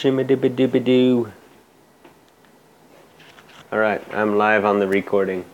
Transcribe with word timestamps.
Shimmy 0.00 0.24
dibby 0.24 0.48
dibby 0.48 0.82
doo. 0.82 1.30
All 3.70 3.78
right, 3.78 4.02
I'm 4.14 4.38
live 4.38 4.64
on 4.64 4.78
the 4.78 4.88
recording. 4.88 5.44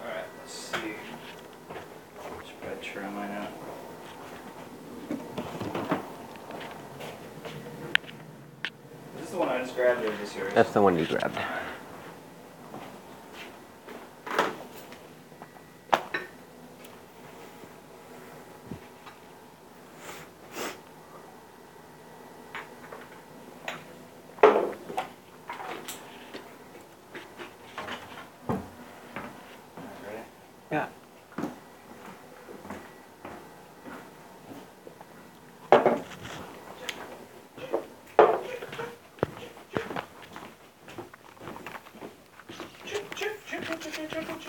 Alright, 0.00 0.24
let's 0.38 0.54
see. 0.54 0.94
Which 2.38 2.58
picture 2.62 3.02
am 3.02 3.18
I 3.18 3.28
now? 3.28 3.48
Is 9.16 9.20
this 9.20 9.30
the 9.32 9.36
one 9.36 9.50
I 9.50 9.58
just 9.58 9.76
grabbed 9.76 10.02
or 10.02 10.10
is 10.10 10.18
this 10.18 10.34
yours? 10.34 10.54
That's 10.54 10.70
the 10.70 10.80
one 10.80 10.98
you 10.98 11.04
grabbed. 11.04 11.36
Ready? 30.04 30.22
Yeah. 30.70 30.88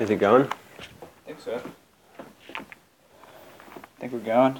Is 0.08 0.12
it 0.12 0.20
going? 0.22 0.44
I 0.46 0.48
think 1.26 1.42
so. 1.42 1.62
think 4.00 4.14
we're 4.14 4.20
going. 4.20 4.58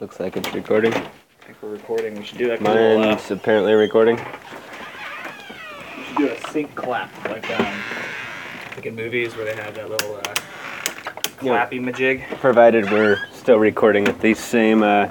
Looks 0.00 0.18
like 0.18 0.36
it's 0.36 0.52
recording. 0.52 0.92
I 0.92 1.10
think 1.44 1.62
we're 1.62 1.68
recording. 1.68 2.16
We 2.16 2.24
should 2.24 2.38
do 2.38 2.48
like 2.48 2.60
a 2.60 2.64
little, 2.64 3.02
uh, 3.02 3.06
Mine's 3.06 3.30
apparently 3.30 3.74
recording. 3.74 4.16
we 4.16 6.02
should 6.02 6.16
do 6.16 6.28
a 6.28 6.40
sync 6.50 6.74
clap 6.74 7.08
like 7.28 7.48
um 7.60 7.80
like 8.74 8.84
in 8.84 8.96
movies 8.96 9.36
where 9.36 9.44
they 9.44 9.54
have 9.54 9.76
that 9.76 9.90
little 9.90 10.16
uh 10.16 10.34
Yeah. 11.40 11.68
majig. 11.70 12.26
Provided 12.40 12.90
we're 12.90 13.24
still 13.32 13.60
recording 13.60 14.08
at 14.08 14.20
the 14.20 14.34
same 14.34 14.82
uh, 14.82 15.08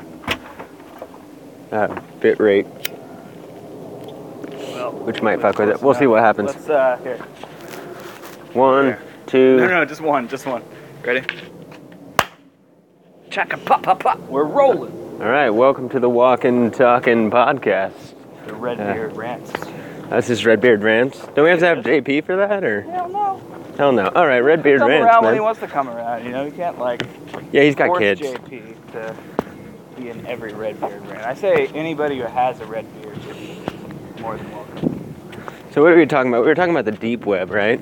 uh, 1.71 2.01
bit 2.19 2.41
rate, 2.41 2.67
Well, 4.73 4.91
which 5.05 5.21
might 5.21 5.39
fuck 5.39 5.57
with 5.57 5.69
it. 5.69 5.81
We'll 5.81 5.93
see 5.93 6.05
uh, 6.05 6.09
what 6.09 6.19
happens. 6.19 6.53
Let's 6.53 6.69
uh 6.69 6.99
here. 7.01 7.25
One, 8.55 8.85
There. 8.85 8.99
two. 9.27 9.57
No, 9.57 9.67
no, 9.67 9.83
just 9.85 9.99
one, 9.99 10.29
just 10.29 10.45
one. 10.45 10.63
Ready? 11.03 11.21
Chaka 13.29 13.57
pop 13.57 13.83
pop 13.83 13.99
pop. 13.99 14.17
We're 14.29 14.45
rolling. 14.45 14.93
All 15.21 15.27
right, 15.29 15.49
welcome 15.49 15.89
to 15.89 15.99
the 15.99 16.09
Walking 16.09 16.71
Talking 16.71 17.29
Podcast. 17.29 18.13
The 18.47 18.53
red 18.53 18.77
Yeah. 18.77 18.93
beard 18.93 19.17
rants. 19.17 19.51
That's 20.09 20.27
just 20.27 20.45
Redbeard 20.45 20.83
Rants. 20.83 21.19
Don't 21.35 21.43
we 21.43 21.49
have 21.49 21.59
to 21.59 21.65
have 21.67 21.83
JP 21.83 22.21
for 22.21 22.37
that, 22.37 22.63
or 22.63 22.83
Hell 22.83 23.09
no. 23.09 23.41
hell 23.77 23.91
no? 23.91 24.07
All 24.15 24.25
right, 24.25 24.39
Redbeard 24.39 24.79
Come 24.79 24.87
Rants, 24.89 25.05
around 25.05 25.25
when 25.25 25.33
he 25.33 25.39
wants 25.41 25.59
to 25.59 25.67
come 25.67 25.89
around. 25.89 26.23
You 26.23 26.31
know, 26.31 26.45
you 26.45 26.51
can't 26.51 26.79
like 26.79 27.01
Yeah, 27.51 27.63
he's 27.63 27.75
got 27.75 27.97
kids. 27.97 28.21
JP 28.21 28.75
to 28.93 29.13
be 29.97 30.09
in 30.11 30.25
every 30.27 30.53
red 30.53 30.79
beard 30.79 31.05
rant. 31.07 31.25
I 31.25 31.33
say 31.33 31.67
anybody 31.75 32.19
who 32.19 32.23
has 32.25 32.61
a 32.61 32.65
red 32.65 32.85
beard 33.01 33.17
is 33.17 34.21
more 34.21 34.37
than 34.37 34.49
welcome. 34.51 35.15
So 35.71 35.81
what 35.83 35.91
are 35.91 35.97
we 35.97 36.05
talking 36.05 36.31
about? 36.31 36.43
We 36.43 36.47
were 36.47 36.55
talking 36.55 36.71
about 36.73 36.85
the 36.85 36.91
deep 36.93 37.25
web, 37.25 37.49
right? 37.51 37.81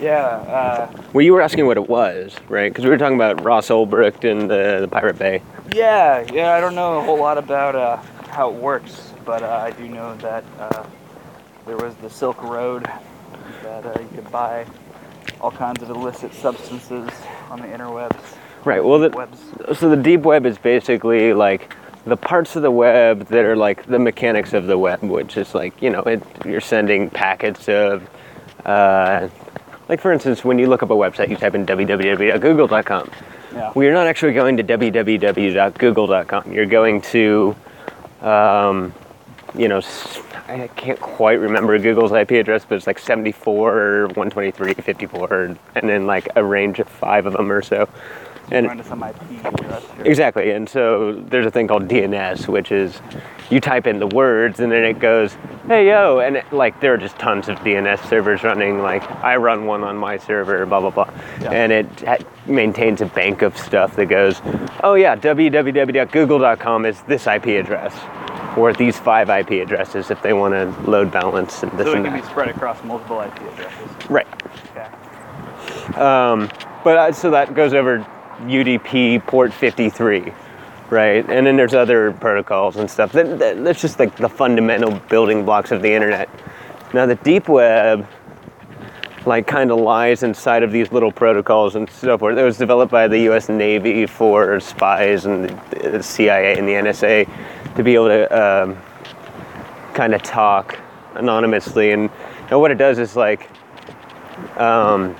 Yeah. 0.00 0.26
Uh, 0.26 1.02
Well, 1.12 1.22
you 1.22 1.32
were 1.32 1.40
asking 1.42 1.66
what 1.66 1.76
it 1.76 1.88
was, 1.88 2.34
right? 2.48 2.70
Because 2.70 2.84
we 2.84 2.90
were 2.90 2.98
talking 2.98 3.16
about 3.16 3.42
Ross 3.44 3.68
Ulbricht 3.68 4.28
and 4.28 4.50
the, 4.50 4.78
the 4.82 4.88
Pirate 4.88 5.18
Bay. 5.18 5.42
yeah. 5.72 6.24
Yeah. 6.32 6.52
I 6.52 6.60
don't 6.60 6.74
know 6.74 6.98
a 6.98 7.02
whole 7.02 7.18
lot 7.18 7.38
about 7.38 7.74
uh, 7.76 7.96
how 8.28 8.50
it 8.50 8.56
works, 8.56 9.12
but 9.24 9.42
uh, 9.42 9.48
I 9.50 9.70
do 9.70 9.88
know 9.88 10.16
that 10.16 10.44
uh, 10.58 10.84
there 11.66 11.76
was 11.76 11.94
the 11.96 12.10
Silk 12.10 12.42
Road 12.42 12.84
that 13.62 13.86
uh, 13.86 13.98
you 14.00 14.08
could 14.14 14.30
buy 14.30 14.66
all 15.40 15.50
kinds 15.50 15.82
of 15.82 15.90
illicit 15.90 16.32
substances 16.34 17.08
on 17.50 17.60
the 17.60 17.66
interwebs. 17.68 18.16
Right. 18.64 18.82
Well, 18.82 18.98
the, 18.98 19.10
webs. 19.10 19.38
so 19.78 19.90
the 19.90 19.96
deep 19.96 20.22
web 20.22 20.46
is 20.46 20.56
basically 20.58 21.32
like 21.34 21.74
the 22.06 22.16
parts 22.16 22.56
of 22.56 22.62
the 22.62 22.70
web 22.70 23.26
that 23.28 23.44
are 23.44 23.56
like 23.56 23.86
the 23.86 23.98
mechanics 23.98 24.52
of 24.54 24.66
the 24.66 24.76
web, 24.78 25.02
which 25.02 25.36
is 25.36 25.54
like 25.54 25.80
you 25.82 25.90
know 25.90 26.00
it, 26.00 26.22
you're 26.46 26.60
sending 26.60 27.10
packets 27.10 27.68
of, 27.68 28.08
uh, 28.64 29.28
like 29.88 30.00
for 30.00 30.12
instance, 30.12 30.44
when 30.44 30.58
you 30.58 30.66
look 30.66 30.82
up 30.82 30.90
a 30.90 30.94
website, 30.94 31.28
you 31.28 31.36
type 31.36 31.54
in 31.54 31.66
www.google.com. 31.66 33.10
Yeah. 33.52 33.72
Well, 33.74 33.84
you're 33.84 33.94
not 33.94 34.06
actually 34.06 34.32
going 34.32 34.56
to 34.56 34.64
www.google.com. 34.64 36.52
You're 36.52 36.66
going 36.66 37.00
to, 37.02 37.54
um, 38.20 38.92
you 39.56 39.68
know, 39.68 39.80
I 40.48 40.68
can't 40.68 41.00
quite 41.00 41.38
remember 41.38 41.78
Google's 41.78 42.12
IP 42.12 42.32
address, 42.32 42.64
but 42.68 42.74
it's 42.76 42.86
like 42.86 42.98
74, 42.98 44.08
123, 44.08 44.74
54, 44.74 45.34
and 45.74 45.88
then 45.88 46.06
like 46.06 46.28
a 46.36 46.44
range 46.44 46.80
of 46.80 46.88
five 46.88 47.26
of 47.26 47.34
them 47.34 47.50
or 47.50 47.62
so. 47.62 47.88
And 48.50 48.84
some 48.84 49.02
IP 49.02 49.16
address. 49.44 49.84
Exactly, 50.00 50.50
and 50.50 50.68
so 50.68 51.12
there's 51.12 51.46
a 51.46 51.50
thing 51.50 51.66
called 51.66 51.88
DNS, 51.88 52.46
which 52.48 52.72
is 52.72 53.00
you 53.50 53.60
type 53.60 53.86
in 53.86 53.98
the 53.98 54.06
words 54.06 54.60
and 54.60 54.72
then 54.72 54.84
it 54.84 54.98
goes, 54.98 55.36
"Hey 55.66 55.88
yo," 55.88 56.18
and 56.20 56.36
it, 56.36 56.52
like 56.52 56.80
there 56.80 56.94
are 56.94 56.96
just 56.98 57.18
tons 57.18 57.48
of 57.48 57.58
DNS 57.58 58.08
servers 58.08 58.42
running. 58.42 58.80
Like 58.80 59.08
I 59.22 59.36
run 59.36 59.66
one 59.66 59.84
on 59.84 59.96
my 59.96 60.16
server, 60.18 60.64
blah 60.66 60.80
blah 60.80 60.90
blah, 60.90 61.10
Yeah. 61.40 61.50
and 61.50 61.72
it 61.72 61.86
ha- 62.00 62.16
maintains 62.46 63.00
a 63.00 63.06
bank 63.06 63.42
of 63.42 63.56
stuff 63.58 63.96
that 63.96 64.06
goes, 64.06 64.40
"Oh 64.82 64.94
yeah, 64.94 65.16
www.google.com 65.16 66.86
is 66.86 67.00
this 67.02 67.26
IP 67.26 67.46
address." 67.58 67.94
Or 68.56 68.72
these 68.72 68.96
five 68.96 69.30
IP 69.30 69.60
addresses 69.62 70.12
if 70.12 70.22
they 70.22 70.32
want 70.32 70.54
to 70.54 70.88
load 70.88 71.10
balance 71.10 71.62
and 71.64 71.72
this 71.72 71.86
So 71.88 71.92
it 71.92 71.96
and 71.96 72.06
can 72.06 72.14
be 72.20 72.22
spread 72.24 72.48
across 72.48 72.82
multiple 72.84 73.20
IP 73.20 73.36
addresses. 73.52 73.90
Right. 74.08 74.28
Okay. 74.70 76.00
Um, 76.00 76.48
but 76.84 76.96
uh, 76.96 77.12
so 77.12 77.32
that 77.32 77.54
goes 77.54 77.74
over 77.74 78.06
UDP 78.42 79.26
port 79.26 79.52
53, 79.52 80.32
right? 80.90 81.28
And 81.28 81.46
then 81.46 81.56
there's 81.56 81.74
other 81.74 82.12
protocols 82.12 82.76
and 82.76 82.90
stuff. 82.90 83.12
That, 83.12 83.38
that, 83.38 83.64
that's 83.64 83.80
just 83.80 83.98
like 83.98 84.16
the 84.16 84.28
fundamental 84.28 84.92
building 85.08 85.44
blocks 85.44 85.70
of 85.70 85.82
the 85.82 85.92
internet. 85.92 86.28
Now 86.92 87.06
the 87.06 87.16
deep 87.16 87.48
web, 87.48 88.06
like, 89.26 89.46
kind 89.46 89.70
of 89.70 89.78
lies 89.80 90.22
inside 90.22 90.62
of 90.62 90.70
these 90.70 90.92
little 90.92 91.10
protocols 91.10 91.76
and 91.76 91.88
so 91.88 92.18
forth. 92.18 92.36
It 92.36 92.42
was 92.42 92.58
developed 92.58 92.92
by 92.92 93.08
the 93.08 93.18
U.S. 93.20 93.48
Navy 93.48 94.06
for 94.06 94.60
spies 94.60 95.24
and 95.24 95.48
the, 95.70 96.02
CIA 96.02 96.58
and 96.58 96.68
the 96.68 96.72
NSA 96.72 97.74
to 97.76 97.82
be 97.82 97.94
able 97.94 98.08
to 98.08 98.38
um, 98.38 98.78
kind 99.94 100.14
of 100.14 100.22
talk 100.22 100.78
anonymously. 101.14 101.92
And, 101.92 102.10
and 102.50 102.60
what 102.60 102.70
it 102.70 102.78
does 102.78 102.98
is 102.98 103.16
like 103.16 103.48
um, 104.58 105.16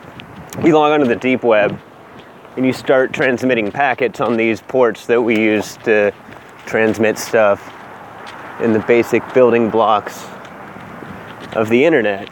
you 0.63 0.75
log 0.75 0.93
onto 0.93 1.07
the 1.07 1.17
deep 1.17 1.43
web 1.43 1.81
and 2.57 2.65
you 2.65 2.73
start 2.73 3.13
transmitting 3.13 3.71
packets 3.73 4.21
on 4.21 4.37
these 4.37 4.61
ports 4.61 5.07
that 5.07 5.21
we 5.21 5.39
use 5.39 5.77
to 5.79 6.13
transmit 6.67 7.19
stuff 7.19 7.73
in 8.61 8.73
the 8.73 8.79
basic 8.81 9.23
building 9.35 9.71
blocks 9.71 10.25
of 11.55 11.69
the 11.69 11.85
internet. 11.85 12.29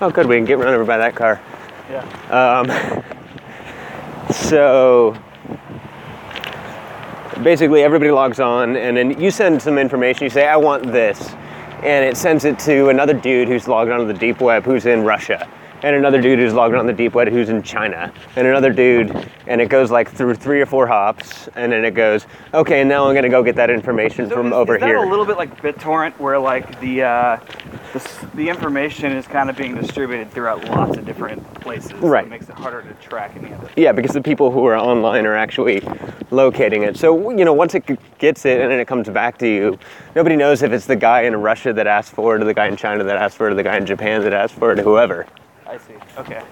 Oh, 0.00 0.10
good, 0.10 0.26
we 0.26 0.36
can 0.36 0.44
get 0.44 0.58
run 0.58 0.72
over 0.72 0.84
by 0.84 0.98
that 0.98 1.14
car. 1.14 1.40
Yeah. 1.90 2.04
Um, 2.30 2.70
so 4.32 5.16
basically, 7.42 7.82
everybody 7.82 8.10
logs 8.10 8.40
on, 8.40 8.76
and 8.76 8.96
then 8.96 9.20
you 9.20 9.30
send 9.30 9.60
some 9.60 9.78
information. 9.78 10.24
You 10.24 10.30
say, 10.30 10.46
"I 10.46 10.56
want 10.56 10.84
this," 10.84 11.34
and 11.82 12.04
it 12.04 12.16
sends 12.16 12.44
it 12.44 12.58
to 12.60 12.88
another 12.88 13.14
dude 13.14 13.48
who's 13.48 13.66
logged 13.66 13.90
onto 13.90 14.06
the 14.06 14.14
deep 14.14 14.40
web, 14.40 14.64
who's 14.64 14.86
in 14.86 15.02
Russia, 15.02 15.48
and 15.82 15.96
another 15.96 16.20
dude 16.20 16.38
who's 16.38 16.52
logged 16.54 16.74
on 16.74 16.86
the 16.86 16.92
deep 16.92 17.14
web, 17.14 17.28
who's 17.28 17.48
in 17.48 17.62
China, 17.62 18.12
and 18.36 18.46
another 18.46 18.72
dude, 18.72 19.10
and 19.46 19.60
it 19.60 19.68
goes 19.68 19.90
like 19.90 20.10
through 20.10 20.34
three 20.34 20.60
or 20.60 20.66
four 20.66 20.86
hops, 20.86 21.48
and 21.56 21.72
then 21.72 21.84
it 21.84 21.92
goes, 21.94 22.26
"Okay, 22.54 22.84
now 22.84 23.08
I'm 23.08 23.14
gonna 23.14 23.28
go 23.28 23.42
get 23.42 23.56
that 23.56 23.70
information 23.70 24.28
So 24.28 24.34
from 24.36 24.48
is, 24.48 24.52
over 24.52 24.74
is 24.76 24.80
that 24.80 24.86
here." 24.86 24.98
a 24.98 25.08
little 25.08 25.24
bit 25.24 25.36
like 25.36 25.60
BitTorrent, 25.62 26.18
where 26.18 26.38
like 26.38 26.80
the 26.80 27.02
uh, 27.02 27.36
the, 27.92 28.28
the 28.34 28.48
information 28.48 29.12
is 29.12 29.26
kind 29.26 29.50
of 29.50 29.56
being 29.56 29.74
distributed 29.74 30.30
throughout 30.30 30.64
lots 30.68 30.96
of 30.96 31.04
different 31.04 31.42
places. 31.60 31.90
so 31.90 31.96
Right. 31.96 32.24
it 32.24 32.30
makes 32.30 32.48
it 32.48 32.54
harder 32.54 32.82
to 32.82 32.92
track 33.06 33.32
any 33.36 33.52
of 33.52 33.62
it. 33.64 33.70
Yeah, 33.76 33.92
because 33.92 34.12
the 34.12 34.20
people 34.22 34.50
who 34.52 34.64
are 34.66 34.76
online 34.76 35.26
are 35.26 35.34
actually 35.36 35.82
locating 36.30 36.84
it. 36.84 36.96
So, 36.96 37.30
you 37.30 37.44
know, 37.44 37.52
once 37.52 37.74
it 37.74 37.84
gets 38.18 38.44
it 38.44 38.60
and 38.60 38.70
then 38.70 38.78
it 38.78 38.86
comes 38.86 39.08
back 39.08 39.38
to 39.38 39.48
you, 39.48 39.76
nobody 40.14 40.36
knows 40.36 40.62
if 40.62 40.72
it's 40.72 40.86
the 40.86 40.94
guy 40.94 41.22
in 41.22 41.34
Russia 41.36 41.72
that 41.72 41.86
asked 41.88 42.12
for 42.12 42.36
it, 42.36 42.42
or 42.42 42.44
the 42.44 42.54
guy 42.54 42.66
in 42.68 42.76
China 42.76 43.02
that 43.02 43.16
asked 43.16 43.36
for 43.36 43.48
it, 43.48 43.52
or 43.52 43.54
the 43.56 43.62
guy 43.64 43.76
in 43.76 43.86
Japan 43.86 44.22
that 44.22 44.32
asked 44.32 44.54
for 44.54 44.70
it, 44.72 44.78
or 44.78 44.82
whoever. 44.82 45.26
Okay. 46.20 46.42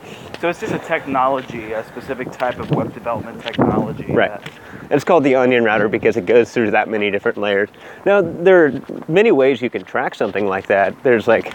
So 0.41 0.49
it's 0.49 0.61
just 0.61 0.73
a 0.73 0.79
technology, 0.79 1.73
a 1.73 1.85
specific 1.85 2.31
type 2.33 2.59
of 2.59 2.71
web 2.71 2.95
development 2.95 3.43
technology. 3.43 4.11
Right. 4.11 4.31
that- 4.31 4.51
And 4.83 4.93
it's 4.93 5.05
called 5.05 5.25
the 5.25 5.35
onion 5.35 5.63
router 5.63 5.89
because 5.89 6.17
it 6.17 6.25
goes 6.25 6.51
through 6.53 6.71
that 6.71 6.89
many 6.89 7.11
different 7.11 7.37
layers. 7.37 7.69
Now, 8.07 8.23
there 8.23 8.65
are 8.65 8.73
many 9.09 9.31
ways 9.31 9.61
you 9.61 9.69
can 9.69 9.85
track 9.85 10.15
something 10.15 10.47
like 10.47 10.69
that. 10.69 10.95
There's 11.03 11.29
like 11.29 11.53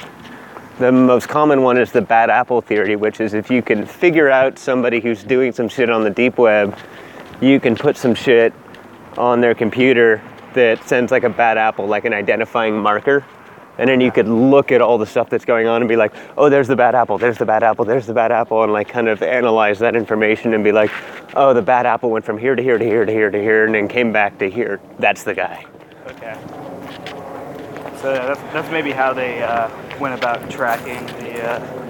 the 0.78 0.92
most 0.92 1.28
common 1.28 1.64
one 1.64 1.78
is 1.78 1.92
the 1.92 2.02
bad 2.02 2.30
apple 2.30 2.62
theory, 2.62 2.96
which 2.96 3.20
is 3.20 3.34
if 3.34 3.50
you 3.50 3.64
can 3.64 3.84
figure 3.86 4.30
out 4.30 4.60
somebody 4.60 5.00
who's 5.00 5.24
doing 5.24 5.52
some 5.52 5.68
shit 5.68 5.90
on 5.90 6.04
the 6.04 6.10
deep 6.12 6.38
web, 6.38 6.78
you 7.42 7.60
can 7.60 7.76
put 7.76 7.98
some 7.98 8.14
shit 8.14 8.54
on 9.18 9.42
their 9.42 9.56
computer 9.56 10.22
that 10.54 10.84
sends 10.88 11.12
like 11.12 11.24
a 11.24 11.30
bad 11.30 11.58
apple, 11.58 11.88
like 11.88 12.06
an 12.06 12.14
identifying 12.14 12.78
marker. 12.78 13.26
And 13.78 13.90
then 13.90 14.00
you 14.02 14.12
could 14.12 14.28
look 14.28 14.72
at 14.72 14.82
all 14.82 14.98
the 14.98 15.06
stuff 15.06 15.30
that's 15.30 15.46
going 15.46 15.68
on 15.68 15.82
and 15.82 15.90
be 15.90 15.96
like, 15.96 16.14
oh, 16.38 16.50
there's 16.50 16.68
the 16.68 16.76
bad 16.76 16.94
apple, 16.94 17.18
there's 17.18 17.38
the 17.38 17.46
bad 17.46 17.64
apple, 17.64 17.86
there's 17.86 18.06
the 18.06 18.14
bad 18.14 18.32
apple, 18.32 18.64
and 18.64 18.72
like 18.72 18.88
kind 18.88 19.08
of 19.08 19.24
analyze 19.24 19.80
that 19.80 19.96
information 19.96 20.54
and 20.54 20.64
be 20.64 20.72
like, 20.72 20.92
oh, 21.36 21.54
the 21.54 21.62
bad 21.62 21.86
apple 21.86 22.12
went 22.12 22.24
from 22.24 22.38
here 22.38 22.56
to 22.56 22.62
here 22.62 22.78
to 22.78 22.86
here 22.86 23.06
to 23.06 23.12
here 23.12 23.32
to 23.32 23.42
here 23.42 23.66
and 23.66 23.74
then 23.74 23.88
came 23.88 24.12
back 24.12 24.38
to 24.38 24.50
here. 24.50 24.80
That's 25.00 25.24
the 25.24 25.34
guy. 25.34 25.66
Okay. 26.08 26.38
So 27.98 28.14
that's, 28.14 28.40
that's 28.54 28.70
maybe 28.70 28.92
how 28.92 29.14
they 29.14 29.42
uh, 29.42 29.70
went 29.98 30.14
about 30.14 30.50
tracking 30.52 31.06
the 31.06 31.42
uh, 31.42 31.84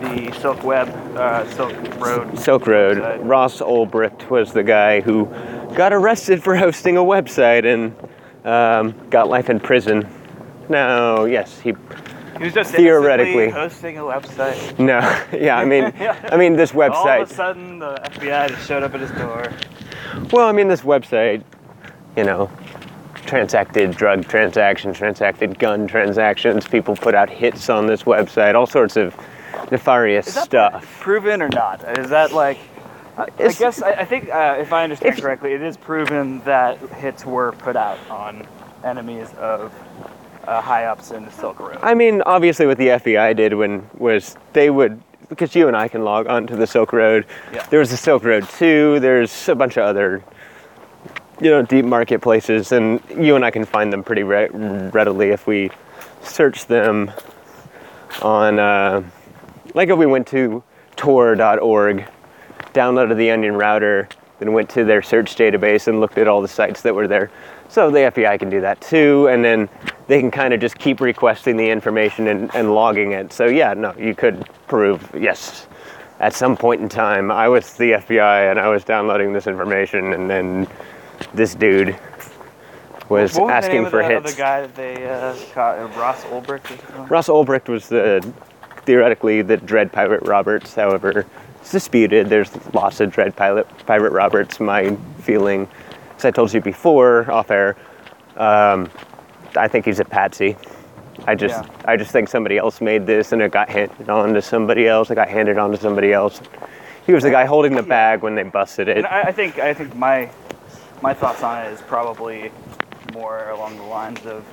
the 0.00 0.32
Silk 0.40 0.62
Web, 0.62 0.88
uh, 1.16 1.48
Silk 1.54 1.72
Road. 1.96 2.38
Silk 2.38 2.66
Road. 2.66 2.98
website. 2.98 3.28
Ross 3.28 3.60
Ulbricht 3.60 4.30
was 4.30 4.52
the 4.52 4.62
guy 4.62 5.00
who 5.00 5.26
got 5.74 5.92
arrested 5.92 6.42
for 6.42 6.56
hosting 6.56 6.96
a 6.96 7.02
website 7.02 7.64
and 7.64 7.94
um, 8.46 9.08
got 9.10 9.28
life 9.28 9.50
in 9.50 9.60
prison. 9.60 10.08
No, 10.68 11.24
yes, 11.24 11.58
he. 11.60 11.74
He 12.38 12.44
was 12.44 12.54
just 12.54 12.72
Theoretically. 12.72 13.50
hosting 13.50 13.98
a 13.98 14.02
website. 14.02 14.78
No, 14.78 15.00
yeah, 15.36 15.58
I 15.58 15.64
mean, 15.64 15.92
yeah. 15.98 16.28
I 16.32 16.36
mean 16.36 16.54
this 16.54 16.70
website. 16.72 16.92
All 16.94 17.22
of 17.22 17.30
a 17.30 17.34
sudden, 17.34 17.78
the 17.80 17.94
FBI 18.04 18.48
just 18.50 18.66
showed 18.68 18.82
up 18.84 18.94
at 18.94 19.00
his 19.00 19.10
door. 19.12 19.52
Well, 20.30 20.46
I 20.46 20.52
mean 20.52 20.68
this 20.68 20.82
website, 20.82 21.42
you 22.16 22.24
know, 22.24 22.48
transacted 23.26 23.90
drug 23.92 24.26
transactions, 24.28 24.98
transacted 24.98 25.58
gun 25.58 25.88
transactions. 25.88 26.66
People 26.68 26.94
put 26.94 27.14
out 27.14 27.28
hits 27.28 27.68
on 27.68 27.86
this 27.86 28.04
website, 28.04 28.54
all 28.54 28.66
sorts 28.66 28.96
of 28.96 29.16
nefarious 29.72 30.32
stuff. 30.32 31.00
proven 31.00 31.42
or 31.42 31.48
not? 31.48 31.98
Is 31.98 32.10
that 32.10 32.32
like? 32.32 32.58
I, 33.16 33.24
I 33.40 33.52
guess 33.52 33.82
I, 33.82 33.90
I 33.94 34.04
think 34.04 34.28
uh, 34.30 34.56
if 34.60 34.72
I 34.72 34.84
understand 34.84 35.16
If- 35.16 35.22
correctly, 35.22 35.54
it 35.54 35.62
is 35.62 35.76
proven 35.76 36.40
that 36.44 36.78
hits 36.94 37.24
were 37.24 37.50
put 37.52 37.74
out 37.74 37.98
on 38.08 38.46
enemies 38.84 39.28
of 39.38 39.72
uh, 40.48 40.62
high 40.62 40.86
ups 40.86 41.10
in 41.10 41.24
the 41.24 41.30
Silk 41.30 41.60
Road. 41.60 41.78
I 41.82 41.94
mean, 41.94 42.22
obviously, 42.22 42.66
what 42.66 42.78
the 42.78 42.88
FBI 42.88 43.36
did 43.36 43.52
when 43.54 43.88
was 43.98 44.36
they 44.54 44.70
would 44.70 45.00
because 45.28 45.54
you 45.54 45.68
and 45.68 45.76
I 45.76 45.88
can 45.88 46.04
log 46.04 46.26
onto 46.26 46.56
the 46.56 46.66
Silk 46.66 46.92
Road. 46.92 47.26
Yeah. 47.52 47.66
There 47.66 47.80
was 47.80 47.90
the 47.90 47.98
Silk 47.98 48.24
Road 48.24 48.48
too. 48.48 48.98
There's 49.00 49.48
a 49.48 49.54
bunch 49.54 49.76
of 49.76 49.84
other, 49.84 50.24
you 51.38 51.50
know, 51.50 51.60
deep 51.60 51.84
marketplaces, 51.84 52.72
and 52.72 53.02
you 53.10 53.36
and 53.36 53.44
I 53.44 53.50
can 53.50 53.66
find 53.66 53.92
them 53.92 54.02
pretty 54.02 54.22
re- 54.22 54.48
readily 54.48 55.28
if 55.28 55.46
we 55.46 55.70
search 56.22 56.66
them 56.66 57.12
on, 58.22 58.58
uh, 58.58 59.02
like 59.74 59.90
if 59.90 59.98
we 59.98 60.06
went 60.06 60.26
to 60.28 60.62
Tor.org, 60.96 62.08
downloaded 62.72 63.16
the 63.18 63.30
Onion 63.30 63.54
router, 63.54 64.08
then 64.38 64.54
went 64.54 64.70
to 64.70 64.84
their 64.84 65.02
search 65.02 65.36
database 65.36 65.88
and 65.88 66.00
looked 66.00 66.16
at 66.16 66.26
all 66.26 66.40
the 66.40 66.48
sites 66.48 66.80
that 66.82 66.94
were 66.94 67.06
there. 67.06 67.30
So 67.68 67.90
the 67.90 67.98
FBI 67.98 68.38
can 68.38 68.48
do 68.48 68.60
that 68.62 68.80
too, 68.80 69.28
and 69.28 69.44
then 69.44 69.68
they 70.06 70.20
can 70.20 70.30
kind 70.30 70.54
of 70.54 70.60
just 70.60 70.78
keep 70.78 71.00
requesting 71.00 71.56
the 71.56 71.68
information 71.68 72.28
and, 72.28 72.54
and 72.54 72.74
logging 72.74 73.12
it. 73.12 73.32
So 73.32 73.46
yeah, 73.46 73.74
no, 73.74 73.94
you 73.98 74.14
could 74.14 74.48
prove 74.66 75.10
yes. 75.14 75.66
At 76.20 76.32
some 76.32 76.56
point 76.56 76.80
in 76.80 76.88
time, 76.88 77.30
I 77.30 77.48
was 77.48 77.74
the 77.76 77.92
FBI 77.92 78.50
and 78.50 78.58
I 78.58 78.68
was 78.68 78.82
downloading 78.82 79.32
this 79.32 79.46
information, 79.46 80.14
and 80.14 80.28
then 80.28 80.66
this 81.32 81.54
dude 81.54 81.96
was 83.08 83.38
was 83.38 83.50
asking 83.50 83.70
the 83.70 83.76
name 83.76 83.84
of 83.84 83.90
for 83.90 84.02
the, 84.02 84.08
hits. 84.08 84.32
the 84.32 84.38
guy 84.38 84.60
that 84.62 84.74
they 84.74 85.08
uh, 85.08 85.36
caught? 85.52 85.78
Uh, 85.78 85.86
Ross 85.98 86.24
Ulbricht. 86.24 87.08
Ross 87.10 87.28
Ulbricht 87.28 87.68
was 87.68 87.88
the 87.88 88.32
theoretically 88.84 89.42
the 89.42 89.56
Dread 89.56 89.92
Pirate 89.92 90.22
Roberts. 90.26 90.74
However, 90.74 91.26
it's 91.60 91.70
disputed. 91.70 92.28
There's 92.28 92.50
lots 92.74 93.00
of 93.00 93.12
Dread 93.12 93.36
Pilot 93.36 93.68
Pirate 93.86 94.12
Roberts. 94.12 94.60
My 94.60 94.96
feeling, 95.20 95.68
as 96.18 96.24
I 96.24 96.30
told 96.30 96.52
you 96.52 96.60
before 96.60 97.30
off 97.30 97.50
air, 97.50 97.76
um, 98.36 98.90
I 99.56 99.68
think 99.68 99.84
he's 99.84 100.00
a 100.00 100.04
patsy. 100.04 100.56
I 101.26 101.34
just 101.34 101.64
Yeah. 101.64 101.70
I 101.84 101.96
just 101.96 102.10
think 102.10 102.28
somebody 102.28 102.58
else 102.58 102.80
made 102.80 103.06
this 103.06 103.32
and 103.32 103.40
it 103.42 103.50
got 103.50 103.68
handed 103.68 104.08
on 104.08 104.34
to 104.34 104.42
somebody 104.42 104.86
else. 104.86 105.10
It 105.10 105.14
got 105.14 105.28
handed 105.28 105.58
on 105.58 105.70
to 105.72 105.76
somebody 105.76 106.12
else. 106.12 106.40
He 107.06 107.12
was 107.12 107.22
the 107.22 107.30
guy 107.30 107.44
holding 107.44 107.74
the 107.74 107.82
bag 107.82 108.22
when 108.22 108.34
they 108.34 108.42
busted 108.42 108.88
it. 108.88 108.98
And 108.98 109.06
I, 109.06 109.22
I 109.22 109.32
think 109.32 109.58
I 109.58 109.72
think 109.74 109.96
my 109.96 110.30
my 111.02 111.14
thoughts 111.14 111.42
on 111.42 111.64
it 111.64 111.72
is 111.72 111.80
probably 111.82 112.50
more 113.12 113.50
along 113.50 113.76
the 113.76 113.84
lines 113.84 114.24
of 114.26 114.44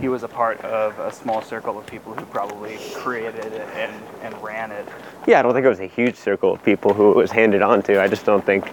he 0.00 0.08
was 0.08 0.22
a 0.22 0.28
part 0.28 0.60
of 0.62 0.98
a 0.98 1.12
small 1.12 1.42
circle 1.42 1.78
of 1.78 1.86
people 1.86 2.14
who 2.14 2.24
probably 2.26 2.76
created 2.94 3.44
it 3.44 3.68
and, 3.76 3.92
and 4.22 4.42
ran 4.42 4.72
it. 4.72 4.88
Yeah, 5.26 5.38
I 5.38 5.42
don't 5.42 5.52
think 5.52 5.64
it 5.64 5.68
was 5.68 5.80
a 5.80 5.86
huge 5.86 6.16
circle 6.16 6.54
of 6.54 6.64
people 6.64 6.92
who 6.92 7.10
it 7.10 7.16
was 7.16 7.30
handed 7.30 7.62
on 7.62 7.82
to. 7.82 8.02
I 8.02 8.08
just 8.08 8.24
don't 8.24 8.44
think 8.44 8.64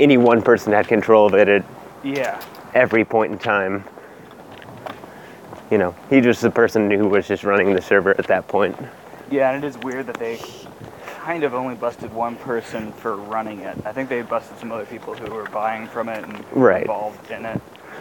any 0.00 0.16
one 0.16 0.42
person 0.42 0.72
had 0.72 0.88
control 0.88 1.26
of 1.26 1.34
it 1.34 1.46
at 1.48 1.64
Yeah. 2.02 2.40
every 2.74 3.04
point 3.04 3.32
in 3.32 3.38
time. 3.38 3.84
You 5.70 5.78
know, 5.78 5.94
he 6.08 6.20
just 6.20 6.40
the 6.40 6.50
person 6.50 6.90
who 6.90 7.06
was 7.08 7.28
just 7.28 7.44
running 7.44 7.74
the 7.74 7.82
server 7.82 8.10
at 8.18 8.26
that 8.26 8.48
point. 8.48 8.76
Yeah, 9.30 9.52
and 9.52 9.62
it 9.62 9.66
is 9.68 9.78
weird 9.78 10.06
that 10.08 10.16
they 10.16 10.40
kind 11.20 11.44
of 11.44 11.54
only 11.54 11.74
busted 11.76 12.12
one 12.12 12.34
person 12.36 12.92
for 12.92 13.14
running 13.14 13.60
it. 13.60 13.76
I 13.84 13.92
think 13.92 14.08
they 14.08 14.22
busted 14.22 14.58
some 14.58 14.72
other 14.72 14.86
people 14.86 15.14
who 15.14 15.32
were 15.32 15.44
buying 15.50 15.86
from 15.86 16.08
it 16.08 16.24
and 16.24 16.44
Right. 16.52 16.80
involved 16.82 17.30
in 17.30 17.44
it. 17.44 17.60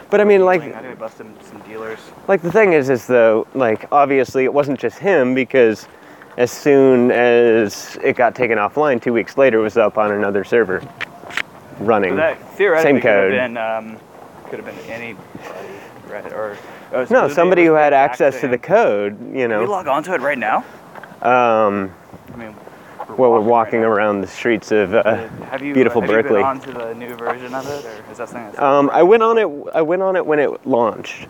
But 0.09 0.21
I 0.21 0.23
mean, 0.23 0.43
like, 0.45 0.61
I 0.61 0.71
think 0.71 0.81
they 0.81 0.93
busted 0.95 1.27
some 1.43 1.59
dealers. 1.59 1.99
like 2.27 2.41
the 2.41 2.51
thing 2.51 2.73
is, 2.73 2.89
is 2.89 3.05
though, 3.05 3.45
like 3.53 3.85
obviously 3.91 4.45
it 4.45 4.53
wasn't 4.53 4.79
just 4.79 4.97
him 4.97 5.35
because 5.35 5.87
as 6.37 6.49
soon 6.49 7.11
as 7.11 7.99
it 8.01 8.15
got 8.15 8.33
taken 8.33 8.57
offline, 8.57 8.99
two 8.99 9.13
weeks 9.13 9.37
later, 9.37 9.59
it 9.59 9.63
was 9.63 9.77
up 9.77 9.97
on 9.99 10.11
another 10.11 10.43
server 10.43 10.81
running. 11.79 12.11
So 12.11 12.15
that 12.17 12.55
theoretically 12.57 12.91
Same 12.93 13.01
could 13.01 13.09
have 13.09 13.23
code. 13.23 13.31
been 13.31 13.57
um, 13.57 13.97
could 14.49 14.59
have 14.59 14.65
been 14.65 14.91
anybody, 14.91 15.25
right? 16.09 16.31
Or 16.33 16.57
oh, 16.93 17.05
so 17.05 17.13
no, 17.13 17.27
somebody 17.33 17.65
who 17.65 17.73
had 17.73 17.93
access 17.93 18.39
to 18.41 18.47
the 18.47 18.57
code. 18.57 19.13
You 19.19 19.25
Can 19.25 19.33
we 19.33 19.47
know, 19.47 19.63
log 19.65 19.87
onto 19.87 20.13
it 20.13 20.21
right 20.21 20.37
now? 20.37 20.63
um, 21.21 21.93
I 22.33 22.37
mean, 22.37 22.55
well, 23.17 23.31
we're 23.31 23.39
right 23.39 23.45
walking 23.45 23.81
now. 23.81 23.87
around 23.87 24.21
the 24.21 24.27
streets 24.27 24.71
of 24.71 24.93
uh, 24.93 24.99
Uh, 24.99 25.27
have 25.45 25.61
you, 25.61 25.73
beautiful 25.73 26.01
have 26.01 26.09
you 26.09 26.15
Berkeley. 26.15 26.35
been 26.37 26.45
onto 26.45 26.71
the 26.73 26.93
new 26.95 27.15
version 27.15 27.53
of 27.53 27.65
it, 27.67 27.85
or 27.85 28.11
is 28.11 28.17
that 28.17 28.29
something 28.29 28.45
that's 28.45 28.59
Um, 28.59 28.89
I 28.93 29.03
went 29.03 29.23
on 29.23 29.37
it. 29.37 29.47
I 29.73 29.81
went 29.81 30.01
on 30.01 30.15
it 30.15 30.25
when 30.25 30.39
it 30.39 30.65
launched. 30.65 31.27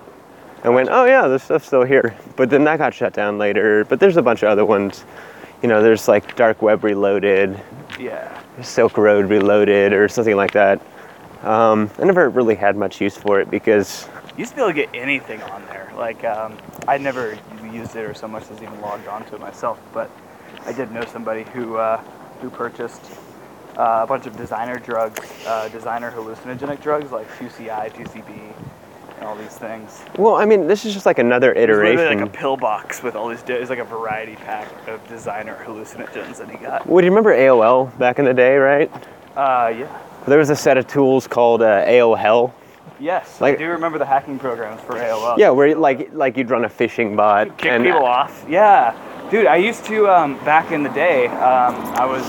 I 0.64 0.70
went, 0.70 0.90
oh 0.92 1.06
yeah, 1.06 1.28
this 1.28 1.44
stuff's 1.44 1.68
still 1.68 1.84
here. 1.84 2.16
But 2.36 2.50
then 2.50 2.66
that 2.66 2.78
got 2.80 2.94
shut 2.94 3.14
down 3.14 3.38
later. 3.38 3.86
But 3.86 4.00
there's 4.02 4.18
a 4.18 4.22
bunch 4.22 4.44
of 4.44 4.50
other 4.50 4.66
ones. 4.66 5.06
You 5.62 5.70
know, 5.70 5.82
there's 5.82 6.08
like 6.08 6.36
Dark 6.36 6.62
Web 6.62 6.84
Reloaded, 6.84 7.60
yeah? 8.00 8.39
Silk 8.64 8.98
Road 8.98 9.30
Reloaded, 9.30 9.94
or 9.94 10.08
something 10.08 10.36
like 10.36 10.52
that. 10.52 10.82
Um, 11.44 11.90
I 11.98 12.04
never 12.06 12.30
really 12.30 12.56
had 12.56 12.76
much 12.76 13.00
use 13.00 13.16
for 13.16 13.40
it 13.40 13.50
because, 13.50 14.08
You 14.34 14.40
used 14.40 14.52
to 14.52 14.56
be 14.58 14.62
able 14.62 14.72
to 14.72 14.76
get 14.76 14.90
anything 14.94 15.42
on 15.44 15.66
there. 15.68 15.92
Like 15.96 16.24
um, 16.24 16.58
I 16.88 16.98
never 16.98 17.38
used 17.72 17.96
it 17.96 18.06
or 18.06 18.14
so 18.14 18.28
much 18.28 18.50
as 18.52 18.62
even 18.62 18.80
logged 18.82 19.08
onto 19.08 19.36
it 19.36 19.42
myself, 19.42 19.80
but 19.94 20.10
I 20.66 20.74
did 20.74 20.92
know 20.92 21.04
somebody 21.06 21.44
who 21.44 21.78
uh, 21.78 21.98
who 22.42 22.50
purchased 22.50 23.02
uh, 23.78 24.02
a 24.04 24.08
bunch 24.08 24.26
of 24.26 24.36
designer 24.36 24.78
drugs, 24.78 25.20
uh, 25.46 25.70
designer 25.70 26.12
hallucinogenic 26.12 26.82
drugs 26.82 27.12
like 27.12 27.28
2CI, 27.38 27.94
2CB, 27.94 28.28
and 28.28 28.54
all 29.24 29.36
these 29.36 29.58
things. 29.58 30.02
well, 30.18 30.36
I 30.36 30.46
mean, 30.46 30.68
this 30.68 30.86
is 30.86 30.94
just 30.94 31.06
like 31.06 31.20
another 31.20 31.52
It 31.54 31.70
was 31.70 31.78
literally 31.78 31.94
iteration. 31.94 32.20
like 32.22 32.30
a 32.30 32.38
pill 32.38 32.58
box 32.58 33.02
with 33.04 33.16
all 33.16 33.28
these. 33.30 33.42
di- 33.44 33.54
It 33.54 33.70
like 33.70 33.80
a 33.80 33.84
variety 33.84 34.36
pack 34.36 34.68
of 34.88 35.06
designer 35.08 35.58
hallucinogens 35.66 36.38
that 36.38 36.50
he 36.50 36.58
got. 36.58 36.86
Well, 36.88 37.02
do 37.02 37.06
you 37.06 37.12
remember 37.12 37.34
AOL 37.36 37.98
back 37.98 38.20
in 38.20 38.26
the 38.26 38.34
day, 38.34 38.56
right? 38.58 38.92
Uh, 39.36 39.74
yeah. 39.78 39.98
There 40.28 40.38
was 40.38 40.50
a 40.50 40.56
set 40.56 40.78
of 40.78 40.88
tools 40.88 41.28
called 41.28 41.62
uh, 41.62 41.86
AOL. 41.86 42.52
Yes, 43.00 43.40
Like- 43.40 43.56
I 43.56 43.58
do 43.58 43.68
remember 43.70 43.98
the 43.98 44.06
hacking 44.06 44.40
programs 44.40 44.82
for 44.82 44.94
AOL. 44.96 45.38
Yeah, 45.38 45.52
where 45.52 45.74
like 45.76 46.10
like 46.14 46.36
you'd 46.36 46.50
run 46.50 46.66
a 46.66 46.70
phishing 46.70 47.16
bot 47.16 47.58
kick 47.58 47.72
and 47.72 47.84
people 47.86 48.04
off. 48.06 48.46
Yeah, 48.50 48.94
dude, 49.32 49.46
I 49.48 49.56
used 49.56 49.86
to 49.86 50.10
um, 50.10 50.38
back 50.44 50.72
in 50.74 50.84
the 50.84 50.90
day. 50.90 51.28
Um, 51.28 51.76
I 51.96 52.06
was 52.06 52.24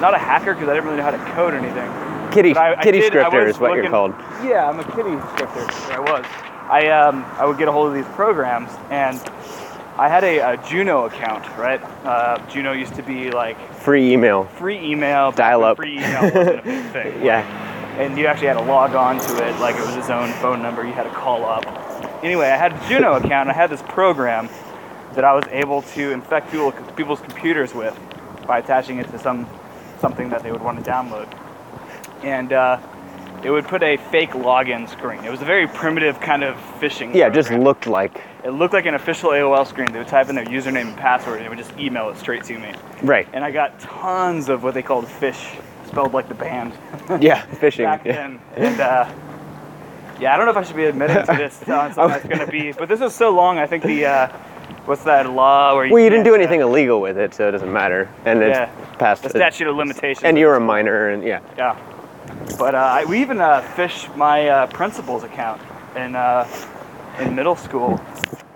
not 0.00 0.14
a 0.14 0.18
hacker 0.18 0.54
because 0.54 0.68
I 0.68 0.74
didn't 0.74 0.84
really 0.84 0.96
know 0.98 1.02
how 1.02 1.10
to 1.10 1.32
code 1.34 1.54
or 1.54 1.56
anything. 1.56 1.90
Kitty 2.30 2.54
I, 2.56 2.72
I 2.74 2.82
kitty 2.82 3.00
did- 3.00 3.06
scripter 3.12 3.46
is 3.46 3.58
what 3.58 3.74
you're 3.74 3.88
called. 3.90 4.12
Yeah, 4.44 4.68
I'm 4.68 4.78
a 4.80 4.84
kitty 4.84 5.16
scripter. 5.34 5.66
I 5.92 5.98
was. 6.00 6.24
I 6.70 6.86
um, 6.88 7.24
I 7.38 7.44
would 7.46 7.58
get 7.58 7.68
a 7.68 7.72
hold 7.72 7.88
of 7.88 7.94
these 7.94 8.06
programs, 8.14 8.70
and 8.90 9.18
I 9.98 10.08
had 10.08 10.22
a, 10.24 10.38
a 10.52 10.56
Juno 10.68 11.06
account, 11.06 11.44
right? 11.58 11.82
Uh, 12.04 12.38
Juno 12.48 12.72
used 12.72 12.94
to 12.94 13.02
be 13.02 13.30
like 13.30 13.58
Free 13.74 14.12
email. 14.12 14.44
free 14.44 14.78
email, 14.78 15.32
Dial 15.32 15.64
up. 15.64 15.76
Free 15.78 15.96
email 15.98 16.22
wasn't 16.22 16.58
a 16.60 16.62
big 16.62 16.84
thing. 16.92 17.24
Yeah. 17.24 17.42
and 17.98 18.16
you 18.16 18.26
actually 18.26 18.46
had 18.46 18.54
to 18.58 18.62
log 18.62 18.94
on 18.94 19.18
to 19.18 19.46
it 19.48 19.58
like 19.60 19.74
it 19.76 19.80
was 19.84 19.96
its 19.96 20.08
own 20.10 20.32
phone 20.34 20.62
number. 20.62 20.86
You 20.86 20.92
had 20.92 21.02
to 21.04 21.10
call 21.10 21.44
up. 21.44 21.64
Anyway, 22.22 22.46
I 22.46 22.56
had 22.56 22.72
a 22.72 22.88
Juno 22.88 23.14
account. 23.16 23.48
And 23.48 23.50
I 23.50 23.54
had 23.54 23.68
this 23.68 23.82
program 23.82 24.48
that 25.14 25.24
I 25.24 25.34
was 25.34 25.44
able 25.50 25.82
to 25.82 26.12
infect 26.12 26.50
people, 26.52 26.70
people's 26.94 27.20
computers 27.20 27.74
with 27.74 27.98
by 28.46 28.58
attaching 28.58 28.98
it 28.98 29.10
to 29.10 29.18
some 29.18 29.46
something 30.00 30.30
that 30.30 30.42
they 30.44 30.52
would 30.52 30.62
want 30.62 30.82
to 30.82 30.88
download, 30.90 31.26
and 32.22 32.52
uh, 32.52 32.78
it 33.42 33.50
would 33.50 33.66
put 33.66 33.82
a 33.82 33.96
fake 33.96 34.30
login 34.30 34.88
screen. 34.88 35.24
It 35.24 35.30
was 35.30 35.40
a 35.42 35.44
very 35.44 35.66
primitive 35.66 36.20
kind 36.20 36.42
of 36.44 36.56
phishing. 36.80 37.14
Yeah, 37.14 37.28
it 37.28 37.34
just 37.34 37.50
looked 37.50 37.86
like 37.86 38.20
It 38.44 38.50
looked 38.50 38.74
like 38.74 38.86
an 38.86 38.94
official 38.94 39.30
AOL 39.30 39.66
screen. 39.66 39.90
They 39.92 39.98
would 39.98 40.08
type 40.08 40.28
in 40.28 40.34
their 40.34 40.44
username 40.46 40.88
and 40.88 40.96
password, 40.96 41.38
and 41.38 41.46
it 41.46 41.48
would 41.48 41.58
just 41.58 41.76
email 41.78 42.08
it 42.10 42.16
straight 42.18 42.44
to 42.44 42.58
me. 42.58 42.72
right. 43.02 43.26
And 43.32 43.44
I 43.44 43.50
got 43.50 43.78
tons 43.80 44.48
of 44.48 44.62
what 44.62 44.74
they 44.74 44.82
called 44.82 45.08
fish, 45.08 45.48
spelled 45.86 46.12
like 46.12 46.28
the 46.28 46.34
band 46.34 46.72
Yeah, 47.20 47.44
phishing. 47.60 47.84
back 47.84 48.04
yeah. 48.04 48.12
then. 48.12 48.40
And 48.56 48.80
uh, 48.80 49.12
Yeah, 50.20 50.34
I 50.34 50.36
don't 50.36 50.44
know 50.46 50.52
if 50.52 50.56
I 50.58 50.62
should 50.62 50.76
be 50.76 50.84
admitting 50.84 51.16
to 51.24 51.32
this 51.36 51.56
that's 51.66 51.96
gonna 51.96 52.46
be, 52.46 52.72
but 52.72 52.88
this 52.88 53.00
is 53.00 53.14
so 53.14 53.30
long. 53.30 53.58
I 53.58 53.66
think 53.66 53.82
the 53.84 54.04
uh, 54.04 54.28
what's 54.84 55.04
that 55.04 55.30
law 55.30 55.74
where 55.74 55.86
you 55.86 55.92
Well, 55.94 56.02
you 56.02 56.10
didn't 56.10 56.24
do 56.24 56.34
anything 56.34 56.60
illegal 56.60 57.00
with 57.00 57.16
it, 57.16 57.32
so 57.34 57.48
it 57.48 57.52
doesn't 57.52 57.72
matter. 57.72 58.08
And 58.26 58.42
it's 58.42 58.58
Yeah. 58.58 58.96
past 58.98 59.22
the 59.22 59.30
statute 59.30 59.66
of 59.66 59.76
limitations. 59.76 60.24
And 60.24 60.36
you're 60.36 60.56
a 60.56 60.60
minor, 60.60 61.08
and 61.08 61.22
yeah. 61.22 61.40
Yeah. 61.56 61.76
But 62.58 62.74
uh, 62.74 62.78
I, 62.78 63.04
we 63.04 63.20
even 63.20 63.40
uh, 63.40 63.60
fished 63.74 64.14
my 64.16 64.48
uh, 64.48 64.66
principal's 64.68 65.24
account 65.24 65.60
in 65.96 66.16
uh, 66.16 66.48
in 67.18 67.34
middle 67.34 67.56
school, 67.56 68.00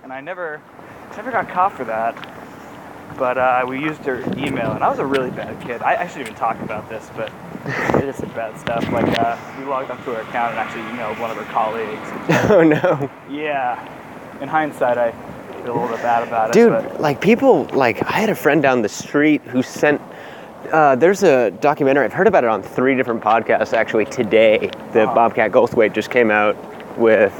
and 0.02 0.12
I 0.12 0.20
never 0.20 0.60
never 1.16 1.30
got 1.30 1.48
caught 1.48 1.76
for 1.76 1.84
that. 1.84 2.14
But 3.16 3.38
uh, 3.38 3.64
we 3.68 3.80
used 3.80 4.04
her 4.04 4.20
email, 4.36 4.72
and 4.72 4.82
I 4.82 4.88
was 4.88 4.98
a 4.98 5.06
really 5.06 5.30
bad 5.30 5.60
kid. 5.64 5.82
I, 5.82 6.02
I 6.02 6.06
shouldn't 6.06 6.26
even 6.26 6.34
talk 6.34 6.60
about 6.60 6.88
this, 6.88 7.08
but 7.16 7.32
it 8.02 8.04
is 8.08 8.16
some 8.16 8.30
bad 8.30 8.58
stuff. 8.58 8.90
Like 8.90 9.06
uh, 9.18 9.38
we 9.58 9.64
logged 9.64 9.90
onto 9.90 10.12
her 10.12 10.20
account 10.20 10.50
and 10.50 10.58
actually 10.58 10.82
emailed 10.82 11.20
one 11.20 11.30
of 11.30 11.36
her 11.36 11.44
colleagues. 11.52 12.08
oh 12.50 12.62
no. 12.62 13.10
Yeah. 13.30 13.78
In 14.40 14.48
hindsight, 14.48 14.98
I 14.98 15.12
feel 15.62 15.72
a 15.72 15.80
little 15.80 15.88
bit 15.88 16.02
bad 16.02 16.26
about 16.26 16.50
it. 16.50 16.52
Dude, 16.54 17.00
like 17.00 17.20
people, 17.20 17.64
like 17.72 18.02
I 18.02 18.12
had 18.12 18.30
a 18.30 18.34
friend 18.34 18.60
down 18.62 18.82
the 18.82 18.88
street 18.88 19.42
who 19.42 19.62
sent. 19.62 20.00
Uh, 20.72 20.96
there's 20.96 21.22
a 21.22 21.50
documentary. 21.50 22.04
I've 22.04 22.12
heard 22.12 22.26
about 22.26 22.44
it 22.44 22.50
on 22.50 22.62
three 22.62 22.96
different 22.96 23.22
podcasts 23.22 23.72
actually 23.72 24.06
today. 24.06 24.70
The. 24.92 25.06
Bobcat 25.06 25.52
Goldthwait 25.52 25.92
just 25.92 26.10
came 26.10 26.30
out 26.30 26.56
with. 26.98 27.32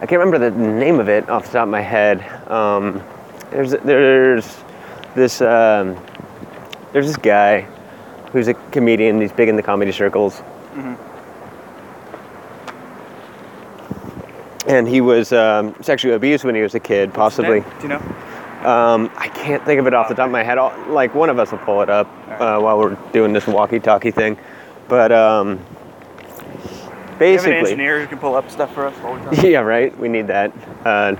I 0.00 0.06
can't 0.06 0.20
remember 0.20 0.38
the 0.38 0.56
name 0.56 1.00
of 1.00 1.08
it 1.08 1.28
off 1.28 1.46
the 1.46 1.52
top 1.52 1.64
of 1.64 1.68
my 1.68 1.80
head. 1.80 2.22
Um, 2.50 3.02
there's 3.50 3.72
there's 3.72 4.56
this 5.14 5.40
um, 5.40 5.96
there's 6.92 7.06
this 7.06 7.16
guy 7.16 7.62
who's 8.32 8.48
a 8.48 8.54
comedian. 8.54 9.20
He's 9.20 9.32
big 9.32 9.48
in 9.48 9.56
the 9.56 9.62
comedy 9.62 9.92
circles. 9.92 10.42
And 14.66 14.86
he 14.86 15.00
was 15.00 15.32
um, 15.32 15.74
sexually 15.80 16.14
abused 16.14 16.44
when 16.44 16.54
he 16.54 16.60
was 16.60 16.74
a 16.74 16.80
kid, 16.80 17.14
possibly. 17.14 17.60
Do 17.60 17.66
you 17.82 17.88
know? 17.88 18.02
Um, 18.64 19.10
I 19.16 19.28
can't 19.28 19.64
think 19.64 19.78
of 19.78 19.86
it 19.86 19.94
off 19.94 20.08
the 20.08 20.14
top 20.14 20.26
of 20.26 20.32
my 20.32 20.42
head. 20.42 20.58
I'll, 20.58 20.74
like 20.92 21.14
one 21.14 21.30
of 21.30 21.38
us 21.38 21.52
will 21.52 21.58
pull 21.58 21.80
it 21.82 21.88
up 21.88 22.08
uh, 22.40 22.58
while 22.58 22.78
we're 22.78 22.96
doing 23.12 23.32
this 23.32 23.46
walkie-talkie 23.46 24.10
thing. 24.10 24.36
But 24.88 25.12
um, 25.12 25.50
You 25.50 25.54
have 25.54 27.12
an 27.12 27.18
basically, 27.18 27.56
engineer 27.60 28.00
who 28.00 28.06
can 28.08 28.18
pull 28.18 28.34
up 28.34 28.50
stuff 28.50 28.74
for 28.74 28.86
us 28.86 28.94
while 28.96 29.12
we're 29.12 29.24
talking. 29.24 29.50
yeah, 29.52 29.60
right. 29.60 29.96
We 29.98 30.08
need 30.08 30.26
that. 30.26 30.52
Uh, 30.84 31.14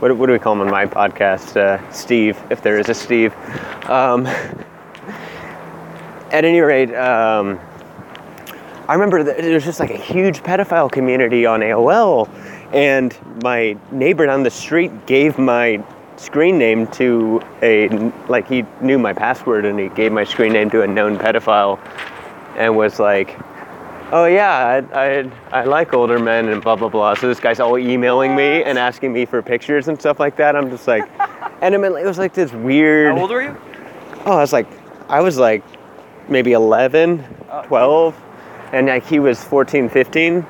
what, 0.00 0.16
what 0.16 0.26
do 0.26 0.32
we 0.32 0.38
call 0.38 0.54
him 0.54 0.62
on 0.62 0.70
my 0.70 0.86
podcast? 0.86 1.56
Uh, 1.56 1.90
Steve, 1.92 2.38
if 2.50 2.62
there 2.62 2.78
is 2.78 2.88
a 2.88 2.94
Steve. 2.94 3.34
Um, 3.88 4.26
at 6.32 6.44
any 6.44 6.60
rate, 6.60 6.94
um, 6.94 7.60
I 8.88 8.94
remember 8.94 9.22
that 9.22 9.38
there 9.38 9.54
was 9.54 9.64
just 9.64 9.78
like 9.78 9.90
a 9.90 9.96
huge 9.96 10.42
pedophile 10.42 10.90
community 10.90 11.46
on 11.46 11.60
AOL, 11.60 12.28
and 12.72 13.16
my 13.44 13.76
neighbor 13.92 14.26
down 14.26 14.42
the 14.42 14.50
street 14.50 15.06
gave 15.06 15.38
my 15.38 15.84
screen 16.20 16.58
name 16.58 16.86
to 16.88 17.40
a 17.62 17.88
like 18.28 18.46
he 18.46 18.64
knew 18.80 18.98
my 18.98 19.12
password 19.12 19.64
and 19.64 19.78
he 19.78 19.88
gave 19.88 20.12
my 20.12 20.24
screen 20.24 20.52
name 20.52 20.70
to 20.70 20.82
a 20.82 20.86
known 20.86 21.16
pedophile, 21.18 21.78
and 22.56 22.76
was 22.76 22.98
like, 23.00 23.36
"Oh 24.12 24.26
yeah, 24.26 24.82
I, 24.92 25.06
I 25.06 25.30
I 25.52 25.64
like 25.64 25.94
older 25.94 26.18
men 26.18 26.48
and 26.48 26.62
blah 26.62 26.76
blah 26.76 26.88
blah." 26.88 27.14
So 27.14 27.26
this 27.28 27.40
guy's 27.40 27.60
all 27.60 27.78
emailing 27.78 28.36
me 28.36 28.62
and 28.62 28.78
asking 28.78 29.12
me 29.12 29.24
for 29.24 29.42
pictures 29.42 29.88
and 29.88 29.98
stuff 29.98 30.20
like 30.20 30.36
that. 30.36 30.54
I'm 30.56 30.70
just 30.70 30.86
like, 30.86 31.08
and 31.62 31.74
I 31.74 31.78
mean, 31.78 31.96
it 31.96 32.04
was 32.04 32.18
like 32.18 32.34
this 32.34 32.52
weird. 32.52 33.14
How 33.14 33.22
old 33.22 33.30
were 33.30 33.42
you? 33.42 33.56
Oh, 34.26 34.36
I 34.36 34.40
was 34.40 34.52
like, 34.52 34.66
I 35.08 35.20
was 35.22 35.38
like 35.38 35.64
maybe 36.28 36.52
11, 36.52 37.24
Oh, 37.50 37.62
12, 37.62 38.14
and 38.72 38.86
like 38.86 39.06
he 39.06 39.18
was 39.18 39.42
14, 39.42 39.88
15. 39.88 40.46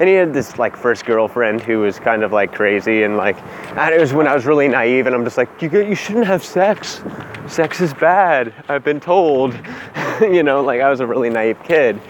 And 0.00 0.08
he 0.08 0.14
had 0.14 0.32
this 0.32 0.58
like 0.58 0.76
first 0.76 1.04
girlfriend 1.04 1.62
who 1.62 1.80
was 1.80 1.98
kind 1.98 2.22
of 2.22 2.32
like 2.32 2.52
crazy 2.52 3.02
and 3.02 3.16
like, 3.16 3.40
and 3.76 3.94
it 3.94 4.00
was 4.00 4.12
when 4.12 4.26
I 4.26 4.34
was 4.34 4.46
really 4.46 4.68
naive 4.68 5.06
and 5.06 5.14
I'm 5.14 5.24
just 5.24 5.36
like, 5.36 5.62
you 5.62 5.70
you 5.82 5.94
shouldn't 5.94 6.26
have 6.26 6.44
sex. 6.44 7.02
Sex 7.46 7.80
is 7.80 7.92
bad. 7.94 8.52
I've 8.68 8.84
been 8.84 9.00
told. 9.00 9.54
you 10.20 10.42
know, 10.42 10.62
like 10.62 10.80
I 10.80 10.90
was 10.90 11.00
a 11.00 11.06
really 11.06 11.30
naive 11.30 11.62
kid. 11.62 12.00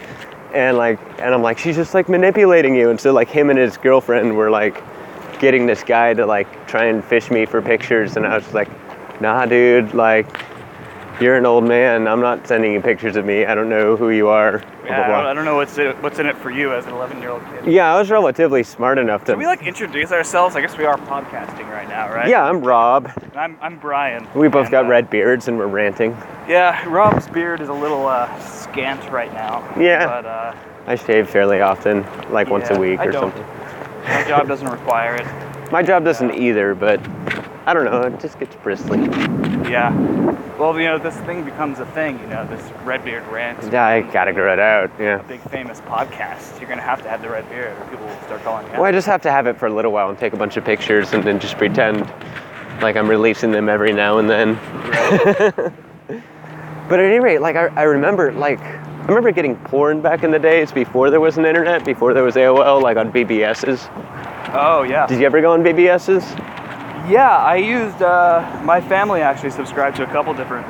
And 0.53 0.77
like, 0.77 1.01
and 1.21 1.35
I'm 1.35 1.43
like, 1.43 1.59
she's 1.59 1.77
just 1.77 1.95
like 1.95 2.09
manipulating 2.09 2.75
you. 2.77 2.91
And 2.91 3.01
so 3.01 3.13
like 3.13 3.29
him 3.29 3.51
and 3.51 3.59
his 3.59 3.77
girlfriend 3.77 4.37
were 4.37 4.51
like 4.51 4.83
getting 5.41 5.67
this 5.67 5.83
guy 5.83 6.15
to 6.15 6.25
like 6.25 6.67
try 6.67 6.85
and 6.85 7.05
fish 7.05 7.31
me 7.31 7.45
for 7.45 7.61
pictures. 7.61 8.17
And 8.17 8.27
I 8.27 8.37
was 8.37 8.55
like, 8.55 8.69
nah, 9.21 9.47
dude, 9.47 9.95
like, 9.95 10.27
you're 11.21 11.37
an 11.37 11.47
old 11.47 11.65
man. 11.65 12.09
I'm 12.09 12.21
not 12.21 12.47
sending 12.47 12.73
you 12.73 12.81
pictures 12.81 13.17
of 13.17 13.25
me. 13.25 13.45
I 13.45 13.55
don't 13.55 13.69
know 13.69 13.97
who 13.97 14.11
you 14.11 14.29
are. 14.29 14.63
Yeah, 14.85 15.03
I 15.03 15.07
don't. 15.07 15.27
I 15.27 15.35
don't 15.35 15.45
know 15.45 15.57
what's 15.57 15.79
in, 15.79 15.93
what's 16.03 16.19
in 16.19 16.27
it 16.27 16.37
for 16.37 16.51
you 16.51 16.73
as 16.73 16.87
an 16.87 16.93
11 16.93 17.21
year 17.21 17.31
old 17.31 17.43
kid. 17.47 17.67
Yeah, 17.73 17.95
I 17.95 17.99
was 17.99 18.11
relatively 18.11 18.63
smart 18.63 18.99
enough 18.99 19.25
to. 19.25 19.33
Can 19.33 19.39
we 19.39 19.47
like 19.47 19.63
introduce 19.63 20.13
ourselves? 20.13 20.57
I 20.57 20.61
guess 20.61 20.77
we 20.77 20.85
are 20.85 20.97
podcasting 20.99 21.71
right 21.71 21.89
now, 21.89 22.13
right? 22.13 22.29
yeah, 22.29 22.45
I'm 22.45 22.61
Robb. 22.63 23.11
And 23.23 23.37
I'm, 23.37 23.59
I'm 23.61 23.79
Brian. 23.79 24.27
We 24.35 24.49
both 24.49 24.67
and, 24.67 24.73
got 24.73 24.87
uh, 24.87 24.89
red 24.89 25.09
beards 25.09 25.49
and 25.49 25.57
we're 25.57 25.67
ranting. 25.67 26.11
Yeah, 26.49 26.87
Robb's 26.89 27.29
beard 27.29 27.61
is 27.61 27.69
a 27.69 27.73
little 27.73 28.07
uh, 28.07 28.39
scant 28.41 29.11
right 29.11 29.33
now. 29.33 29.61
Yeah. 29.79 30.07
But 30.07 30.27
uh, 30.27 30.55
I 30.87 30.97
shave 30.97 31.31
fairly 31.31 31.61
often, 31.61 32.05
like 32.31 32.49
once 32.51 32.69
a 32.71 32.75
Yeah, 32.75 32.79
week 32.81 33.01
or 33.01 33.13
something. 33.13 33.47
my 34.05 34.25
job 34.29 34.49
doesn't 34.49 34.69
require 34.69 35.15
it. 35.15 35.54
My 35.71 35.83
job 35.83 36.05
doesn't 36.05 36.35
either, 36.35 36.75
but 36.75 37.01
I 37.67 37.73
don't 37.73 37.85
know. 37.85 38.03
It 38.03 38.21
just 38.21 38.39
gets 38.39 38.55
bristly. 38.57 38.99
Yeah. 39.71 39.93
Well, 40.59 40.79
you 40.79 40.87
know, 40.87 40.99
this 40.99 41.17
thing 41.23 41.45
becomes 41.45 41.81
a 41.81 41.87
thing, 41.87 42.21
you 42.21 42.27
know, 42.27 42.47
this 42.47 42.63
Redbeard 42.85 43.27
rant. 43.27 43.73
Yeah, 43.73 43.85
I 43.85 44.03
gotta 44.03 44.33
grow 44.33 44.53
it 44.53 44.59
out. 44.59 44.91
Yeah. 45.01 45.23
Big 45.23 45.41
famous 45.51 45.81
podcast. 45.81 46.61
You're 46.61 46.69
to 46.69 46.81
have 46.81 47.03
to 47.03 47.09
have 47.09 47.23
the 47.23 47.31
red 47.31 47.49
beard 47.49 47.77
or 47.77 47.85
people 47.87 48.07
will 48.07 48.21
start 48.23 48.43
calling 48.43 48.67
you. 48.67 48.73
Well, 48.75 48.85
I 48.85 48.93
just 48.93 49.07
have 49.07 49.23
to 49.23 49.31
have 49.31 49.47
it 49.47 49.59
for 49.59 49.67
a 49.67 49.75
little 49.75 49.93
while 49.93 50.11
and 50.11 50.19
take 50.19 50.33
a 50.33 50.37
bunch 50.37 50.57
of 50.57 50.65
pictures 50.65 51.13
and 51.13 51.25
then 51.25 51.41
just 51.41 51.57
pretend 51.57 52.01
like 52.81 52.97
I'm 52.97 53.09
releasing 53.09 53.51
them 53.51 53.69
every 53.69 53.93
now 53.93 54.19
and 54.19 54.29
then. 54.29 54.55
but 56.89 57.01
at 57.01 57.07
any 57.07 57.21
rate, 57.21 57.41
like 57.41 57.57
I, 57.57 57.67
I 57.69 57.83
remember, 57.85 58.33
like 58.33 58.61
I 58.61 59.07
remember 59.07 59.33
getting 59.33 59.57
porn 59.57 60.01
back 60.01 60.23
in 60.23 60.31
the 60.31 60.39
days 60.39 60.71
before 60.73 61.11
there 61.11 61.21
was 61.21 61.39
an 61.39 61.47
internet, 61.47 61.85
before 61.85 62.15
there 62.15 62.23
was 62.23 62.37
AOL, 62.37 62.83
like 62.83 62.97
on 62.97 63.11
BBSs. 63.13 63.89
Oh, 64.57 64.83
yeah. 64.83 65.07
Did 65.07 65.21
you 65.21 65.27
ever 65.27 65.41
go 65.41 65.53
on 65.53 65.63
BBSs? 65.63 66.23
Yeah, 67.11 67.29
I 67.37 67.57
used, 67.57 68.01
uh, 68.01 68.61
my 68.65 68.81
family 68.81 69.21
actually 69.21 69.51
subscribed 69.51 69.97
to 69.97 70.05
a 70.05 70.07
couple 70.07 70.33
different 70.33 70.67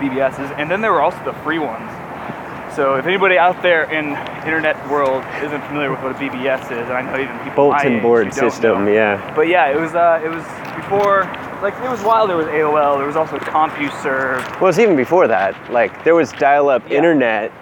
BBSs, 0.00 0.56
and 0.58 0.70
then 0.70 0.80
there 0.80 0.92
were 0.92 1.02
also 1.02 1.22
the 1.24 1.34
free 1.44 1.58
ones. 1.58 1.90
So 2.74 2.94
if 2.94 3.04
anybody 3.06 3.36
out 3.36 3.60
there 3.60 3.84
in 3.90 4.16
internet 4.46 4.76
world 4.88 5.22
isn't 5.42 5.60
familiar 5.66 5.90
with 5.90 6.00
what 6.00 6.12
a 6.12 6.14
BBS 6.14 6.64
is, 6.72 6.88
and 6.88 6.92
I 6.92 7.02
know 7.02 7.18
even 7.22 7.36
people 7.40 7.68
Bulletin 7.68 8.00
board 8.00 8.32
system, 8.32 8.86
know. 8.86 8.92
yeah. 8.92 9.34
But 9.36 9.48
yeah, 9.48 9.68
it 9.68 9.78
was 9.78 9.94
uh, 9.94 10.22
it 10.24 10.28
was 10.30 10.42
before, 10.74 11.24
like 11.60 11.74
it 11.74 11.90
was 11.90 12.00
while 12.02 12.26
there 12.26 12.38
was 12.38 12.46
AOL. 12.46 12.96
There 12.96 13.06
was 13.06 13.14
also 13.16 13.36
CompuServe. 13.38 14.58
Well, 14.58 14.70
it's 14.70 14.78
even 14.78 14.96
before 14.96 15.28
that. 15.28 15.54
Like 15.70 16.02
there 16.02 16.14
was 16.14 16.32
dial-up 16.32 16.82
Yeah. 16.88 16.96
internet, 16.96 17.52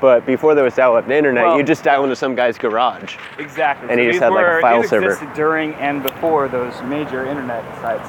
but 0.00 0.24
before 0.26 0.54
there 0.54 0.64
was 0.64 0.74
dial-up 0.74 1.08
internet, 1.10 1.44
Well- 1.44 1.56
you 1.58 1.62
just 1.62 1.84
dial 1.84 2.02
into 2.04 2.16
some 2.16 2.34
guy's 2.34 2.58
garage. 2.58 3.16
Exactly. 3.38 3.88
And 3.90 4.00
he 4.00 4.06
just 4.06 4.20
had, 4.20 4.32
like, 4.32 4.46
a 4.46 4.48
were- 4.48 4.60
file 4.60 4.80
these 4.80 4.90
server. 4.90 5.06
existed 5.06 5.32
during 5.34 5.74
and 5.74 6.02
before 6.02 6.48
those 6.48 6.80
major 6.84 7.24
internet 7.26 7.64
sites, 7.80 8.08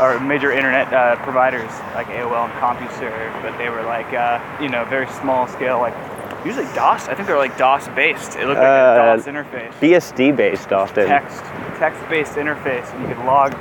or 0.00 0.18
major 0.20 0.50
internet 0.52 0.92
uh, 0.92 1.16
providers 1.16 1.70
like 1.94 2.06
AOL 2.08 2.44
and 2.44 2.52
CompuServe. 2.54 3.42
But 3.42 3.58
they 3.58 3.68
were 3.68 3.82
like, 3.82 4.12
uh, 4.14 4.38
you 4.60 4.68
know, 4.68 4.84
very 4.86 5.06
small 5.08 5.46
scale, 5.46 5.78
like 5.78 5.94
usually 6.44 6.64
DOS. 6.74 7.08
I 7.08 7.14
think 7.14 7.26
they 7.26 7.34
were 7.34 7.38
like 7.38 7.58
DOS 7.58 7.88
based. 7.88 8.36
It 8.36 8.46
looked 8.46 8.60
like 8.60 8.66
Uh, 8.66 9.12
a 9.12 9.16
DOS 9.16 9.26
interface. 9.26 9.72
BSD 9.80 10.32
based 10.34 10.72
often. 10.72 11.06
text 11.06 11.42
text 11.78 12.00
based 12.10 12.34
interface 12.36 12.92
and 12.94 13.02
you 13.08 13.14
could 13.14 13.24
log 13.24 13.54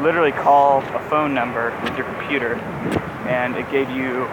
literally 0.00 0.30
call 0.32 0.78
a 0.94 0.98
phone 1.10 1.34
number 1.34 1.72
with 1.82 1.96
your 1.98 2.06
computer 2.06 2.54
and 3.26 3.56
it 3.56 3.68
gave 3.70 3.90
you 3.90 4.28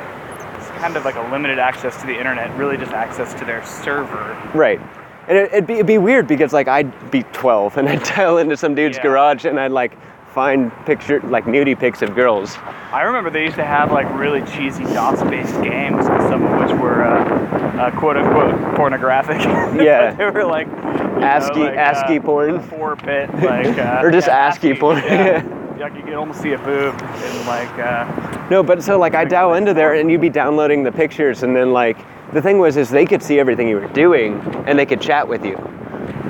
kind 0.82 0.98
of 0.98 1.06
like 1.06 1.16
a 1.16 1.22
limited 1.32 1.60
access 1.60 1.96
to 2.02 2.08
the 2.08 2.18
internet 2.18 2.50
really 2.58 2.76
just 2.76 2.92
access 2.92 3.34
to 3.36 3.46
their 3.46 3.64
server 3.64 4.36
Right. 4.56 4.82
And 5.28 5.38
it, 5.38 5.52
it'd, 5.54 5.68
be, 5.68 5.74
it'd 5.76 5.86
be 5.86 6.00
weird 6.00 6.28
because 6.28 6.52
like 6.54 6.68
I'd 6.68 7.12
be 7.12 7.22
12 7.32 7.78
and 7.78 7.88
I'd 7.92 8.04
dial 8.04 8.40
into 8.40 8.58
some 8.58 8.74
dude's 8.74 8.98
Yeah. 8.98 9.04
garage 9.04 9.46
and 9.46 9.60
I'd 9.60 9.72
like 9.72 9.96
find 10.34 10.72
picture 10.86 11.20
like 11.24 11.44
nudie 11.46 11.78
pics 11.78 12.02
of 12.02 12.16
girls. 12.16 12.56
i 12.94 13.02
remember 13.02 13.30
they 13.30 13.44
used 13.44 13.58
to 13.58 13.66
have 13.66 13.92
like 13.92 14.10
really 14.18 14.42
cheesy 14.54 14.86
dos 14.86 15.22
based 15.24 15.62
games 15.62 16.06
some 16.06 16.42
of 16.46 16.58
which 16.58 16.80
were 16.80 17.04
uh, 17.04 17.82
uh, 17.82 18.00
quote 18.00 18.16
unquote 18.16 18.76
pornographic 18.78 19.38
Yeah. 19.84 20.14
they 20.14 20.24
were 20.32 20.46
like 20.46 20.68
you 20.68 20.74
know, 20.74 21.20
ASCII 21.22 21.60
like, 21.60 21.76
ASCII 21.78 22.18
uh, 22.20 22.22
porn. 22.22 22.60
four 22.62 22.96
bit 22.96 23.30
like 23.36 23.78
uh, 23.78 24.00
Or 24.02 24.10
just 24.10 24.28
yeah, 24.28 24.48
ASCII 24.48 24.74
porn. 24.74 24.98
yeah. 25.00 25.44
Like 25.82 25.96
you 25.96 26.04
could 26.04 26.14
almost 26.14 26.42
see 26.42 26.54
a 26.54 26.58
boob 26.60 26.96
and 27.02 27.48
like 27.48 27.70
uh, 27.80 28.48
No, 28.50 28.64
but 28.64 28.84
so 28.84 28.98
like 29.00 29.16
I 29.16 29.26
dial 29.26 29.56
into 29.56 29.74
there 29.74 29.96
and 29.96 30.10
you'd 30.12 30.22
be 30.22 30.30
downloading 30.30 30.84
the 30.84 30.92
pictures 30.92 31.44
and 31.44 31.56
then 31.56 31.74
like 31.74 31.98
the 32.34 32.42
thing 32.42 32.60
was 32.60 32.78
is 32.78 32.90
they 32.90 33.06
could 33.06 33.22
see 33.24 33.40
everything 33.40 33.68
you 33.68 33.76
were 33.78 33.88
doing 33.90 34.40
and 34.68 34.78
they 34.78 34.86
could 34.86 35.02
chat 35.02 35.28
with 35.28 35.44
you. 35.46 35.56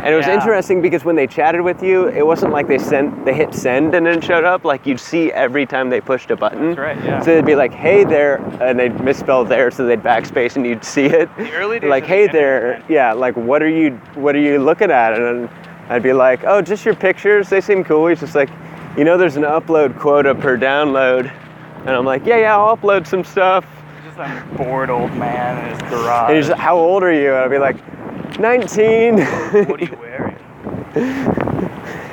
And 0.04 0.08
it 0.14 0.16
was 0.18 0.26
Yeah. 0.26 0.34
interesting 0.36 0.82
because 0.82 1.04
when 1.06 1.16
they 1.16 1.28
chatted 1.28 1.62
with 1.62 1.84
you, 1.84 2.08
it 2.08 2.26
wasn't 2.26 2.54
like 2.54 2.68
they 2.68 2.78
sent 2.80 3.24
they 3.26 3.34
hit 3.34 3.54
send 3.54 3.94
and 3.94 4.06
then 4.06 4.18
it 4.18 4.24
showed 4.24 4.46
up. 4.46 4.64
Like 4.66 4.88
you'd 4.88 5.00
see 5.00 5.32
every 5.32 5.66
time 5.66 5.90
they 5.90 6.02
pushed 6.02 6.32
a 6.32 6.36
button. 6.36 6.70
That's 6.70 6.80
right, 6.80 7.04
yeah. 7.04 7.20
So 7.22 7.36
they'd 7.36 7.46
be 7.46 7.56
like, 7.56 7.74
"Hey 7.74 8.04
there," 8.04 8.38
and 8.62 8.80
they'd 8.80 9.00
misspell 9.04 9.46
there, 9.46 9.70
so 9.70 9.86
they'd 9.86 10.02
backspace 10.02 10.56
and 10.56 10.66
you'd 10.66 10.84
see 10.84 11.06
it. 11.06 11.30
The 11.38 11.52
early 11.54 11.80
days 11.80 11.90
like, 11.90 12.04
of 12.04 12.10
the 12.10 12.16
"Hey 12.16 12.24
internet, 12.24 12.42
there," 12.42 12.84
yeah. 12.90 13.14
Like, 13.14 13.36
what 13.36 13.62
are 13.62 13.70
you 13.70 13.92
what 14.16 14.34
are 14.34 14.40
you 14.40 14.58
looking 14.60 14.90
at? 14.90 15.14
And 15.14 15.24
then 15.24 15.50
I'd 15.90 16.02
be 16.04 16.14
like, 16.14 16.46
"Oh, 16.46 16.62
just 16.64 16.84
your 16.84 16.96
pictures. 16.96 17.50
They 17.50 17.62
seem 17.62 17.84
cool." 17.84 18.08
He's 18.08 18.22
just 18.22 18.34
like, 18.34 18.50
"You 18.98 19.04
know, 19.04 19.18
there's 19.18 19.38
an 19.38 19.44
upload 19.44 19.98
quota 20.00 20.36
per 20.36 20.58
download," 20.58 21.32
and 21.80 21.90
I'm 21.90 22.06
like, 22.06 22.26
"Yeah, 22.26 22.38
yeah, 22.38 22.58
I'll 22.58 22.76
upload 22.78 23.08
some 23.08 23.24
stuff." 23.24 23.66
Just 24.04 24.18
some 24.18 24.58
bored 24.58 24.90
old 24.90 25.14
man 25.16 25.66
in 25.66 25.72
his 25.72 25.90
garage. 25.90 26.30
And 26.30 26.38
he's 26.38 26.50
like, 26.50 26.60
"How 26.60 26.78
old 26.78 27.04
are 27.04 27.14
you?" 27.14 27.30
And 27.30 27.38
I'll 27.38 27.50
be 27.50 27.58
like, 27.58 27.78
"19." 28.40 29.20
what 29.68 29.82
are 29.82 29.86
you 29.86 29.98
wearing? 30.00 30.38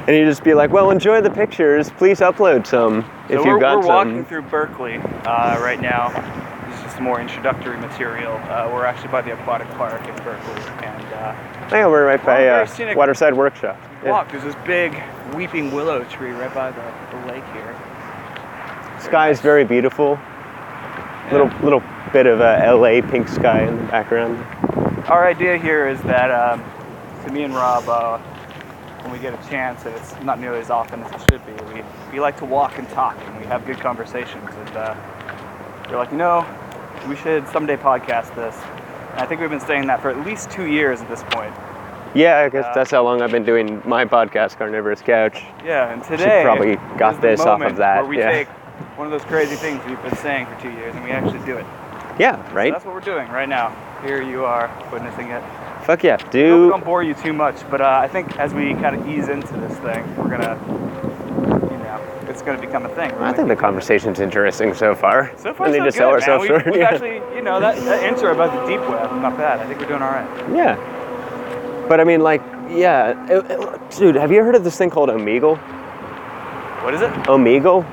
And 0.08 0.16
he'd 0.16 0.24
just 0.24 0.42
be 0.42 0.54
like, 0.54 0.70
"Well, 0.70 0.90
enjoy 0.90 1.20
the 1.20 1.28
pictures. 1.28 1.90
Please 1.90 2.20
upload 2.20 2.66
some 2.66 3.00
if 3.28 3.32
so 3.32 3.44
you've 3.44 3.44
we're, 3.44 3.58
got 3.60 3.80
we're 3.80 3.88
walking 3.88 4.24
through 4.24 4.40
Berkeley 4.40 4.96
uh, 4.96 5.60
right 5.60 5.82
now. 5.82 6.08
This 6.66 6.78
is 6.78 6.84
just 6.84 7.00
more 7.00 7.20
introductory 7.20 7.76
material. 7.76 8.32
Uh, 8.48 8.70
we're 8.72 8.86
actually 8.86 9.10
by 9.10 9.20
the 9.20 9.34
aquatic 9.34 9.68
park 9.72 10.00
in 10.08 10.16
Berkeley, 10.24 10.62
and 10.82 11.04
uh, 11.12 11.36
yeah, 11.70 11.86
we're 11.86 12.06
right 12.06 12.24
by 12.24 12.48
uh. 12.48 12.94
Waterside 12.94 13.34
Workshop. 13.34 13.78
Yeah. 14.02 14.12
walk. 14.12 14.32
There's 14.32 14.44
this 14.44 14.54
big 14.64 14.94
weeping 15.34 15.72
willow 15.72 16.04
tree 16.04 16.30
right 16.30 16.52
by 16.54 16.70
the, 16.70 16.94
the 17.12 17.26
lake 17.26 17.44
here. 17.52 17.76
Sky 19.00 19.30
is 19.30 19.40
very 19.40 19.64
beautiful. 19.64 20.18
Little 21.30 21.50
little 21.62 21.82
bit 22.12 22.26
of 22.26 22.40
a 22.40 22.72
LA 22.72 23.06
pink 23.08 23.28
sky 23.28 23.62
in 23.62 23.76
the 23.76 23.82
background. 23.84 24.38
Our 25.08 25.26
idea 25.26 25.58
here 25.58 25.88
is 25.88 26.00
that 26.02 26.30
um, 26.30 26.64
to 27.24 27.32
me 27.32 27.44
and 27.44 27.54
Rob, 27.54 27.88
uh, 27.88 28.18
when 29.02 29.12
we 29.12 29.18
get 29.18 29.32
a 29.32 29.48
chance, 29.48 29.84
and 29.84 29.94
it's 29.94 30.14
not 30.22 30.40
nearly 30.40 30.60
as 30.60 30.70
often 30.70 31.02
as 31.02 31.12
it 31.12 31.30
should 31.30 31.46
be, 31.46 31.52
we, 31.72 31.82
we 32.12 32.20
like 32.20 32.36
to 32.38 32.44
walk 32.44 32.78
and 32.78 32.88
talk, 32.90 33.16
and 33.18 33.38
we 33.38 33.44
have 33.46 33.64
good 33.66 33.78
conversations. 33.78 34.50
And 34.54 34.76
uh, 34.76 34.94
we're 35.88 35.96
like, 35.98 36.10
you 36.10 36.16
know, 36.16 36.46
we 37.08 37.16
should 37.16 37.46
someday 37.48 37.76
podcast 37.76 38.34
this. 38.34 38.56
And 39.12 39.20
I 39.20 39.26
think 39.26 39.40
we've 39.40 39.50
been 39.50 39.60
saying 39.60 39.86
that 39.86 40.02
for 40.02 40.10
at 40.10 40.26
least 40.26 40.50
two 40.50 40.66
years 40.66 41.00
at 41.00 41.08
this 41.08 41.22
point. 41.30 41.54
Yeah, 42.14 42.38
I 42.38 42.48
guess 42.48 42.64
Uh, 42.66 42.72
that's 42.74 42.90
how 42.90 43.02
long 43.02 43.22
I've 43.22 43.30
been 43.30 43.44
doing 43.44 43.82
my 43.84 44.04
podcast, 44.04 44.56
Carnivorous 44.56 45.02
Couch. 45.02 45.42
Yeah, 45.64 45.92
and 45.92 46.02
today 46.02 46.42
probably 46.44 46.76
got 46.98 47.20
this 47.20 47.40
off 47.40 47.60
of 47.60 47.76
that, 47.76 48.00
Where 48.00 48.06
we 48.06 48.18
yeah. 48.18 48.30
take 48.32 48.48
one 48.96 49.06
of 49.06 49.10
those 49.12 49.24
crazy 49.28 49.54
things 49.56 49.80
we've 49.86 50.02
been 50.02 50.16
saying 50.16 50.46
for 50.46 50.60
two 50.60 50.70
years, 50.70 50.94
and 50.94 51.04
we 51.04 51.10
actually 51.10 51.44
do 51.44 51.56
it. 51.56 51.66
Yeah, 52.18 52.44
So 52.48 52.54
right? 52.54 52.72
that's 52.72 52.84
what 52.84 52.94
we're 52.94 53.00
doing 53.00 53.28
right 53.28 53.48
now. 53.48 53.74
Here 54.04 54.22
you 54.22 54.44
are 54.44 54.70
witnessing 54.92 55.28
it. 55.30 55.42
Fuck 55.84 56.02
yeah, 56.02 56.14
I 56.18 56.22
hope 56.22 56.32
we 56.34 56.40
do. 56.40 56.68
don't 56.70 56.84
bore 56.84 57.02
you 57.02 57.14
too 57.14 57.32
much, 57.32 57.56
but 57.70 57.80
uh, 57.80 58.00
I 58.02 58.08
think 58.08 58.36
as 58.38 58.52
we 58.54 58.74
kind 58.74 58.96
of 58.96 59.08
ease 59.08 59.28
into 59.28 59.54
this 59.54 59.76
thing, 59.78 60.02
we're 60.16 60.28
gonna, 60.28 60.58
you 61.70 61.78
know, 61.78 62.00
it's 62.28 62.42
gonna 62.42 62.60
become 62.60 62.84
a 62.86 62.88
thing. 62.90 63.10
We're 63.12 63.22
I 63.24 63.32
think 63.32 63.48
the 63.48 63.56
conversation's 63.56 64.18
interesting 64.20 64.74
so 64.74 64.94
far. 64.94 65.30
So 65.36 65.54
far, 65.54 65.66
I 65.66 65.70
need 65.70 65.78
so 65.78 65.84
to 65.84 65.90
good, 65.90 65.94
sell 65.94 66.10
ourselves 66.10 66.42
We've, 66.42 66.48
short. 66.50 66.66
we've 66.66 66.76
yeah. 66.76 66.88
actually, 66.90 67.16
you 67.36 67.42
know, 67.42 67.60
that, 67.60 67.76
that 67.84 68.02
intro 68.02 68.32
about 68.34 68.52
the 68.52 68.66
deep 68.70 68.80
web, 68.88 69.10
not 69.22 69.36
bad. 69.38 69.60
I 69.60 69.66
think 69.66 69.80
we're 69.80 69.86
doing 69.88 70.02
all 70.02 70.10
right. 70.10 70.54
yeah. 70.54 70.76
But 71.88 72.00
I 72.00 72.04
mean, 72.04 72.20
like, 72.20 72.42
yeah, 72.70 73.26
it- 73.30 73.50
it- 73.50 73.90
dude, 73.96 74.14
have 74.16 74.30
you 74.30 74.42
heard 74.42 74.54
of 74.54 74.64
this 74.64 74.76
thing 74.76 74.90
called 74.90 75.08
Omegle? 75.08 75.56
What 76.84 76.94
is 76.94 77.00
it? 77.02 77.10
Omegle? 77.26 77.84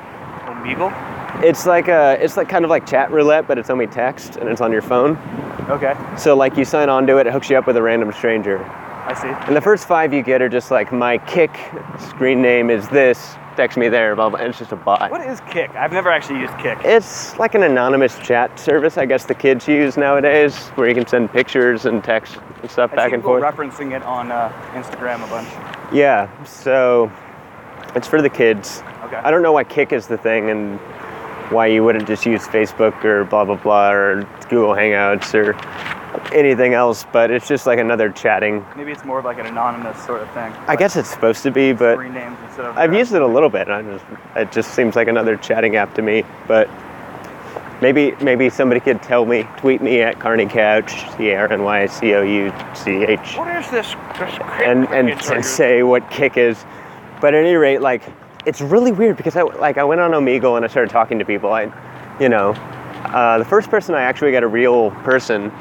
Omegle? 0.46 1.44
It's 1.44 1.66
like 1.66 1.88
a, 1.88 2.18
it's 2.22 2.38
like 2.38 2.48
kind 2.50 2.64
of 2.64 2.70
like 2.70 2.86
chat 2.86 3.12
roulette, 3.12 3.48
but 3.48 3.58
it's 3.58 3.70
only 3.70 3.88
text 3.88 4.38
and 4.38 4.48
it's 4.50 4.62
on 4.62 4.72
your 4.72 4.82
phone. 4.82 5.18
Okay, 5.70 5.96
So 6.18 6.36
like 6.36 6.56
you 6.58 6.64
sign 6.66 6.90
on 6.90 7.08
to 7.08 7.18
it, 7.18 7.26
it 7.28 7.34
hooks 7.34 7.50
you 7.50 7.58
up 7.58 7.66
with 7.68 7.76
a 7.76 7.82
random 7.82 8.12
stranger. 8.12 8.64
I 8.64 9.14
see. 9.14 9.28
And 9.48 9.56
the 9.56 9.62
first 9.62 9.88
five 9.88 10.14
you 10.14 10.22
get 10.22 10.42
are 10.42 10.50
just 10.50 10.72
like 10.72 10.92
my 10.92 11.18
Kik 11.20 11.52
screen 12.00 12.42
name 12.42 12.70
is 12.70 12.88
this, 12.90 13.36
text 13.56 13.78
me 13.78 13.88
there, 13.90 14.16
blah 14.16 14.30
blah. 14.30 14.40
And 14.40 14.50
it's 14.50 14.60
just 14.60 14.72
a 14.72 14.76
bot. 14.76 15.10
What 15.12 15.26
is 15.26 15.40
Kik? 15.50 15.72
I've 15.76 15.92
never 15.92 16.10
actually 16.12 16.40
used 16.40 16.58
Kik. 16.60 16.78
It's 16.84 17.38
like 17.40 17.56
an 17.56 17.64
anonymous 17.64 18.18
chat 18.20 18.60
service, 18.60 18.98
I 18.98 19.06
guess 19.06 19.26
the 19.26 19.36
kids 19.36 19.68
use 19.68 19.98
nowadays, 19.98 20.56
where 20.76 20.88
you 20.88 20.96
can 20.96 21.08
send 21.08 21.32
pictures 21.32 21.86
and 21.86 22.04
text 22.04 22.38
and 22.62 22.70
stuff 22.72 22.92
I 22.94 22.96
back 22.96 23.12
and 23.14 23.24
forth. 23.24 23.44
referencing 23.44 23.96
it 23.96 24.04
on 24.04 24.32
uh, 24.32 24.52
Instagram 24.74 25.24
a 25.26 25.30
bunch. 25.30 25.48
yeah, 25.94 26.28
so 26.44 27.12
it's 27.96 28.08
for 28.08 28.22
the 28.22 28.30
kids. 28.30 28.82
Okay. 29.04 29.18
I 29.18 29.32
don't 29.32 29.42
know 29.42 29.52
why 29.52 29.64
Kik 29.64 29.94
is 29.94 30.08
the 30.08 30.18
thing 30.18 30.50
and 30.50 30.80
why 31.52 31.68
you 31.68 31.84
wouldn't 31.84 32.08
just 32.08 32.26
use 32.26 32.48
Facebook 32.48 33.04
or 33.06 33.24
blah 33.26 33.46
blah 33.46 33.56
blah 33.56 33.92
or 33.92 34.24
Google 34.50 34.72
Hangouts 34.74 35.34
or 35.36 35.54
anything 36.34 36.74
else, 36.74 37.06
but 37.12 37.32
it's 37.32 37.48
just 37.48 37.66
like 37.66 37.80
another 37.80 38.10
chatting. 38.10 38.66
Maybe 38.76 38.92
it's 38.92 39.06
more 39.06 39.20
of 39.20 39.26
like 39.26 39.40
an 39.40 39.46
anonymous 39.46 40.04
sort 40.06 40.22
of 40.22 40.30
thing. 40.32 40.52
I 40.68 40.76
guess 40.76 40.96
it's 40.96 41.10
supposed 41.10 41.44
to 41.44 41.52
be, 41.52 41.74
but 41.74 42.00
names 42.00 42.38
instead 42.46 42.66
of. 42.66 42.78
I've 42.78 42.94
used 42.94 43.14
it 43.14 43.22
a 43.22 43.28
little 43.28 43.50
bit. 43.50 43.70
I 43.70 43.82
just 43.82 44.06
it 44.36 44.52
just 44.52 44.74
seems 44.74 44.96
like 44.96 45.08
another 45.08 45.38
chatting 45.38 45.76
app 45.76 45.94
to 45.96 46.02
me. 46.02 46.24
But 46.48 46.70
maybe 47.82 48.16
maybe 48.22 48.50
somebody 48.50 48.80
could 48.80 49.02
tell 49.02 49.26
me, 49.26 49.48
tweet 49.58 49.82
me 49.82 50.02
at 50.02 50.20
Carny 50.20 50.46
Couch, 50.46 50.92
C 51.18 51.30
A 51.30 51.38
R 51.38 51.52
N 51.52 51.64
Y 51.64 51.86
C 51.88 52.14
O 52.14 52.22
U 52.22 52.54
C 52.74 53.04
H, 53.04 53.38
What 53.38 53.56
is 53.56 53.70
this? 53.72 53.94
this 54.20 54.40
and 54.64 54.88
and, 54.90 55.10
and 55.10 55.46
say 55.60 55.84
what 55.84 56.10
Kik 56.10 56.38
is. 56.38 56.64
But 57.22 57.34
at 57.34 57.44
any 57.46 57.56
rate, 57.56 57.82
like 57.82 58.04
it's 58.46 58.62
really 58.62 58.92
weird 58.92 59.18
because 59.18 59.36
I 59.36 59.42
like 59.42 59.78
I 59.78 59.84
went 59.84 60.02
on 60.02 60.12
Omegle 60.12 60.56
and 60.56 60.66
I 60.66 60.68
started 60.68 60.92
talking 60.92 61.20
to 61.20 61.26
people. 61.26 61.52
I, 61.52 61.72
you 62.20 62.30
know, 62.30 62.52
uh, 63.06 63.38
the 63.38 63.46
first 63.46 63.70
person 63.70 63.96
I 63.96 64.02
actually 64.02 64.32
got 64.32 64.44
a 64.44 64.48
real 64.48 64.92
person 64.92 65.52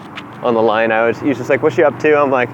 on 0.44 0.54
the 0.54 0.62
line, 0.62 0.92
I 0.92 1.06
was 1.06 1.18
he 1.18 1.28
was 1.28 1.38
just 1.38 1.50
like, 1.50 1.62
"What's 1.62 1.78
you 1.78 1.84
up 1.84 1.98
to?" 2.00 2.18
I'm 2.18 2.30
like, 2.30 2.50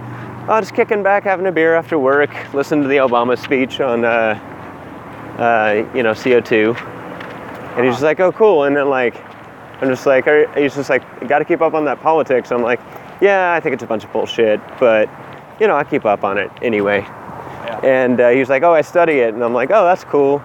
"Oh, 0.48 0.60
just 0.60 0.74
kicking 0.74 1.02
back, 1.02 1.24
having 1.24 1.46
a 1.46 1.52
beer 1.52 1.74
after 1.74 1.98
work, 1.98 2.30
listening 2.54 2.82
to 2.82 2.88
the 2.88 2.96
Obama 2.96 3.36
speech 3.36 3.80
on, 3.80 4.04
uh, 4.04 4.38
uh, 5.38 5.90
you 5.94 6.02
know, 6.02 6.12
CO2." 6.12 6.76
And 7.76 7.84
he's 7.84 7.94
just 7.94 8.02
like, 8.02 8.20
"Oh, 8.20 8.32
cool." 8.32 8.64
And 8.64 8.76
then 8.76 8.88
like, 8.88 9.16
I'm 9.82 9.88
just 9.88 10.06
like, 10.06 10.26
are, 10.26 10.46
he's 10.58 10.74
just 10.74 10.90
like, 10.90 11.28
"Got 11.28 11.40
to 11.40 11.44
keep 11.44 11.60
up 11.60 11.74
on 11.74 11.84
that 11.86 12.00
politics." 12.00 12.52
I'm 12.52 12.62
like, 12.62 12.80
"Yeah, 13.20 13.52
I 13.52 13.60
think 13.60 13.74
it's 13.74 13.82
a 13.82 13.86
bunch 13.86 14.04
of 14.04 14.12
bullshit, 14.12 14.60
but 14.78 15.08
you 15.58 15.66
know, 15.66 15.76
I 15.76 15.84
keep 15.84 16.04
up 16.04 16.24
on 16.24 16.38
it 16.38 16.50
anyway." 16.62 17.00
Yeah. 17.00 17.80
And 17.82 18.20
uh, 18.20 18.30
he 18.30 18.38
was 18.38 18.48
like, 18.48 18.62
"Oh, 18.62 18.72
I 18.72 18.82
study 18.82 19.14
it," 19.14 19.34
and 19.34 19.42
I'm 19.42 19.54
like, 19.54 19.70
"Oh, 19.70 19.84
that's 19.84 20.04
cool." 20.04 20.42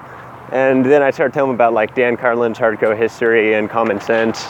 And 0.51 0.85
then 0.85 1.01
I 1.01 1.11
started 1.11 1.33
telling 1.33 1.49
him 1.49 1.55
about 1.55 1.73
like 1.73 1.95
Dan 1.95 2.17
Carlin's 2.17 2.57
hardcore 2.57 2.97
history 2.97 3.55
and 3.55 3.69
common 3.69 3.99
sense, 3.99 4.45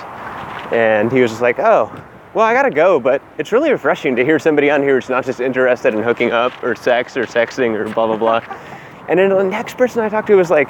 and 0.71 1.12
he 1.12 1.21
was 1.21 1.31
just 1.31 1.41
like, 1.41 1.60
"Oh, 1.60 1.91
well, 2.35 2.45
I 2.45 2.53
gotta 2.53 2.69
go, 2.69 2.99
but 2.99 3.23
it's 3.39 3.51
really 3.51 3.71
refreshing 3.71 4.15
to 4.17 4.23
hear 4.23 4.37
somebody 4.37 4.69
on 4.69 4.83
here 4.83 4.95
who's 4.95 5.09
not 5.09 5.25
just 5.25 5.39
interested 5.39 5.93
in 5.95 6.03
hooking 6.03 6.31
up 6.31 6.51
or 6.63 6.75
sex 6.75 7.17
or 7.17 7.23
sexting 7.23 7.73
or 7.73 7.85
blah 7.93 8.07
blah 8.07 8.17
blah." 8.17 8.41
and 9.07 9.19
then 9.19 9.29
the 9.29 9.43
next 9.43 9.77
person 9.77 10.01
I 10.03 10.09
talked 10.09 10.27
to 10.27 10.35
was 10.35 10.49
like, 10.49 10.69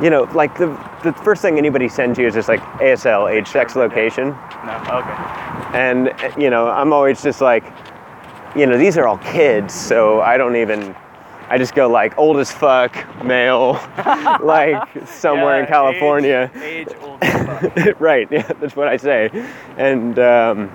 you 0.00 0.10
know, 0.10 0.22
like 0.34 0.56
the 0.56 0.68
the 1.02 1.12
first 1.12 1.42
thing 1.42 1.58
anybody 1.58 1.88
sends 1.88 2.18
you 2.18 2.26
is 2.26 2.34
just 2.34 2.48
like 2.48 2.60
ASL, 2.80 3.30
age, 3.30 3.48
sex, 3.48 3.76
location. 3.76 4.30
No. 4.64 4.82
Okay. 4.90 5.78
And 5.78 6.14
you 6.40 6.50
know, 6.50 6.68
I'm 6.68 6.92
always 6.92 7.22
just 7.22 7.40
like, 7.40 7.64
you 8.56 8.66
know, 8.66 8.78
these 8.78 8.96
are 8.98 9.06
all 9.06 9.18
kids, 9.18 9.74
so 9.74 10.20
I 10.20 10.36
don't 10.36 10.56
even. 10.56 10.94
I 11.50 11.56
just 11.56 11.74
go 11.74 11.88
like 11.88 12.18
old 12.18 12.38
as 12.38 12.52
fuck, 12.52 12.94
male, 13.24 13.80
like 14.42 14.86
somewhere 15.06 15.56
Yeah, 15.56 15.60
in 15.60 15.66
California. 15.66 16.50
Age, 16.56 16.88
age 16.88 16.96
old 17.00 17.22
as 17.22 17.32
fuck. 17.32 17.37
right, 17.98 18.28
yeah, 18.32 18.50
that's 18.60 18.76
what 18.76 18.88
I 18.88 18.96
say. 18.96 19.30
And 19.76 20.18
um, 20.18 20.72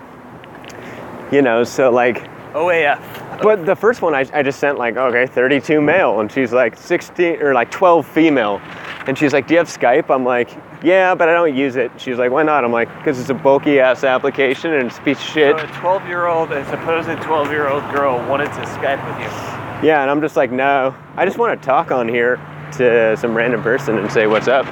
you 1.31 1.41
know, 1.41 1.63
so 1.63 1.91
like, 1.91 2.29
OAF. 2.53 3.41
but 3.41 3.65
the 3.65 3.75
first 3.75 4.01
one 4.01 4.13
I, 4.13 4.25
I 4.33 4.43
just 4.43 4.59
sent 4.59 4.77
like, 4.77 4.95
okay, 4.95 5.25
32 5.25 5.81
male, 5.81 6.19
and 6.19 6.31
she's 6.31 6.53
like 6.53 6.77
16 6.77 7.41
or 7.41 7.53
like 7.53 7.71
12 7.71 8.05
female, 8.05 8.61
and 9.07 9.17
she's 9.17 9.33
like, 9.33 9.47
do 9.47 9.53
you 9.53 9.57
have 9.57 9.67
Skype? 9.67 10.13
I'm 10.13 10.23
like, 10.23 10.49
yeah, 10.83 11.15
but 11.15 11.29
I 11.29 11.33
don't 11.33 11.55
use 11.55 11.77
it. 11.77 11.91
She's 11.97 12.17
like, 12.17 12.31
why 12.31 12.43
not? 12.43 12.65
I'm 12.65 12.71
like, 12.71 12.93
because 12.97 13.19
it's 13.19 13.29
a 13.29 13.33
bulky 13.33 13.79
ass 13.79 14.03
application 14.03 14.73
and 14.73 14.87
it's 14.87 14.97
a 14.97 15.01
piece 15.01 15.17
of 15.17 15.23
shit. 15.23 15.57
So 15.57 15.65
a 15.65 15.67
12 15.67 16.07
year 16.07 16.27
old, 16.27 16.51
a 16.51 16.65
supposed 16.65 17.09
12 17.21 17.51
year 17.51 17.69
old 17.69 17.83
girl 17.93 18.17
wanted 18.29 18.47
to 18.47 18.61
Skype 18.65 19.05
with 19.07 19.23
you. 19.23 19.87
Yeah, 19.87 20.01
and 20.01 20.11
I'm 20.11 20.21
just 20.21 20.35
like, 20.35 20.51
no, 20.51 20.93
I 21.15 21.25
just 21.25 21.37
want 21.37 21.59
to 21.59 21.65
talk 21.65 21.91
on 21.91 22.07
here 22.07 22.35
to 22.73 23.15
some 23.17 23.35
random 23.35 23.61
person 23.61 23.97
and 23.97 24.11
say 24.11 24.27
what's 24.27 24.47
up. 24.47 24.65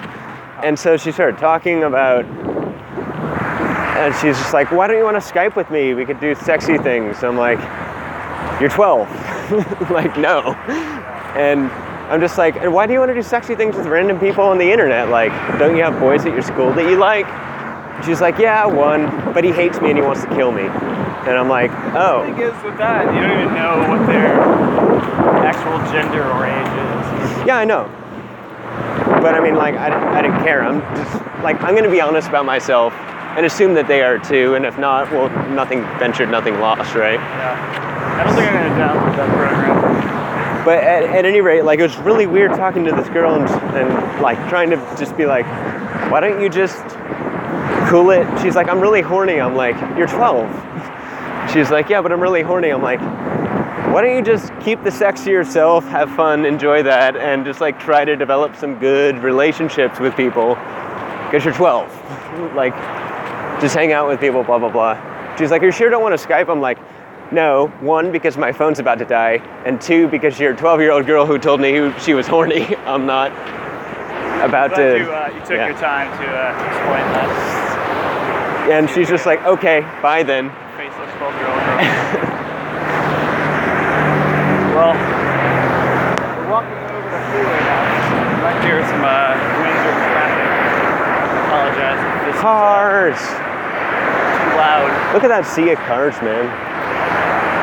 And 0.63 0.77
so 0.77 0.95
she 0.95 1.11
started 1.11 1.39
talking 1.39 1.83
about, 1.83 2.25
and 3.97 4.13
she's 4.15 4.37
just 4.37 4.53
like, 4.53 4.71
why 4.71 4.87
don't 4.87 4.97
you 4.97 5.03
want 5.03 5.21
to 5.21 5.33
Skype 5.33 5.55
with 5.55 5.71
me? 5.71 5.93
We 5.93 6.05
could 6.05 6.19
do 6.19 6.35
sexy 6.35 6.77
things. 6.77 7.23
I'm 7.23 7.37
like, 7.37 7.59
you're 8.61 8.69
12. 8.69 9.09
like, 9.91 10.17
no. 10.17 10.53
And 11.35 11.71
I'm 12.11 12.19
just 12.19 12.37
like, 12.37 12.57
and 12.57 12.73
why 12.73 12.85
do 12.85 12.93
you 12.93 12.99
want 12.99 13.09
to 13.09 13.15
do 13.15 13.23
sexy 13.23 13.55
things 13.55 13.75
with 13.75 13.87
random 13.87 14.19
people 14.19 14.43
on 14.43 14.57
the 14.57 14.71
internet? 14.71 15.09
Like, 15.09 15.31
don't 15.57 15.75
you 15.75 15.83
have 15.83 15.99
boys 15.99 16.25
at 16.25 16.33
your 16.33 16.43
school 16.43 16.71
that 16.73 16.89
you 16.89 16.97
like? 16.97 17.25
She's 18.05 18.21
like, 18.21 18.37
yeah, 18.37 18.65
one, 18.65 19.33
but 19.33 19.43
he 19.43 19.51
hates 19.51 19.79
me 19.81 19.89
and 19.89 19.97
he 19.97 20.03
wants 20.03 20.21
to 20.23 20.27
kill 20.29 20.51
me. 20.51 20.63
And 20.63 21.37
I'm 21.37 21.49
like, 21.49 21.71
oh. 21.95 22.25
The 22.25 22.31
oh. 22.31 22.35
thing 22.35 22.41
is 22.41 22.63
with 22.63 22.77
that, 22.77 23.13
you 23.13 23.21
don't 23.21 23.41
even 23.41 23.53
know 23.53 23.85
what 23.89 24.05
their 24.07 24.41
actual 25.45 25.77
gender 25.91 26.23
or 26.23 26.45
age 26.45 27.41
is. 27.41 27.47
Yeah, 27.47 27.57
I 27.57 27.65
know. 27.65 28.00
But 29.21 29.35
I 29.35 29.39
mean, 29.39 29.55
like, 29.55 29.75
I, 29.75 30.17
I 30.17 30.21
didn't 30.21 30.43
care. 30.43 30.63
I'm 30.63 30.81
just, 30.95 31.43
like, 31.43 31.61
I'm 31.61 31.71
going 31.71 31.83
to 31.83 31.91
be 31.91 32.01
honest 32.01 32.27
about 32.27 32.45
myself 32.45 32.93
and 33.37 33.45
assume 33.45 33.73
that 33.75 33.87
they 33.87 34.01
are 34.01 34.19
too. 34.19 34.55
And 34.55 34.65
if 34.65 34.77
not, 34.77 35.11
well, 35.11 35.29
nothing 35.49 35.81
ventured, 35.99 36.29
nothing 36.29 36.59
lost, 36.59 36.95
right? 36.95 37.19
Yeah. 37.19 37.91
I 38.19 38.23
don't 38.25 38.35
think 38.35 38.51
I'm 38.51 38.69
gonna 38.69 38.75
download 38.75 39.15
that 39.15 39.29
program. 39.29 40.65
But 40.65 40.83
at, 40.83 41.03
at 41.03 41.25
any 41.25 41.41
rate, 41.41 41.63
like 41.63 41.79
it 41.79 41.83
was 41.83 41.97
really 41.99 42.27
weird 42.27 42.51
talking 42.51 42.83
to 42.85 42.91
this 42.91 43.07
girl 43.09 43.35
and, 43.35 43.49
and 43.75 44.21
like 44.21 44.37
trying 44.49 44.69
to 44.69 44.75
just 44.99 45.15
be 45.17 45.25
like, 45.25 45.45
why 46.11 46.19
don't 46.19 46.41
you 46.41 46.49
just 46.49 46.83
cool 47.89 48.11
it? 48.11 48.27
She's 48.41 48.55
like, 48.55 48.67
I'm 48.67 48.79
really 48.79 49.01
horny. 49.01 49.39
I'm 49.39 49.55
like, 49.55 49.75
you're 49.97 50.07
12. 50.07 51.49
She's 51.53 51.71
like, 51.71 51.89
yeah, 51.89 52.01
but 52.01 52.11
I'm 52.11 52.19
really 52.19 52.43
horny. 52.43 52.69
I'm 52.69 52.83
like, 52.83 52.99
why 53.91 54.01
don't 54.01 54.15
you 54.15 54.21
just 54.23 54.51
keep 54.61 54.81
the 54.83 54.91
sex 54.91 55.23
to 55.25 55.31
yourself, 55.31 55.83
have 55.85 56.09
fun, 56.15 56.45
enjoy 56.45 56.81
that, 56.83 57.17
and 57.17 57.43
just 57.43 57.59
like 57.59 57.79
try 57.79 58.05
to 58.05 58.15
develop 58.15 58.55
some 58.55 58.79
good 58.79 59.17
relationships 59.17 59.99
with 59.99 60.15
people? 60.15 60.55
Because 61.25 61.43
you're 61.43 61.53
12. 61.53 62.55
like, 62.55 62.73
just 63.61 63.75
hang 63.75 63.91
out 63.91 64.07
with 64.07 64.19
people, 64.19 64.43
blah, 64.43 64.59
blah, 64.59 64.69
blah. 64.69 65.35
She's 65.37 65.51
like, 65.51 65.61
you 65.61 65.71
sure 65.71 65.89
don't 65.89 66.01
want 66.01 66.19
to 66.19 66.27
Skype? 66.27 66.49
I'm 66.49 66.61
like, 66.61 66.77
No. 67.31 67.67
One, 67.79 68.11
because 68.11 68.37
my 68.37 68.51
phone's 68.51 68.79
about 68.79 68.99
to 68.99 69.05
die. 69.05 69.35
And 69.65 69.79
two, 69.79 70.07
because 70.09 70.39
you're 70.39 70.53
a 70.53 70.57
12 70.57 70.79
year 70.81 70.91
old 70.91 71.05
girl 71.05 71.25
who 71.25 71.37
told 71.37 71.61
me 71.61 71.71
who 71.73 71.93
she 71.99 72.13
was 72.13 72.27
horny. 72.27 72.75
I'm 72.85 73.05
not 73.05 73.31
about 74.43 74.75
to. 74.75 74.97
you, 74.97 75.11
uh, 75.11 75.31
you 75.33 75.39
took 75.41 75.51
yeah. 75.51 75.67
your 75.67 75.77
time 75.77 76.09
to 76.21 76.27
uh, 76.27 76.67
explain 76.67 77.05
that. 77.13 78.69
And 78.71 78.89
she's 78.89 79.09
just 79.09 79.25
like, 79.25 79.41
Okay, 79.43 79.81
bye 80.01 80.23
then. 80.23 80.49
Faceless 80.77 81.11
12 81.17 81.35
year 81.35 81.47
old 81.47 81.59
girl. 81.61 82.37
well, 84.75 84.93
we're 86.37 86.49
walking 86.51 86.77
over 86.91 87.09
the 87.09 87.21
freeway 87.31 87.59
now. 87.63 87.81
You 88.35 88.43
might 88.43 88.59
hear 88.65 88.79
some 89.01 89.09
uh, 89.09 89.33
winds 89.57 89.81
or 89.81 89.97
traffic. 90.13 90.45
Apologize 91.49 91.99
this 92.29 92.37
Cars! 92.39 93.17
is 93.17 93.21
uh, 93.21 93.33
too 94.37 94.53
loud. 94.61 95.13
Look 95.13 95.23
at 95.23 95.29
that 95.33 95.45
sea 95.45 95.71
of 95.73 95.79
cars, 95.89 96.13
man. 96.21 96.45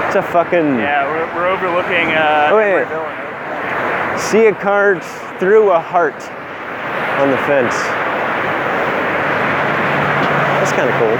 It's 0.07 0.17
a 0.17 0.23
fucking 0.23 0.79
Yeah, 0.83 1.07
we're, 1.07 1.27
we're 1.37 1.49
overlooking 1.49 2.11
uh, 2.11 2.51
Oh, 2.51 2.57
wait, 2.59 2.75
wait. 2.75 4.19
Sea 4.19 4.47
of 4.51 4.59
cards 4.59 5.07
through 5.39 5.71
a 5.71 5.79
heart 5.79 6.19
on 7.23 7.31
the 7.31 7.39
fence. 7.47 7.75
That's 10.59 10.73
kind 10.75 10.91
of 10.91 10.97
cool. 10.99 11.19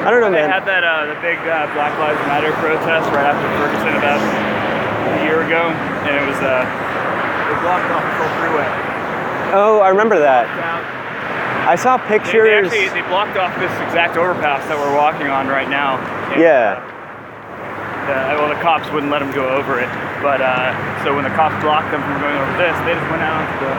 I 0.00 0.10
don't 0.10 0.22
know, 0.26 0.32
They 0.32 0.42
man. 0.42 0.50
had 0.50 0.64
that 0.66 0.82
uh, 0.82 1.06
the 1.12 1.18
big 1.22 1.38
uh, 1.46 1.70
Black 1.76 1.94
Lives 2.02 2.18
Matter 2.26 2.50
protest 2.58 3.06
right 3.14 3.30
after 3.30 3.46
Ferguson 3.60 3.94
about 3.94 4.18
a 4.18 5.22
year 5.22 5.44
ago, 5.44 5.70
and 6.06 6.12
it 6.16 6.24
was 6.26 6.38
uh, 6.40 6.64
they 6.64 7.56
blocked 7.64 7.90
off 7.92 8.04
the 8.04 8.14
whole 8.20 8.32
freeway. 8.40 8.68
Oh, 9.52 9.80
I 9.82 9.88
remember 9.90 10.18
that. 10.18 10.46
Down. 10.56 10.80
I 11.66 11.74
saw 11.76 11.96
They, 11.98 12.16
they 12.16 12.18
pictures. 12.18 12.66
actually 12.72 12.88
they 12.94 13.04
blocked 13.08 13.36
off 13.36 13.52
this 13.60 13.72
exact 13.84 14.16
overpass 14.16 14.64
that 14.70 14.78
we're 14.78 14.94
walking 14.96 15.28
on 15.28 15.46
right 15.46 15.68
now. 15.68 15.98
And, 16.32 16.40
Yeah. 16.40 16.80
uh, 16.80 16.88
the, 18.08 18.16
well, 18.40 18.48
the 18.48 18.58
cops 18.64 18.88
wouldn't 18.90 19.12
let 19.12 19.20
them 19.20 19.30
go 19.30 19.44
over 19.50 19.78
it, 19.78 19.90
but 20.24 20.40
uh, 20.40 20.72
so 21.04 21.12
when 21.14 21.22
the 21.22 21.34
cops 21.36 21.54
blocked 21.62 21.92
them 21.92 22.00
from 22.02 22.16
going 22.22 22.34
over 22.38 22.54
this, 22.56 22.72
they 22.88 22.96
just 22.96 23.06
went 23.12 23.20
out 23.22 23.38
onto 23.44 23.58
the 23.60 23.74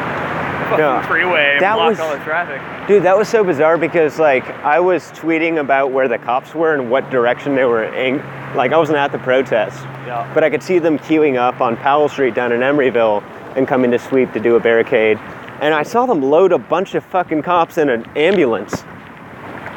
fucking 0.71 0.85
Yeah. 0.85 1.01
freeway 1.07 1.51
and 1.53 1.61
That 1.61 1.75
blocked 1.75 1.89
was- 1.91 1.99
all 1.99 2.11
the 2.11 2.23
traffic. 2.23 2.59
Dude, 2.87 3.03
that 3.03 3.17
was 3.17 3.27
so 3.29 3.43
bizarre 3.43 3.77
because 3.77 4.19
like 4.19 4.43
I 4.65 4.79
was 4.79 5.11
tweeting 5.11 5.59
about 5.59 5.91
where 5.91 6.07
the 6.07 6.17
cops 6.17 6.55
were 6.55 6.73
and 6.73 6.89
what 6.89 7.09
direction 7.09 7.55
they 7.55 7.65
were 7.65 7.83
in. 7.83 8.21
like 8.55 8.73
I 8.73 8.77
wasn't 8.77 8.97
at 8.97 9.13
the 9.13 9.17
protest, 9.19 9.79
Yeah. 10.05 10.25
but 10.33 10.43
I 10.43 10.49
could 10.49 10.61
see 10.61 10.77
them 10.79 10.99
queuing 10.99 11.37
up 11.37 11.61
on 11.61 11.77
Powell 11.77 12.09
Street 12.09 12.33
down 12.33 12.51
in 12.51 12.59
Emeryville 12.59 13.23
and 13.55 13.65
coming 13.65 13.91
to 13.91 13.99
sweep 13.99 14.33
to 14.33 14.39
do 14.41 14.57
a 14.57 14.59
barricade. 14.59 15.17
And 15.61 15.73
I 15.73 15.83
saw 15.83 16.05
them 16.05 16.21
load 16.21 16.51
a 16.51 16.57
bunch 16.57 16.93
of 16.95 17.03
fucking 17.05 17.43
cops 17.43 17.77
in 17.77 17.87
an 17.89 18.05
ambulance. 18.17 18.83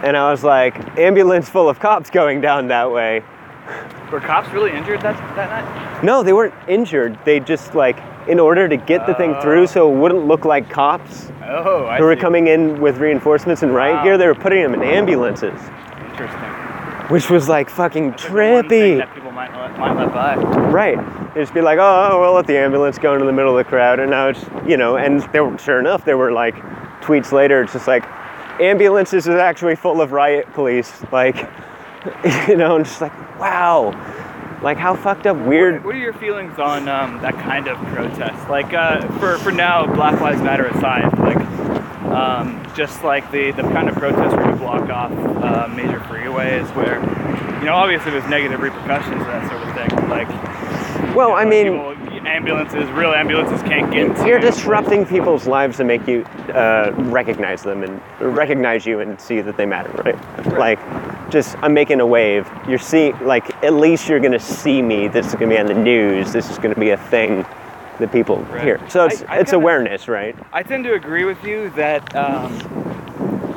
And 0.03 0.17
I 0.17 0.31
was 0.31 0.43
like, 0.43 0.75
ambulance 0.99 1.49
full 1.49 1.69
of 1.69 1.79
cops 1.79 2.11
going 2.11 2.41
down 2.41 2.67
that 2.69 2.91
way. 2.91 3.23
Were 4.14 4.20
cops 4.20 4.48
really 4.50 4.70
injured 4.70 5.00
that 5.00 5.16
that 5.35 5.50
night? 5.50 6.05
No, 6.05 6.22
they 6.22 6.33
weren't 6.33 6.55
injured. 6.68 7.18
They 7.24 7.40
just 7.40 7.74
like 7.74 7.98
in 8.29 8.38
order 8.38 8.68
to 8.68 8.77
get 8.77 9.09
the 9.09 9.14
thing 9.14 9.35
oh. 9.35 9.42
through 9.42 9.66
so 9.66 9.92
it 9.92 9.98
wouldn't 9.98 10.24
look 10.24 10.44
like 10.44 10.70
cops 10.70 11.33
Oh, 11.42 11.87
I 11.87 11.98
who 11.98 12.05
were 12.05 12.14
see. 12.14 12.20
coming 12.20 12.46
in 12.46 12.81
with 12.81 12.98
reinforcements 12.98 13.64
and 13.64 13.74
riot 13.74 13.96
Wow. 13.96 14.05
gear, 14.05 14.16
they 14.18 14.29
were 14.29 14.37
putting 14.37 14.62
them 14.62 14.72
in 14.74 14.85
ambulances. 14.85 15.61
Interesting. 16.12 16.38
which 17.09 17.29
was 17.29 17.48
like 17.48 17.68
fucking 17.68 18.11
That's 18.12 18.31
like 18.31 18.33
one 18.33 18.68
thing 18.68 18.98
trippy. 18.98 18.98
That 18.98 19.14
people 19.16 19.33
might 19.33 19.53
let, 19.53 19.77
might 19.81 19.96
let 19.96 20.14
by. 20.14 20.37
Right. 20.37 21.35
They 21.35 21.40
just 21.40 21.53
be 21.53 21.61
like, 21.61 21.81
oh, 21.81 22.20
we'll 22.20 22.35
let 22.35 22.46
the 22.46 22.57
ambulance 22.57 22.98
go 22.98 23.14
into 23.14 23.27
the 23.27 23.33
middle 23.33 23.59
of 23.59 23.66
the 23.66 23.68
crowd, 23.68 23.98
and 23.98 24.12
now 24.12 24.29
it's 24.29 24.44
you 24.64 24.77
know, 24.77 24.96
and 24.96 25.22
there 25.33 25.44
were, 25.44 25.59
sure 25.59 25.81
enough, 25.81 26.05
there 26.05 26.16
were 26.16 26.31
like 26.31 26.55
tweets 27.00 27.33
later. 27.33 27.62
It's 27.62 27.72
just 27.72 27.88
like 27.88 28.05
ambulances 28.61 29.27
is 29.27 29.35
actually 29.35 29.74
full 29.74 30.00
of 30.00 30.12
riot 30.12 30.46
police, 30.53 31.03
like 31.11 31.35
you 32.48 32.57
know, 32.57 32.77
and 32.77 32.85
just 32.85 33.00
like 33.00 33.12
wow, 33.38 33.90
like 34.62 34.79
how 34.79 34.94
fucked 34.94 35.27
up 35.27 35.37
weird. 35.37 35.85
What 35.85 35.94
are 35.94 35.99
your 35.99 36.12
feelings 36.14 36.59
on 36.59 36.88
um, 36.88 37.20
that 37.23 37.35
kind 37.35 37.68
of 37.68 37.77
protest? 37.88 38.49
Like, 38.49 38.73
uh, 38.73 39.07
for, 39.18 39.38
for 39.38 39.53
now, 39.53 39.87
Black 39.94 40.20
Lives 40.20 40.40
Matter 40.42 40.66
aside, 40.66 41.16
like, 41.18 41.37
um, 42.11 42.64
just 42.75 43.03
like 43.03 43.31
the, 43.31 43.51
the 43.53 43.62
kind 43.62 43.88
of 43.88 43.97
protest 43.97 44.37
where 44.37 44.51
you 44.51 44.57
block 44.57 44.88
off 44.88 45.12
uh, 45.12 45.68
major 45.75 46.01
freeways 46.01 46.64
where, 46.77 47.01
you 47.59 47.64
know, 47.66 47.75
obviously 47.75 48.11
there's 48.11 48.29
negative 48.29 48.61
repercussions 48.61 49.18
to 49.18 49.25
that 49.25 49.51
sort 49.51 49.62
of 49.62 49.75
thing. 49.75 50.09
Like, 50.09 50.29
Well, 51.14 51.33
I 51.33 51.44
mean, 51.44 51.73
people, 51.73 52.13
ambulances, 52.27 52.89
real 52.91 53.13
ambulances 53.13 53.63
can't 53.63 53.93
get 53.93 54.15
to. 54.17 54.27
you're 54.27 54.39
disrupting 54.41 55.05
people's 55.07 55.47
lives 55.47 55.77
to 55.79 55.85
make 55.85 56.07
you 56.07 56.23
uh, 56.55 56.93
recognize 56.97 57.63
them 57.63 57.83
and 57.83 58.01
recognize 58.21 58.87
you 58.87 59.01
and 59.01 59.21
see 59.21 59.41
that 59.41 59.57
they 59.57 59.67
matter, 59.67 59.91
right? 60.05 60.47
Like, 60.59 60.79
just 61.31 61.57
I'm 61.63 61.75
making 61.75 62.01
a 62.01 62.07
wave. 62.07 62.49
You're 62.69 62.79
seeing, 62.79 63.19
like, 63.25 63.51
at 63.65 63.75
least 63.75 64.09
you're 64.09 64.21
gonna 64.21 64.39
see 64.39 64.83
me. 64.83 65.09
This 65.09 65.27
is 65.27 65.35
gonna 65.35 65.49
be 65.49 65.59
on 65.59 65.67
the 65.67 65.75
news. 65.75 66.33
This 66.33 66.51
is 66.51 66.59
gonna 66.59 66.75
be 66.75 66.91
a 66.91 66.97
thing 66.97 67.45
that 67.99 68.11
people 68.11 68.39
Right. 68.51 68.63
hear. 68.63 68.81
So 68.89 69.05
it's 69.07 69.23
I- 69.23 69.37
I 69.37 69.39
it's 69.39 69.51
kinda- 69.51 69.57
awareness, 69.65 70.09
right? 70.09 70.37
I 70.53 70.63
tend 70.63 70.85
to 70.85 70.95
agree 70.95 71.25
with 71.25 71.43
you 71.45 71.71
that 71.77 72.15
um, 72.17 72.53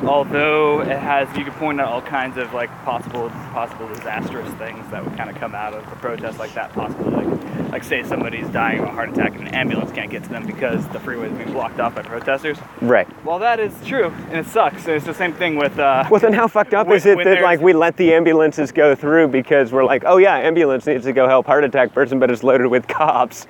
although 0.08 0.80
it 0.80 0.98
has, 0.98 1.28
you 1.36 1.44
could 1.44 1.52
point 1.54 1.80
out 1.80 1.88
all 1.88 2.02
kinds 2.02 2.36
of 2.36 2.52
like 2.54 2.70
possible, 2.84 3.28
possible 3.52 3.86
disastrous 3.88 4.48
things 4.54 4.88
that 4.90 5.04
would 5.04 5.16
kind 5.16 5.30
of 5.30 5.36
come 5.36 5.54
out 5.54 5.74
of 5.74 5.86
a 5.86 5.96
protest 5.96 6.38
like 6.38 6.54
that. 6.54 6.72
Possibly, 6.72 7.24
like, 7.24 7.70
like 7.70 7.84
say 7.84 8.02
somebody's 8.02 8.48
dying 8.48 8.80
of 8.80 8.86
a 8.86 8.90
heart 8.90 9.10
attack 9.10 9.34
and 9.34 9.46
an 9.46 9.54
ambulance 9.54 9.92
can't 9.92 10.10
get 10.10 10.22
to 10.24 10.28
them 10.28 10.46
because 10.46 10.86
the 10.88 11.00
freeway 11.00 11.30
is 11.30 11.36
being 11.36 11.52
blocked 11.52 11.78
off 11.78 11.94
by 11.94 12.02
protesters. 12.02 12.58
Right. 12.80 13.06
Well, 13.24 13.38
that 13.40 13.60
is 13.60 13.74
true, 13.84 14.06
and 14.30 14.38
it 14.38 14.46
sucks. 14.46 14.86
And 14.86 14.94
it's 14.94 15.06
the 15.06 15.14
same 15.14 15.32
thing 15.34 15.56
with. 15.56 15.78
Uh, 15.78 16.06
Well, 16.10 16.20
then 16.20 16.32
how 16.32 16.48
fucked 16.48 16.74
up 16.74 16.90
is 16.90 17.04
it 17.06 17.22
that 17.24 17.42
like 17.42 17.60
we 17.60 17.72
let 17.72 17.96
the 17.96 18.14
ambulances 18.14 18.72
go 18.72 18.94
through 18.94 19.28
because 19.28 19.72
we're 19.72 19.84
like, 19.84 20.04
oh 20.06 20.16
yeah, 20.16 20.38
ambulance 20.38 20.86
needs 20.86 21.04
to 21.04 21.12
go 21.12 21.28
help 21.28 21.46
heart 21.46 21.64
attack 21.64 21.92
person, 21.92 22.18
but 22.18 22.30
it's 22.30 22.42
loaded 22.42 22.68
with 22.68 22.88
cops. 22.88 23.46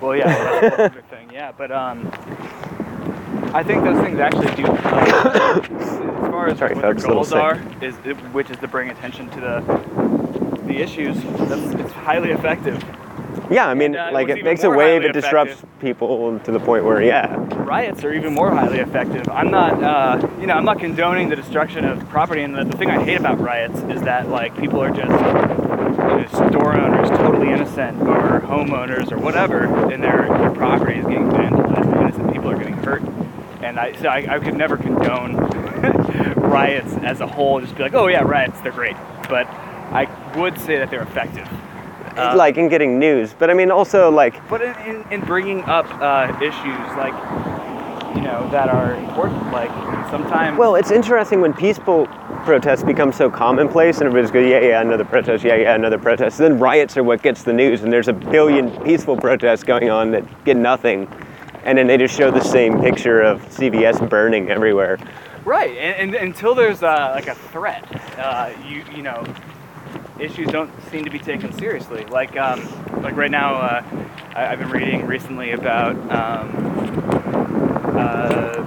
Well, 0.00 0.14
yeah, 0.14 0.26
well, 0.26 0.60
that's 0.76 0.96
a 0.96 1.02
thing. 1.02 1.30
Yeah, 1.32 1.50
but 1.50 1.72
um, 1.72 2.08
I 3.54 3.62
think 3.62 3.84
those 3.84 4.00
things 4.00 4.18
actually 4.18 4.54
do. 4.54 4.66
as 4.66 6.30
far 6.30 6.48
as 6.48 6.58
Sorry, 6.58 6.74
what 6.74 6.82
folks, 6.82 7.04
a 7.04 7.06
goals 7.08 7.32
are, 7.32 7.60
is 7.82 7.94
which 8.32 8.50
is 8.50 8.56
to 8.58 8.68
bring 8.68 8.90
attention 8.90 9.28
to 9.30 9.40
the 9.40 10.62
the 10.66 10.78
issues. 10.82 11.16
That's 11.48 11.74
it's 11.80 11.92
highly 11.92 12.30
effective. 12.30 12.84
Yeah, 13.50 13.66
I 13.66 13.74
mean, 13.74 13.94
And, 13.94 14.10
uh, 14.10 14.12
like 14.12 14.28
it 14.28 14.44
makes 14.44 14.62
a 14.64 14.70
wave. 14.70 15.04
It 15.04 15.12
disrupts 15.12 15.62
people 15.80 16.38
to 16.40 16.52
the 16.52 16.60
point 16.60 16.84
where, 16.84 17.00
yeah, 17.00 17.34
Riots 17.54 18.04
are 18.04 18.12
even 18.12 18.34
more 18.34 18.50
highly 18.50 18.78
effective. 18.78 19.26
I'm 19.28 19.50
not, 19.50 19.82
uh, 19.82 20.28
you 20.40 20.46
know, 20.46 20.54
I'm 20.54 20.64
not 20.64 20.78
condoning 20.78 21.28
the 21.28 21.36
destruction 21.36 21.84
of 21.84 22.06
property. 22.08 22.42
And 22.42 22.54
the, 22.54 22.64
the 22.64 22.76
thing 22.76 22.90
I 22.90 23.02
hate 23.02 23.18
about 23.18 23.40
riots 23.40 23.78
is 23.90 24.02
that 24.02 24.28
like 24.28 24.56
people 24.58 24.80
are 24.82 24.90
just 24.90 25.08
you 25.10 26.40
know, 26.42 26.50
store 26.50 26.76
owners, 26.78 27.08
totally 27.10 27.48
innocent, 27.50 28.00
or 28.02 28.40
homeowners, 28.40 29.12
or 29.12 29.18
whatever, 29.18 29.64
and 29.90 30.02
their, 30.02 30.26
their 30.28 30.50
property 30.50 30.98
is 30.98 31.06
getting 31.06 31.28
vandalized. 31.30 31.86
and 31.92 31.96
Innocent 32.02 32.32
people 32.32 32.50
are 32.50 32.58
getting 32.58 32.74
hurt. 32.74 33.02
And 33.68 33.78
I, 33.78 33.92
so 34.00 34.08
I, 34.08 34.36
I 34.36 34.38
could 34.38 34.56
never 34.56 34.78
condone 34.78 35.36
riots 36.36 36.94
as 37.02 37.20
a 37.20 37.26
whole. 37.26 37.60
Just 37.60 37.76
be 37.76 37.82
like, 37.82 37.92
oh 37.92 38.06
yeah, 38.06 38.22
riots, 38.22 38.58
they're 38.62 38.72
great. 38.72 38.96
But 39.28 39.46
I 39.46 40.08
would 40.38 40.58
say 40.58 40.78
that 40.78 40.90
they're 40.90 41.02
effective. 41.02 41.46
Uh, 42.16 42.34
like 42.34 42.56
in 42.56 42.70
getting 42.70 42.98
news. 42.98 43.34
But 43.38 43.50
I 43.50 43.54
mean, 43.54 43.70
also 43.70 44.10
like, 44.10 44.48
But 44.48 44.62
in, 44.62 44.74
in, 44.86 45.12
in 45.12 45.20
bringing 45.20 45.62
up 45.64 45.86
uh, 46.00 46.34
issues 46.40 46.96
like, 46.96 47.12
you 48.16 48.22
know, 48.22 48.48
that 48.52 48.70
are 48.70 48.94
important, 48.94 49.52
like 49.52 49.70
sometimes. 50.10 50.58
well, 50.58 50.74
it's 50.74 50.90
interesting 50.90 51.42
when 51.42 51.52
peaceful 51.52 52.06
protests 52.44 52.82
become 52.82 53.12
so 53.12 53.30
commonplace 53.30 53.98
and 53.98 54.06
everybody's 54.06 54.30
go, 54.30 54.40
yeah, 54.40 54.60
yeah, 54.60 54.80
another 54.80 55.04
protest, 55.04 55.44
yeah, 55.44 55.56
yeah, 55.56 55.74
another 55.74 55.98
protest. 55.98 56.38
Then 56.38 56.58
riots 56.58 56.96
are 56.96 57.04
what 57.04 57.22
gets 57.22 57.42
the 57.42 57.52
news, 57.52 57.82
and 57.82 57.92
there's 57.92 58.08
a 58.08 58.14
billion 58.14 58.70
peaceful 58.82 59.18
protests 59.18 59.62
going 59.62 59.90
on 59.90 60.10
that 60.12 60.44
get 60.44 60.56
nothing. 60.56 61.06
And 61.68 61.76
then 61.76 61.86
they 61.86 61.98
just 61.98 62.16
show 62.16 62.30
the 62.30 62.40
same 62.40 62.80
picture 62.80 63.20
of 63.20 63.42
CVS 63.50 64.08
burning 64.08 64.48
everywhere. 64.48 64.98
right, 65.44 65.76
and, 65.76 66.14
and 66.14 66.24
until 66.24 66.54
there's 66.54 66.82
uh, 66.82 67.12
like 67.14 67.26
a 67.26 67.34
threat, 67.34 67.84
uh, 68.18 68.50
you 68.66 68.82
you 68.96 69.02
know, 69.02 69.22
issues 70.18 70.48
don't 70.48 70.70
seem 70.90 71.04
to 71.04 71.10
be 71.10 71.18
taken 71.18 71.52
seriously. 71.58 72.06
Like 72.06 72.38
um, 72.38 72.66
like 73.02 73.16
right 73.16 73.30
now, 73.30 73.56
uh, 73.56 73.84
I, 74.34 74.46
I've 74.46 74.58
been 74.58 74.70
reading 74.70 75.04
recently 75.04 75.52
about 75.52 75.94
um, 76.10 76.54
uh, 77.98 78.64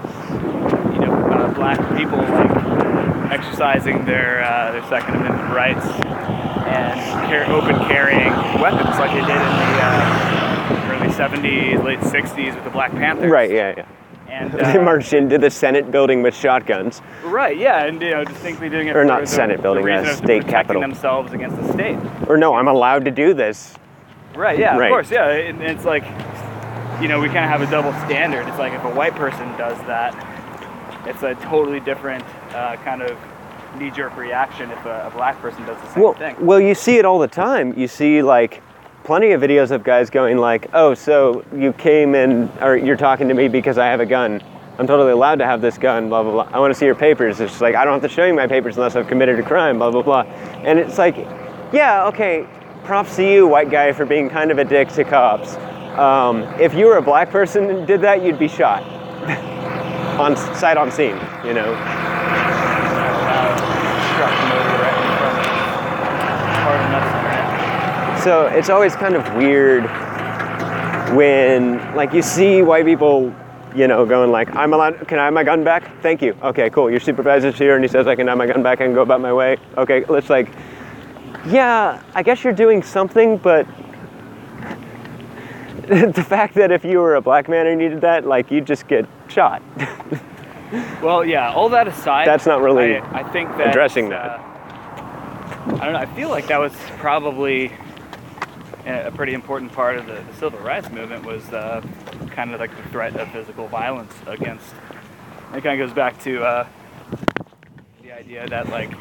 you 0.94 1.00
know 1.00 1.54
black 1.56 1.80
people 1.98 2.20
like 2.20 3.32
exercising 3.32 4.06
their 4.06 4.44
uh, 4.44 4.74
their 4.74 4.88
Second 4.90 5.16
Amendment 5.16 5.52
rights 5.56 5.88
and 6.68 7.52
open 7.52 7.76
carrying 7.88 8.32
weapons 8.62 8.98
like 9.00 9.10
they 9.10 9.22
did 9.22 9.30
in 9.30 9.58
the 9.58 10.21
70s, 11.12 11.84
late 11.84 12.00
60s 12.00 12.56
with 12.56 12.64
the 12.64 12.70
Black 12.70 12.92
Panthers. 12.92 13.32
Right. 13.32 13.52
Yeah. 13.52 13.74
Yeah. 13.78 13.86
And 14.30 14.52
they 14.54 14.78
uh, 14.78 14.82
marched 14.82 15.14
into 15.14 15.38
the 15.38 15.50
Senate 15.50 15.92
building 15.92 16.22
with 16.24 16.34
shotguns. 16.36 17.02
Right. 17.24 17.58
Yeah, 17.58 17.86
and 17.86 18.02
you 18.02 18.12
know, 18.12 18.24
distinctly 18.24 18.70
doing 18.70 18.88
it 18.88 18.96
Or 18.96 19.02
for 19.02 19.06
not 19.06 19.22
the, 19.22 19.28
Senate 19.28 19.58
the 19.58 19.64
building, 19.64 19.84
uh, 19.84 19.88
reason 19.88 20.08
of 20.08 20.16
state 20.16 20.26
protecting 20.46 20.52
capitol. 20.52 20.82
themselves 20.82 21.34
against 21.34 21.58
the 21.58 21.74
state. 21.74 21.98
Or 22.30 22.38
no, 22.38 22.54
I'm 22.56 22.68
allowed 22.70 23.04
to 23.06 23.12
do 23.12 23.34
this. 23.34 23.74
Right. 24.34 24.58
Yeah. 24.58 24.78
Right. 24.78 24.88
Of 24.88 24.92
course. 24.94 25.12
Yeah. 25.12 25.28
And 25.32 25.62
it's 25.62 25.84
like, 25.84 26.04
you 27.02 27.08
know, 27.10 27.20
we 27.20 27.28
kind 27.28 27.40
of 27.44 27.50
have 27.50 27.62
a 27.62 27.70
double 27.70 27.92
standard. 28.06 28.48
It's 28.48 28.58
like 28.60 28.74
if 28.74 28.84
a 28.86 28.90
white 28.96 29.16
person 29.16 29.46
does 29.58 29.78
that, 29.88 30.16
it's 31.08 31.24
a 31.24 31.36
totally 31.46 31.80
different 31.82 32.24
uh, 32.54 32.78
kind 32.78 33.02
of 33.02 33.18
knee-jerk 33.78 34.16
reaction 34.18 34.70
if 34.72 34.86
a, 34.86 35.08
a 35.08 35.12
black 35.16 35.38
person 35.42 35.66
does 35.66 35.80
the 35.82 35.94
same 35.94 36.04
Well, 36.04 36.14
thing. 36.14 36.36
well, 36.40 36.60
you 36.60 36.76
see 36.76 36.98
it 36.98 37.06
all 37.06 37.20
the 37.20 37.28
time. 37.28 37.74
You 37.78 37.88
see 37.88 38.22
like 38.22 38.62
plenty 39.12 39.34
of 39.34 39.42
videos 39.42 39.72
of 39.72 39.84
guys 39.84 40.10
going 40.10 40.38
like, 40.38 40.70
"Oh, 40.74 40.94
so 40.94 41.44
you 41.54 41.74
came 41.74 42.16
in, 42.16 42.50
or 42.62 42.78
you're 42.78 42.96
talking 42.96 43.28
to 43.28 43.34
me 43.34 43.50
because 43.50 43.78
I 43.78 43.88
have 43.88 44.00
a 44.00 44.06
gun. 44.06 44.42
I'm 44.80 44.88
totally 44.88 45.12
allowed 45.12 45.40
to 45.40 45.46
have 45.46 45.60
this 45.60 45.78
gun. 45.78 46.08
Blah 46.08 46.24
blah 46.24 46.32
blah. 46.32 46.48
I 46.54 46.60
want 46.60 46.74
to 46.74 46.80
see 46.80 46.86
your 46.86 46.96
papers." 46.96 47.42
It's 47.42 47.52
just 47.52 47.62
like 47.62 47.76
I 47.76 47.84
don't 47.84 47.92
have 47.92 48.10
to 48.10 48.16
show 48.16 48.26
you 48.26 48.34
my 48.34 48.48
papers 48.48 48.78
unless 48.78 48.96
I've 48.96 49.08
committed 49.08 49.38
a 49.38 49.44
crime. 49.44 49.80
Blah 49.80 49.92
blah 49.92 50.02
blah. 50.02 50.22
And 50.64 50.80
it's 50.80 50.98
like, 50.98 51.18
yeah, 51.74 52.08
okay. 52.08 52.48
Props 52.86 53.18
to 53.18 53.30
you, 53.30 53.48
white 53.48 53.70
guy, 53.70 53.92
for 53.92 54.06
being 54.06 54.30
kind 54.30 54.50
of 54.50 54.60
a 54.60 54.64
dick 54.64 54.88
to 54.94 55.04
cops. 55.04 55.58
Um, 56.00 56.44
if 56.58 56.74
you 56.74 56.86
were 56.86 56.96
a 56.96 57.02
black 57.02 57.32
person 57.32 57.70
and 57.70 57.86
did 57.86 58.00
that, 58.04 58.24
you'd 58.24 58.40
be 58.40 58.48
shot 58.48 58.82
on 60.22 60.38
sight 60.56 60.78
on 60.78 60.90
scene. 60.90 61.20
You 61.44 61.54
know. 61.54 61.74
Uh, 61.74 63.58
struck 64.16 64.32
them 64.32 64.52
over 64.56 64.78
right 64.80 64.96
in 65.04 65.18
front 65.20 65.36
of 65.38 66.64
part 66.64 66.80
of 66.80 66.92
nuts 66.92 67.16
in 67.16 67.22
So 68.24 68.48
it's 68.48 68.70
always 68.70 68.96
kind 68.96 69.16
of 69.16 69.36
weird 69.36 69.84
when 71.16 71.78
like 71.96 72.14
you 72.14 72.22
see 72.22 72.62
white 72.62 72.86
people, 72.86 73.34
you 73.76 73.88
know, 73.88 74.06
going 74.06 74.32
like, 74.32 74.56
I'm 74.56 74.74
allowed 74.74 75.08
can 75.08 75.18
I 75.18 75.26
have 75.26 75.34
my 75.34 75.44
gun 75.44 75.64
back? 75.64 76.00
Thank 76.02 76.22
you. 76.22 76.38
Okay, 76.44 76.70
cool. 76.70 76.92
Your 76.92 77.00
supervisor's 77.00 77.58
here 77.58 77.76
and 77.76 77.84
he 77.84 77.88
says 77.88 78.06
I 78.08 78.16
can 78.16 78.28
have 78.28 78.38
my 78.38 78.46
gun 78.46 78.62
back 78.62 78.80
and 78.80 78.94
go 78.94 79.02
about 79.02 79.22
my 79.22 79.34
way. 79.34 79.58
Okay, 79.78 80.06
it's 80.08 80.30
like 80.30 80.50
yeah, 81.48 82.04
I 82.14 82.22
guess 82.22 82.44
you're 82.44 82.54
doing 82.54 82.84
something, 82.84 83.38
but 83.38 83.66
the 85.88 86.24
fact 86.28 86.54
that 86.56 86.72
if 86.72 86.86
you 86.86 87.00
were 87.00 87.16
a 87.16 87.22
black 87.22 87.50
man 87.50 87.66
and 87.66 87.80
needed 87.80 88.02
that, 88.02 88.28
like 88.28 88.52
you'd 88.52 88.68
just 88.68 88.88
get 88.88 89.08
shot. 89.28 89.62
Well, 91.02 91.26
yeah. 91.26 91.52
All 91.52 91.68
that 91.68 91.90
aside, 91.90 92.26
That's 92.26 92.46
not 92.46 92.62
really 92.62 92.96
I, 92.98 93.20
I 93.20 93.24
think 93.34 93.50
that 93.58 93.72
addressing 93.72 94.08
that. 94.08 94.40
uh, 94.40 95.78
I 95.82 95.84
don't 95.84 95.92
know. 95.92 96.00
I 96.00 96.06
feel 96.16 96.30
like 96.30 96.48
that 96.48 96.62
was 96.62 96.72
probably 96.98 97.74
a 98.86 99.12
pretty 99.12 99.34
important 99.34 99.72
part 99.72 99.98
of 99.98 100.06
the, 100.06 100.14
the 100.14 100.34
civil 100.34 100.60
rights 100.60 100.90
movement 100.90 101.26
was 101.26 101.44
uh, 101.54 101.82
kind 102.32 102.54
of 102.54 102.60
like 102.60 102.76
the 102.76 102.90
threat 102.90 103.16
of 103.16 103.32
physical 103.32 103.68
violence 103.68 104.14
against. 104.26 104.74
It 105.54 105.64
kind 105.64 105.80
of 105.80 105.88
goes 105.88 105.94
back 105.94 106.20
to 106.24 106.44
uh, 106.44 106.68
the 108.02 108.12
idea 108.12 108.48
that 108.48 108.70
like, 108.70 108.92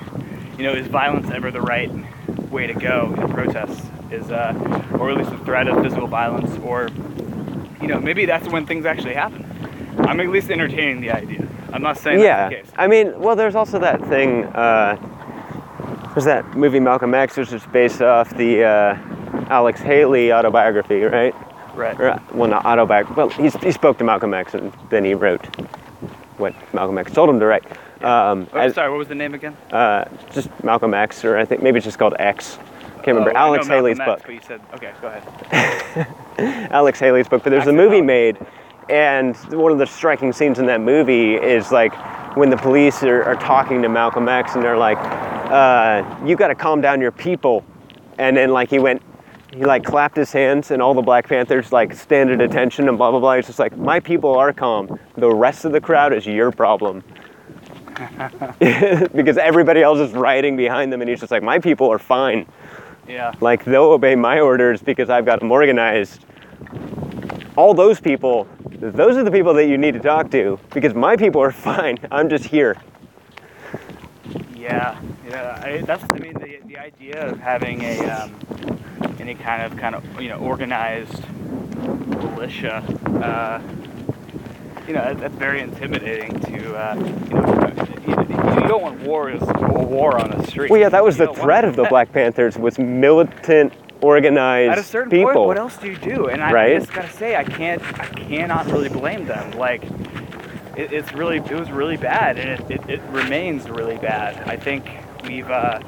you 0.59 0.65
know, 0.65 0.73
is 0.73 0.87
violence 0.89 1.31
ever 1.31 1.51
the 1.51 1.61
right 1.61 1.91
way 2.51 2.67
to 2.67 2.75
go 2.75 3.15
in 3.17 3.29
protests? 3.29 3.87
Is 4.11 4.31
uh, 4.31 4.53
or 4.99 5.11
at 5.11 5.19
least 5.19 5.31
the 5.31 5.39
threat 5.39 5.69
of 5.69 5.83
physical 5.85 6.09
violence, 6.09 6.59
or 6.65 6.89
you 7.81 7.87
know, 7.87 8.01
maybe 8.01 8.27
that's 8.27 8.49
when 8.49 8.67
things 8.67 8.85
actually 8.85 9.15
happen. 9.15 9.47
I'm 10.01 10.19
at 10.19 10.29
least 10.29 10.51
entertaining 10.51 11.01
the 11.01 11.13
idea. 11.13 11.47
I'm 11.73 11.83
not 11.83 11.97
saying 11.97 12.19
yeah, 12.19 12.49
that's 12.49 12.67
the 12.67 12.67
case. 12.67 12.75
I 12.77 12.89
mean, 12.89 13.21
well, 13.21 13.37
there's 13.37 13.55
also 13.55 13.79
that 13.79 14.05
thing. 14.09 14.45
Uh, 14.47 14.97
there's 16.15 16.25
that 16.25 16.57
movie 16.57 16.81
Malcolm 16.81 17.15
X, 17.15 17.37
which 17.37 17.53
is 17.53 17.65
based 17.67 18.03
off 18.03 18.31
the 18.37 18.65
uh, 18.65 19.47
Alex 19.49 19.81
Haley 19.81 20.33
autobiography, 20.33 21.03
right? 21.03 21.35
Right. 21.75 21.99
Or, 22.01 22.11
uh, 22.11 22.21
well, 22.33 22.51
not 22.51 22.65
autobiography. 22.67 23.15
Well, 23.17 23.29
he's, 23.31 23.55
he 23.57 23.71
spoke 23.73 23.99
to 23.99 24.05
Malcolm 24.05 24.35
X, 24.35 24.55
and 24.55 24.73
then 24.91 25.05
he 25.05 25.15
wrote 25.15 25.45
what 26.37 26.55
Malcolm 26.75 26.99
X 26.99 27.13
told 27.13 27.31
him 27.31 27.39
to 27.41 27.47
write. 27.47 27.65
Um, 28.03 28.49
Oh, 28.53 28.59
as- 28.59 28.75
sorry, 28.75 28.91
what 28.91 28.99
was 28.99 29.09
the 29.09 29.15
name 29.15 29.35
again? 29.35 29.57
uh, 29.73 30.05
just 30.33 30.49
Malcolm 30.65 30.95
X, 30.95 31.25
or 31.25 31.37
I 31.39 31.45
think 31.45 31.63
maybe 31.63 31.79
it's 31.79 31.85
just 31.87 31.99
called 31.99 32.15
X. 32.19 32.59
Can't 32.97 33.07
remember. 33.19 33.31
Oh, 33.35 33.37
I 33.37 33.47
Alex 33.47 33.67
Haley's 33.69 33.99
X, 34.01 34.07
book. 34.07 34.21
But 34.27 34.35
you 34.35 34.41
said, 34.47 34.61
okay, 34.75 34.93
go 35.01 35.09
ahead. 35.09 36.07
Alex 36.73 36.99
Haley's 37.01 37.29
book, 37.29 37.43
but 37.45 37.51
there's 37.51 37.67
a 37.67 37.73
movie 37.73 38.03
made, 38.03 38.37
and 38.89 39.37
one 39.53 39.73
of 39.73 39.79
the 39.79 39.87
striking 39.87 40.33
scenes 40.33 40.59
in 40.59 40.67
that 40.67 40.81
movie 40.81 41.35
is 41.35 41.71
like 41.71 41.95
when 42.37 42.51
the 42.51 42.57
police 42.57 43.03
are, 43.03 43.23
are 43.25 43.37
talking 43.37 43.83
to 43.83 43.89
Malcolm 43.89 44.29
X 44.29 44.55
and 44.55 44.65
they're 44.65 44.77
like, 44.77 44.99
uh, 44.99 46.05
"You 46.25 46.37
got 46.37 46.49
to 46.49 46.55
calm 46.55 46.81
down 46.81 47.01
your 47.01 47.13
people," 47.13 47.65
and 48.19 48.37
then 48.37 48.51
like 48.53 48.71
he 48.71 48.79
went, 48.79 49.03
he 49.53 49.65
like 49.65 49.85
clapped 49.85 50.17
his 50.17 50.33
hands, 50.33 50.71
and 50.71 50.81
all 50.81 50.95
the 50.95 51.03
Black 51.03 51.29
Panthers 51.29 51.73
like 51.73 51.95
stand 51.95 52.31
at 52.31 52.41
attention 52.41 52.89
and 52.89 52.97
blah 52.97 53.11
blah 53.11 53.21
blah. 53.21 53.37
He's 53.37 53.47
just 53.47 53.59
like, 53.59 53.77
"My 53.77 54.01
people 54.01 54.35
are 54.37 54.53
calm. 54.53 54.99
The 55.17 55.31
rest 55.31 55.65
of 55.65 55.73
the 55.73 55.81
crowd 55.81 56.13
is 56.13 56.27
your 56.27 56.51
problem." 56.51 57.03
because 59.15 59.37
everybody 59.37 59.83
else 59.83 59.99
is 59.99 60.13
rioting 60.13 60.57
behind 60.57 60.93
them, 60.93 61.01
and 61.01 61.11
he's 61.11 61.21
just 61.21 61.33
like, 61.33 61.43
"My 61.43 61.59
people 61.59 61.91
are 61.91 61.99
fine." 61.99 62.47
Yeah. 63.09 63.33
Like 63.41 63.65
they'll 63.65 63.91
obey 63.91 64.15
my 64.15 64.41
orders 64.41 64.83
because 64.83 65.11
I've 65.11 65.27
got 65.27 65.41
them 65.41 65.51
organized. 65.51 66.25
All 67.57 67.75
those 67.75 68.01
people, 68.01 68.47
those 68.79 69.17
are 69.17 69.25
the 69.25 69.31
people 69.31 69.55
that 69.55 69.67
you 69.67 69.77
need 69.77 69.93
to 69.93 70.01
talk 70.01 70.31
to 70.31 70.59
because 70.73 70.95
my 70.95 71.17
people 71.17 71.43
are 71.43 71.53
fine. 71.69 71.99
I'm 72.11 72.29
just 72.29 72.45
here. 72.45 72.77
Yeah. 74.55 75.01
Yeah. 75.29 75.61
I, 75.63 75.79
that's, 75.79 76.05
I 76.11 76.19
mean, 76.19 76.35
the, 76.35 76.61
the 76.67 76.79
idea 76.79 77.29
of 77.29 77.39
having 77.39 77.83
a, 77.83 77.99
um, 78.09 78.35
any 79.19 79.35
kind 79.35 79.63
of, 79.63 79.79
kind 79.79 79.95
of, 79.95 80.21
you 80.21 80.29
know, 80.29 80.39
organized 80.39 81.25
militia, 82.21 82.77
uh, 83.23 83.61
you 84.87 84.95
know, 84.95 85.03
that, 85.03 85.19
that's 85.21 85.35
very 85.35 85.61
intimidating 85.61 86.39
to, 86.41 86.75
uh, 86.75 86.95
you 86.95 87.35
know, 87.35 87.91
you, 88.07 88.63
you 88.63 88.69
don't 88.69 88.83
want 88.83 89.01
war, 89.01 89.31
is 89.31 89.43
a 89.43 89.85
war 89.85 90.19
on 90.19 90.31
the 90.31 90.47
street. 90.47 90.71
Well, 90.71 90.81
yeah, 90.81 90.89
that 90.89 91.05
was 91.05 91.19
You 91.19 91.27
the 91.27 91.35
threat 91.35 91.65
of 91.65 91.77
the. 91.77 91.85
Black 91.85 92.13
Panthers 92.13 92.57
was 92.57 92.79
militant, 92.79 93.73
organized 94.03 94.73
At 94.73 94.79
a 94.79 94.83
certain 94.83 95.11
people. 95.11 95.33
point, 95.33 95.47
what 95.47 95.59
else 95.59 95.77
do 95.77 95.89
you 95.89 95.97
do? 95.97 96.27
And 96.27 96.43
I, 96.43 96.53
Right? 96.53 96.79
Just 96.79 96.93
gotta 96.93 97.11
say, 97.11 97.37
I 97.37 97.45
can't, 97.45 97.83
I 98.01 98.07
cannot 98.07 98.67
really 98.67 98.89
blame 98.89 99.27
them. 99.27 99.53
Like, 99.53 99.85
it, 100.77 100.93
it's 100.93 101.13
really, 101.13 101.39
it 101.39 101.51
was 101.51 101.71
really 101.71 101.97
bad, 101.97 102.39
and 102.39 102.51
it, 102.51 102.71
it, 102.71 102.91
it 102.91 103.01
remains 103.11 103.69
really 103.69 103.99
bad. 103.99 104.49
I 104.49 104.57
think 104.57 104.89
we've, 105.25 105.51
uh, 105.51 105.81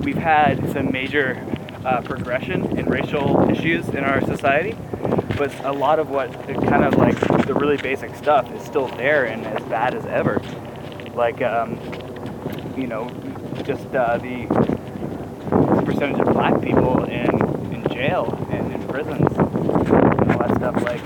we've 0.00 0.16
had 0.16 0.70
some 0.72 0.92
major 0.92 1.44
uh, 1.84 2.02
progression 2.02 2.78
in 2.78 2.86
racial 2.86 3.48
issues 3.50 3.88
in 3.88 4.04
our 4.04 4.20
society, 4.22 4.76
but 5.36 5.52
a 5.64 5.72
lot 5.72 5.98
of 5.98 6.10
what, 6.10 6.30
kind 6.46 6.84
of 6.84 6.94
like 6.96 7.18
the 7.46 7.54
really 7.54 7.78
basic 7.78 8.14
stuff 8.14 8.50
is 8.52 8.62
still 8.62 8.88
there 8.88 9.24
and 9.24 9.46
as 9.46 9.62
bad 9.64 9.94
as 9.94 10.04
ever. 10.06 10.40
Like, 11.14 11.42
um, 11.42 11.78
you 12.76 12.86
know, 12.86 13.08
just 13.64 13.86
uh, 13.94 14.18
the 14.18 14.46
percentage 15.90 16.20
of 16.20 16.32
black 16.32 16.60
people 16.62 17.02
in, 17.04 17.74
in 17.74 17.88
jail 17.88 18.46
and 18.52 18.72
in 18.72 18.86
prisons 18.86 19.26
and 19.36 20.30
all 20.30 20.38
that 20.38 20.54
stuff. 20.56 20.76
Like, 20.84 21.02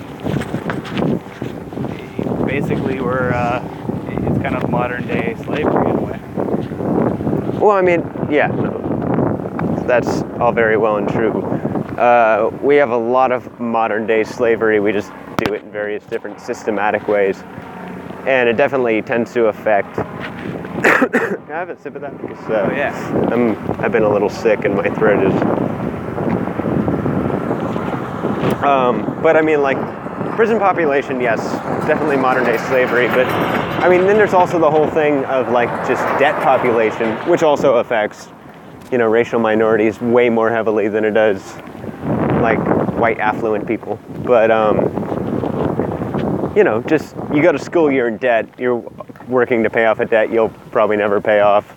basically, 2.46 3.00
we're 3.00 3.32
uh, 3.32 3.66
it's 4.08 4.42
kind 4.42 4.54
of 4.56 4.68
modern 4.68 5.06
day 5.06 5.36
slavery 5.42 5.88
in 5.88 5.96
a 5.96 6.02
way. 6.02 6.20
Well, 7.58 7.70
I 7.70 7.80
mean, 7.80 8.02
yeah, 8.30 8.48
that's 9.86 10.22
all 10.38 10.52
very 10.52 10.76
well 10.76 10.98
and 10.98 11.08
true. 11.08 11.42
Uh, 11.96 12.50
we 12.60 12.76
have 12.76 12.90
a 12.90 12.96
lot 12.96 13.32
of 13.32 13.58
modern 13.58 14.06
day 14.06 14.22
slavery. 14.22 14.80
We 14.80 14.92
just 14.92 15.12
do 15.38 15.54
it 15.54 15.62
in 15.62 15.70
various 15.70 16.04
different 16.04 16.40
systematic 16.40 17.08
ways. 17.08 17.42
And 18.26 18.50
it 18.50 18.58
definitely 18.58 19.00
tends 19.00 19.32
to 19.32 19.46
affect. 19.46 19.98
Can 21.12 21.50
I 21.50 21.58
have 21.58 21.70
a 21.70 21.80
sip 21.80 21.94
of 21.94 22.02
that? 22.02 22.20
Because, 22.20 22.38
uh, 22.50 22.68
Oh, 22.70 22.74
yeah. 22.74 23.28
I'm, 23.32 23.56
I've 23.80 23.92
been 23.92 24.02
a 24.02 24.12
little 24.12 24.28
sick 24.28 24.64
and 24.64 24.74
my 24.74 24.88
throat 24.90 25.24
is. 25.24 25.34
Um, 28.62 29.20
but 29.22 29.36
I 29.36 29.42
mean, 29.42 29.62
like, 29.62 29.78
prison 30.36 30.58
population, 30.58 31.20
yes, 31.20 31.40
definitely 31.86 32.16
modern 32.16 32.44
day 32.44 32.56
slavery. 32.68 33.06
But 33.08 33.26
I 33.28 33.88
mean, 33.88 34.06
then 34.06 34.16
there's 34.16 34.34
also 34.34 34.58
the 34.58 34.70
whole 34.70 34.88
thing 34.88 35.24
of 35.26 35.50
like 35.50 35.68
just 35.86 36.02
debt 36.18 36.34
population, 36.42 37.16
which 37.28 37.42
also 37.42 37.76
affects, 37.76 38.28
you 38.90 38.98
know, 38.98 39.06
racial 39.06 39.38
minorities 39.38 40.00
way 40.00 40.28
more 40.28 40.50
heavily 40.50 40.88
than 40.88 41.04
it 41.04 41.12
does 41.12 41.56
like 42.40 42.58
white 42.98 43.18
affluent 43.20 43.66
people. 43.66 43.98
But 44.24 44.50
um, 44.50 44.80
you 46.56 46.64
know, 46.64 46.82
just 46.82 47.16
you 47.32 47.42
go 47.42 47.52
to 47.52 47.58
school, 47.58 47.90
you're 47.90 48.08
in 48.08 48.18
debt, 48.18 48.48
you're 48.58 48.80
working 49.28 49.62
to 49.62 49.70
pay 49.70 49.87
off 49.87 50.00
a 50.00 50.04
debt 50.04 50.30
you'll 50.30 50.48
probably 50.70 50.96
never 50.96 51.20
pay 51.20 51.40
off, 51.40 51.74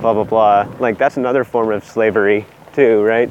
blah, 0.00 0.12
blah, 0.14 0.24
blah. 0.24 0.66
Like, 0.78 0.98
that's 0.98 1.16
another 1.16 1.44
form 1.44 1.70
of 1.70 1.84
slavery, 1.84 2.46
too, 2.74 3.02
right? 3.02 3.30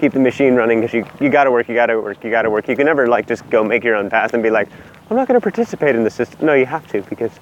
Keep 0.00 0.12
the 0.14 0.20
machine 0.20 0.54
running 0.54 0.80
because 0.80 0.94
you, 0.94 1.04
you 1.20 1.30
gotta 1.30 1.50
work, 1.50 1.68
you 1.68 1.74
gotta 1.74 2.00
work, 2.00 2.22
you 2.24 2.30
gotta 2.30 2.50
work. 2.50 2.68
You 2.68 2.76
can 2.76 2.86
never, 2.86 3.06
like, 3.06 3.26
just 3.26 3.48
go 3.50 3.62
make 3.62 3.84
your 3.84 3.96
own 3.96 4.10
path 4.10 4.34
and 4.34 4.42
be 4.42 4.50
like, 4.50 4.68
I'm 5.10 5.16
not 5.16 5.28
gonna 5.28 5.40
participate 5.40 5.94
in 5.94 6.04
the 6.04 6.10
system. 6.10 6.46
No, 6.46 6.54
you 6.54 6.66
have 6.66 6.86
to 6.88 7.02
because 7.02 7.32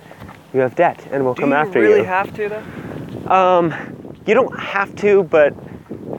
You 0.52 0.60
have 0.60 0.74
debt, 0.74 1.06
and 1.12 1.24
we'll 1.24 1.34
Do 1.34 1.42
come 1.42 1.52
after 1.52 1.80
really 1.80 2.00
you. 2.00 2.04
Do 2.04 2.10
you 2.36 2.48
really 2.48 2.52
have 2.52 3.14
to 3.14 3.24
though? 3.28 3.32
um, 3.32 4.16
you 4.26 4.34
don't 4.34 4.58
have 4.58 4.94
to, 4.96 5.22
but 5.24 5.54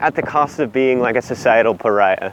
at 0.00 0.14
the 0.14 0.22
cost 0.22 0.58
of 0.58 0.72
being 0.72 1.00
like 1.00 1.16
a 1.16 1.22
societal 1.22 1.74
pariah. 1.74 2.32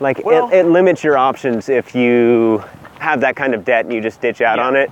Like 0.00 0.24
Well- 0.24 0.48
it, 0.50 0.56
it 0.56 0.66
limits 0.66 1.04
your 1.04 1.16
options 1.16 1.68
if 1.68 1.94
you 1.94 2.62
have 2.98 3.20
that 3.20 3.36
kind 3.36 3.54
of 3.54 3.64
debt 3.64 3.84
and 3.84 3.94
you 3.94 4.00
just 4.00 4.20
ditch 4.20 4.40
out 4.40 4.58
Yeah. 4.58 4.66
on 4.66 4.76
it. 4.76 4.90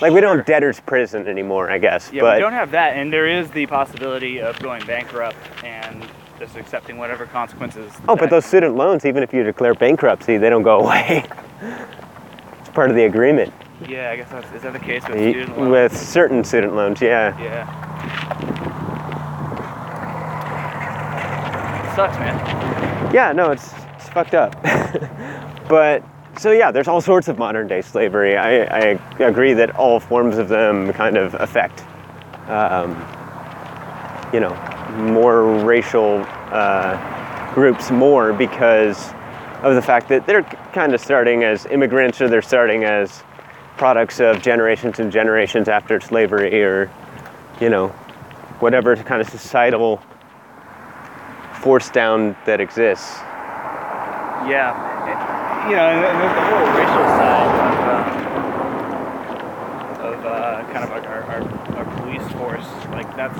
Like 0.00 0.12
we 0.12 0.20
don't 0.20 0.36
have 0.36 0.46
debtor's 0.46 0.78
prison 0.80 1.26
anymore, 1.26 1.70
I 1.70 1.78
guess. 1.78 2.10
Yeah, 2.12 2.22
but 2.22 2.36
we 2.36 2.40
don't 2.40 2.52
have 2.52 2.70
that, 2.70 2.96
and 2.96 3.12
there 3.12 3.26
is 3.26 3.50
the 3.50 3.66
possibility 3.66 4.40
of 4.40 4.58
going 4.60 4.84
bankrupt 4.86 5.36
and 5.64 6.06
just 6.38 6.56
accepting 6.56 6.98
whatever 6.98 7.26
consequences. 7.26 7.92
oh, 8.06 8.14
but 8.14 8.30
those 8.30 8.44
student 8.44 8.76
loans, 8.76 9.04
even 9.04 9.24
if 9.24 9.32
you 9.32 9.42
declare 9.42 9.74
bankruptcy, 9.74 10.36
they 10.36 10.50
don't 10.50 10.62
go 10.62 10.80
away. 10.80 11.24
it's 12.60 12.68
part 12.70 12.90
of 12.90 12.96
the 12.96 13.04
agreement. 13.04 13.52
Yeah, 13.88 14.10
I 14.10 14.16
guess 14.16 14.30
that's 14.30 14.52
is 14.52 14.62
that 14.62 14.72
the 14.72 14.78
case 14.78 15.02
with 15.08 15.18
student 15.18 15.58
loans? 15.58 15.70
With 15.70 15.96
certain 15.96 16.44
student 16.44 16.76
loans, 16.76 17.00
yeah. 17.00 17.36
Yeah. 17.40 17.66
Sucks, 21.96 22.16
man. 22.18 23.14
Yeah, 23.14 23.32
no, 23.32 23.50
it's, 23.50 23.72
it's 23.96 24.08
fucked 24.10 24.34
up. 24.34 24.52
but 25.68 26.04
so 26.38 26.52
yeah, 26.52 26.70
there's 26.70 26.88
all 26.88 27.00
sorts 27.00 27.28
of 27.28 27.38
modern 27.38 27.66
day 27.66 27.82
slavery. 27.82 28.36
I, 28.36 28.62
I 28.62 28.98
agree 29.18 29.54
that 29.54 29.74
all 29.76 29.98
forms 29.98 30.38
of 30.38 30.48
them 30.48 30.92
kind 30.92 31.16
of 31.16 31.34
affect, 31.34 31.84
um, 32.48 32.90
you 34.32 34.40
know, 34.40 34.54
more 34.96 35.64
racial 35.64 36.24
uh, 36.26 37.54
groups 37.54 37.90
more 37.90 38.32
because 38.32 39.12
of 39.62 39.74
the 39.74 39.82
fact 39.82 40.08
that 40.08 40.26
they're 40.26 40.44
kind 40.72 40.94
of 40.94 41.00
starting 41.00 41.42
as 41.42 41.66
immigrants 41.66 42.20
or 42.20 42.28
they're 42.28 42.40
starting 42.40 42.84
as 42.84 43.24
products 43.76 44.20
of 44.20 44.40
generations 44.40 45.00
and 45.00 45.10
generations 45.10 45.68
after 45.68 46.00
slavery 46.00 46.62
or, 46.62 46.90
you 47.60 47.68
know, 47.68 47.88
whatever 48.60 48.94
kind 48.96 49.20
of 49.20 49.28
societal 49.28 50.00
force 51.60 51.90
down 51.90 52.36
that 52.46 52.60
exists. 52.60 53.18
Yeah. 54.46 55.27
You 55.68 55.76
know, 55.76 55.80
and 55.80 56.02
the 56.02 56.28
whole 56.48 56.66
racial 56.78 57.04
side 57.18 57.52
of, 60.00 60.00
uh, 60.00 60.08
of 60.08 60.24
uh, 60.24 60.64
kind 60.72 60.82
of 60.82 60.90
our, 60.92 61.02
our, 61.24 61.42
our 61.76 61.84
police 62.00 62.26
force. 62.32 62.66
Like, 62.90 63.14
that's 63.14 63.38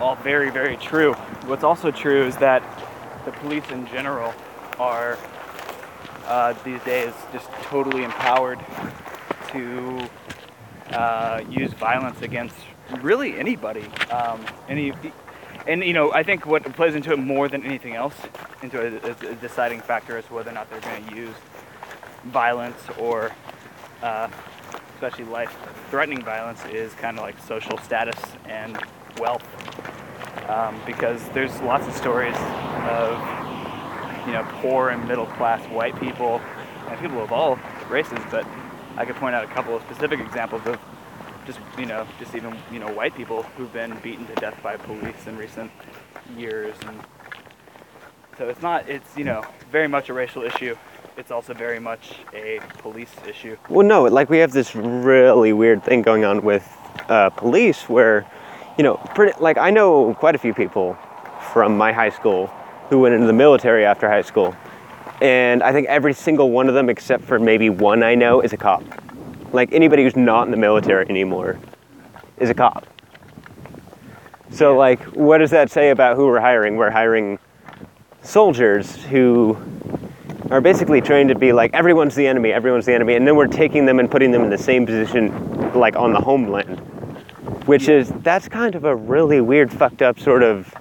all 0.00 0.16
very, 0.16 0.50
very 0.50 0.76
true. 0.76 1.12
What's 1.46 1.62
also 1.62 1.92
true 1.92 2.24
is 2.24 2.36
that 2.38 2.64
the 3.24 3.30
police 3.30 3.62
in 3.70 3.86
general 3.86 4.34
are 4.80 5.16
uh, 6.26 6.54
these 6.64 6.82
days 6.82 7.12
just 7.32 7.48
totally 7.62 8.02
empowered 8.02 8.58
to 9.52 10.08
uh, 10.90 11.42
use 11.48 11.72
violence 11.74 12.22
against 12.22 12.56
really 13.02 13.38
anybody. 13.38 13.86
Um, 14.10 14.44
any, 14.68 14.92
and 15.66 15.82
you 15.82 15.92
know, 15.92 16.12
I 16.12 16.22
think 16.22 16.46
what 16.46 16.62
plays 16.74 16.94
into 16.94 17.12
it 17.12 17.18
more 17.18 17.48
than 17.48 17.64
anything 17.64 17.94
else, 17.94 18.14
into 18.62 18.80
a, 18.80 19.10
a- 19.10 19.34
deciding 19.36 19.80
factor 19.80 20.16
as 20.16 20.24
to 20.26 20.34
whether 20.34 20.50
or 20.50 20.54
not 20.54 20.70
they're 20.70 20.80
going 20.80 21.06
to 21.06 21.16
use 21.16 21.34
violence 22.24 22.78
or, 22.98 23.32
uh, 24.02 24.28
especially 24.94 25.24
life-threatening 25.24 26.22
violence, 26.22 26.64
is 26.66 26.92
kind 26.94 27.18
of 27.18 27.24
like 27.24 27.38
social 27.44 27.78
status 27.78 28.16
and 28.46 28.78
wealth. 29.18 29.44
Um, 30.48 30.78
because 30.84 31.26
there's 31.30 31.58
lots 31.62 31.86
of 31.86 31.94
stories 31.94 32.36
of 32.36 33.18
you 34.26 34.32
know 34.32 34.46
poor 34.60 34.90
and 34.90 35.06
middle-class 35.08 35.66
white 35.70 35.98
people 35.98 36.38
and 36.88 37.00
people 37.00 37.22
of 37.22 37.32
all 37.32 37.58
races, 37.88 38.18
but 38.30 38.46
I 38.96 39.06
could 39.06 39.16
point 39.16 39.34
out 39.34 39.42
a 39.44 39.48
couple 39.48 39.74
of 39.74 39.82
specific 39.82 40.20
examples 40.20 40.62
of 40.66 40.78
just 41.46 41.58
you 41.78 41.86
know 41.86 42.06
just 42.18 42.34
even 42.34 42.56
you 42.72 42.78
know 42.78 42.88
white 42.92 43.14
people 43.14 43.42
who've 43.42 43.72
been 43.72 43.96
beaten 44.02 44.26
to 44.26 44.34
death 44.36 44.58
by 44.62 44.76
police 44.76 45.26
in 45.26 45.36
recent 45.36 45.70
years 46.36 46.74
and 46.86 47.00
so 48.38 48.48
it's 48.48 48.62
not 48.62 48.88
it's 48.88 49.16
you 49.16 49.24
know 49.24 49.42
very 49.70 49.88
much 49.88 50.08
a 50.08 50.12
racial 50.12 50.42
issue 50.42 50.74
it's 51.16 51.30
also 51.30 51.54
very 51.54 51.78
much 51.78 52.14
a 52.32 52.60
police 52.78 53.12
issue 53.28 53.56
Well, 53.68 53.86
no, 53.86 54.04
like 54.04 54.30
we 54.30 54.38
have 54.38 54.52
this 54.52 54.74
really 54.74 55.52
weird 55.52 55.84
thing 55.84 56.02
going 56.02 56.24
on 56.24 56.42
with 56.42 56.66
uh, 57.08 57.30
police 57.30 57.88
where, 57.88 58.26
you 58.76 58.84
know, 58.84 58.96
pretty, 59.14 59.38
like 59.40 59.56
I 59.56 59.70
know 59.70 60.14
quite 60.14 60.34
a 60.34 60.38
few 60.38 60.52
people 60.52 60.96
from 61.52 61.76
my 61.76 61.92
high 61.92 62.10
school 62.10 62.48
who 62.88 62.98
went 62.98 63.14
into 63.14 63.26
the 63.26 63.32
military 63.32 63.84
after 63.84 64.08
high 64.08 64.22
school. 64.22 64.54
And 65.20 65.62
I 65.62 65.72
think 65.72 65.86
every 65.88 66.12
single 66.12 66.50
one 66.50 66.68
of 66.68 66.74
them, 66.74 66.90
except 66.90 67.24
for 67.24 67.38
maybe 67.38 67.70
one 67.70 68.02
I 68.02 68.14
know, 68.14 68.40
is 68.40 68.52
a 68.52 68.56
cop. 68.56 68.82
Like 69.54 69.72
anybody 69.72 70.02
who's 70.02 70.16
not 70.16 70.46
in 70.46 70.50
the 70.50 70.56
military 70.56 71.08
anymore 71.08 71.56
is 72.38 72.50
a 72.50 72.54
cop. 72.54 72.84
So, 74.50 74.76
like, 74.76 75.00
what 75.14 75.38
does 75.38 75.50
that 75.52 75.70
say 75.70 75.90
about 75.90 76.16
who 76.16 76.26
we're 76.26 76.40
hiring? 76.40 76.76
We're 76.76 76.90
hiring 76.90 77.38
soldiers 78.20 78.96
who 79.04 79.56
are 80.50 80.60
basically 80.60 81.00
trained 81.00 81.28
to 81.28 81.36
be 81.36 81.52
like 81.52 81.72
everyone's 81.72 82.16
the 82.16 82.26
enemy, 82.26 82.52
everyone's 82.52 82.84
the 82.84 82.94
enemy, 82.94 83.14
and 83.14 83.26
then 83.26 83.36
we're 83.36 83.46
taking 83.46 83.86
them 83.86 84.00
and 84.00 84.10
putting 84.10 84.32
them 84.32 84.42
in 84.42 84.50
the 84.50 84.58
same 84.58 84.84
position 84.86 85.72
like 85.72 85.94
on 85.94 86.12
the 86.12 86.20
homeland, 86.20 86.80
which 87.66 87.88
is 87.88 88.10
that's 88.22 88.48
kind 88.48 88.74
of 88.74 88.84
a 88.84 88.96
really 88.96 89.40
weird, 89.40 89.72
fucked 89.72 90.02
up 90.02 90.18
sort 90.18 90.42
of 90.42 90.74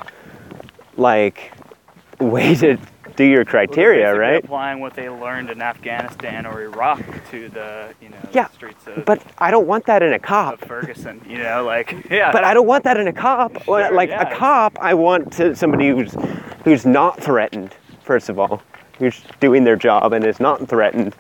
like 0.98 1.54
way 2.20 2.56
to 2.56 2.78
do 3.16 3.24
your 3.24 3.46
criteria, 3.46 4.16
right? 4.16 4.44
applying 4.44 4.80
what 4.80 4.94
they 4.96 5.10
learned 5.10 5.50
in 5.50 5.62
Afghanistan 5.62 6.46
or 6.46 6.62
Iraq 6.64 7.00
to 7.32 7.50
the 7.50 7.94
you 8.02 8.10
know 8.10 8.18
Yeah, 8.32 8.48
streets 8.50 8.86
of, 8.88 9.06
But 9.06 9.22
I 9.38 9.52
don't 9.52 9.68
want 9.68 9.86
that 9.86 10.02
in 10.02 10.14
a 10.14 10.20
cop. 10.20 10.60
Ferguson 10.66 11.22
you 11.28 11.38
know 11.38 11.64
like 11.64 11.96
yeah 12.10 12.32
But 12.32 12.44
I 12.44 12.54
don't 12.54 12.68
want 12.68 12.84
that 12.86 12.98
in 12.98 13.08
a 13.08 13.14
cop. 13.14 13.64
Sure, 13.64 13.92
like 13.92 14.10
yeah, 14.10 14.30
a 14.30 14.36
cop, 14.36 14.78
I 14.80 14.94
want 14.94 15.34
to, 15.34 15.56
somebody 15.56 15.90
who's 15.90 16.16
who's 16.64 16.86
not 16.86 17.20
threatened. 17.22 17.76
First 18.04 18.30
of 18.30 18.40
all, 18.40 18.62
who's 19.00 19.22
doing 19.40 19.64
their 19.64 19.76
job 19.76 20.14
and 20.14 20.26
is 20.26 20.40
not 20.40 20.68
threatened. 20.68 21.16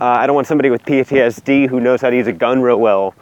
Uh, 0.00 0.04
I 0.04 0.26
don't 0.26 0.34
want 0.34 0.46
somebody 0.46 0.70
with 0.70 0.82
PTSD 0.84 1.68
who 1.68 1.80
knows 1.80 2.00
how 2.00 2.10
to 2.10 2.16
use 2.16 2.26
a 2.28 2.32
gun 2.32 2.62
real 2.62 2.78
well. 2.78 3.14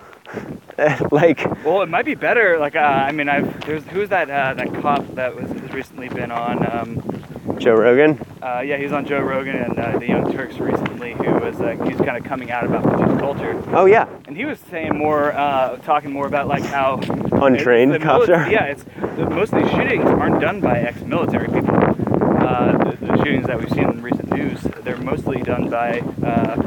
like, 1.11 1.45
Well, 1.65 1.83
it 1.83 1.89
might 1.89 2.05
be 2.05 2.15
better. 2.15 2.59
Like, 2.59 2.77
uh, 2.77 2.81
I 2.81 3.13
mean, 3.13 3.29
I've 3.29 3.61
there's 3.65 3.85
who's 3.85 4.09
that 4.11 4.29
uh, 4.29 4.55
that 4.55 4.73
cop 4.83 5.07
that 5.15 5.35
was 5.35 5.51
has 5.51 5.73
recently 5.73 6.09
been 6.09 6.31
on. 6.31 6.67
Um, 6.71 7.23
Joe 7.59 7.75
Rogan. 7.75 8.19
uh, 8.43 8.61
yeah, 8.65 8.77
he 8.77 8.85
was 8.85 8.93
on 8.93 9.07
Joe 9.07 9.21
Rogan 9.21 9.57
and 9.57 9.79
uh, 9.79 9.99
the 9.99 10.07
Young 10.07 10.33
Turks 10.33 10.57
recently, 10.59 11.13
who 11.15 11.33
was 11.35 11.61
uh, 11.61 11.71
he 11.85 11.95
was 11.95 12.01
kind 12.01 12.17
of 12.17 12.25
coming 12.25 12.51
out 12.51 12.65
about 12.65 12.83
police 12.85 13.19
culture, 13.19 13.61
Oh 13.69 13.87
yeah, 13.87 14.07
and 14.27 14.37
he 14.37 14.45
was 14.45 14.59
saying 14.71 14.97
more, 14.97 15.33
uh, 15.33 15.77
talking 15.79 16.13
more 16.13 16.27
about 16.27 16.47
like 16.49 16.63
how 16.65 16.97
untrained 17.43 17.93
the 17.93 17.99
cops 17.99 18.27
mili- 18.27 18.37
are. 18.47 18.51
Yeah, 18.51 18.65
it's 18.65 18.85
the, 18.85 19.29
most 19.31 19.53
of 19.53 19.63
these 19.63 19.71
shootings 19.73 20.05
aren't 20.05 20.41
done 20.41 20.61
by 20.61 20.79
ex-military 20.81 21.49
people. 21.49 21.75
Uh, 21.77 22.77
the, 22.79 22.97
the 23.07 23.17
shootings 23.19 23.47
that 23.47 23.59
we've 23.59 23.71
seen 23.71 23.89
in 23.89 24.03
recent 24.03 24.31
news, 24.33 24.61
they're 24.83 24.97
mostly 24.99 25.43
done 25.43 25.69
by 25.69 26.01
uh, 26.25 26.63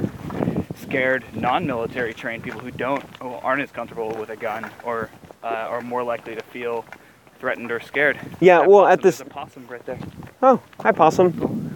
scared, 0.75 1.23
non-military 1.35 2.13
trained 2.13 2.43
people 2.43 2.59
who 2.59 2.71
don't, 2.71 3.03
who 3.21 3.29
aren't 3.29 3.61
as 3.61 3.71
comfortable 3.71 4.09
with 4.15 4.29
a 4.29 4.35
gun, 4.35 4.69
or 4.83 5.09
uh, 5.43 5.47
are 5.69 5.81
more 5.81 6.03
likely 6.03 6.35
to 6.35 6.41
feel 6.43 6.83
threatened 7.39 7.71
or 7.71 7.79
scared. 7.79 8.17
Yeah, 8.39 8.59
That 8.59 8.69
well, 8.69 8.81
possum, 8.83 8.91
at 8.93 9.01
this- 9.01 9.17
there's 9.19 9.27
a 9.27 9.33
possum 9.33 9.67
right 9.67 9.85
there. 9.85 9.97
Oh, 10.41 10.61
hi 10.79 10.91
possum. 10.91 11.75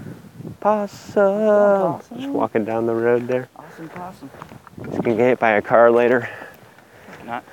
Possum. 0.60 2.00
Just 2.16 2.30
walking 2.30 2.64
down 2.66 2.86
the 2.86 2.94
road 2.96 3.28
there. 3.28 3.50
Awesome 3.56 3.90
possum. 3.90 4.30
Just 4.86 5.02
gonna 5.04 5.16
get 5.18 5.28
hit 5.28 5.40
by 5.40 5.52
a 5.52 5.62
car 5.62 5.92
later. 5.92 6.30
Not 7.26 7.44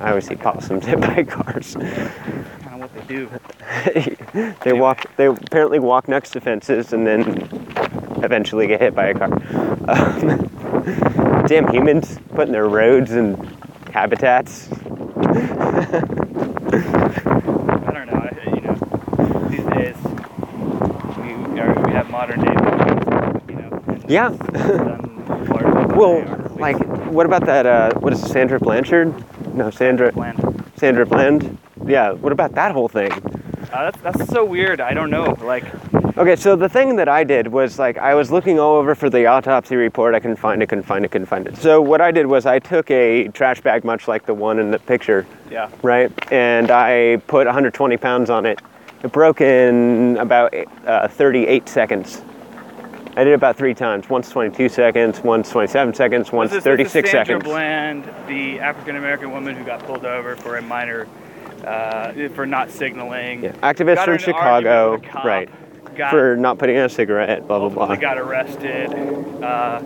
I 0.00 0.10
always 0.10 0.26
see 0.26 0.34
possums 0.34 0.84
hit 0.86 1.00
by 1.00 1.22
cars. 1.24 1.74
kind 1.74 1.86
of 1.86 2.80
what 2.80 2.94
they 2.94 3.02
do. 3.06 3.30
they 4.64 4.72
walk. 4.72 5.04
They 5.16 5.26
apparently 5.26 5.78
walk 5.78 6.08
next 6.08 6.30
to 6.30 6.40
fences 6.40 6.92
and 6.92 7.06
then 7.06 7.48
eventually 8.22 8.66
get 8.66 8.80
hit 8.80 8.94
by 8.94 9.06
a 9.08 9.14
car. 9.14 9.32
Um, 9.88 11.44
damn 11.46 11.68
humans 11.68 12.18
putting 12.34 12.52
their 12.52 12.68
roads 12.68 13.12
and 13.12 13.36
habitats. 13.92 14.68
I 16.74 17.90
don't 17.92 18.06
know. 18.06 18.18
I, 18.18 18.54
you 18.54 18.60
know, 18.62 18.74
these 19.48 19.64
days 19.74 19.96
we 21.52 21.60
are, 21.60 21.86
we 21.86 21.92
have 21.92 22.10
modern 22.10 22.40
day 22.40 22.52
you 23.48 23.56
know. 23.56 24.04
Yeah. 24.08 24.32
it's 24.32 24.52
done 24.52 25.24
largely 25.48 25.84
by 25.84 25.94
Well, 25.94 26.50
like, 26.56 26.76
what 27.08 27.26
about 27.26 27.46
that? 27.46 27.66
Uh, 27.66 27.92
what 28.00 28.12
is 28.12 28.22
it, 28.24 28.28
Sandra 28.28 28.58
Blanchard? 28.58 29.14
No, 29.54 29.70
Sandra. 29.70 30.10
Land. 30.16 30.64
Sandra 30.76 31.06
Bland. 31.06 31.56
Yeah. 31.86 32.10
What 32.12 32.32
about 32.32 32.52
that 32.54 32.72
whole 32.72 32.88
thing? 32.88 33.12
Uh, 33.72 33.90
that's 33.90 34.00
that's 34.02 34.30
so 34.30 34.44
weird. 34.44 34.80
I 34.80 34.94
don't 34.94 35.10
know. 35.10 35.36
Like, 35.42 35.64
Okay, 36.16 36.36
so 36.36 36.54
the 36.54 36.68
thing 36.68 36.94
that 36.94 37.08
I 37.08 37.24
did 37.24 37.48
was 37.48 37.76
like 37.76 37.98
I 37.98 38.14
was 38.14 38.30
looking 38.30 38.60
all 38.60 38.76
over 38.76 38.94
for 38.94 39.10
the 39.10 39.26
autopsy 39.26 39.74
report. 39.74 40.14
I 40.14 40.20
couldn't 40.20 40.36
find 40.36 40.62
it, 40.62 40.68
couldn't 40.68 40.84
find 40.84 41.04
it, 41.04 41.10
couldn't 41.10 41.26
find 41.26 41.48
it. 41.48 41.56
So 41.56 41.82
what 41.82 42.00
I 42.00 42.12
did 42.12 42.26
was 42.26 42.46
I 42.46 42.60
took 42.60 42.88
a 42.92 43.26
trash 43.28 43.60
bag, 43.60 43.82
much 43.82 44.06
like 44.06 44.24
the 44.24 44.34
one 44.34 44.60
in 44.60 44.70
the 44.70 44.78
picture, 44.78 45.26
yeah. 45.50 45.68
right? 45.82 46.12
And 46.32 46.70
I 46.70 47.16
put 47.26 47.46
120 47.46 47.96
pounds 47.96 48.30
on 48.30 48.46
it. 48.46 48.60
It 49.02 49.10
broke 49.10 49.40
in 49.40 50.16
about 50.18 50.54
uh, 50.86 51.08
38 51.08 51.68
seconds. 51.68 52.22
I 53.16 53.24
did 53.24 53.32
it 53.32 53.34
about 53.34 53.56
three 53.56 53.74
times. 53.74 54.08
Once 54.08 54.30
22 54.30 54.68
seconds, 54.68 55.20
once 55.20 55.50
27 55.50 55.94
seconds, 55.94 56.30
once 56.30 56.50
This 56.50 56.58
is- 56.58 56.64
36 56.64 56.92
this 56.92 57.04
is 57.04 57.10
Sandra 57.10 57.34
seconds. 57.34 57.44
Bland, 57.44 58.04
the 58.28 58.60
African 58.60 58.94
American 58.94 59.32
woman 59.32 59.56
who 59.56 59.64
got 59.64 59.84
pulled 59.84 60.04
over 60.04 60.36
for 60.36 60.58
a 60.58 60.62
minor, 60.62 61.08
uh, 61.64 62.12
for 62.34 62.46
not 62.46 62.70
signaling. 62.70 63.42
Yeah. 63.42 63.52
Activist 63.64 63.96
Got 63.96 64.04
from 64.04 64.18
Chicago, 64.18 64.92
argument 64.92 65.02
with 65.02 65.10
a 65.10 65.12
cop, 65.12 65.24
right? 65.24 65.50
Got, 65.96 66.10
For 66.10 66.36
not 66.36 66.58
putting 66.58 66.76
in 66.76 66.82
a 66.82 66.88
cigarette, 66.88 67.46
blah 67.46 67.58
blah 67.60 67.68
blah. 67.68 67.94
got 67.96 68.18
arrested 68.18 68.92
uh, 69.42 69.80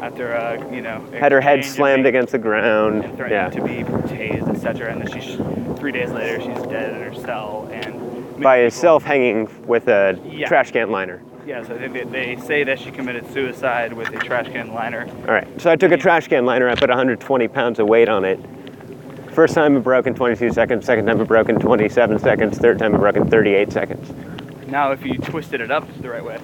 after, 0.00 0.36
uh, 0.36 0.70
you 0.72 0.80
know, 0.80 1.04
Had 1.18 1.32
her 1.32 1.40
head 1.40 1.64
slammed 1.64 2.04
being- 2.04 2.14
against 2.14 2.32
the 2.32 2.38
ground. 2.38 3.04
and 3.04 3.18
Yeah. 3.30 3.48
to 3.50 3.62
be 3.62 3.82
tased, 4.08 4.48
etc. 4.48 4.92
And 4.92 5.00
then 5.02 5.08
she's 5.20 5.36
three 5.78 5.90
days 5.92 6.10
later, 6.12 6.40
she's 6.40 6.62
dead 6.66 6.94
in 6.94 7.02
her 7.02 7.14
cell 7.14 7.68
and 7.72 8.40
By 8.40 8.60
herself 8.60 9.02
hanging 9.02 9.48
with 9.66 9.88
a 9.88 10.16
Yeah. 10.24 10.46
trash 10.46 10.70
can 10.70 10.90
liner. 10.92 11.20
Yeah, 11.44 11.64
so 11.64 11.74
they, 11.74 11.88
they 11.88 12.36
say 12.36 12.62
that 12.62 12.78
she 12.78 12.90
committed 12.92 13.28
suicide 13.32 13.92
with 13.92 14.10
a 14.14 14.18
trash 14.18 14.48
can 14.48 14.72
liner. 14.74 15.08
All 15.26 15.32
right. 15.34 15.48
So 15.60 15.70
I 15.70 15.76
took 15.76 15.90
a 15.92 15.96
trash 15.96 16.28
can 16.28 16.44
liner. 16.46 16.68
I 16.68 16.74
put 16.76 16.88
120 16.90 17.48
pounds 17.48 17.80
of 17.80 17.88
weight 17.88 18.08
on 18.08 18.24
it. 18.24 18.38
First 19.32 19.54
time 19.54 19.76
it 19.76 19.80
broke 19.80 20.06
in 20.06 20.14
22 20.14 20.52
seconds. 20.52 20.84
Second 20.84 21.06
time 21.06 21.20
it 21.20 21.26
broke 21.26 21.48
in 21.48 21.58
27 21.58 22.18
seconds. 22.20 22.58
Third 22.58 22.78
time 22.78 22.94
it 22.94 22.98
broke 22.98 23.16
in 23.16 23.28
38 23.28 23.72
seconds. 23.72 24.12
Now, 24.68 24.92
if 24.92 25.04
you 25.04 25.14
twisted 25.18 25.60
it 25.60 25.70
up 25.70 25.86
the 26.00 26.10
right 26.10 26.24
way, 26.24 26.38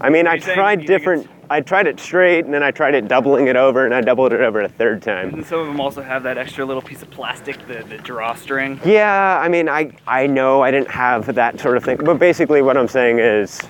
I 0.00 0.10
mean, 0.10 0.26
Are 0.26 0.32
I 0.34 0.38
tried 0.38 0.86
different. 0.86 1.28
I 1.48 1.60
tried 1.60 1.86
it 1.86 2.00
straight, 2.00 2.44
and 2.44 2.52
then 2.52 2.62
I 2.62 2.72
tried 2.72 2.94
it 2.94 3.06
doubling 3.06 3.46
it 3.46 3.54
over, 3.54 3.84
and 3.84 3.94
I 3.94 4.00
doubled 4.00 4.32
it 4.32 4.40
over 4.40 4.62
a 4.62 4.68
third 4.68 5.00
time. 5.00 5.32
and 5.32 5.46
some 5.46 5.60
of 5.60 5.66
them 5.66 5.80
also 5.80 6.02
have 6.02 6.24
that 6.24 6.38
extra 6.38 6.64
little 6.64 6.82
piece 6.82 7.02
of 7.02 7.10
plastic, 7.10 7.64
the, 7.68 7.84
the 7.88 7.98
drawstring. 7.98 8.80
Yeah, 8.84 9.38
I 9.40 9.48
mean, 9.48 9.68
I 9.68 9.92
I 10.06 10.26
know 10.26 10.62
I 10.62 10.70
didn't 10.70 10.90
have 10.90 11.34
that 11.34 11.60
sort 11.60 11.76
of 11.76 11.84
thing, 11.84 11.98
but 11.98 12.18
basically 12.18 12.62
what 12.62 12.76
I'm 12.76 12.88
saying 12.88 13.20
is, 13.20 13.60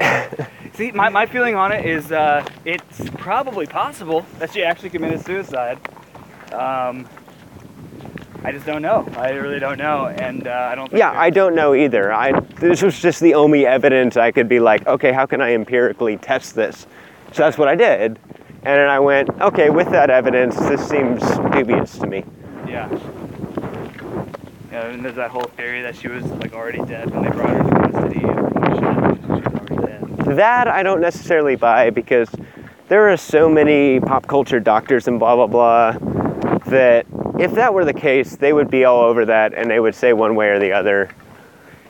See, 0.74 0.92
my, 0.92 1.10
my 1.10 1.26
feeling 1.26 1.56
on 1.56 1.72
it 1.72 1.84
is 1.84 2.10
uh, 2.10 2.42
it's 2.64 3.02
probably 3.16 3.66
possible 3.66 4.24
that 4.38 4.52
she 4.52 4.62
actually 4.62 4.90
committed 4.90 5.20
suicide. 5.24 5.78
Um, 6.52 7.06
I 8.42 8.52
just 8.52 8.64
don't 8.64 8.80
know. 8.80 9.06
I 9.16 9.30
really 9.32 9.58
don't 9.58 9.78
know, 9.78 10.06
and 10.06 10.46
uh, 10.46 10.68
I 10.72 10.74
don't. 10.74 10.88
Think 10.88 10.98
yeah, 10.98 11.12
I 11.12 11.28
don't 11.28 11.54
know 11.54 11.74
either. 11.74 12.12
I 12.12 12.40
this 12.40 12.80
was 12.82 12.98
just 12.98 13.20
the 13.20 13.34
only 13.34 13.66
evidence 13.66 14.16
I 14.16 14.30
could 14.30 14.48
be 14.48 14.60
like, 14.60 14.86
okay, 14.86 15.12
how 15.12 15.26
can 15.26 15.42
I 15.42 15.52
empirically 15.52 16.16
test 16.16 16.54
this? 16.54 16.86
So 17.32 17.42
that's 17.42 17.58
what 17.58 17.68
I 17.68 17.74
did, 17.74 18.18
and 18.62 18.78
then 18.78 18.88
I 18.88 18.98
went, 18.98 19.28
okay, 19.40 19.68
with 19.68 19.90
that 19.90 20.08
evidence, 20.08 20.56
this 20.56 20.86
seems 20.88 21.22
dubious 21.52 21.98
to 21.98 22.06
me. 22.06 22.24
Yeah. 22.66 22.88
Yeah, 24.72 24.86
and 24.86 25.04
there's 25.04 25.16
that 25.16 25.30
whole 25.30 25.50
theory 25.56 25.82
that 25.82 25.96
she 25.96 26.08
was 26.08 26.24
like 26.24 26.54
already 26.54 26.82
dead 26.84 27.10
when 27.10 27.24
they 27.24 27.30
brought 27.30 27.50
her 27.50 27.62
to 27.62 27.92
custody. 27.92 28.20
And 28.20 29.18
she 29.18 29.32
was 29.32 29.46
already 29.46 29.86
dead. 29.86 30.36
That 30.36 30.68
I 30.68 30.82
don't 30.82 31.00
necessarily 31.00 31.56
buy 31.56 31.90
because 31.90 32.28
there 32.88 33.10
are 33.10 33.16
so 33.16 33.48
many 33.48 34.00
pop 34.00 34.26
culture 34.26 34.60
doctors 34.60 35.08
and 35.08 35.18
blah 35.18 35.36
blah 35.36 35.46
blah 35.46 35.92
that 36.66 37.06
if 37.40 37.52
that 37.52 37.72
were 37.72 37.84
the 37.84 37.94
case, 37.94 38.36
they 38.36 38.52
would 38.52 38.70
be 38.70 38.84
all 38.84 39.00
over 39.02 39.24
that 39.24 39.54
and 39.54 39.70
they 39.70 39.80
would 39.80 39.94
say 39.94 40.12
one 40.12 40.34
way 40.34 40.48
or 40.48 40.58
the 40.58 40.72
other. 40.72 41.10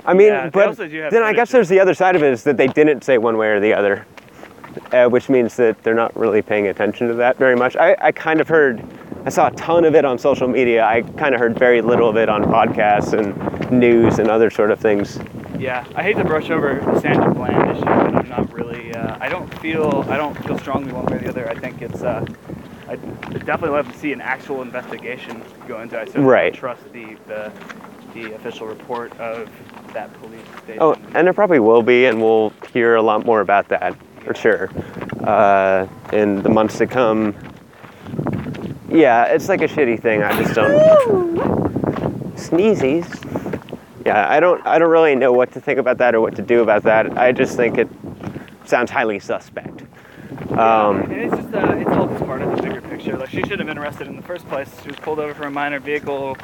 I 0.07 0.14
mean, 0.14 0.28
Yeah, 0.28 0.48
but 0.51 0.78
then 0.78 1.22
I 1.22 1.32
guess 1.32 1.51
there's 1.51 1.68
the 1.68 1.80
other 1.80 1.92
side 1.92 2.16
of 2.16 2.22
it 2.22 2.32
is 2.32 2.44
that 2.44 2.57
they 2.57 2.68
didn't 2.68 3.03
say 3.05 3.18
one 3.18 3.36
way 3.36 3.48
or 3.48 3.61
the 3.61 3.74
other, 3.74 4.07
uh, 4.92 5.09
which 5.09 5.28
means 5.28 5.57
that 5.57 5.82
they're 5.82 5.94
not 5.94 6.16
really 6.16 6.40
paying 6.40 6.68
attention 6.68 7.09
to 7.09 7.14
that 7.14 7.36
very 7.36 7.57
much. 7.57 7.76
I, 7.76 7.96
I 8.01 8.12
kind 8.12 8.40
of 8.40 8.48
heard, 8.48 8.82
I 9.24 9.28
saw 9.28 9.48
a 9.48 9.51
ton 9.53 9.84
of 9.84 9.94
it 9.94 10.05
on 10.05 10.18
social 10.18 10.48
media. 10.48 10.84
I 10.84 11.03
kind 11.03 11.34
of 11.34 11.40
heard 11.40 11.59
very 11.59 11.82
little 11.82 12.09
of 12.09 12.16
it 12.16 12.28
on 12.28 12.44
podcasts 12.44 13.12
and 13.12 13.70
news 13.70 14.18
and 14.18 14.30
other 14.30 14.51
sort 14.51 14.70
of 14.70 14.80
things. 14.80 15.18
Yeah, 15.59 15.84
I 15.94 16.03
hate 16.03 16.16
to 16.16 16.24
brush 16.24 16.48
over 16.48 16.80
the 16.80 17.01
Sandra 17.01 17.34
Bland 17.34 17.76
issue, 17.76 17.84
but 17.84 18.14
I'm 18.14 18.28
not 18.30 18.51
really. 18.51 18.94
Uh, 18.94 19.18
I 19.20 19.28
don't 19.28 19.53
feel. 19.61 20.07
I 20.09 20.16
don't 20.16 20.34
feel 20.46 20.59
strongly 20.59 20.90
one 20.90 21.05
way 21.05 21.16
or 21.16 21.18
the 21.18 21.28
other. 21.28 21.51
I 21.51 21.55
think 21.55 21.82
it's. 21.82 22.03
Uh, 22.03 22.24
I 22.91 22.97
definitely 22.97 23.70
love 23.70 23.91
to 23.93 23.97
see 23.99 24.12
an 24.12 24.20
actual 24.20 24.62
investigation 24.62 25.41
go 25.68 25.80
into. 25.80 25.97
it. 25.97 26.01
I 26.01 26.05
certainly 26.07 26.28
Right. 26.28 26.53
trust 26.55 26.82
the, 26.93 27.16
the 27.28 27.53
the 28.14 28.34
official 28.34 28.66
report 28.66 29.12
of 29.20 29.49
that 29.93 30.12
police 30.20 30.41
station. 30.64 30.78
Oh, 30.82 30.97
and 31.14 31.24
there 31.24 31.32
probably 31.32 31.61
will 31.61 31.82
be, 31.82 32.07
and 32.07 32.20
we'll 32.20 32.53
hear 32.72 32.97
a 32.97 33.03
lot 33.03 33.24
more 33.24 33.41
about 33.41 33.68
that 33.68 33.95
for 34.24 34.34
sure 34.34 34.68
uh, 35.22 35.86
in 36.12 36.43
the 36.43 36.49
months 36.49 36.78
to 36.78 36.88
come. 36.88 37.36
Yeah, 38.88 39.26
it's 39.26 39.49
like 39.49 39.62
a 39.62 39.68
shitty 39.68 40.01
thing. 40.03 40.24
I 40.24 40.43
just 40.43 40.55
don't 40.57 40.72
sneezies. 42.36 43.07
Yeah, 44.05 44.28
I 44.28 44.41
don't. 44.41 44.66
I 44.66 44.78
don't 44.80 44.91
really 44.91 45.14
know 45.14 45.30
what 45.32 45.53
to 45.53 45.61
think 45.61 45.78
about 45.78 45.99
that 45.99 46.14
or 46.16 46.20
what 46.20 46.34
to 46.36 46.43
do 46.43 46.62
about 46.62 46.82
that. 46.84 47.16
I 47.16 47.30
just 47.30 47.57
think 47.57 47.78
it 47.78 47.88
sounds 48.64 48.91
highly 48.91 49.20
suspect. 49.20 49.82
Um, 50.53 51.03
and 51.03 51.12
it's 51.12 51.36
just 51.36 51.55
uh, 51.55 51.74
it's 51.76 51.91
all 51.91 52.09
just 52.09 52.24
part 52.24 52.43
of 52.43 52.49
the 53.05 53.11
bigger 53.11 53.18
picture. 53.18 53.18
Like 53.18 53.30
she 53.30 53.48
should 53.48 53.59
have 53.59 53.66
been 53.66 53.78
arrested 53.78 54.07
in 54.07 54.16
the 54.16 54.22
first 54.22 54.48
place. 54.48 54.68
She 54.82 54.88
was 54.88 54.96
pulled 54.96 55.18
over 55.18 55.34
for 55.34 55.44
a 55.44 55.51
minor 55.51 55.80
vehicle, 55.80 56.36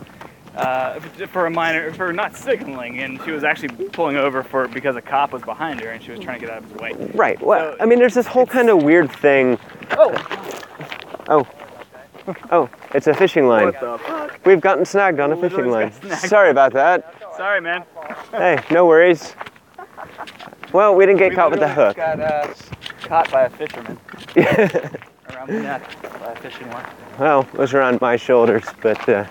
uh, 0.57 1.01
for 1.29 1.47
a 1.47 1.51
minor 1.51 1.93
for 1.93 2.13
not 2.13 2.37
signaling, 2.37 3.01
and 3.01 3.21
she 3.25 3.31
was 3.31 3.45
actually 3.45 3.69
pulling 3.89 4.17
over 4.17 4.43
for 4.43 4.69
because 4.69 4.97
a 4.97 5.03
cop 5.03 5.33
was 5.33 5.43
behind 5.43 5.81
her 5.81 5.91
and 5.91 6.03
she 6.03 6.11
was 6.13 6.21
trying 6.21 6.41
to 6.41 6.47
get 6.47 6.55
out 6.55 6.63
of 6.65 6.71
his 6.71 6.79
way. 6.81 6.93
right. 7.15 7.41
Well, 7.41 7.73
So 7.77 7.83
I 7.83 7.87
mean, 7.87 7.99
there's 7.99 8.15
this 8.15 8.27
whole 8.27 8.47
kind 8.47 8.71
of 8.71 8.83
weird 8.83 9.11
thing. 9.11 9.59
Oh, 9.93 10.15
Oh, 11.29 11.47
oh, 12.53 12.71
it's 12.95 13.07
a 13.09 13.15
fishing 13.15 13.49
line. 13.49 13.67
what 13.67 13.81
the 13.81 13.99
fuck? 13.99 14.39
We've 14.45 14.61
gotten 14.61 14.85
snagged 14.85 15.19
on 15.21 15.33
a 15.33 15.37
fishing 15.37 15.71
line. 15.71 15.93
Sorry 16.19 16.51
about 16.51 16.73
that. 16.73 17.15
Sorry, 17.37 17.61
man. 17.61 17.85
Hey, 18.31 18.63
no 18.71 18.87
worries. 18.87 19.35
Well, 20.73 20.95
we 20.95 21.05
didn't 21.07 21.19
get 21.19 21.31
We 21.31 21.37
caught 21.37 21.51
with 21.51 21.61
the 21.61 21.69
hook. 21.69 21.97
Got 21.97 22.21
uh, 22.21 22.53
caught 23.03 23.31
by 23.31 23.43
a 23.45 23.51
fisherman 23.51 23.99
around 25.35 25.49
the 25.49 25.61
neck 25.61 26.03
by 26.03 26.33
a 26.33 26.37
fishing 26.37 26.69
line. 26.71 26.87
well, 27.19 27.41
it 27.41 27.55
was 27.59 27.75
around 27.75 28.01
my 28.01 28.17
shoulders, 28.17 28.65
but 28.83 29.09
uh, 29.09 29.25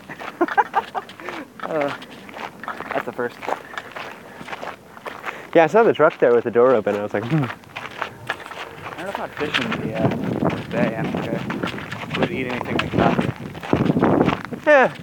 That's 2.93 3.05
the 3.05 3.11
first. 3.13 3.37
yeah, 5.53 5.63
I 5.63 5.67
saw 5.67 5.83
the 5.83 5.93
truck 5.93 6.17
there 6.19 6.33
with 6.33 6.43
the 6.43 6.51
door 6.51 6.73
open. 6.73 6.95
I 6.95 7.03
was 7.03 7.13
like, 7.13 7.23
hmm. 7.25 7.43
I 7.43 7.47
don't 8.97 9.03
know 9.03 9.09
if 9.09 9.19
I'm 9.19 9.29
fishing 9.31 9.71
the, 9.81 9.93
uh, 9.95 10.07
the 10.07 10.69
bay. 10.71 10.95
I 10.95 11.01
don't 11.01 11.23
care. 11.23 12.19
Would 12.19 12.31
eat 12.31 12.47
anything 12.47 12.77
like 12.77 12.91
that. 12.93 14.63
yeah. 14.65 14.93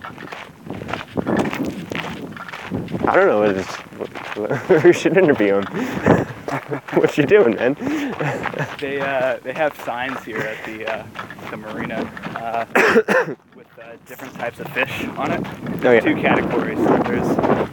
I 3.00 3.16
don't 3.16 3.26
know. 3.26 3.42
It's, 3.42 4.84
we 4.84 4.92
should 4.92 5.16
interview 5.16 5.60
him. 5.60 5.64
what 6.94 7.16
you 7.16 7.24
doing, 7.24 7.54
man? 7.54 7.74
They 8.80 9.00
uh, 9.00 9.38
they 9.42 9.52
have 9.52 9.74
signs 9.84 10.22
here 10.24 10.38
at 10.38 10.64
the 10.66 10.86
uh, 10.86 11.06
the 11.50 11.56
marina 11.56 12.00
uh, 12.36 12.66
with 13.56 13.66
uh, 13.78 13.96
different 14.06 14.34
types 14.34 14.60
of 14.60 14.68
fish 14.68 15.04
on 15.16 15.32
it. 15.32 15.46
Oh, 15.84 15.92
yeah. 15.92 16.00
Two 16.00 16.14
categories. 16.16 16.78
There's 16.78 17.26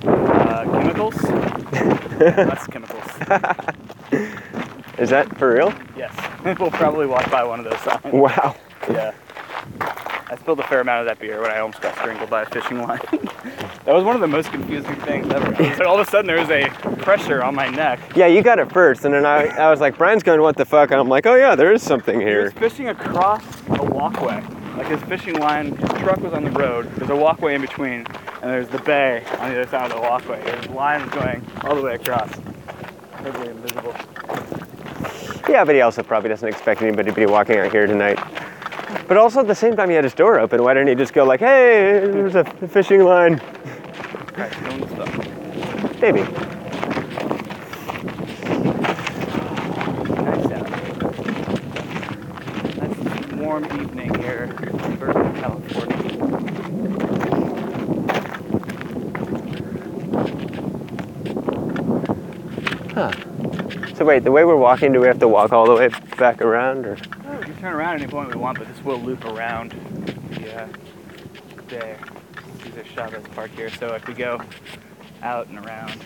uh, 0.06 0.66
chemicals, 0.72 1.16
less 2.20 2.68
chemicals. 2.68 3.04
Is 5.00 5.10
that 5.10 5.38
for 5.38 5.54
real? 5.54 5.74
Yes, 5.98 6.14
we'll 6.60 6.72
probably 6.72 7.08
walk 7.08 7.30
by 7.30 7.44
one 7.44 7.60
of 7.60 7.66
those 7.66 7.80
signs. 7.80 8.14
Wow. 8.14 8.56
Yeah. 8.90 9.14
I 10.32 10.36
spilled 10.36 10.60
a 10.60 10.68
fair 10.68 10.82
amount 10.82 11.02
of 11.02 11.08
that 11.08 11.20
beer 11.20 11.42
when 11.42 11.50
I 11.50 11.58
almost 11.58 11.82
got 11.82 11.96
strangled 11.96 12.30
by 12.30 12.44
a 12.44 12.46
fishing 12.46 12.78
line. 12.84 13.00
that 13.12 13.88
was 13.88 14.04
one 14.04 14.14
of 14.14 14.22
the 14.22 14.28
most 14.28 14.52
confusing 14.52 14.96
things 14.98 15.28
ever. 15.34 15.52
Like 15.52 15.80
all 15.80 16.00
of 16.00 16.08
a 16.08 16.10
sudden 16.10 16.28
there 16.28 16.40
was 16.40 16.52
a 16.52 16.70
pressure 16.98 17.42
on 17.42 17.56
my 17.56 17.68
neck. 17.68 18.00
Yeah, 18.16 18.28
you 18.28 18.44
got 18.44 18.60
it 18.60 18.72
first, 18.72 19.06
and 19.06 19.14
then 19.14 19.26
I, 19.26 19.48
I 19.48 19.72
was 19.72 19.80
like, 19.80 19.98
Brian's 19.98 20.22
going, 20.22 20.40
what 20.42 20.56
the 20.56 20.66
fuck? 20.66 20.92
And 20.92 21.00
I'm 21.00 21.10
like, 21.10 21.26
oh 21.26 21.34
yeah, 21.34 21.56
there 21.56 21.74
is 21.74 21.82
something 21.82 22.22
here." 22.22 22.52
He 22.52 22.60
was 22.60 22.72
fishing 22.72 22.90
across 22.90 23.44
a 23.70 23.84
walkway. 23.84 24.44
Like 24.78 24.88
his 24.88 25.02
fishing 25.04 25.40
line, 25.40 25.76
his 25.76 25.90
truck 26.02 26.20
was 26.20 26.34
on 26.34 26.44
the 26.44 26.52
road. 26.52 26.92
There's 26.96 27.10
a 27.10 27.16
walkway 27.16 27.56
in 27.56 27.62
between, 27.62 28.06
and 28.42 28.44
there's 28.44 28.68
the 28.68 28.80
bay 28.80 29.24
on 29.40 29.50
the 29.50 29.62
other 29.62 29.70
side 29.72 29.92
of 29.92 29.98
the 29.98 30.02
walkway. 30.02 30.42
His 30.58 30.68
line 30.70 31.02
was 31.02 31.10
going 31.10 31.44
all 31.64 31.76
the 31.76 31.82
way 31.82 31.96
across. 31.96 32.32
Totally 33.18 33.50
invisible. 33.50 33.96
Yeah, 35.48 35.64
but 35.66 35.76
he 35.76 35.82
also 35.82 36.04
probably 36.04 36.30
doesn't 36.30 36.48
expect 36.48 36.82
anybody 36.82 37.10
to 37.10 37.16
be 37.16 37.26
walking 37.26 37.58
out 37.58 37.72
here 37.72 37.88
tonight. 37.88 38.20
But 39.08 39.18
also 39.18 39.40
at 39.42 39.48
the 39.48 39.56
same 39.56 39.76
time, 39.76 39.90
he 39.90 39.96
had 39.96 40.04
his 40.04 40.14
door 40.14 40.40
open. 40.40 40.64
Why 40.64 40.74
didn't 40.74 40.90
he 40.90 40.96
just 40.96 41.14
go 41.14 41.24
like, 41.24 41.40
"Hey, 41.40 42.00
there's 42.04 42.36
a 42.36 42.44
fishing 42.44 43.04
line"? 43.04 43.40
Alright, 44.38 44.52
doing 44.64 44.82
the 44.82 44.88
stuff. 44.88 46.02
Maybe. 46.02 46.22
Nice 52.80 53.32
warm 53.34 53.66
evening 53.66 54.14
here 54.22 54.50
in 54.62 54.96
Berkeley, 54.96 55.42
California. 55.42 55.96
So 64.00 64.06
wait, 64.06 64.24
the 64.24 64.32
way 64.32 64.46
we're 64.46 64.56
walking, 64.56 64.94
do 64.94 65.02
we 65.02 65.08
have 65.08 65.20
to 65.20 65.28
walk 65.28 65.52
all 65.52 65.66
the 65.66 65.76
way 65.76 65.90
back 66.18 66.42
around, 66.42 66.86
or? 66.86 66.98
Oh, 67.26 67.38
we 67.38 67.44
can 67.44 67.58
turn 67.58 67.74
around 67.74 67.96
at 67.96 68.04
any 68.04 68.10
point 68.10 68.34
we 68.34 68.40
want, 68.40 68.58
but 68.58 68.66
this 68.70 68.82
will 68.86 68.98
loop 68.98 69.26
around 69.26 69.72
the 69.72 70.64
uh. 70.64 70.68
These 71.68 72.78
are 72.78 72.84
Chavez 72.96 73.28
Park 73.36 73.52
here, 73.58 73.70
so 73.70 73.94
if 73.96 74.08
we 74.08 74.14
go 74.14 74.42
out 75.22 75.48
and 75.48 75.60
around, 75.66 75.92
it 75.92 76.00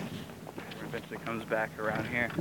eventually 0.88 1.20
comes 1.20 1.46
back 1.46 1.70
around 1.78 2.08
here. 2.08 2.32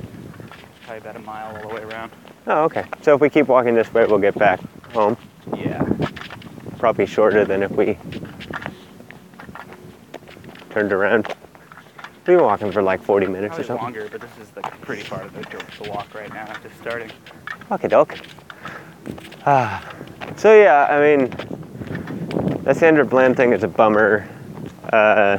probably 0.85 0.97
about 0.97 1.17
a 1.17 1.19
mile 1.19 1.55
all 1.55 1.69
the 1.69 1.75
way 1.75 1.83
around. 1.83 2.11
Oh, 2.47 2.63
okay. 2.63 2.85
So 3.03 3.13
if 3.13 3.21
we 3.21 3.29
keep 3.29 3.47
walking 3.47 3.75
this 3.75 3.93
way, 3.93 4.07
we'll 4.07 4.17
get 4.17 4.33
back 4.33 4.59
home. 4.91 5.15
Yeah. 5.55 5.83
Probably 6.79 7.05
shorter 7.05 7.45
than 7.45 7.61
if 7.61 7.69
we 7.69 7.99
turned 10.71 10.91
around. 10.91 11.31
We've 12.25 12.37
been 12.37 12.45
walking 12.45 12.71
for 12.71 12.81
like 12.81 13.03
40 13.03 13.27
minutes 13.27 13.59
or 13.59 13.63
Probably 13.63 13.67
something. 13.67 13.83
longer, 13.83 14.09
but 14.09 14.21
this 14.21 14.31
is 14.41 14.49
the 14.51 14.61
pretty 14.61 15.03
part 15.03 15.25
of 15.25 15.33
the, 15.33 15.41
the 15.83 15.89
walk 15.89 16.13
right 16.15 16.33
now. 16.33 16.45
Just 16.63 16.79
starting. 16.79 17.11
Okay, 17.69 17.87
it, 17.87 18.21
Ah. 19.45 19.93
So 20.37 20.55
yeah, 20.57 20.85
I 20.89 21.17
mean, 21.17 21.29
the 22.63 22.73
Sandra 22.73 23.03
Bland 23.03 23.35
thing 23.35 23.51
is 23.51 23.63
a 23.63 23.67
bummer. 23.67 24.25
Uh, 24.93 25.37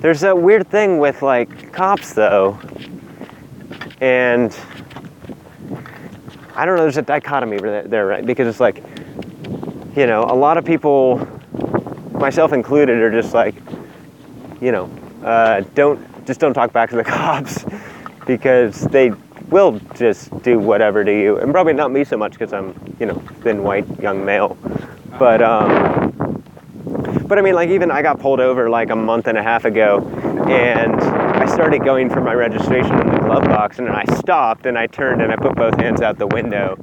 there's 0.00 0.24
a 0.24 0.34
weird 0.34 0.68
thing 0.68 0.98
with 0.98 1.22
like 1.22 1.72
cops 1.72 2.14
though, 2.14 2.58
and 4.00 4.58
I 6.56 6.64
don't 6.66 6.74
know. 6.76 6.82
There's 6.82 6.96
a 6.96 7.02
dichotomy 7.02 7.58
there, 7.58 7.84
there, 7.84 8.06
right? 8.06 8.26
Because 8.26 8.48
it's 8.48 8.58
like, 8.60 8.82
you 9.94 10.08
know, 10.08 10.24
a 10.24 10.34
lot 10.34 10.58
of 10.58 10.64
people, 10.64 11.28
myself 12.10 12.52
included, 12.52 12.98
are 12.98 13.12
just 13.12 13.34
like, 13.34 13.54
you 14.60 14.72
know, 14.72 14.90
uh, 15.24 15.60
don't 15.76 16.04
just 16.28 16.40
don't 16.40 16.52
talk 16.52 16.72
back 16.74 16.90
to 16.90 16.96
the 16.96 17.04
cops 17.18 17.64
because 18.26 18.82
they 18.82 19.10
will 19.48 19.80
just 19.94 20.30
do 20.42 20.58
whatever 20.58 21.02
to 21.02 21.10
you, 21.10 21.38
and 21.38 21.50
probably 21.50 21.72
not 21.72 21.90
me 21.90 22.04
so 22.04 22.18
much 22.18 22.32
because 22.32 22.52
I'm, 22.52 22.74
you 23.00 23.06
know, 23.06 23.14
thin 23.42 23.64
white 23.64 23.86
young 23.98 24.24
male, 24.24 24.58
but 25.18 25.40
um, 25.40 26.42
but 27.26 27.38
I 27.38 27.42
mean, 27.42 27.54
like 27.54 27.70
even 27.70 27.90
I 27.90 28.02
got 28.02 28.20
pulled 28.20 28.40
over 28.40 28.68
like 28.68 28.90
a 28.90 28.96
month 28.96 29.26
and 29.26 29.38
a 29.38 29.42
half 29.42 29.64
ago, 29.64 30.06
and 30.46 31.00
I 31.00 31.46
started 31.46 31.82
going 31.82 32.10
for 32.10 32.20
my 32.20 32.34
registration 32.34 33.00
in 33.00 33.06
the 33.06 33.20
glove 33.20 33.44
box, 33.44 33.78
and 33.78 33.88
then 33.88 33.94
I 33.94 34.04
stopped 34.16 34.66
and 34.66 34.76
I 34.78 34.86
turned 34.86 35.22
and 35.22 35.32
I 35.32 35.36
put 35.36 35.56
both 35.56 35.80
hands 35.80 36.02
out 36.02 36.18
the 36.18 36.26
window, 36.26 36.76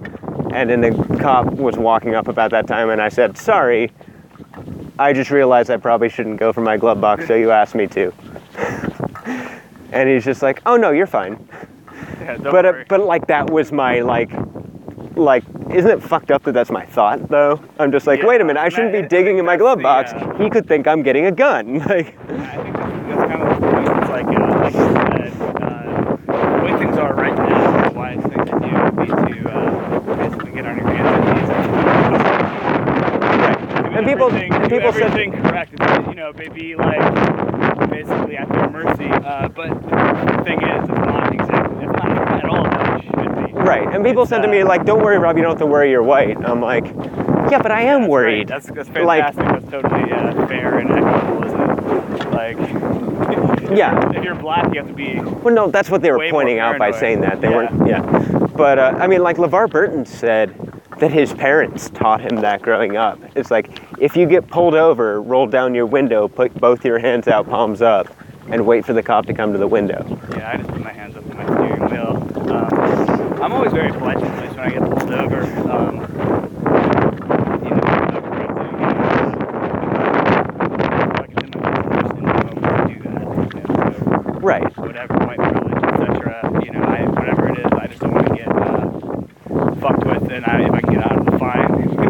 and 0.52 0.72
then 0.72 0.82
the 0.82 1.20
cop 1.22 1.46
was 1.52 1.78
walking 1.78 2.16
up 2.16 2.28
about 2.28 2.50
that 2.50 2.66
time, 2.66 2.90
and 2.90 3.00
I 3.00 3.10
said, 3.10 3.38
"Sorry, 3.38 3.92
I 4.98 5.14
just 5.14 5.30
realized 5.30 5.70
I 5.70 5.78
probably 5.78 6.10
shouldn't 6.10 6.40
go 6.40 6.52
for 6.52 6.62
my 6.62 6.78
glove 6.78 7.00
box, 7.00 7.28
so 7.28 7.36
you 7.36 7.52
asked 7.52 7.76
me 7.76 7.86
to." 7.88 8.12
And 9.96 10.10
he's 10.10 10.26
just 10.26 10.42
like, 10.42 10.62
"Oh 10.66 10.76
no, 10.76 10.92
you're 10.92 11.08
fine." 11.08 11.48
Yeah, 12.20 12.38
don't 12.38 12.52
but 12.52 12.66
uh, 12.66 12.84
but 12.90 13.02
like 13.02 13.28
that 13.28 13.50
was 13.50 13.72
my 13.72 14.02
like 14.02 14.30
like 15.16 15.44
isn't 15.72 15.90
it 15.90 16.04
fucked 16.04 16.30
up 16.30 16.44
that 16.44 16.52
that's 16.54 16.70
my 16.70 16.86
thought 16.86 17.30
though 17.30 17.62
i'm 17.80 17.92
just 17.92 18.06
like 18.06 18.20
Yeah, 18.20 18.28
wait 18.28 18.42
a 18.42 18.46
minute 18.46 18.60
i 18.60 18.70
shouldn't 18.70 18.94
be 18.94 19.02
digging 19.02 19.38
in 19.38 19.46
my 19.46 19.56
glove 19.58 19.78
the, 19.78 19.84
box 19.84 20.12
uh, 20.14 20.34
he 20.38 20.50
could 20.50 20.68
think 20.68 20.88
i'm 20.88 21.04
getting 21.04 21.26
a 21.26 21.32
gun 21.32 21.80
like 21.90 22.18
I 22.20 22.64
think 22.64 22.76
that's, 22.76 22.92
that's 23.08 23.32
kind 23.32 23.42
of 23.42 23.50
the 23.50 23.68
point. 23.68 23.88
It's 23.88 24.10
like, 24.10 24.26
uh, 24.26 24.32
like 24.60 24.74
you 24.74 24.80
said, 24.80 25.32
uh, 25.62 26.58
the 26.58 26.64
way 26.64 26.78
things 26.78 26.98
are 26.98 27.14
right 27.14 27.36
now, 27.36 27.90
the 27.90 27.96
wise 27.96 28.22
thing 28.24 28.46
to 28.46 28.60
do 28.60 28.72
would 28.84 28.96
be 28.98 29.08
to 29.08 29.50
uh, 29.50 30.16
basically 30.16 30.52
get 30.52 30.66
on 30.66 30.78
your 30.78 30.88
hands 30.88 31.10
and 31.16 31.24
knees 31.40 31.50
and 33.96 34.05
people 34.16 34.28
everything, 34.36 34.52
do 34.62 34.70
people 34.70 34.94
said 34.94 35.44
correct. 35.44 35.74
It's, 35.80 36.08
you 36.08 36.16
know, 36.16 36.32
maybe 36.36 36.76
like 36.76 37.90
basically 37.90 38.38
at 38.38 38.50
their 38.50 38.70
mercy. 38.70 39.06
Uh, 39.10 39.48
but 39.50 39.70
the 39.70 40.44
thing 40.44 40.62
is, 40.62 40.84
it's 40.84 40.90
not 40.90 41.34
exactly, 41.34 41.86
it's 41.86 41.94
not 41.94 42.18
at 42.44 42.46
all 42.50 42.66
how 42.66 42.98
it 42.98 43.04
should 43.04 43.48
be. 43.48 43.54
right 43.54 43.88
and 43.94 44.04
people 44.04 44.24
It's, 44.24 44.30
said 44.30 44.42
to 44.42 44.48
uh, 44.48 44.52
me 44.52 44.64
like 44.64 44.86
don't 44.86 45.02
worry 45.04 45.18
Robb 45.18 45.38
you 45.38 45.44
don't 45.44 45.52
have 45.52 45.60
to 45.60 45.66
worry 45.66 45.90
you're 45.92 46.04
white 46.04 46.38
i'm 46.46 46.62
like 46.62 46.86
yeah 47.52 47.62
but 47.62 47.72
i 47.72 47.82
am 47.82 48.02
That's 48.02 48.10
worried 48.12 48.48
great. 48.48 48.64
That's, 48.66 48.68
that's 48.68 48.90
Like- 49.06 49.24
fantastic. 49.36 49.72
that's 49.72 49.72
totally 49.72 50.12
uh, 50.12 50.48
fair 50.48 50.78
and 50.80 50.92
equitable, 50.92 51.44
isn't 51.46 51.62
it? 51.62 52.32
Like, 52.32 52.58
yeah 53.78 54.12
if 54.16 54.24
you're 54.24 54.36
black, 54.36 54.72
you 54.74 54.80
have 54.80 54.88
to 54.88 54.94
be. 54.94 55.20
Well, 55.20 55.54
no, 55.54 55.70
that's 55.72 55.90
what 55.90 56.02
they 56.02 56.12
were 56.12 56.30
pointing 56.30 56.60
out 56.60 56.78
by 56.78 56.92
saying 56.92 57.22
that. 57.22 57.42
They 57.42 57.50
Yeah. 57.50 57.56
weren't, 57.56 57.88
yeah. 57.88 58.48
But 58.56 58.78
uh, 58.80 58.94
I 59.00 59.08
mean, 59.08 59.22
like 59.24 59.38
LeVar 59.38 59.70
Burton 59.70 60.06
said 60.06 60.54
that 61.00 61.12
his 61.12 61.34
parents 61.34 61.90
taught 61.90 62.22
him 62.22 62.38
that 62.38 62.62
growing 62.62 62.96
up. 62.98 63.20
It's 63.36 63.52
like 63.52 63.68
if 64.00 64.16
you 64.16 64.26
get 64.26 64.48
pulled 64.48 64.74
over, 64.76 65.22
roll 65.22 65.46
down 65.48 65.76
your 65.76 65.86
window, 65.86 66.28
put 66.28 66.54
both 66.60 66.84
your 66.86 67.00
hands 67.00 67.28
out, 67.28 67.48
palms 67.50 67.82
up, 67.82 68.08
and 68.50 68.66
wait 68.66 68.86
for 68.86 68.94
the 68.94 69.04
cop 69.04 69.26
to 69.26 69.34
come 69.34 69.52
to 69.54 69.58
the 69.58 69.68
window. 69.68 70.06
Yeah, 70.32 70.52
I 70.54 70.58
just 70.58 70.70
put 70.70 70.82
my 70.82 70.94
hands 70.94 71.16
up 71.18 71.26
on 71.30 71.38
my 71.38 71.44
steering 71.46 71.90
wheel. 71.90 72.52
Um, 72.54 72.70
I'm 73.44 73.52
always 73.54 73.72
very 73.74 73.92
polite 73.92 74.20
to 74.20 74.26
police 74.26 74.52
when 74.52 74.60
I 74.60 74.70
get 74.70 74.80
pulled 74.82 75.12
over. 75.12 75.42
Um, 75.72 75.96
you 77.64 77.70
know, 77.72 77.82
I'm 77.84 78.06
not 78.06 78.18
afraid 78.18 78.48
to, 78.48 78.54
you 78.72 78.78
know, 78.88 78.94
like 81.20 81.32
it's 81.32 81.44
in 81.44 81.50
my 81.62 81.72
best 81.90 82.14
interest 82.16 82.16
in 82.16 82.24
the 82.24 82.32
moment 82.32 82.62
to 82.62 82.68
do 82.94 82.98
that. 83.04 83.24
You 83.56 83.62
know, 83.62 83.70
so 83.92 84.00
Right. 84.40 84.78
whatever, 84.78 85.14
white 85.26 85.40
privilege, 85.40 85.84
etc. 85.84 86.62
You 86.64 86.72
know, 86.72 86.84
I, 86.84 87.04
whatever 87.10 87.50
it 87.50 87.58
is, 87.60 87.66
I 87.74 87.88
just 87.88 88.00
don't 88.02 88.14
want 88.14 88.28
to 88.28 88.36
get 88.36 88.48
uh, 88.48 89.72
fucked 89.82 90.06
with, 90.06 90.32
and 90.32 90.46
I, 90.46 90.62
if 90.68 90.72
I 90.72 90.82
can 90.82 90.94
get 90.94 91.04
out 91.12 91.18
of 91.18 91.26
the 91.26 91.38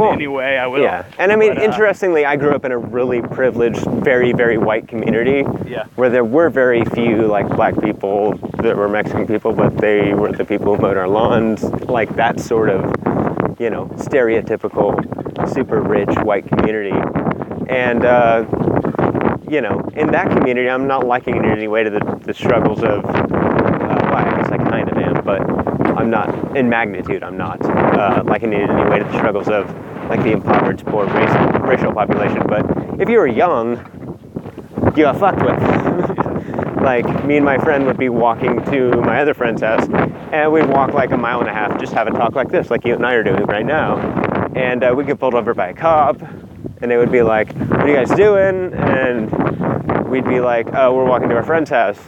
fine 0.05 0.13
in 0.15 0.21
any 0.21 0.27
way, 0.27 0.57
I 0.57 0.67
will. 0.67 0.81
Yeah. 0.81 1.05
And 1.19 1.31
I 1.31 1.35
mean, 1.35 1.53
But, 1.55 1.61
uh, 1.61 1.65
interestingly, 1.65 2.25
I 2.25 2.35
grew 2.35 2.51
up 2.51 2.65
in 2.65 2.71
a 2.71 2.77
really 2.77 3.21
privileged, 3.21 3.85
very, 3.85 4.31
very 4.33 4.57
white 4.57 4.87
community 4.87 5.45
Yeah. 5.67 5.83
where 5.95 6.09
there 6.09 6.23
were 6.23 6.49
very 6.49 6.83
few 6.85 7.27
like 7.27 7.47
black 7.49 7.79
people, 7.81 8.33
there 8.61 8.75
were 8.75 8.89
Mexican 8.89 9.27
people, 9.27 9.53
but 9.53 9.77
they 9.77 10.13
were 10.13 10.31
the 10.31 10.45
people 10.45 10.75
who 10.75 10.81
mowed 10.81 10.97
our 10.97 11.07
lawns, 11.07 11.63
like 11.89 12.15
that 12.15 12.39
sort 12.39 12.69
of, 12.69 12.81
you 13.59 13.69
know, 13.69 13.85
stereotypical, 13.97 14.95
super 15.53 15.81
rich 15.81 16.13
white 16.23 16.47
community. 16.47 16.95
And, 17.69 18.05
uh, 18.05 18.45
you 19.49 19.61
know, 19.61 19.87
in 19.95 20.11
that 20.11 20.29
community, 20.29 20.69
I'm 20.69 20.87
not 20.87 21.05
liking 21.05 21.35
it 21.35 21.45
in 21.45 21.51
any 21.51 21.67
way 21.67 21.83
to 21.83 21.89
the, 21.89 22.19
the 22.23 22.33
struggles 22.33 22.83
of, 22.83 23.05
uh, 23.05 23.27
well, 23.29 24.15
I 24.15 24.37
guess 24.41 24.51
I 24.51 24.57
kind 24.57 24.89
of 24.89 24.97
am, 24.97 25.23
but 25.23 25.41
I'm 25.97 26.09
not, 26.09 26.57
in 26.57 26.67
magnitude, 26.69 27.23
I'm 27.23 27.37
not 27.37 27.63
uh, 27.65 28.23
liking 28.25 28.53
it 28.53 28.61
in 28.61 28.69
any 28.69 28.89
way 28.89 28.99
to 28.99 29.05
the 29.05 29.17
struggles 29.17 29.47
of, 29.47 29.69
like, 30.09 30.23
the 30.23 30.31
impoverished, 30.31 30.85
poor 30.85 31.05
racial, 31.07 31.47
racial 31.59 31.93
population. 31.93 32.43
But 32.47 32.65
if 33.01 33.09
you 33.09 33.17
were 33.17 33.27
young, 33.27 33.77
you 34.95 35.03
got 35.03 35.17
fucked 35.19 35.41
with. 35.41 35.59
like, 36.81 37.25
me 37.25 37.37
and 37.37 37.45
my 37.45 37.57
friend 37.57 37.85
would 37.85 37.97
be 37.97 38.09
walking 38.09 38.63
to 38.65 39.01
my 39.01 39.19
other 39.21 39.33
friend's 39.33 39.61
house, 39.61 39.87
and 40.31 40.51
we'd 40.51 40.67
walk 40.67 40.93
like 40.93 41.11
a 41.11 41.17
mile 41.17 41.39
and 41.39 41.49
a 41.49 41.53
half, 41.53 41.79
just 41.79 41.93
have 41.93 42.07
a 42.07 42.11
talk 42.11 42.35
like 42.35 42.49
this, 42.49 42.69
like 42.69 42.85
you 42.85 42.93
and 42.93 43.05
I 43.05 43.13
are 43.13 43.23
doing 43.23 43.43
right 43.45 43.65
now. 43.65 43.97
And 44.55 44.83
uh, 44.83 44.93
we'd 44.95 45.07
get 45.07 45.19
pulled 45.19 45.33
over 45.33 45.53
by 45.53 45.69
a 45.69 45.73
cop, 45.73 46.21
and 46.81 46.91
they 46.91 46.97
would 46.97 47.11
be 47.11 47.21
like, 47.21 47.51
What 47.53 47.81
are 47.81 47.87
you 47.87 47.95
guys 47.95 48.15
doing? 48.15 48.73
And 48.73 50.07
we'd 50.07 50.25
be 50.25 50.39
like, 50.39 50.67
Oh, 50.73 50.93
we're 50.93 51.05
walking 51.05 51.29
to 51.29 51.35
our 51.35 51.43
friend's 51.43 51.69
house. 51.69 51.99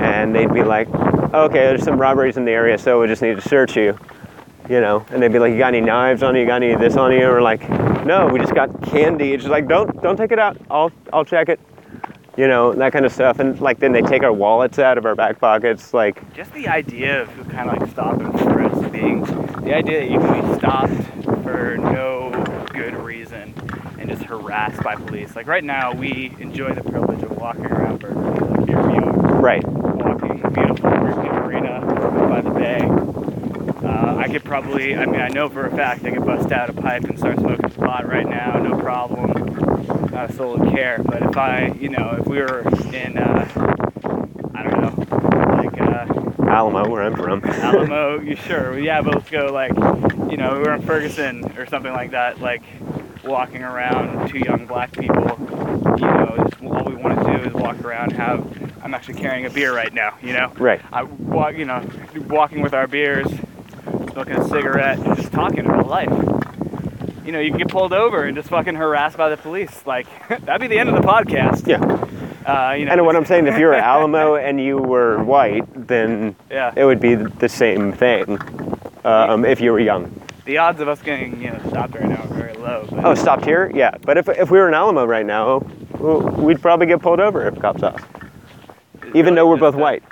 And 0.00 0.34
they'd 0.34 0.52
be 0.52 0.62
like, 0.62 0.88
Okay, 0.88 1.58
there's 1.58 1.82
some 1.82 2.00
robberies 2.00 2.36
in 2.36 2.44
the 2.44 2.52
area, 2.52 2.78
so 2.78 3.00
we 3.00 3.08
just 3.08 3.22
need 3.22 3.36
to 3.36 3.48
search 3.48 3.76
you. 3.76 3.98
You 4.68 4.80
know, 4.80 5.06
and 5.10 5.22
they'd 5.22 5.32
be 5.32 5.38
like, 5.38 5.52
"You 5.52 5.58
got 5.58 5.74
any 5.74 5.80
knives 5.80 6.22
on 6.22 6.34
you? 6.34 6.40
You 6.40 6.46
got 6.46 6.62
any 6.62 6.72
of 6.72 6.80
this 6.80 6.96
on 6.96 7.12
you?" 7.12 7.26
Or 7.26 7.40
like, 7.40 7.68
"No, 8.04 8.26
we 8.26 8.40
just 8.40 8.54
got 8.54 8.82
candy." 8.82 9.32
It's 9.32 9.44
just 9.44 9.50
like, 9.50 9.68
"Don't, 9.68 10.02
don't 10.02 10.16
take 10.16 10.32
it 10.32 10.38
out. 10.38 10.56
I'll, 10.70 10.90
I'll 11.12 11.24
check 11.24 11.48
it." 11.48 11.60
You 12.36 12.48
know, 12.48 12.72
that 12.74 12.92
kind 12.92 13.06
of 13.06 13.12
stuff. 13.12 13.38
And 13.38 13.58
like, 13.60 13.78
then 13.78 13.92
they 13.92 14.02
take 14.02 14.22
our 14.22 14.32
wallets 14.32 14.78
out 14.78 14.98
of 14.98 15.06
our 15.06 15.14
back 15.14 15.40
pockets. 15.40 15.94
Like, 15.94 16.34
just 16.34 16.52
the 16.52 16.68
idea 16.68 17.22
of 17.22 17.28
who 17.28 17.44
kind 17.44 17.70
of 17.70 17.80
like 17.80 17.90
stop 17.90 18.20
and 18.20 18.38
frisk 18.40 18.92
being 18.92 19.24
the 19.62 19.74
idea 19.74 20.00
that 20.00 20.10
you 20.10 20.18
can 20.18 20.50
be 20.50 20.58
stopped 20.58 20.92
for 21.42 21.76
no 21.78 22.30
good 22.74 22.94
reason 22.96 23.54
and 23.98 24.10
just 24.10 24.24
harassed 24.24 24.82
by 24.82 24.96
police. 24.96 25.34
Like 25.36 25.46
right 25.46 25.64
now, 25.64 25.92
we 25.92 26.34
enjoy 26.38 26.74
the 26.74 26.82
privilege 26.82 27.22
of 27.22 27.36
walking 27.38 27.66
around 27.66 28.00
Berkeley. 28.00 28.22
Like 28.22 28.68
here 28.68 28.82
we 28.86 28.98
are, 28.98 29.12
right, 29.40 29.66
walking 29.66 30.42
beautiful 30.52 30.90
Berkeley 30.90 31.30
Marina 31.30 31.80
by 32.28 32.40
the 32.42 32.50
bay. 32.50 33.05
I 34.26 34.28
could 34.28 34.42
probably, 34.42 34.96
I 34.96 35.06
mean, 35.06 35.20
I 35.20 35.28
know 35.28 35.48
for 35.48 35.66
a 35.66 35.70
fact 35.70 36.04
I 36.04 36.10
could 36.10 36.24
bust 36.26 36.50
out 36.50 36.68
a 36.68 36.72
pipe 36.72 37.04
and 37.04 37.16
start 37.16 37.38
smoking 37.38 37.70
pot 37.70 38.08
right 38.08 38.26
now, 38.26 38.58
no 38.58 38.76
problem. 38.76 39.30
Not 40.10 40.30
a 40.30 40.32
soul 40.32 40.58
would 40.58 40.72
care. 40.74 41.00
But 41.00 41.22
if 41.22 41.36
I, 41.36 41.68
you 41.78 41.90
know, 41.90 42.16
if 42.18 42.26
we 42.26 42.38
were 42.38 42.62
in, 42.92 43.18
uh, 43.18 43.48
I 44.52 44.62
don't 44.64 44.80
know, 44.82 45.62
like, 45.62 45.80
uh, 45.80 46.50
Alamo, 46.50 46.88
where 46.90 47.04
I'm 47.04 47.14
from. 47.14 47.44
Alamo, 47.44 48.18
you 48.18 48.34
sure? 48.34 48.76
Yeah, 48.76 49.00
but 49.00 49.14
let's 49.14 49.30
go 49.30 49.46
like, 49.52 49.70
you 50.28 50.36
know, 50.36 50.54
we 50.54 50.58
were 50.58 50.74
in 50.74 50.82
Ferguson 50.82 51.44
or 51.56 51.66
something 51.66 51.92
like 51.92 52.10
that, 52.10 52.40
like 52.40 52.64
walking 53.22 53.62
around 53.62 54.28
two 54.28 54.38
young 54.40 54.66
black 54.66 54.90
people. 54.90 55.36
You 56.00 56.04
know, 56.04 56.48
just 56.50 56.60
all 56.64 56.82
we 56.84 56.96
want 56.96 57.16
to 57.24 57.24
do 57.38 57.44
is 57.48 57.54
walk 57.54 57.78
around, 57.84 58.10
have. 58.14 58.44
I'm 58.82 58.92
actually 58.92 59.20
carrying 59.20 59.46
a 59.46 59.50
beer 59.50 59.72
right 59.74 59.92
now. 59.92 60.16
You 60.20 60.32
know, 60.32 60.52
Right. 60.58 60.80
I 60.92 61.04
walk, 61.04 61.56
you 61.56 61.64
know, 61.64 61.88
walking 62.28 62.60
with 62.60 62.72
our 62.74 62.86
beers, 62.86 63.26
smoking 64.16 64.36
a 64.36 64.48
cigarette, 64.48 64.98
and 64.98 65.14
just 65.14 65.30
talking 65.30 65.66
about 65.66 65.88
life. 65.88 66.08
You 67.26 67.32
know, 67.32 67.38
you 67.38 67.50
can 67.50 67.58
get 67.58 67.68
pulled 67.68 67.92
over 67.92 68.22
and 68.22 68.34
just 68.34 68.48
fucking 68.48 68.74
harassed 68.74 69.18
by 69.18 69.28
the 69.28 69.36
police. 69.36 69.84
Like 69.84 70.06
that'd 70.28 70.58
be 70.58 70.68
the 70.68 70.78
end 70.78 70.88
of 70.88 70.94
the 70.94 71.06
podcast. 71.06 71.66
Yeah. 71.66 71.82
Uh, 72.50 72.72
you 72.72 72.86
know. 72.86 72.92
And 72.92 73.04
what 73.04 73.14
I'm 73.14 73.26
saying, 73.26 73.46
if 73.46 73.58
you 73.58 73.66
were 73.66 73.74
Alamo 73.74 74.36
and 74.36 74.58
you 74.58 74.78
were 74.78 75.22
white, 75.22 75.66
then 75.86 76.34
Yeah. 76.50 76.72
it 76.74 76.86
would 76.86 76.98
be 76.98 77.14
the 77.14 77.48
same 77.48 77.92
thing. 77.92 78.38
Um, 79.04 79.44
if 79.44 79.60
you 79.60 79.70
were 79.70 79.80
young. 79.80 80.10
the 80.46 80.56
odds 80.58 80.80
of 80.80 80.88
us 80.88 81.02
getting 81.02 81.42
you 81.42 81.50
know 81.50 81.60
stopped 81.68 81.94
right 81.94 82.08
now 82.08 82.22
are 82.22 82.28
very 82.28 82.54
low. 82.54 82.86
But 82.90 83.04
Oh, 83.04 83.14
stopped 83.14 83.44
here? 83.44 83.70
Yeah. 83.74 83.98
But 84.00 84.16
if, 84.16 84.30
if 84.30 84.50
we 84.50 84.58
were 84.58 84.68
in 84.68 84.74
Alamo 84.74 85.04
right 85.04 85.26
now, 85.26 85.58
we'd 85.98 86.62
probably 86.62 86.86
get 86.86 87.02
pulled 87.02 87.20
over 87.20 87.46
if 87.46 87.60
cops 87.60 87.82
it's 87.82 87.94
Even 89.08 89.14
really 89.14 89.34
though 89.34 89.48
we're 89.50 89.58
both 89.58 89.74
white. 89.74 90.02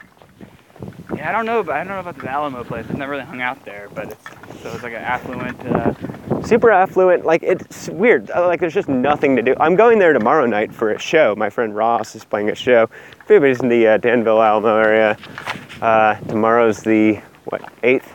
Yeah, 1.14 1.28
I 1.28 1.32
don't 1.32 1.46
know. 1.46 1.62
But 1.62 1.76
I 1.76 1.78
don't 1.78 1.88
know 1.88 2.00
about 2.00 2.18
the 2.18 2.28
Alamo 2.30 2.64
place. 2.64 2.86
I've 2.88 2.98
never 2.98 3.12
really 3.12 3.24
hung 3.24 3.40
out 3.40 3.64
there, 3.64 3.88
but 3.94 4.12
it's 4.12 4.62
so 4.62 4.72
it's 4.72 4.82
like 4.82 4.92
an 4.92 5.02
affluent. 5.02 5.60
Uh, 5.66 6.42
super 6.42 6.70
affluent. 6.70 7.24
Like 7.24 7.42
it's 7.42 7.88
weird. 7.88 8.30
Uh, 8.30 8.46
Like 8.46 8.60
there's 8.60 8.74
just 8.74 8.88
nothing 8.88 9.36
to 9.36 9.42
do. 9.42 9.54
I'm 9.60 9.76
going 9.76 9.98
there 9.98 10.12
tomorrow 10.12 10.46
night 10.46 10.72
for 10.72 10.92
a 10.92 10.98
show. 10.98 11.34
My 11.36 11.50
friend 11.50 11.74
Ross 11.74 12.14
is 12.14 12.24
playing 12.24 12.50
a 12.50 12.54
show. 12.54 12.84
If 12.84 13.30
anybody's 13.30 13.60
in 13.60 13.68
the 13.68 13.86
uh, 13.86 13.96
Danville, 13.98 14.42
Alamo 14.42 14.76
area, 14.76 15.16
uh, 15.80 16.14
tomorrow's 16.28 16.80
the 16.82 17.20
what 17.44 17.72
eighth, 17.82 18.12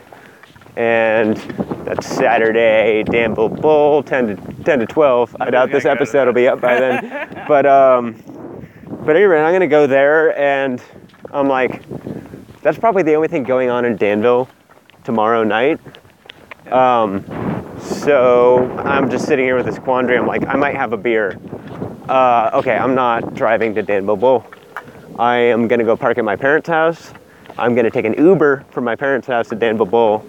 and 0.76 1.38
that's 1.86 2.08
Saturday. 2.08 3.04
Danville 3.04 3.50
Bowl, 3.50 4.04
10 4.04 4.28
to 4.28 4.64
10 4.64 4.80
to 4.80 4.86
12. 4.86 5.36
I 5.40 5.50
doubt 5.50 5.72
this 5.72 5.84
gonna 5.84 5.96
go 5.96 6.00
to 6.00 6.02
episode 6.02 6.26
will 6.28 6.34
be 6.34 6.48
up 6.48 6.62
by 6.62 6.80
then. 6.80 7.44
but 7.48 7.66
um, 7.66 8.16
but 9.06 9.16
anyway, 9.16 9.40
I'm 9.40 9.54
gonna 9.54 9.68
go 9.68 9.88
there, 9.88 10.38
and 10.38 10.82
I'm 11.32 11.48
like, 11.48 11.82
that's 12.62 12.78
probably 12.78 13.04
the 13.04 13.14
only 13.16 13.28
thing 13.28 13.44
going 13.44 13.70
on 13.70 13.86
in 13.86 13.96
Danville 13.96 14.50
tomorrow 15.04 15.44
night. 15.44 15.80
Um, 16.72 17.24
so 17.80 18.70
I'm 18.80 19.10
just 19.10 19.26
sitting 19.26 19.46
here 19.46 19.56
with 19.56 19.66
this 19.66 19.80
quandary. 19.80 20.18
I'm 20.18 20.28
like, 20.28 20.46
I 20.48 20.56
might 20.56 20.76
have 20.76 20.94
a 20.94 20.98
beer. 20.98 21.40
Uh, 22.08 22.52
okay, 22.54 22.76
I'm 22.76 22.96
not 22.96 23.34
driving 23.36 23.74
to 23.76 23.84
Danville 23.84 24.18
Bowl. 24.18 24.46
I 25.18 25.38
am 25.38 25.68
gonna 25.68 25.84
go 25.84 25.96
park 25.96 26.18
at 26.18 26.26
my 26.26 26.36
parents' 26.36 26.68
house. 26.68 27.14
I'm 27.58 27.76
gonna 27.76 27.92
take 27.92 28.06
an 28.06 28.14
Uber 28.14 28.66
from 28.72 28.84
my 28.84 28.96
parents' 28.96 29.28
house 29.28 29.50
to 29.50 29.56
Danville 29.56 29.86
Bowl 29.86 30.26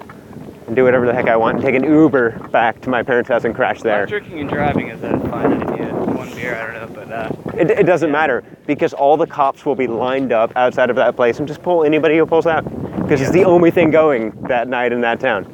and 0.70 0.76
do 0.76 0.84
whatever 0.84 1.04
the 1.04 1.12
heck 1.12 1.26
I 1.26 1.36
want 1.36 1.56
and 1.56 1.64
take 1.64 1.74
an 1.74 1.82
Uber 1.82 2.30
back 2.50 2.80
to 2.82 2.90
my 2.90 3.02
parents' 3.02 3.28
house 3.28 3.44
and 3.44 3.52
crash 3.52 3.80
there. 3.82 4.02
Not 4.02 4.08
drinking 4.08 4.38
and 4.38 4.48
driving 4.48 4.86
is 4.86 5.02
a 5.02 5.18
fine 5.28 5.60
idea. 5.68 5.92
One 5.92 6.32
beer, 6.32 6.54
I 6.54 6.78
don't 6.78 6.94
know, 6.94 6.94
but 7.04 7.10
uh, 7.12 7.58
It, 7.58 7.70
it 7.72 7.86
doesn't 7.86 8.12
matter 8.12 8.44
because 8.68 8.92
all 8.94 9.16
the 9.16 9.26
cops 9.26 9.66
will 9.66 9.74
be 9.74 9.88
lined 9.88 10.30
up 10.30 10.52
outside 10.56 10.88
of 10.88 10.94
that 10.94 11.16
place 11.16 11.40
and 11.40 11.48
just 11.48 11.60
pull 11.60 11.82
anybody 11.82 12.16
who 12.18 12.24
pulls 12.24 12.46
out 12.46 12.62
because 13.02 13.20
it's 13.20 13.32
the 13.32 13.44
only 13.44 13.72
thing 13.72 13.90
going 13.90 14.30
that 14.42 14.68
night 14.68 14.92
in 14.92 15.00
that 15.00 15.18
town. 15.18 15.44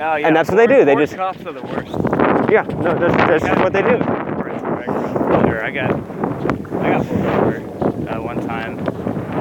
oh, 0.00 0.16
yeah, 0.16 0.26
And 0.26 0.36
that's 0.36 0.50
what 0.50 0.56
they 0.56 0.66
do, 0.66 0.84
they 0.84 0.94
just- 0.96 1.16
cops 1.16 1.40
are 1.46 1.52
the 1.52 1.62
worst. 1.62 2.52
Yeah, 2.52 2.62
no, 2.64 2.94
that's, 2.98 3.16
that's 3.16 3.44
just 3.46 3.60
what 3.62 3.72
they 3.72 3.80
do. 3.82 3.96
I 5.64 5.70
got 5.70 5.92
I 5.92 6.90
got 6.90 7.06
pulled 7.06 7.26
over 7.26 7.56
uh, 8.10 8.22
one 8.22 8.46
time 8.46 8.76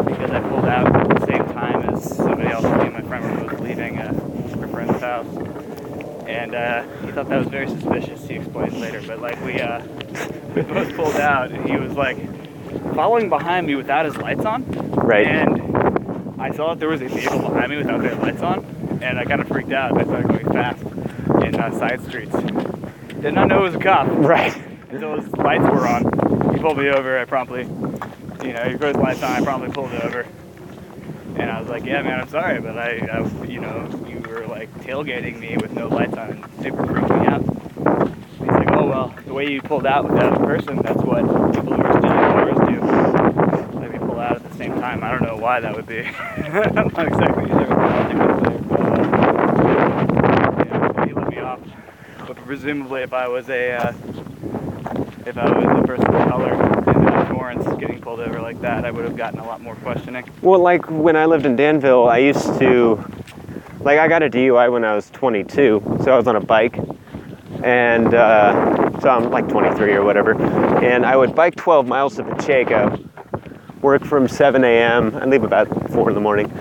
because 0.05 0.32
I 0.32 0.39
pulled 0.41 0.65
out 0.65 0.93
at 0.95 1.19
the 1.19 1.25
same 1.25 1.45
time 1.53 1.89
as 1.89 2.15
somebody 2.15 2.49
else, 2.49 2.63
me 2.63 2.69
and 2.88 2.93
my 2.93 3.01
friend 3.01 3.49
was 3.49 3.59
leaving 3.61 3.97
uh, 3.97 4.13
her 4.59 4.67
friend's 4.67 4.99
house, 4.99 5.25
and 6.28 6.53
uh, 6.53 6.84
he 7.05 7.07
thought 7.18 7.30
that 7.30 7.39
was 7.39 7.47
very 7.47 7.68
suspicious. 7.68 8.28
He 8.28 8.36
explained 8.36 8.80
later, 8.80 9.01
but 9.07 9.20
like 9.20 9.43
we 9.43 9.59
uh, 9.59 9.84
we 10.55 10.61
both 10.61 10.95
pulled 10.95 11.15
out, 11.15 11.51
and 11.51 11.68
he 11.68 11.76
was 11.76 11.93
like 11.93 12.15
following 12.93 13.28
behind 13.28 13.65
me 13.65 13.74
without 13.74 14.05
his 14.05 14.15
lights 14.18 14.45
on, 14.45 14.63
Right. 14.91 15.26
and 15.26 16.39
I 16.39 16.51
saw 16.51 16.70
that 16.76 16.80
there 16.80 16.89
was 16.89 17.01
a 17.01 17.07
vehicle 17.07 17.39
behind 17.39 17.72
me 17.72 17.78
without 17.78 18.01
their 18.01 18.13
lights 18.13 18.43
on, 18.43 18.99
and 19.01 19.18
I 19.18 19.26
kind 19.26 19.41
of 19.41 19.47
freaked 19.47 19.72
out. 19.72 19.97
I 19.97 20.03
started 20.03 20.28
going 20.28 20.53
fast 20.53 20.84
in 21.43 21.55
uh, 21.59 21.72
side 21.80 22.03
streets. 22.05 22.36
Did 23.20 23.34
not 23.34 23.47
know 23.47 23.61
it 23.61 23.63
was 23.63 23.76
a 23.76 23.80
cop 23.80 24.07
Right. 24.11 24.55
until 24.91 25.20
his 25.20 25.28
lights 25.34 25.63
were 25.63 25.88
on. 25.88 26.53
He 26.53 26.61
pulled 26.61 26.78
me 26.78 26.88
over. 26.89 27.18
I 27.18 27.26
promptly, 27.26 27.63
you 27.63 28.53
know, 28.53 28.63
he 28.70 28.78
put 28.78 28.89
his 28.89 28.97
lights 28.97 29.24
on. 29.24 29.32
I 29.32 29.41
promptly 29.43 29.72
pulled 29.74 29.91
over. 30.03 30.28
And 31.36 31.49
I 31.49 31.59
was 31.59 31.68
like, 31.68 31.84
yeah, 31.84 32.03
man, 32.03 32.22
I'm 32.22 32.30
sorry, 32.30 32.61
but 32.61 32.78
I, 32.78 32.97
I 33.11 33.45
you 33.45 33.59
know, 33.59 33.89
you 34.07 34.20
were 34.20 34.45
like 34.45 34.72
tailgating 34.82 35.39
me 35.39 35.57
with 35.57 35.72
no 35.74 35.88
lights 35.88 36.15
on. 36.15 36.47
Super 36.68 36.86
freaked 36.86 37.09
me 37.09 37.28
out. 37.28 37.41
He's 38.39 38.49
like, 38.49 38.72
oh, 38.72 38.88
well, 38.88 39.15
the 39.26 39.34
way 39.34 39.49
you 39.49 39.61
pulled 39.61 39.86
out 39.86 40.03
without 40.03 40.36
a 40.36 40.39
person, 40.45 40.82
that's 40.82 41.01
what 41.01 41.22
people 41.55 41.74
who 41.74 41.82
are 41.82 41.93
stealing 41.93 42.18
cars 42.18 42.57
do. 42.68 43.80
Let 43.80 43.93
me 43.93 43.99
pull 43.99 44.20
out 44.20 44.36
at 44.36 44.43
the 44.51 44.57
same 44.57 44.74
time. 44.74 45.01
I 45.01 45.11
don't 45.11 45.24
know 45.24 45.38
why 45.38 45.61
that 45.61 45.74
would 45.74 45.86
be. 45.86 45.99
I'm 46.03 46.74
not 46.74 47.07
exactly 47.07 47.47
sure 47.47 47.65
he 51.05 51.13
let 51.13 51.30
me 51.30 51.39
off. 51.39 51.61
But 52.28 52.36
presumably, 52.36 53.01
if 53.01 53.13
I 53.13 53.30
was 53.30 53.49
a 53.49 53.72
uh, 53.72 53.93
if 55.26 55.38
I 55.38 55.49
was 55.49 55.63
a 55.63 55.88
person 55.88 56.13
of 56.13 56.28
color 56.30 56.53
in 56.53 56.59
uh, 56.59 57.34
Torrance 57.34 57.65
getting 57.80 58.01
pulled 58.01 58.20
over 58.20 58.41
like 58.41 58.59
that, 58.59 58.84
I 58.84 58.91
would 58.91 59.05
have 59.05 59.15
gotten 59.15 59.39
a 59.39 59.45
lot 59.45 59.61
more 59.61 59.76
questioning. 59.76 60.30
Well, 60.41 60.59
like 60.59 60.89
when 60.89 61.15
I 61.15 61.26
lived 61.26 61.45
in 61.45 61.55
Danville, 61.55 62.09
I 62.09 62.18
used 62.18 62.59
to, 62.59 63.03
like, 63.80 63.99
I 63.99 64.07
got 64.07 64.23
a 64.23 64.30
DUI 64.30 64.71
when 64.71 64.84
I 64.84 64.95
was 64.95 65.09
22, 65.11 65.99
so 66.03 66.11
I 66.11 66.17
was 66.17 66.28
on 66.28 66.36
a 66.36 66.41
bike, 66.41 66.78
and 67.63 68.13
uh, 68.13 68.99
so 68.99 69.09
I'm 69.09 69.30
like 69.30 69.47
23 69.47 69.93
or 69.93 70.03
whatever, 70.03 70.34
and 70.84 71.05
I 71.05 71.15
would 71.15 71.36
bike 71.36 71.55
12 71.55 71.88
miles 71.88 72.15
to 72.15 72.23
Pacheco, 72.23 72.99
work 73.82 74.03
from 74.03 74.28
7 74.28 74.63
a.m. 74.63 75.15
and 75.15 75.32
leave 75.32 75.43
about 75.43 75.67
4 75.91 76.09
in 76.09 76.15
the 76.15 76.21
morning. 76.21 76.51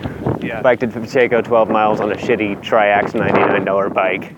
Yeah. 0.41 0.63
Bike 0.63 0.81
to 0.81 0.89
Pacheco 0.89 1.41
12 1.43 1.69
miles 1.69 2.01
on 2.01 2.13
a 2.13 2.17
shitty 2.17 2.63
Triax 2.63 3.13
$99 3.13 3.93
bike. 3.93 4.37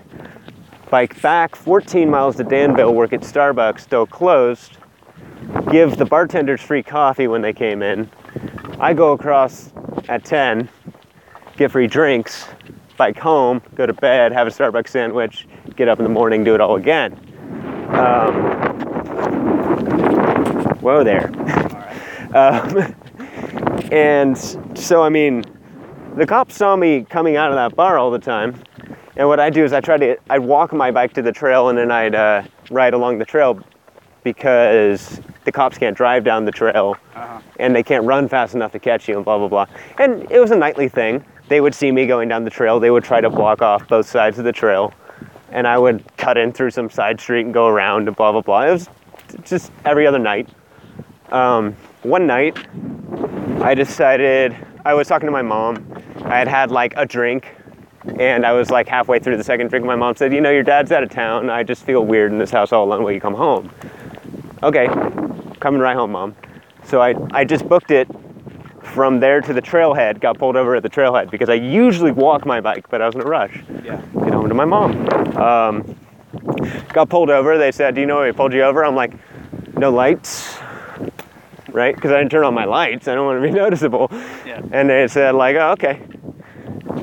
Bike 0.89 1.21
back 1.21 1.55
14 1.55 2.09
miles 2.09 2.35
to 2.37 2.43
Danville, 2.43 2.95
work 2.95 3.13
at 3.13 3.21
Starbucks, 3.21 3.81
still 3.81 4.07
closed. 4.07 4.77
Give 5.71 5.95
the 5.95 6.05
bartenders 6.05 6.61
free 6.61 6.81
coffee 6.81 7.27
when 7.27 7.41
they 7.41 7.53
came 7.53 7.83
in. 7.83 8.09
I 8.79 8.93
go 8.93 9.11
across 9.11 9.71
at 10.07 10.23
10, 10.23 10.69
get 11.59 11.69
free 11.71 11.87
drinks, 11.87 12.45
bike 12.97 13.19
home, 13.19 13.61
go 13.75 13.85
to 13.85 13.91
bed, 13.93 14.31
have 14.31 14.47
a 14.47 14.49
Starbucks 14.49 14.87
sandwich, 14.87 15.45
get 15.75 15.89
up 15.89 15.99
in 15.99 16.03
the 16.05 16.09
morning, 16.09 16.41
do 16.43 16.55
it 16.55 16.61
all 16.61 16.77
again. 16.77 17.13
Um, 17.89 18.33
whoa 20.81 21.03
there. 21.03 21.29
Um, 22.31 22.95
and 23.91 24.37
so, 24.77 25.01
I 25.01 25.09
mean, 25.09 25.43
the 26.15 26.27
cops 26.27 26.55
saw 26.55 26.75
me 26.75 27.03
coming 27.09 27.37
out 27.37 27.49
of 27.49 27.55
that 27.55 27.75
bar 27.75 27.97
all 27.97 28.11
the 28.11 28.19
time. 28.19 28.61
And 29.15 29.27
what 29.27 29.39
I 29.39 29.49
do 29.49 29.63
is 29.63 29.73
I 29.73 29.81
try 29.81 29.97
to, 29.97 30.15
I'd 30.29 30.41
walk 30.41 30.71
my 30.71 30.91
bike 30.91 31.13
to 31.13 31.23
the 31.23 31.31
trail 31.31 31.69
and 31.69 31.77
then 31.79 31.89
I'd 31.89 32.13
uh, 32.13 32.43
ride 32.69 32.93
along 32.93 33.17
the 33.17 33.25
trail 33.25 33.59
because 34.23 35.19
the 35.45 35.51
cops 35.51 35.79
can't 35.79 35.97
drive 35.97 36.23
down 36.23 36.45
the 36.45 36.51
trail 36.51 36.97
Uh-huh. 37.15 37.39
and 37.59 37.75
they 37.75 37.81
can't 37.81 38.05
run 38.05 38.27
fast 38.27 38.53
enough 38.53 38.73
to 38.73 38.79
catch 38.79 39.09
you 39.09 39.15
and 39.15 39.25
blah, 39.25 39.39
blah, 39.39 39.47
blah. 39.47 39.65
And 39.97 40.31
it 40.31 40.39
was 40.39 40.51
a 40.51 40.55
nightly 40.55 40.87
thing. 40.87 41.25
They 41.49 41.61
would 41.61 41.73
see 41.73 41.91
me 41.91 42.05
going 42.05 42.29
down 42.29 42.43
the 42.43 42.49
trail, 42.49 42.79
they 42.79 42.91
would 42.91 43.03
try 43.03 43.19
to 43.19 43.29
block 43.29 43.61
off 43.61 43.87
both 43.87 44.07
sides 44.07 44.37
of 44.37 44.45
the 44.45 44.51
trail. 44.51 44.93
And 45.51 45.67
I 45.67 45.79
would 45.79 46.03
cut 46.15 46.37
in 46.37 46.53
through 46.53 46.69
some 46.69 46.91
side 46.91 47.19
street 47.19 47.43
and 47.43 47.53
go 47.53 47.67
around 47.67 48.07
and 48.07 48.15
blah, 48.15 48.31
blah, 48.31 48.41
blah. 48.41 48.61
It 48.67 48.71
was 48.71 48.89
just 49.43 49.71
every 49.83 50.05
other 50.05 50.19
night. 50.19 50.47
Um, 51.31 51.75
one 52.03 52.27
night, 52.27 52.55
I 53.61 53.73
decided, 53.73 54.55
I 54.85 54.93
was 54.93 55.07
talking 55.07 55.25
to 55.25 55.31
my 55.31 55.41
mom. 55.41 55.83
I 56.23 56.37
had 56.37 56.47
had 56.47 56.69
like 56.69 56.93
a 56.95 57.05
drink 57.05 57.47
and 58.19 58.45
I 58.45 58.53
was 58.53 58.69
like 58.69 58.87
halfway 58.87 59.19
through 59.19 59.37
the 59.37 59.43
second 59.43 59.69
drink. 59.69 59.85
My 59.85 59.95
mom 59.95 60.15
said, 60.15 60.31
You 60.33 60.41
know, 60.41 60.51
your 60.51 60.63
dad's 60.63 60.91
out 60.91 61.01
of 61.01 61.09
town. 61.09 61.49
I 61.49 61.63
just 61.63 61.83
feel 61.83 62.05
weird 62.05 62.31
in 62.31 62.37
this 62.37 62.51
house 62.51 62.71
all 62.71 62.85
alone. 62.85 63.03
Will 63.03 63.11
you 63.11 63.19
come 63.19 63.33
home? 63.33 63.71
Okay, 64.61 64.87
coming 65.59 65.81
right 65.81 65.95
home, 65.95 66.11
mom. 66.11 66.35
So 66.83 67.01
I, 67.01 67.15
I 67.31 67.43
just 67.43 67.67
booked 67.67 67.91
it 67.91 68.07
from 68.83 69.19
there 69.19 69.41
to 69.41 69.53
the 69.53 69.61
trailhead, 69.61 70.19
got 70.19 70.37
pulled 70.37 70.55
over 70.55 70.75
at 70.75 70.83
the 70.83 70.89
trailhead 70.89 71.29
because 71.31 71.49
I 71.49 71.55
usually 71.55 72.11
walk 72.11 72.45
my 72.45 72.61
bike, 72.61 72.89
but 72.89 73.01
I 73.01 73.05
was 73.05 73.15
in 73.15 73.21
a 73.21 73.25
rush. 73.25 73.63
Yeah. 73.83 74.01
Get 74.13 74.33
home 74.33 74.47
to 74.47 74.55
my 74.55 74.65
mom. 74.65 75.07
Um, 75.37 75.95
got 76.93 77.09
pulled 77.09 77.29
over. 77.29 77.57
They 77.57 77.71
said, 77.71 77.95
Do 77.95 78.01
you 78.01 78.07
know 78.07 78.17
why 78.17 78.25
we 78.27 78.31
pulled 78.31 78.53
you 78.53 78.63
over? 78.63 78.83
I'm 78.83 78.95
like, 78.95 79.13
No 79.77 79.89
lights. 79.91 80.57
Right? 81.71 81.93
Because 81.93 82.11
I 82.11 82.17
didn't 82.17 82.31
turn 82.31 82.43
on 82.43 82.53
my 82.53 82.65
lights. 82.65 83.07
I 83.07 83.15
don't 83.15 83.25
want 83.25 83.41
to 83.41 83.47
be 83.47 83.53
noticeable. 83.55 84.07
Yeah. 84.45 84.61
And 84.71 84.89
they 84.89 85.07
said, 85.07 85.35
like, 85.35 85.55
oh, 85.55 85.71
okay. 85.73 86.01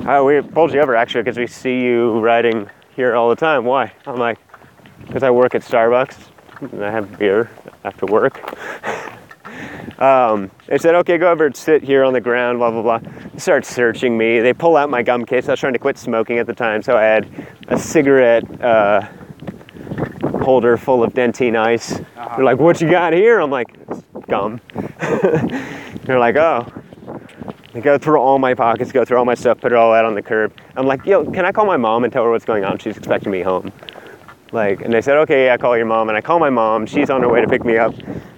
Uh, 0.05 0.23
we 0.23 0.41
pulled 0.41 0.73
you 0.73 0.81
over 0.81 0.95
actually 0.95 1.21
because 1.21 1.37
we 1.37 1.47
see 1.47 1.81
you 1.81 2.19
riding 2.19 2.69
here 2.95 3.15
all 3.15 3.29
the 3.29 3.35
time. 3.35 3.63
Why? 3.63 3.91
I'm 4.05 4.17
like, 4.17 4.39
because 5.05 5.23
I 5.23 5.31
work 5.31 5.55
at 5.55 5.61
Starbucks 5.61 6.17
and 6.61 6.83
I 6.83 6.91
have 6.91 7.17
beer 7.17 7.49
after 7.83 8.05
work. 8.05 8.41
um, 9.99 10.51
they 10.67 10.77
said, 10.77 10.95
okay, 10.95 11.17
go 11.17 11.31
over 11.31 11.45
and 11.45 11.55
sit 11.55 11.83
here 11.83 12.03
on 12.03 12.13
the 12.13 12.21
ground, 12.21 12.59
blah, 12.59 12.71
blah, 12.71 12.81
blah. 12.81 12.99
They 12.99 13.39
start 13.39 13.65
searching 13.65 14.17
me. 14.17 14.39
They 14.39 14.53
pull 14.53 14.77
out 14.77 14.89
my 14.89 15.01
gum 15.01 15.25
case. 15.25 15.47
I 15.47 15.51
was 15.51 15.59
trying 15.59 15.73
to 15.73 15.79
quit 15.79 15.97
smoking 15.97 16.37
at 16.37 16.47
the 16.47 16.53
time, 16.53 16.81
so 16.81 16.97
I 16.97 17.03
had 17.03 17.47
a 17.67 17.77
cigarette 17.77 18.61
uh, 18.61 19.07
holder 20.39 20.77
full 20.77 21.03
of 21.03 21.13
Dentyne 21.13 21.57
ice. 21.57 21.93
Uh-huh. 21.93 22.35
They're 22.35 22.45
like, 22.45 22.59
what 22.59 22.79
you 22.79 22.89
got 22.89 23.13
here? 23.13 23.39
I'm 23.39 23.51
like, 23.51 23.67
gum. 24.27 24.61
They're 26.03 26.19
like, 26.19 26.35
oh. 26.35 26.71
They 27.73 27.81
go 27.81 27.97
through 27.97 28.19
all 28.19 28.39
my 28.39 28.53
pockets, 28.53 28.91
go 28.91 29.05
through 29.05 29.17
all 29.17 29.25
my 29.25 29.35
stuff, 29.35 29.59
put 29.61 29.71
it 29.71 29.75
all 29.75 29.93
out 29.93 30.05
on 30.05 30.15
the 30.15 30.21
curb. 30.21 30.51
I'm 30.75 30.87
like, 30.87 31.05
yo, 31.05 31.29
can 31.29 31.45
I 31.45 31.51
call 31.51 31.65
my 31.65 31.77
mom 31.77 32.03
and 32.03 32.13
tell 32.13 32.23
her 32.23 32.31
what's 32.31 32.45
going 32.45 32.65
on? 32.65 32.79
She's 32.79 32.97
expecting 32.97 33.31
me 33.31 33.41
home. 33.41 33.71
Like, 34.51 34.81
and 34.81 34.93
they 34.93 35.01
said, 35.01 35.17
okay, 35.17 35.45
yeah, 35.45 35.57
call 35.57 35.75
your 35.75 35.85
mom. 35.85 36.09
And 36.09 36.17
I 36.17 36.21
call 36.21 36.39
my 36.39 36.49
mom. 36.49 36.85
She's 36.85 37.09
on 37.09 37.21
her 37.21 37.29
way 37.29 37.41
to 37.41 37.47
pick 37.47 37.65
me 37.65 37.77
up. 37.77 37.93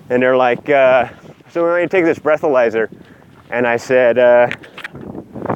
And 0.09 0.21
they're 0.21 0.37
like, 0.37 0.69
uh, 0.69 1.09
so 1.49 1.63
we 1.63 1.69
want 1.69 1.81
you 1.81 1.87
to 1.87 1.91
take 1.91 2.05
this 2.05 2.19
breathalyzer. 2.19 2.89
And 3.51 3.67
I 3.67 3.77
said, 3.77 4.15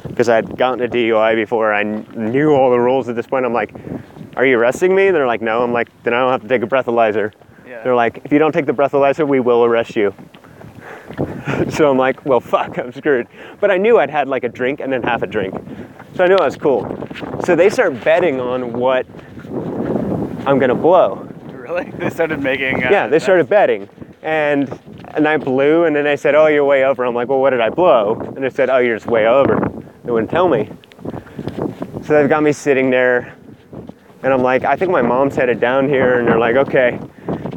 because 0.08 0.28
I'd 0.28 0.56
gotten 0.56 0.84
a 0.84 0.88
DUI 0.88 1.34
before, 1.34 1.72
I 1.72 1.82
knew 1.82 2.52
all 2.52 2.70
the 2.70 2.78
rules 2.78 3.08
at 3.08 3.16
this 3.16 3.26
point. 3.26 3.44
I'm 3.44 3.52
like, 3.52 3.74
are 4.36 4.46
you 4.46 4.58
arresting 4.58 4.94
me? 4.94 5.10
They're 5.10 5.26
like, 5.26 5.42
no. 5.42 5.62
I'm 5.62 5.72
like, 5.72 5.88
then 6.02 6.14
I 6.14 6.20
don't 6.20 6.30
have 6.32 6.42
to 6.42 6.48
take 6.48 6.62
a 6.62 6.66
breathalyzer. 6.66 7.32
Yeah. 7.66 7.82
They're 7.82 7.94
like, 7.94 8.20
if 8.24 8.32
you 8.32 8.38
don't 8.38 8.52
take 8.52 8.66
the 8.66 8.72
breathalyzer, 8.72 9.26
we 9.26 9.40
will 9.40 9.64
arrest 9.64 9.96
you. 9.96 10.14
so 11.70 11.90
I'm 11.90 11.98
like, 11.98 12.24
well, 12.24 12.40
fuck, 12.40 12.78
I'm 12.78 12.92
screwed. 12.92 13.28
But 13.60 13.70
I 13.70 13.76
knew 13.76 13.98
I'd 13.98 14.10
had 14.10 14.28
like 14.28 14.44
a 14.44 14.48
drink 14.48 14.80
and 14.80 14.92
then 14.92 15.02
half 15.02 15.22
a 15.22 15.26
drink. 15.26 15.54
So 16.14 16.24
I 16.24 16.28
knew 16.28 16.36
I 16.36 16.44
was 16.44 16.56
cool. 16.56 16.82
So 17.44 17.54
they 17.54 17.68
start 17.68 18.02
betting 18.02 18.40
on 18.40 18.72
what 18.72 19.06
I'm 20.46 20.58
gonna 20.58 20.74
blow. 20.74 21.28
Really? 21.46 21.90
They 21.98 22.10
started 22.10 22.42
making. 22.42 22.84
Uh, 22.84 22.90
Yeah, 22.90 23.06
they 23.06 23.18
started 23.18 23.48
betting. 23.48 23.88
And 24.24 24.80
and 25.14 25.28
I 25.28 25.36
blew 25.36 25.84
and 25.84 25.94
then 25.94 26.04
they 26.04 26.16
said, 26.16 26.34
Oh, 26.34 26.46
you're 26.48 26.64
way 26.64 26.84
over. 26.84 27.04
I'm 27.04 27.14
like, 27.14 27.28
Well, 27.28 27.40
what 27.40 27.50
did 27.50 27.60
I 27.60 27.70
blow? 27.70 28.14
And 28.34 28.44
they 28.44 28.50
said, 28.50 28.70
Oh, 28.70 28.78
you're 28.78 28.96
just 28.96 29.06
way 29.06 29.26
over. 29.26 29.56
They 30.04 30.10
wouldn't 30.10 30.30
tell 30.30 30.48
me. 30.48 30.68
So 32.04 32.14
they've 32.14 32.28
got 32.28 32.42
me 32.42 32.52
sitting 32.52 32.90
there 32.90 33.36
and 34.22 34.32
I'm 34.32 34.42
like, 34.42 34.64
I 34.64 34.74
think 34.76 34.90
my 34.90 35.02
mom's 35.02 35.36
headed 35.36 35.60
down 35.60 35.88
here 35.88 36.18
and 36.18 36.26
they're 36.26 36.38
like, 36.38 36.56
okay. 36.56 36.98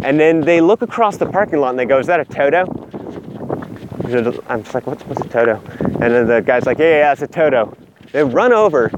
And 0.03 0.19
then 0.19 0.41
they 0.41 0.61
look 0.61 0.81
across 0.81 1.17
the 1.17 1.25
parking 1.25 1.59
lot 1.59 1.69
and 1.71 1.79
they 1.79 1.85
go, 1.85 1.97
Is 1.97 2.07
that 2.07 2.19
a 2.19 2.25
Toto? 2.25 2.65
I'm 4.47 4.63
just 4.63 4.73
like, 4.73 4.87
what's, 4.87 5.03
what's 5.03 5.21
a 5.21 5.27
Toto? 5.27 5.61
And 5.79 6.13
then 6.13 6.27
the 6.27 6.41
guy's 6.41 6.65
like, 6.65 6.77
yeah, 6.77 6.85
yeah, 6.85 6.97
yeah, 6.99 7.11
it's 7.11 7.21
a 7.23 7.27
Toto. 7.27 7.75
They 8.13 8.23
run 8.23 8.53
over, 8.53 8.89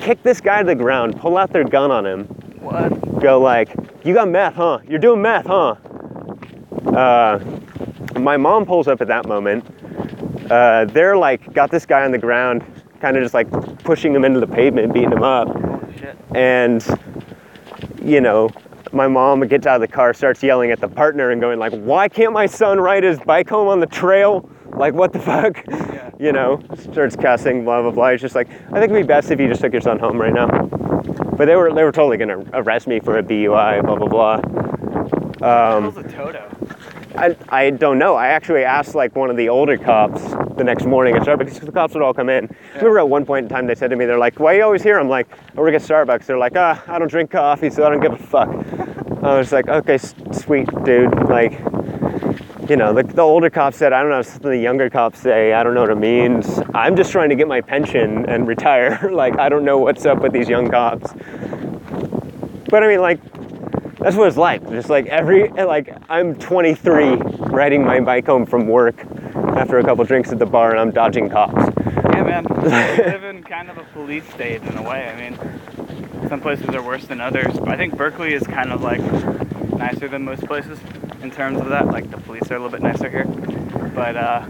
kick 0.00 0.22
this 0.22 0.40
guy 0.40 0.62
to 0.62 0.66
the 0.66 0.74
ground, 0.74 1.20
pull 1.20 1.36
out 1.36 1.52
their 1.52 1.64
gun 1.64 1.90
on 1.90 2.06
him, 2.06 2.24
What? 2.60 3.20
go 3.20 3.40
like, 3.40 3.74
you 4.04 4.14
got 4.14 4.28
meth, 4.28 4.54
huh? 4.54 4.78
You're 4.88 5.00
doing 5.00 5.20
meth, 5.20 5.46
huh? 5.46 5.74
Uh, 6.86 7.38
my 8.18 8.36
mom 8.36 8.64
pulls 8.66 8.88
up 8.88 9.00
at 9.00 9.08
that 9.08 9.26
moment. 9.26 9.64
Uh, 10.50 10.84
they're 10.86 11.16
like, 11.16 11.52
got 11.52 11.70
this 11.70 11.86
guy 11.86 12.04
on 12.04 12.12
the 12.12 12.18
ground, 12.18 12.64
kind 13.00 13.16
of 13.16 13.22
just 13.22 13.34
like 13.34 13.50
pushing 13.84 14.14
him 14.14 14.24
into 14.24 14.40
the 14.40 14.46
pavement, 14.46 14.92
beating 14.92 15.12
him 15.12 15.22
up. 15.22 15.48
Shit. 15.98 16.16
And, 16.34 16.84
you 18.02 18.20
know, 18.20 18.50
my 18.92 19.08
mom 19.08 19.40
gets 19.46 19.66
out 19.66 19.76
of 19.76 19.80
the 19.80 19.88
car, 19.88 20.14
starts 20.14 20.42
yelling 20.42 20.70
at 20.70 20.80
the 20.80 20.88
partner 20.88 21.30
and 21.30 21.40
going 21.40 21.58
like, 21.58 21.72
why 21.72 22.08
can't 22.08 22.32
my 22.32 22.46
son 22.46 22.78
ride 22.78 23.02
his 23.02 23.18
bike 23.20 23.48
home 23.48 23.68
on 23.68 23.80
the 23.80 23.86
trail? 23.86 24.48
Like, 24.76 24.94
what 24.94 25.12
the 25.12 25.20
fuck? 25.20 25.64
Yeah. 25.68 26.10
You 26.18 26.32
know, 26.32 26.62
starts 26.92 27.16
cussing, 27.16 27.64
blah, 27.64 27.82
blah, 27.82 27.90
blah. 27.90 28.06
It's 28.08 28.22
just 28.22 28.34
like, 28.34 28.48
I 28.48 28.80
think 28.80 28.90
it'd 28.90 29.02
be 29.02 29.02
best 29.02 29.30
if 29.30 29.40
you 29.40 29.48
just 29.48 29.60
took 29.60 29.72
your 29.72 29.82
son 29.82 29.98
home 29.98 30.20
right 30.20 30.32
now. 30.32 30.46
But 31.36 31.46
they 31.46 31.56
were, 31.56 31.72
they 31.72 31.82
were 31.82 31.92
totally 31.92 32.16
gonna 32.16 32.44
arrest 32.52 32.86
me 32.86 33.00
for 33.00 33.18
a 33.18 33.22
DUI, 33.22 33.84
blah, 33.84 33.96
blah, 33.96 34.06
blah. 34.06 35.76
Um, 35.76 35.96
a 35.96 36.02
Toto? 36.04 36.53
I, 37.16 37.36
I 37.48 37.70
don't 37.70 37.98
know. 37.98 38.16
I 38.16 38.28
actually 38.28 38.64
asked 38.64 38.94
like 38.94 39.14
one 39.14 39.30
of 39.30 39.36
the 39.36 39.48
older 39.48 39.78
cops 39.78 40.20
the 40.56 40.64
next 40.64 40.84
morning 40.84 41.14
at 41.16 41.22
Starbucks 41.22 41.44
because 41.46 41.60
the 41.60 41.72
cops 41.72 41.94
would 41.94 42.02
all 42.02 42.14
come 42.14 42.28
in. 42.28 42.44
I 42.74 42.78
remember 42.78 42.98
at 42.98 43.08
one 43.08 43.24
point 43.24 43.44
in 43.44 43.48
time 43.48 43.66
they 43.66 43.74
said 43.74 43.90
to 43.90 43.96
me, 43.96 44.04
they're 44.04 44.18
like, 44.18 44.40
why 44.40 44.54
are 44.54 44.58
you 44.58 44.64
always 44.64 44.82
here? 44.82 44.98
I'm 44.98 45.08
like, 45.08 45.28
I 45.56 45.60
work 45.60 45.74
at 45.74 45.82
Starbucks. 45.82 46.26
They're 46.26 46.38
like, 46.38 46.56
ah, 46.56 46.82
I 46.88 46.98
don't 46.98 47.08
drink 47.10 47.30
coffee, 47.30 47.70
so 47.70 47.86
I 47.86 47.90
don't 47.90 48.00
give 48.00 48.12
a 48.12 48.16
fuck. 48.16 48.48
I 49.22 49.38
was 49.38 49.52
like, 49.52 49.68
okay, 49.68 49.94
s- 49.94 50.14
sweet 50.32 50.68
dude. 50.84 51.14
Like, 51.28 51.52
you 52.68 52.76
know, 52.76 52.92
the, 52.92 53.04
the 53.04 53.22
older 53.22 53.48
cops 53.48 53.76
said, 53.76 53.92
I 53.92 54.00
don't 54.00 54.10
know 54.10 54.22
something 54.22 54.50
the 54.50 54.58
younger 54.58 54.90
cops 54.90 55.20
say. 55.20 55.52
I 55.52 55.62
don't 55.62 55.74
know 55.74 55.82
what 55.82 55.90
it 55.90 55.96
means. 55.98 56.60
I'm 56.74 56.96
just 56.96 57.12
trying 57.12 57.28
to 57.28 57.36
get 57.36 57.46
my 57.46 57.60
pension 57.60 58.26
and 58.26 58.46
retire. 58.48 59.10
like, 59.12 59.38
I 59.38 59.48
don't 59.48 59.64
know 59.64 59.78
what's 59.78 60.04
up 60.04 60.18
with 60.20 60.32
these 60.32 60.48
young 60.48 60.68
cops. 60.68 61.12
But 62.70 62.82
I 62.82 62.88
mean, 62.88 63.00
like, 63.00 63.20
that's 64.04 64.16
what 64.16 64.28
it's 64.28 64.36
like. 64.36 64.68
Just 64.68 64.90
like 64.90 65.06
every, 65.06 65.48
like, 65.48 65.96
I'm 66.10 66.34
23 66.34 67.16
riding 67.48 67.82
my 67.82 68.00
bike 68.00 68.26
home 68.26 68.44
from 68.44 68.68
work 68.68 69.00
after 69.56 69.78
a 69.78 69.82
couple 69.82 70.04
drinks 70.04 70.30
at 70.30 70.38
the 70.38 70.44
bar 70.44 70.72
and 70.72 70.78
I'm 70.78 70.90
dodging 70.90 71.30
cops. 71.30 71.72
Yeah, 72.12 72.22
man. 72.22 72.44
We 72.64 72.70
live 72.70 73.24
in 73.24 73.42
kind 73.42 73.70
of 73.70 73.78
a 73.78 73.84
police 73.84 74.28
state 74.28 74.62
in 74.62 74.76
a 74.76 74.82
way. 74.82 75.08
I 75.08 75.18
mean, 75.18 76.28
some 76.28 76.42
places 76.42 76.68
are 76.68 76.82
worse 76.82 77.06
than 77.06 77.22
others. 77.22 77.58
But 77.58 77.68
I 77.70 77.76
think 77.78 77.96
Berkeley 77.96 78.34
is 78.34 78.46
kind 78.46 78.72
of 78.72 78.82
like 78.82 79.00
nicer 79.78 80.06
than 80.06 80.22
most 80.22 80.44
places 80.44 80.78
in 81.22 81.30
terms 81.30 81.58
of 81.60 81.70
that. 81.70 81.86
Like 81.86 82.10
the 82.10 82.18
police 82.18 82.50
are 82.50 82.56
a 82.56 82.58
little 82.58 82.70
bit 82.70 82.82
nicer 82.82 83.08
here. 83.08 83.24
But 83.24 84.16
uh, 84.16 84.46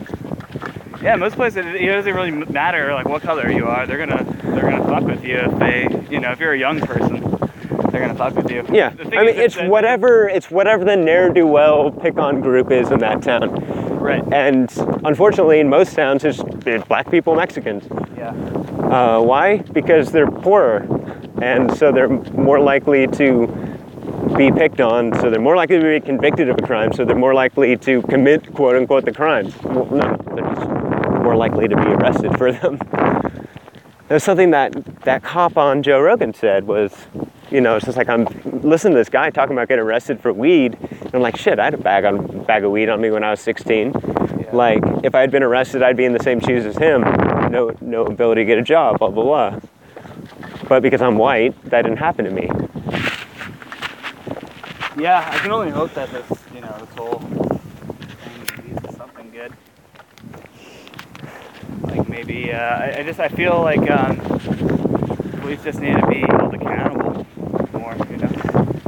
yeah, 1.01 1.15
most 1.15 1.37
places 1.37 1.65
it 1.65 1.87
doesn't 1.87 2.13
really 2.13 2.33
matter 2.33 2.93
like 2.93 3.09
what 3.09 3.23
color 3.23 3.49
you 3.51 3.67
are. 3.67 3.87
They're 3.87 4.05
gonna 4.05 4.25
they're 4.43 4.69
gonna 4.69 4.85
fuck 4.85 5.05
with 5.05 5.25
you 5.25 5.37
if 5.37 5.59
they 5.61 6.07
you 6.11 6.19
know 6.19 6.33
if 6.33 6.41
you're 6.41 6.55
a 6.55 6.59
young 6.59 6.81
person. 6.81 7.23
They're 7.95 8.03
gonna 8.09 8.19
fuck 8.19 8.35
with 8.35 8.51
you. 8.51 8.67
Yeah, 8.73 8.93
I 8.99 9.05
mean, 9.25 9.29
it's 9.37 9.55
that- 9.55 9.71
whatever, 9.71 10.29
it's 10.29 10.51
whatever 10.51 10.85
the 10.85 10.97
ne'er-do-well 10.97 11.93
pick-on 11.93 12.41
group 12.41 12.73
is 12.73 12.91
in 12.91 12.99
that 12.99 13.23
town. 13.23 13.55
Right. 14.01 14.21
And 14.33 14.69
unfortunately, 15.05 15.61
in 15.61 15.69
most 15.69 15.95
towns, 15.95 16.25
it's 16.25 16.43
it's 16.67 16.85
black 16.89 17.09
people, 17.09 17.37
Mexicans. 17.37 17.85
Yeah. 18.19 18.31
Uh, 18.31 19.21
why? 19.23 19.59
Because 19.59 20.11
they're 20.11 20.29
poorer, 20.29 20.89
and 21.41 21.73
so 21.77 21.93
they're 21.93 22.09
more 22.09 22.59
likely 22.59 23.07
to 23.07 23.47
be 24.37 24.51
picked 24.51 24.81
on. 24.81 25.15
So 25.21 25.31
they're 25.31 25.41
more 25.41 25.55
likely 25.55 25.79
to 25.79 25.85
be 25.85 26.01
convicted 26.05 26.49
of 26.49 26.59
a 26.59 26.67
crime. 26.67 26.93
So 26.93 27.05
they're 27.05 27.15
more 27.15 27.33
likely 27.33 27.77
to 27.77 28.03
commit 28.03 28.53
"quote 28.55 28.75
unquote" 28.75 29.05
the 29.05 29.13
crimes. 29.13 29.55
Well, 29.63 29.87
no, 29.87 30.17
they're 30.35 30.53
just 30.53 30.69
more 31.23 31.37
likely 31.37 31.69
to 31.69 31.77
be 31.77 31.91
arrested 31.93 32.37
for 32.39 32.51
them. 32.51 32.81
There's 34.09 34.23
something 34.23 34.51
that 34.51 34.75
that 35.05 35.23
cop 35.23 35.57
on 35.57 35.83
Joe 35.83 35.99
Rogan 36.01 36.35
said 36.35 36.67
was, 36.67 36.93
you 37.55 37.61
know, 37.61 37.77
it's 37.77 37.85
just 37.85 37.97
like 37.97 38.09
I'm 38.09 38.25
listening 38.65 38.95
to 38.95 38.99
this 38.99 39.09
guy 39.09 39.31
talking 39.31 39.55
about 39.55 39.69
getting 39.69 39.85
arrested 39.85 40.21
for 40.21 40.33
weed, 40.33 40.77
and 40.91 41.15
I'm 41.15 41.23
like, 41.23 41.37
shit, 41.37 41.61
I 41.61 41.67
had 41.67 41.75
a 41.75 41.79
bag 41.79 42.05
on 42.05 42.43
bag 42.43 42.65
of 42.65 42.73
weed 42.73 42.89
on 42.89 43.01
me 43.01 43.11
when 43.11 43.23
I 43.23 43.31
was 43.31 43.41
16. 43.41 43.93
Like, 44.53 44.83
if 45.05 45.15
I 45.15 45.21
had 45.21 45.31
been 45.31 45.45
arrested, 45.45 45.81
I'd 45.81 45.97
be 45.97 46.05
in 46.05 46.13
the 46.13 46.23
same 46.23 46.41
shoes 46.41 46.67
as 46.67 46.77
him. 46.77 47.03
No, 47.53 47.71
no 47.81 48.07
ability 48.07 48.41
to 48.41 48.45
get 48.45 48.59
a 48.59 48.63
job, 48.63 48.99
blah 48.99 49.11
blah 49.11 49.23
blah. 49.23 49.61
But 50.69 50.83
because 50.83 51.01
I'm 51.01 51.17
white, 51.17 51.55
that 51.67 51.83
didn't 51.83 51.99
happen 51.99 52.25
to 52.25 52.33
me. 52.33 52.51
Yeah, 55.01 55.29
I 55.33 55.39
can 55.39 55.53
only 55.53 55.71
hope 55.71 55.95
that 55.95 56.11
this, 56.11 56.27
you 56.53 56.61
know, 56.61 56.77
this 56.81 56.91
whole 56.97 57.21
thing 57.21 58.67
leads 58.67 58.83
to 58.83 58.93
something 58.95 59.31
good. 59.31 59.53
Like 61.83 62.09
maybe, 62.09 62.53
uh, 62.53 62.59
I, 62.59 62.99
I 62.99 63.03
just, 63.05 63.21
I 63.21 63.29
feel 63.29 63.63
like 63.63 63.89
um, 63.89 64.17
police 65.41 65.63
just 65.63 65.79
need 65.79 65.97
to 65.97 66.07
be 66.09 66.21
held 66.21 66.55
accountable 66.55 66.65
more, 66.65 66.73
you 66.73 66.99
know? 66.99 67.04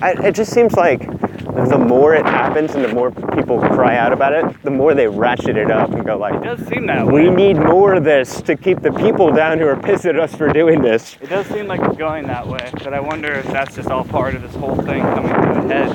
I, 0.03 0.13
it 0.27 0.35
just 0.35 0.53
seems 0.53 0.75
like 0.75 1.01
the 1.01 1.79
more 1.79 2.15
it 2.15 2.25
happens 2.27 2.75
and 2.75 2.85
the 2.85 2.93
more 2.93 3.11
people 3.11 3.59
cry 3.61 3.97
out 3.97 4.13
about 4.13 4.33
it, 4.35 4.63
the 4.63 4.71
more 4.71 4.95
they 4.95 5.09
ratchet 5.09 5.57
it 5.57 5.71
up 5.71 5.91
and 5.91 6.05
go 6.05 6.17
like, 6.19 6.35
It 6.35 6.45
does 6.45 6.61
seem 6.69 6.87
that 6.87 7.07
we 7.07 7.29
way. 7.29 7.35
need 7.35 7.57
more 7.57 7.95
of 7.95 8.05
this 8.05 8.43
to 8.43 8.57
keep 8.57 8.81
the 8.83 8.93
people 8.93 9.33
down 9.33 9.59
who 9.59 9.67
are 9.67 9.77
pissed 9.81 10.05
at 10.05 10.19
us 10.19 10.35
for 10.35 10.49
doing 10.53 10.83
this. 10.83 11.17
It 11.21 11.31
does 11.31 11.47
seem 11.47 11.67
like 11.67 11.81
it's 11.81 11.97
going 11.97 12.27
that 12.27 12.47
way, 12.47 12.71
but 12.85 12.93
I 12.93 13.01
wonder 13.01 13.33
if 13.33 13.47
that's 13.47 13.75
just 13.77 13.89
all 13.91 14.05
part 14.05 14.35
of 14.35 14.43
this 14.43 14.55
whole 14.55 14.77
thing 14.77 15.03
coming 15.03 15.33
to 15.33 15.51
a 15.53 15.69
head. 15.69 15.91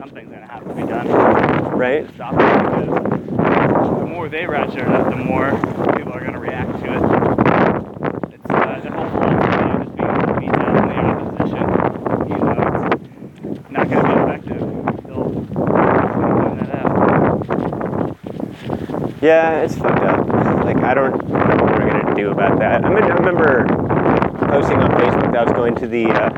Something's 0.00 0.30
gonna 0.32 0.46
have 0.50 0.66
to 0.66 0.74
be 0.74 0.82
done 0.82 1.06
Right? 1.78 2.08
to 2.08 2.14
stop 2.14 2.32
it 2.34 2.38
because 2.38 3.98
the 4.00 4.06
more 4.06 4.28
they 4.30 4.46
ratchet 4.46 4.78
it 4.78 4.88
up, 4.88 5.10
the 5.10 5.16
more 5.16 5.50
people 5.96 6.12
are 6.14 6.24
gonna 6.24 6.40
react 6.40 6.70
to 6.82 6.92
it. 6.92 7.02
It's 8.34 8.50
uh, 8.50 8.80
the 8.82 8.90
whole 8.90 9.10
philosophy 9.10 9.62
of 9.62 9.68
just 9.84 9.94
being 9.96 10.40
beat 10.40 10.52
down 10.58 10.74
in 10.76 10.84
the 10.88 10.94
opposition. 11.04 11.66
You 12.28 12.36
know, 12.38 12.56
it's 13.52 13.70
not 13.70 13.84
gonna 13.88 14.08
be 14.08 14.14
effective 14.20 14.62
until 14.62 15.22
you 15.32 15.42
find 15.54 16.58
that 16.60 16.70
out. 16.74 16.88
Yeah, 19.28 19.60
it's 19.60 19.76
fucked 19.76 20.00
up. 20.04 20.26
Like 20.64 20.78
I 20.78 20.94
don't 20.94 21.10
know 21.28 21.34
what 21.62 21.78
we're 21.78 21.90
gonna 21.90 22.14
do 22.14 22.30
about 22.30 22.58
that. 22.60 22.82
I 22.82 22.88
mean, 22.88 23.02
I 23.04 23.08
remember 23.08 23.66
posting 24.48 24.78
on 24.78 24.90
Facebook 24.92 25.32
that 25.32 25.36
I 25.36 25.44
was 25.44 25.52
going 25.52 25.74
to 25.74 25.86
the 25.86 26.06
uh, 26.06 26.30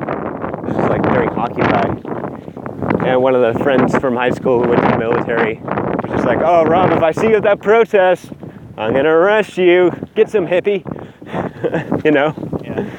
this 0.66 0.74
was 0.76 0.90
like 0.90 1.02
during 1.04 1.28
Occupy, 1.28 3.06
and 3.08 3.22
one 3.22 3.36
of 3.36 3.54
the 3.54 3.62
friends 3.62 3.96
from 3.98 4.16
high 4.16 4.30
school 4.30 4.64
who 4.64 4.70
went 4.70 4.82
to 4.82 4.88
the 4.88 4.98
military 4.98 5.60
was 5.62 6.10
just 6.10 6.24
like, 6.24 6.40
"Oh, 6.40 6.64
Robb, 6.64 6.90
if 6.90 7.00
I 7.00 7.12
see 7.12 7.28
you 7.28 7.36
at 7.36 7.44
that 7.44 7.62
protest, 7.62 8.32
I'm 8.76 8.92
gonna 8.92 9.08
arrest 9.08 9.56
you. 9.56 9.92
Get 10.16 10.28
some 10.28 10.44
hippie." 10.48 10.82
you 12.04 12.10
know, 12.10 12.34
Yeah. 12.64 12.90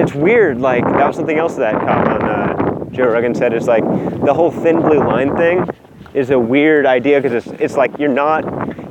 it's 0.00 0.14
weird. 0.14 0.60
Like 0.60 0.84
that 0.84 1.08
was 1.08 1.16
something 1.16 1.38
else 1.38 1.56
that 1.56 1.74
cop 1.74 2.06
on 2.06 2.22
uh, 2.22 2.84
Joe 2.92 3.08
Rogan 3.08 3.34
said. 3.34 3.52
Is 3.52 3.66
like 3.66 3.82
the 3.82 4.32
whole 4.32 4.52
thin 4.52 4.80
blue 4.80 5.00
line 5.00 5.36
thing 5.36 5.68
is 6.14 6.30
a 6.30 6.38
weird 6.38 6.86
idea 6.86 7.20
because 7.20 7.46
it's 7.46 7.60
it's 7.60 7.76
like 7.76 7.98
you're 7.98 8.08
not 8.08 8.44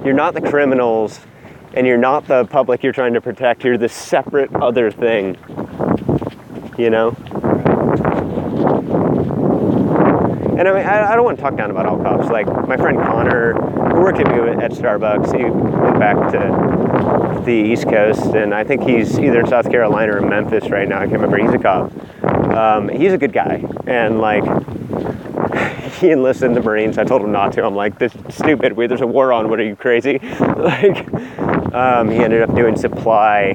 you're 0.05 0.13
not 0.13 0.33
the 0.33 0.41
criminals 0.41 1.19
and 1.73 1.85
you're 1.85 1.97
not 1.97 2.27
the 2.27 2.45
public 2.45 2.83
you're 2.83 2.93
trying 2.93 3.13
to 3.13 3.21
protect. 3.21 3.63
You're 3.63 3.77
this 3.77 3.93
separate 3.93 4.53
other 4.55 4.91
thing. 4.91 5.37
You 6.77 6.89
know. 6.89 7.15
And 10.57 10.67
I 10.67 10.73
mean, 10.73 10.85
I, 10.85 11.13
I 11.13 11.15
don't 11.15 11.23
want 11.23 11.37
to 11.37 11.41
talk 11.41 11.55
down 11.55 11.71
about 11.71 11.85
all 11.85 12.01
cops. 12.01 12.29
Like 12.29 12.45
my 12.67 12.75
friend 12.75 12.97
Connor, 12.97 13.53
who 13.53 14.01
worked 14.01 14.19
at 14.19 14.27
me 14.27 14.63
at 14.63 14.71
Starbucks, 14.71 15.37
he 15.37 15.45
went 15.45 15.99
back 15.99 16.17
to 16.33 17.41
the 17.45 17.53
East 17.53 17.85
Coast, 17.87 18.35
and 18.35 18.53
I 18.53 18.65
think 18.65 18.83
he's 18.83 19.17
either 19.19 19.39
in 19.39 19.47
South 19.47 19.71
Carolina 19.71 20.17
or 20.17 20.21
Memphis 20.21 20.69
right 20.69 20.87
now. 20.87 20.97
I 20.97 21.07
can't 21.07 21.13
remember. 21.13 21.37
He's 21.37 21.53
a 21.53 21.59
cop. 21.59 21.93
Um, 22.53 22.89
he's 22.89 23.13
a 23.13 23.17
good 23.17 23.31
guy, 23.31 23.63
and 23.87 24.19
like 24.19 24.43
he 26.01 26.11
enlisted 26.11 26.45
in 26.45 26.53
the 26.53 26.61
Marines. 26.61 26.97
I 26.97 27.03
told 27.03 27.21
him 27.21 27.31
not 27.31 27.51
to. 27.53 27.65
I'm 27.65 27.75
like, 27.75 27.99
this 27.99 28.15
is 28.15 28.35
stupid. 28.35 28.73
We, 28.73 28.87
there's 28.87 29.01
a 29.01 29.07
war 29.07 29.33
on. 29.33 29.49
What 29.49 29.59
are 29.59 29.65
you 29.65 29.75
crazy? 29.75 30.19
like, 30.39 31.13
um, 31.73 32.09
he 32.09 32.17
ended 32.17 32.41
up 32.41 32.55
doing 32.55 32.75
supply 32.77 33.53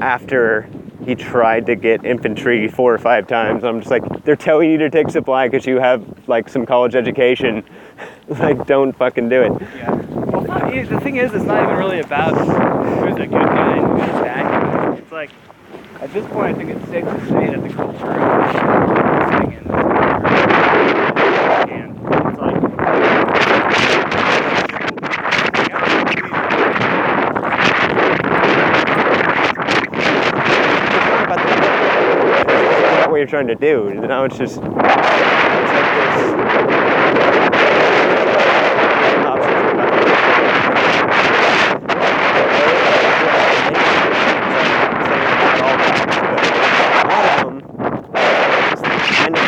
after 0.00 0.68
he 1.04 1.14
tried 1.14 1.66
to 1.66 1.76
get 1.76 2.04
infantry 2.04 2.66
four 2.68 2.94
or 2.94 2.98
five 2.98 3.26
times. 3.26 3.64
I'm 3.64 3.80
just 3.80 3.90
like, 3.90 4.24
they're 4.24 4.36
telling 4.36 4.70
you 4.70 4.78
to 4.78 4.88
take 4.88 5.10
supply 5.10 5.48
because 5.48 5.66
you 5.66 5.78
have 5.78 6.02
like 6.26 6.48
some 6.48 6.64
college 6.64 6.94
education. 6.94 7.62
like, 8.28 8.66
don't 8.66 8.96
fucking 8.96 9.28
do 9.28 9.42
it. 9.42 9.52
Yeah. 9.76 9.94
Well, 9.94 10.42
not, 10.42 10.70
the 10.72 11.00
thing 11.00 11.16
is, 11.16 11.34
it's 11.34 11.44
not 11.44 11.62
even 11.62 11.76
really 11.76 12.00
about 12.00 12.34
who's 12.34 13.16
a 13.16 13.26
good 13.26 13.30
guy 13.30 13.76
and 13.76 14.00
who's 14.00 14.10
bad 14.22 14.44
guy. 14.44 14.94
It's 14.96 15.12
like, 15.12 15.30
at 16.00 16.12
this 16.12 16.26
point, 16.26 16.56
I 16.56 16.58
think 16.58 16.70
it's 16.70 16.86
safe 16.88 17.04
to 17.04 17.26
say 17.28 17.46
that 17.54 17.62
the 17.62 17.68
culture 17.74 18.12
is 18.12 18.52
sitting 19.32 19.52
in 19.52 19.64
the 19.68 19.74
and 21.70 21.96
it's 21.96 22.38
like. 22.38 22.54
It's 30.94 31.06
not 31.06 31.24
about 31.24 31.38
that. 31.38 31.58
It's 32.36 33.00
not 33.00 33.10
what 33.10 33.13
you're 33.24 33.30
trying 33.30 33.46
to 33.46 33.54
do. 33.54 33.94
Now 34.06 34.24
it's 34.24 34.36
just. 34.36 34.58
It's 34.58 34.64
like 34.66 34.74
this. 35.94 36.34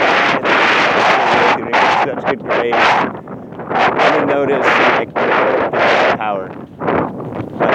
options 0.06 1.60
about 1.68 2.06
such 2.06 2.24
good 2.30 2.40
grades. 2.40 2.78
Only 4.06 4.24
notice 4.24 4.66
like 4.96 5.12
power. 6.16 6.48
But 7.58 7.70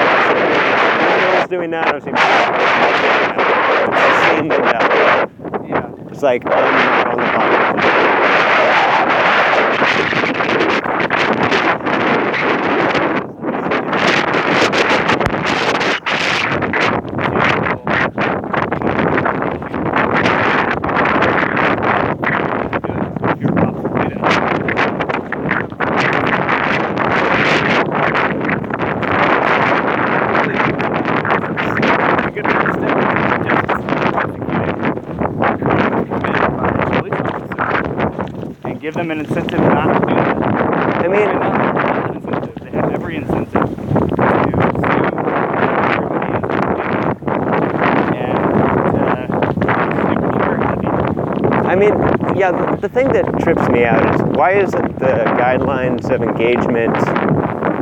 no 1.21 1.33
one's 1.35 1.49
doing 1.49 1.69
that. 1.71 1.93
I've 1.93 2.01
seen 2.01 2.15
it's 2.15 3.91
the 3.91 4.21
same 4.29 4.47
mentality. 4.47 5.31
Yeah. 5.67 6.09
It's 6.09 6.10
like 6.21 6.43
I'm 6.45 6.51
not 6.51 7.07
on 7.07 7.17
the 7.17 7.31
bottom. 7.33 7.61
And 38.63 38.79
give 38.79 38.95
them 39.11 39.19
an 39.19 39.25
incentive 39.25 39.59
not 39.59 39.93
to 39.93 39.99
do 39.99 40.05
that. 40.15 41.03
I 41.03 41.07
mean, 41.07 41.25
not 41.25 42.09
an 42.09 42.15
incentive. 42.15 42.55
They 42.61 42.71
have 42.71 42.91
every 42.91 43.17
incentive 43.17 43.51
to 43.51 43.57
sue 43.59 43.65
and 48.15 48.37
uh, 51.45 51.49
I 51.67 51.75
mean, 51.75 51.93
yeah. 52.37 52.51
The, 52.51 52.77
the 52.81 52.89
thing 52.89 53.11
that 53.13 53.25
trips 53.41 53.67
me 53.69 53.85
out 53.85 54.15
is 54.15 54.21
why 54.37 54.51
isn't 54.51 54.99
the 54.99 55.25
guidelines 55.37 56.09
of 56.13 56.21
engagement 56.23 56.93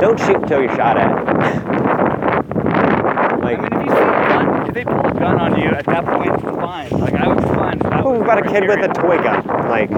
don't 0.00 0.18
shoot 0.18 0.36
until 0.36 0.60
you're 0.62 0.74
shot 0.76 0.96
at? 0.98 1.10
like, 3.40 3.58
I 3.58 3.68
mean, 3.68 3.72
if 3.72 3.82
you 3.86 3.92
see 3.94 4.02
a 4.02 4.28
gun, 4.28 4.68
if 4.68 4.74
they 4.74 4.84
pull 4.84 5.06
a 5.06 5.14
gun 5.14 5.40
on 5.40 5.58
you 5.60 5.68
at 5.68 5.86
that 5.86 6.04
point, 6.04 6.32
it's 6.32 6.42
fine. 6.42 6.90
Like 7.00 7.14
I 7.14 7.28
would 7.28 7.38
be 7.38 7.44
fine. 7.44 7.74
if 7.74 7.82
that 7.82 8.04
was 8.04 8.18
we've 8.18 8.26
got 8.26 8.44
a 8.44 8.48
kid 8.50 8.66
with 8.66 8.80
a 8.80 8.88
toy 8.94 9.18
gun. 9.22 9.46
Like, 9.68 9.90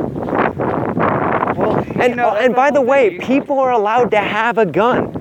Well, 1.88 1.96
you 1.96 2.02
and 2.02 2.16
know, 2.16 2.30
oh, 2.30 2.36
and 2.36 2.54
by 2.54 2.70
the 2.70 2.80
way, 2.80 3.18
people 3.18 3.58
are 3.58 3.72
allowed 3.72 4.10
to 4.12 4.18
have 4.18 4.58
a 4.58 4.66
gun. 4.66 5.18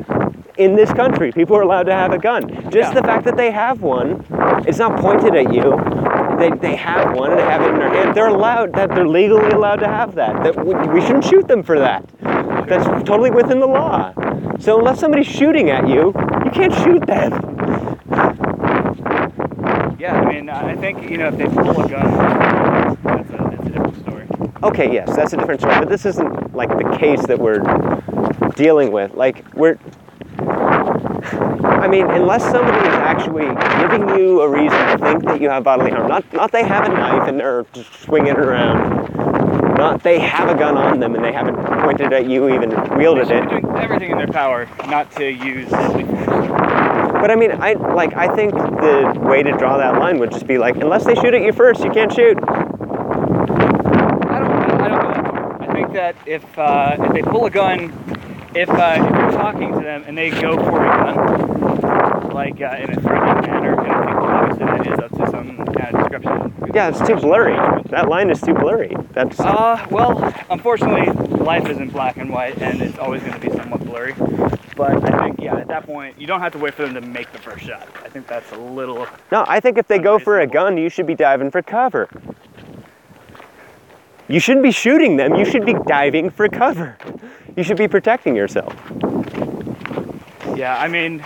In 0.58 0.76
this 0.76 0.92
country, 0.94 1.32
people 1.32 1.56
are 1.58 1.62
allowed 1.62 1.84
to 1.84 1.94
have 1.94 2.12
a 2.12 2.18
gun. 2.20 2.48
Just 2.70 2.94
Yeah. 2.94 3.02
the 3.02 3.04
fact 3.04 3.26
that 3.26 3.36
they 3.38 3.52
have 3.52 3.82
one, 3.82 4.24
it's 4.68 4.78
not 4.78 5.00
pointed 5.00 5.36
at 5.36 5.54
you. 5.54 5.76
They, 6.38 6.50
they 6.60 6.76
have 6.76 7.16
one 7.16 7.32
and 7.32 7.40
they 7.40 7.44
have 7.46 7.62
it 7.62 7.70
in 7.70 7.80
their 7.80 7.90
hand. 7.90 8.16
They're 8.16 8.28
allowed 8.28 8.74
that 8.74 8.90
they're 8.94 9.08
legally 9.08 9.50
allowed 9.52 9.78
to 9.78 9.88
have 9.88 10.14
that. 10.16 10.44
That 10.44 10.66
we, 10.66 10.74
we 10.94 11.02
shouldn't 11.02 11.26
shoot 11.26 11.48
them 11.48 11.64
for 11.64 11.80
that. 11.80 12.04
That's 12.68 12.86
totally 13.08 13.32
within 13.32 13.60
the 13.60 13.68
law. 13.68 14.14
So 14.60 14.78
unless 14.78 15.00
somebody's 15.00 15.28
shooting 15.28 15.70
at 15.70 15.88
you, 15.88 16.14
you 16.46 16.52
can't 16.52 16.74
shoot 16.74 17.06
them. 17.08 17.32
Yeah, 20.00 20.20
I 20.20 20.32
mean, 20.34 20.50
I 20.50 20.76
think 20.76 21.10
you 21.10 21.18
know 21.18 21.28
if 21.28 21.38
they 21.38 21.46
pull 21.46 21.80
a 21.82 21.88
gun, 21.90 22.98
that's 23.04 23.30
a, 23.30 23.38
that's 23.38 23.68
a 23.68 23.70
different 23.70 24.00
story. 24.02 24.28
Okay, 24.64 24.92
yes, 24.92 25.16
that's 25.16 25.34
a 25.34 25.38
different 25.38 25.62
story. 25.62 25.76
But 25.80 25.90
this 25.90 26.06
isn't 26.06 26.31
like 26.68 26.78
the 26.78 26.98
case 26.98 27.26
that 27.26 27.40
we're 27.40 27.64
dealing 28.52 28.92
with. 28.92 29.16
Like 29.16 29.52
we're 29.56 29.78
I 31.82 31.88
mean, 31.88 32.06
unless 32.10 32.44
somebody 32.44 32.88
is 32.88 32.94
actually 32.94 33.48
giving 33.82 34.08
you 34.10 34.42
a 34.42 34.48
reason 34.48 34.78
to 34.90 34.98
think 35.00 35.24
that 35.26 35.42
you 35.42 35.50
have 35.50 35.64
bodily 35.64 35.90
harm, 35.90 36.08
not 36.08 36.32
not 36.34 36.52
they 36.52 36.64
have 36.64 36.86
a 36.86 36.90
knife 36.90 37.28
and 37.28 37.40
they're 37.40 37.66
just 37.74 37.92
swinging 38.02 38.34
it 38.34 38.38
around, 38.38 39.12
not 39.76 40.04
they 40.04 40.20
have 40.20 40.50
a 40.50 40.56
gun 40.56 40.78
on 40.78 41.00
them 41.00 41.16
and 41.16 41.24
they 41.24 41.34
haven't 41.34 41.56
pointed 41.82 42.14
at 42.14 42.30
you, 42.30 42.54
even 42.54 42.70
wielded 42.96 43.32
it. 43.32 43.50
doing 43.50 43.66
everything 43.78 44.12
in 44.12 44.18
their 44.20 44.28
power 44.28 44.68
not 44.88 45.12
to 45.14 45.32
use. 45.32 45.70
But 45.70 47.32
I 47.32 47.36
mean, 47.36 47.52
I 47.52 47.74
like 47.74 48.16
I 48.16 48.34
think 48.36 48.54
the 48.54 49.20
way 49.20 49.42
to 49.42 49.52
draw 49.58 49.78
that 49.78 49.96
line 49.98 50.20
would 50.20 50.32
just 50.32 50.46
be 50.46 50.60
like, 50.60 50.76
unless 50.76 51.06
they 51.06 51.16
shoot 51.16 51.34
at 51.34 51.42
you 51.42 51.54
first, 51.54 51.84
you 51.84 51.90
can't 51.90 52.14
shoot. 52.14 52.38
I 52.48 52.64
don't. 52.64 54.32
I 54.32 54.40
don't 54.40 54.70
go 54.70 54.78
that 54.78 55.32
far. 55.32 55.64
I 55.64 55.74
think 55.74 55.94
that 55.94 56.16
if 56.32 56.58
uh, 56.58 56.96
if 56.98 57.14
they 57.14 57.22
pull 57.22 57.46
a 57.46 57.50
gun, 57.50 57.92
if 58.56 58.70
uh, 58.70 58.96
if 58.96 59.20
you're 59.20 59.32
talking 59.32 59.74
to 59.74 59.80
them 59.82 60.06
and 60.08 60.18
they 60.18 60.30
go 60.30 60.56
for 60.56 60.82
a 60.82 60.88
gun, 60.88 62.30
like 62.30 62.62
uh, 62.62 62.78
in 62.80 62.90
a 62.90 63.02
threatening 63.02 63.52
manner, 63.52 63.82
and 63.82 63.92
I 63.92 64.06
think 64.06 64.16
obviously 64.16 64.66
that 64.66 64.88
is 64.88 65.00
up 65.00 65.12
to 65.12 65.30
some 65.30 65.58
kind 65.66 65.96
of 65.96 66.00
description. 66.00 66.54
Yeah, 66.74 66.88
it's 66.88 67.06
too 67.06 67.18
blurry. 67.18 67.56
That 67.90 68.08
line 68.08 68.30
is 68.30 68.40
too 68.40 68.54
blurry. 68.54 68.96
That's 69.12 69.42
Uh, 69.42 69.86
well, 69.92 70.34
unfortunately, 70.50 71.12
life 71.38 71.68
isn't 71.68 71.90
black 71.90 72.16
and 72.16 72.30
white, 72.30 72.62
and 72.62 72.82
it's 72.82 72.98
always 72.98 73.22
going 73.24 73.34
to 73.34 73.40
be 73.40 73.50
somewhat 73.50 73.84
blurry. 73.84 74.14
But 74.78 75.14
I 75.14 75.26
think, 75.26 75.42
yeah, 75.42 75.58
at 75.58 75.68
that 75.68 75.86
point, 75.86 76.20
you 76.20 76.28
don't 76.28 76.40
have 76.40 76.54
to 76.54 76.58
wait 76.58 76.74
for 76.76 76.84
them 76.84 76.94
to 76.94 77.02
make 77.02 77.30
the 77.34 77.40
first 77.40 77.66
shot. 77.66 77.88
I 78.06 78.10
think 78.10 78.26
that's 78.26 78.50
a 78.54 78.58
little. 78.58 79.06
No, 79.32 79.44
I 79.48 79.60
think 79.60 79.78
if 79.78 79.88
they 79.88 80.00
go 80.00 80.18
for 80.18 80.40
a 80.40 80.48
gun, 80.48 80.78
you 80.78 80.90
should 80.90 81.06
be 81.06 81.14
diving 81.14 81.52
for 81.52 81.62
cover. 81.62 82.08
You 84.32 84.40
shouldn't 84.40 84.64
be 84.64 84.72
shooting 84.72 85.18
them, 85.18 85.36
you 85.36 85.44
should 85.44 85.66
be 85.66 85.76
diving 85.88 86.30
for 86.30 86.48
cover. 86.48 86.98
You 87.58 87.64
should 87.64 87.76
be 87.78 87.90
protecting 87.90 88.34
yourself. 88.34 88.74
Yeah, 90.56 90.78
I 90.80 90.88
mean, 90.88 91.26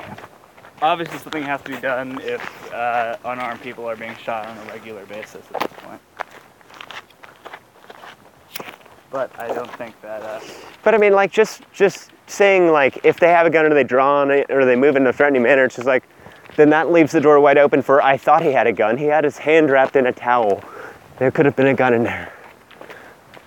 obviously 0.81 1.19
something 1.19 1.43
has 1.43 1.61
to 1.61 1.69
be 1.69 1.77
done 1.77 2.19
if 2.23 2.73
uh, 2.73 3.17
unarmed 3.25 3.61
people 3.61 3.87
are 3.87 3.95
being 3.95 4.15
shot 4.15 4.47
on 4.47 4.57
a 4.57 4.65
regular 4.71 5.05
basis 5.05 5.45
at 5.53 5.61
this 5.61 5.79
point. 5.83 6.01
But 9.11 9.31
I 9.39 9.53
don't 9.53 9.71
think 9.77 10.01
that. 10.01 10.23
Uh, 10.23 10.39
But 10.83 10.95
I 10.95 10.97
mean, 10.97 11.13
like, 11.13 11.31
just 11.31 11.61
just 11.71 12.11
saying, 12.25 12.71
like, 12.71 13.05
if 13.05 13.19
they 13.19 13.29
have 13.29 13.45
a 13.45 13.51
gun 13.51 13.65
or 13.65 13.73
they 13.73 13.83
draw 13.83 14.21
on 14.21 14.31
it 14.31 14.49
or 14.49 14.65
they 14.65 14.75
move 14.75 14.95
in 14.95 15.05
a 15.05 15.13
threatening 15.13 15.43
manner, 15.43 15.65
it's 15.65 15.75
just 15.75 15.87
like, 15.87 16.03
then 16.55 16.71
that 16.71 16.91
leaves 16.91 17.11
the 17.11 17.21
door 17.21 17.39
wide 17.39 17.59
open 17.59 17.83
for, 17.83 18.01
I 18.01 18.17
thought 18.17 18.41
he 18.41 18.51
had 18.51 18.65
a 18.65 18.73
gun. 18.73 18.97
He 18.97 19.05
had 19.05 19.23
his 19.23 19.37
hand 19.37 19.69
wrapped 19.69 19.95
in 19.95 20.07
a 20.07 20.11
towel. 20.11 20.63
There 21.19 21.29
could 21.29 21.45
have 21.45 21.55
been 21.55 21.67
a 21.67 21.73
gun 21.75 21.93
in 21.93 22.03
there. 22.03 22.31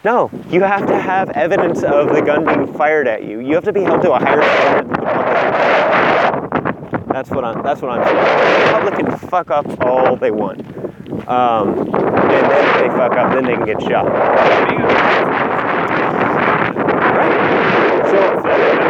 No, 0.09 0.31
you 0.49 0.63
have 0.63 0.87
to 0.87 0.99
have 0.99 1.29
evidence 1.33 1.83
of 1.83 2.15
the 2.15 2.23
gun 2.23 2.47
being 2.47 2.73
fired 2.79 3.07
at 3.07 3.25
you. 3.25 3.41
You 3.41 3.55
have 3.57 3.65
to 3.65 3.75
be 3.75 3.83
held 3.83 4.01
to 4.01 4.13
a 4.13 4.19
higher 4.19 4.43
standard 4.43 4.89
than 4.89 4.89
the 4.89 5.05
public. 5.05 5.37
That's 7.09 7.29
what 7.29 7.45
I'm. 7.45 7.63
That's 7.63 7.83
what 7.83 7.91
I'm 7.91 8.03
saying. 8.07 8.65
The 8.65 8.71
public 8.73 8.95
can 8.95 9.19
fuck 9.29 9.51
up 9.51 9.67
all 9.85 10.17
they 10.17 10.31
want, 10.31 10.61
um, 11.29 11.81
and 11.81 11.93
then 11.93 12.69
if 12.69 12.75
they 12.81 12.89
fuck 12.89 13.19
up, 13.19 13.35
then 13.35 13.45
they 13.45 13.57
can 13.57 13.67
get 13.67 13.83
shot. 13.83 14.07
Right. 17.19 17.35
So 18.09 18.19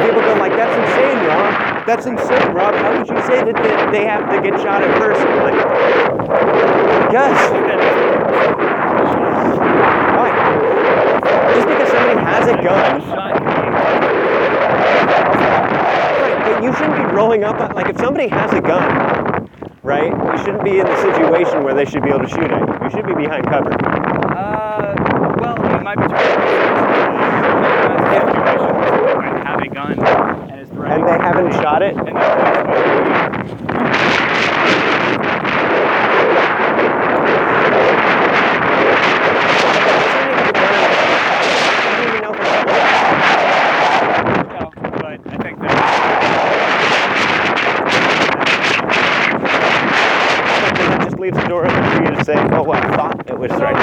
people 0.07 0.23
go 0.23 0.35
like, 0.39 0.53
"That's 0.53 0.77
insane, 0.79 1.19
Robb. 1.27 1.85
That's 1.85 2.07
insane, 2.07 2.53
Robb. 2.53 2.77
How 2.77 2.97
would 2.97 3.09
you 3.09 3.21
say 3.23 3.43
that 3.43 3.57
they, 3.91 4.05
have 4.05 4.31
to 4.31 4.41
get 4.41 4.61
shot 4.61 4.85
at 4.85 4.97
first? 5.01 5.21
Like, 5.43 5.57
why? 7.11 7.59
Just 11.59 11.71
because 11.71 11.91
somebody 11.91 12.21
has 12.21 12.47
a 12.47 12.55
gun, 12.63 13.03
right? 13.11 13.35
But 16.45 16.63
you 16.63 16.73
shouldn't 16.75 16.95
be 16.95 17.03
rolling 17.17 17.43
up 17.43 17.59
on, 17.59 17.75
like 17.75 17.89
if 17.89 17.99
somebody 17.99 18.29
has 18.29 18.53
a 18.53 18.61
gun, 18.61 19.51
right? 19.83 20.07
You 20.07 20.39
shouldn't 20.39 20.63
be 20.63 20.79
in 20.79 20.87
the 20.87 20.97
situation 21.03 21.65
where 21.65 21.75
they 21.75 21.85
should 21.85 22.05
be 22.05 22.11
able 22.11 22.21
to 22.21 22.29
shoot 22.29 22.45
at 22.45 22.61
you. 22.61 22.79
You 22.85 22.91
should 22.91 23.07
be 23.09 23.15
behind 23.15 23.45
cover. 23.49 23.73
Uh, 23.73 24.95
well, 25.41 25.57
it 25.75 25.83
might 25.83 25.97
be 25.97 26.07
true. 26.07 26.17
Might 29.17 29.43
have 29.45 29.61
a 29.61 29.69
gun 29.75 29.99
and 29.99 30.61
is 30.61 30.71
And 30.71 31.09
they 31.09 31.19
haven't 31.19 31.53
shot 31.55 31.83
it. 31.83 31.97
And 31.97 32.17
that's 32.17 32.59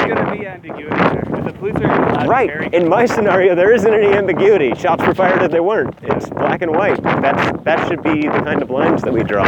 shouldn't 0.06 0.38
be 0.38 0.46
ambiguity 0.46 0.96
there. 0.96 1.24
If 1.38 1.44
the 1.44 1.52
police 1.52 1.76
are 1.76 1.84
allowed 1.84 2.22
to 2.22 2.25
Right. 2.36 2.74
In 2.74 2.86
my 2.86 3.06
scenario, 3.06 3.54
there 3.54 3.72
isn't 3.72 3.90
any 3.90 4.12
ambiguity. 4.12 4.74
Shots 4.74 5.02
were 5.06 5.14
fired 5.14 5.42
if 5.42 5.50
they 5.50 5.60
weren't. 5.60 5.96
It's 6.02 6.28
black 6.28 6.60
and 6.60 6.70
white. 6.70 7.02
That's 7.02 7.62
that 7.62 7.88
should 7.88 8.02
be 8.02 8.20
the 8.28 8.42
kind 8.44 8.62
of 8.62 8.68
lines 8.68 9.00
that 9.02 9.12
we 9.14 9.22
draw. 9.22 9.44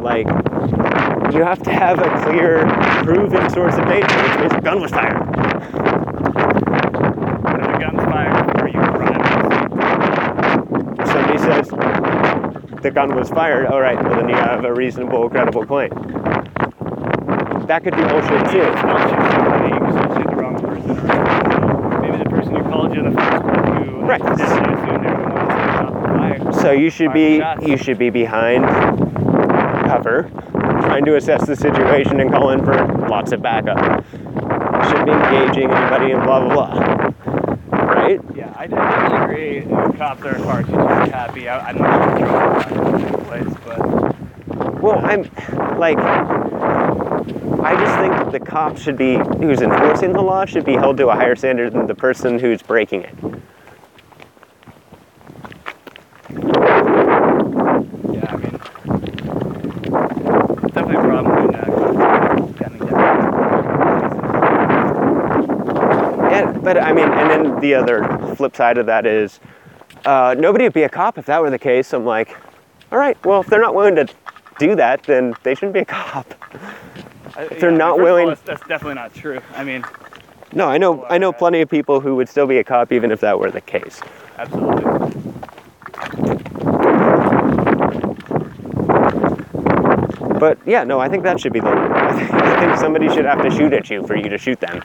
Like 0.00 0.26
you 1.32 1.44
have 1.44 1.62
to 1.62 1.72
have 1.72 2.00
a 2.00 2.24
clear, 2.24 2.66
proven 3.04 3.48
source 3.50 3.76
of 3.76 3.84
data, 3.84 4.12
which 4.24 4.38
means 4.40 4.52
a 4.52 4.60
gun 4.60 4.80
was 4.80 4.90
fired. 4.90 5.22
if 7.60 7.66
the 7.66 7.78
gun's 7.78 8.02
fired 8.10 8.46
before 8.54 8.66
you 8.66 8.80
can 8.80 8.92
run 8.98 9.14
it. 9.14 9.22
If 11.00 11.06
somebody 11.06 11.38
says 11.38 11.68
the 12.82 12.90
gun 12.90 13.14
was 13.14 13.28
fired, 13.30 13.66
all 13.66 13.80
right, 13.80 14.02
well 14.02 14.16
then 14.16 14.28
you 14.28 14.34
have 14.34 14.64
a 14.64 14.74
reasonable, 14.74 15.30
credible 15.30 15.64
claim. 15.64 15.90
That 17.68 17.84
could 17.84 17.94
be 17.94 18.02
bullshit 18.02 18.50
too. 18.50 18.62
It's 18.62 18.82
not 18.82 19.08
just 19.08 19.30
somebody, 19.30 19.68
you 19.70 19.92
still 19.92 20.10
shoot 20.16 20.26
the 20.28 20.34
wrong 20.34 20.58
person. 20.58 21.10
Or 21.90 22.00
maybe 22.00 22.16
the 22.18 22.30
person 23.04 23.06
who 23.06 23.06
called 23.06 23.06
you 23.06 23.06
in 23.06 23.14
the 23.14 23.20
first 23.20 23.44
one 23.44 23.84
who 23.88 24.06
Right. 24.06 24.20
accidentally 24.22 24.74
assumed 24.74 25.04
they 25.04 25.10
were 25.12 25.22
the 25.24 25.34
ones 25.34 25.52
who 25.52 25.60
shot 25.72 25.92
the. 25.94 26.52
So 26.52 26.70
you 26.72 26.90
should 26.90 27.12
be 27.12 27.38
shots. 27.38 27.66
you 27.66 27.76
should 27.76 27.98
be 27.98 28.10
behind 28.10 28.64
cover, 29.86 30.30
trying 30.52 31.04
to 31.04 31.16
assess 31.16 31.46
the 31.46 31.56
situation 31.56 32.20
and 32.20 32.30
call 32.30 32.50
in 32.50 32.64
for 32.64 32.74
lots 33.08 33.32
of 33.32 33.42
backup. 33.42 33.78
Shouldn't 34.88 35.06
be 35.06 35.12
engaging 35.12 35.70
anybody 35.70 36.12
and 36.12 36.22
blah 36.24 36.40
blah 36.40 36.54
blah. 36.54 37.10
Right? 37.72 38.20
Yeah, 38.34 38.52
I 38.56 38.66
definitely 38.66 39.18
agree. 39.18 39.58
If 39.58 39.96
cops 39.98 40.22
are 40.24 40.38
far 40.40 40.62
too 40.62 40.72
happy. 40.72 41.48
I, 41.48 41.58
I'm 41.68 41.78
not 41.78 42.18
sure 42.18 42.28
what's 42.54 42.66
going 42.66 43.04
on 43.04 43.24
place, 43.24 43.56
but 43.64 44.80
Well, 44.82 44.98
I'm 45.04 45.22
like 45.78 45.98
I 47.62 47.74
just 47.74 47.94
think 47.98 48.32
the 48.32 48.40
cop 48.40 48.78
should 48.78 48.96
be 48.96 49.16
who's 49.16 49.60
enforcing 49.60 50.12
the 50.12 50.22
law 50.22 50.46
should 50.46 50.64
be 50.64 50.72
held 50.72 50.96
to 50.96 51.08
a 51.08 51.14
higher 51.14 51.36
standard 51.36 51.74
than 51.74 51.86
the 51.86 51.94
person 51.94 52.38
who's 52.38 52.62
breaking 52.62 53.02
it. 53.02 53.14
yeah, 58.12 58.26
I 58.28 58.36
mean, 58.36 58.58
definitely 60.72 60.96
a 60.96 61.00
problem 61.00 61.34
when 61.34 61.54
uh. 61.54 61.60
Yeah, 66.30 66.52
but 66.62 66.78
I 66.78 66.92
mean, 66.92 67.08
and 67.08 67.30
then 67.30 67.60
the 67.60 67.74
other 67.74 68.34
flip 68.36 68.56
side 68.56 68.78
of 68.78 68.86
that 68.86 69.04
is 69.04 69.38
uh, 70.06 70.34
nobody 70.38 70.64
would 70.64 70.72
be 70.72 70.84
a 70.84 70.88
cop 70.88 71.18
if 71.18 71.26
that 71.26 71.42
were 71.42 71.50
the 71.50 71.58
case. 71.58 71.92
I'm 71.92 72.06
like, 72.06 72.36
all 72.90 72.98
right, 72.98 73.22
well, 73.24 73.42
if 73.42 73.48
they're 73.48 73.60
not 73.60 73.74
willing 73.74 73.96
to 73.96 74.08
do 74.58 74.74
that, 74.76 75.02
then 75.02 75.34
they 75.42 75.54
shouldn't 75.54 75.74
be 75.74 75.80
a 75.80 75.84
cop. 75.84 76.34
If 77.38 77.60
they're 77.60 77.70
not 77.70 77.98
willing- 77.98 78.28
that's, 78.28 78.40
that's 78.42 78.66
definitely 78.66 78.94
not 78.94 79.14
true. 79.14 79.40
I 79.56 79.64
mean, 79.64 79.84
No, 80.52 80.68
I 80.68 80.78
know, 80.78 81.04
I 81.08 81.18
know 81.18 81.32
plenty 81.32 81.60
of 81.60 81.68
people 81.68 82.00
who 82.00 82.16
would 82.16 82.28
still 82.28 82.46
be 82.46 82.58
a 82.58 82.64
cop 82.64 82.92
even 82.92 83.10
if 83.10 83.20
that 83.20 83.38
were 83.38 83.50
the 83.50 83.60
case. 83.60 84.00
absolutely. 84.38 84.84
But 90.38 90.58
yeah, 90.66 90.84
no, 90.84 90.98
I 91.00 91.08
think 91.08 91.22
that 91.24 91.38
should 91.38 91.52
be 91.52 91.60
the. 91.60 91.68
I 91.68 92.12
think, 92.18 92.32
I 92.32 92.60
think 92.60 92.78
somebody 92.78 93.08
should 93.10 93.26
have 93.26 93.42
to 93.42 93.50
shoot 93.50 93.72
at 93.74 93.90
you 93.90 94.06
for 94.06 94.16
you 94.16 94.28
to 94.30 94.38
shoot 94.38 94.58
them. 94.60 94.80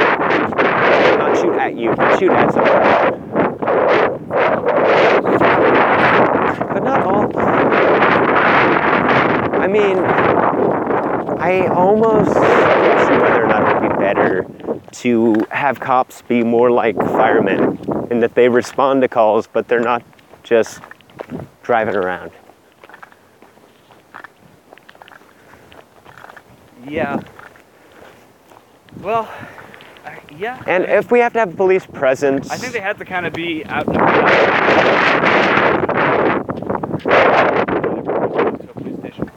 Not 0.00 1.36
shoot 1.38 1.54
at 1.58 1.76
you, 1.76 1.94
but 1.96 2.18
shoot 2.18 2.30
at 2.30 2.52
somebody. 2.52 3.18
But 6.72 6.84
not 6.84 7.02
all. 7.02 7.36
I 9.60 9.66
mean, 9.66 9.98
I 11.40 11.66
almost 11.68 12.30
question 12.32 13.20
whether 13.20 13.44
or 13.44 13.48
not 13.48 13.68
it 13.68 13.82
would 13.82 13.92
be 13.92 13.98
better 13.98 14.46
to 14.92 15.46
have 15.50 15.80
cops 15.80 16.22
be 16.22 16.42
more 16.42 16.70
like 16.70 16.96
firemen 16.96 17.78
in 18.10 18.20
that 18.20 18.34
they 18.34 18.48
respond 18.48 19.02
to 19.02 19.08
calls, 19.08 19.46
but 19.46 19.68
they're 19.68 19.80
not 19.80 20.02
just 20.42 20.80
driving 21.62 21.94
around. 21.94 22.30
Yeah. 26.88 27.20
Well, 29.00 29.28
yeah. 30.36 30.62
And 30.66 30.84
if 30.84 31.10
we 31.10 31.18
have 31.18 31.32
to 31.34 31.40
have 31.40 31.56
police 31.56 31.84
presence, 31.84 32.50
I 32.50 32.56
think 32.56 32.72
they 32.72 32.80
have 32.80 32.98
to 32.98 33.04
kind 33.04 33.26
of 33.26 33.32
be 33.32 33.64
out 33.66 33.86
and 33.86 33.96
about. 33.96 34.18
To 38.60 38.72
police 38.74 38.98
station. 38.98 39.30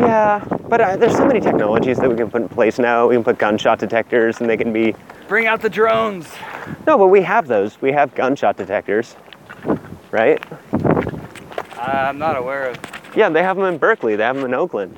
yeah, 0.00 0.44
but 0.72 0.80
uh, 0.80 0.96
there's 0.96 1.14
so 1.14 1.26
many 1.26 1.38
technologies 1.38 1.98
that 1.98 2.08
we 2.08 2.16
can 2.16 2.30
put 2.30 2.40
in 2.40 2.48
place 2.48 2.78
now. 2.78 3.06
We 3.06 3.14
can 3.14 3.22
put 3.22 3.36
gunshot 3.36 3.78
detectors, 3.78 4.40
and 4.40 4.48
they 4.48 4.56
can 4.56 4.72
be. 4.72 4.94
Bring 5.28 5.46
out 5.46 5.60
the 5.60 5.68
drones. 5.68 6.26
No, 6.86 6.96
but 6.96 7.08
we 7.08 7.20
have 7.20 7.46
those. 7.46 7.78
We 7.82 7.92
have 7.92 8.14
gunshot 8.14 8.56
detectors, 8.56 9.14
right? 10.10 10.42
I'm 11.76 12.16
not 12.16 12.38
aware 12.38 12.70
of. 12.70 12.78
Yeah, 13.14 13.28
they 13.28 13.42
have 13.42 13.58
them 13.58 13.66
in 13.66 13.76
Berkeley. 13.76 14.16
They 14.16 14.22
have 14.22 14.36
them 14.36 14.46
in 14.46 14.54
Oakland. 14.54 14.96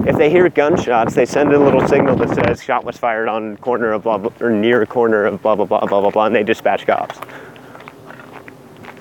If 0.00 0.16
they 0.16 0.28
hear 0.28 0.48
gunshots, 0.48 1.14
they 1.14 1.24
send 1.24 1.52
a 1.52 1.58
little 1.60 1.86
signal 1.86 2.16
that 2.16 2.30
says 2.30 2.60
"shot 2.60 2.82
was 2.82 2.96
fired 2.96 3.28
on 3.28 3.58
corner 3.58 3.92
of 3.92 4.02
blah 4.02 4.18
blah 4.18 4.32
or 4.40 4.50
near 4.50 4.84
corner 4.86 5.24
of 5.24 5.40
blah 5.40 5.54
blah 5.54 5.66
blah 5.66 5.86
blah 5.86 6.00
blah 6.00 6.10
blah," 6.10 6.26
and 6.26 6.34
they 6.34 6.42
dispatch 6.42 6.84
cops. 6.84 7.20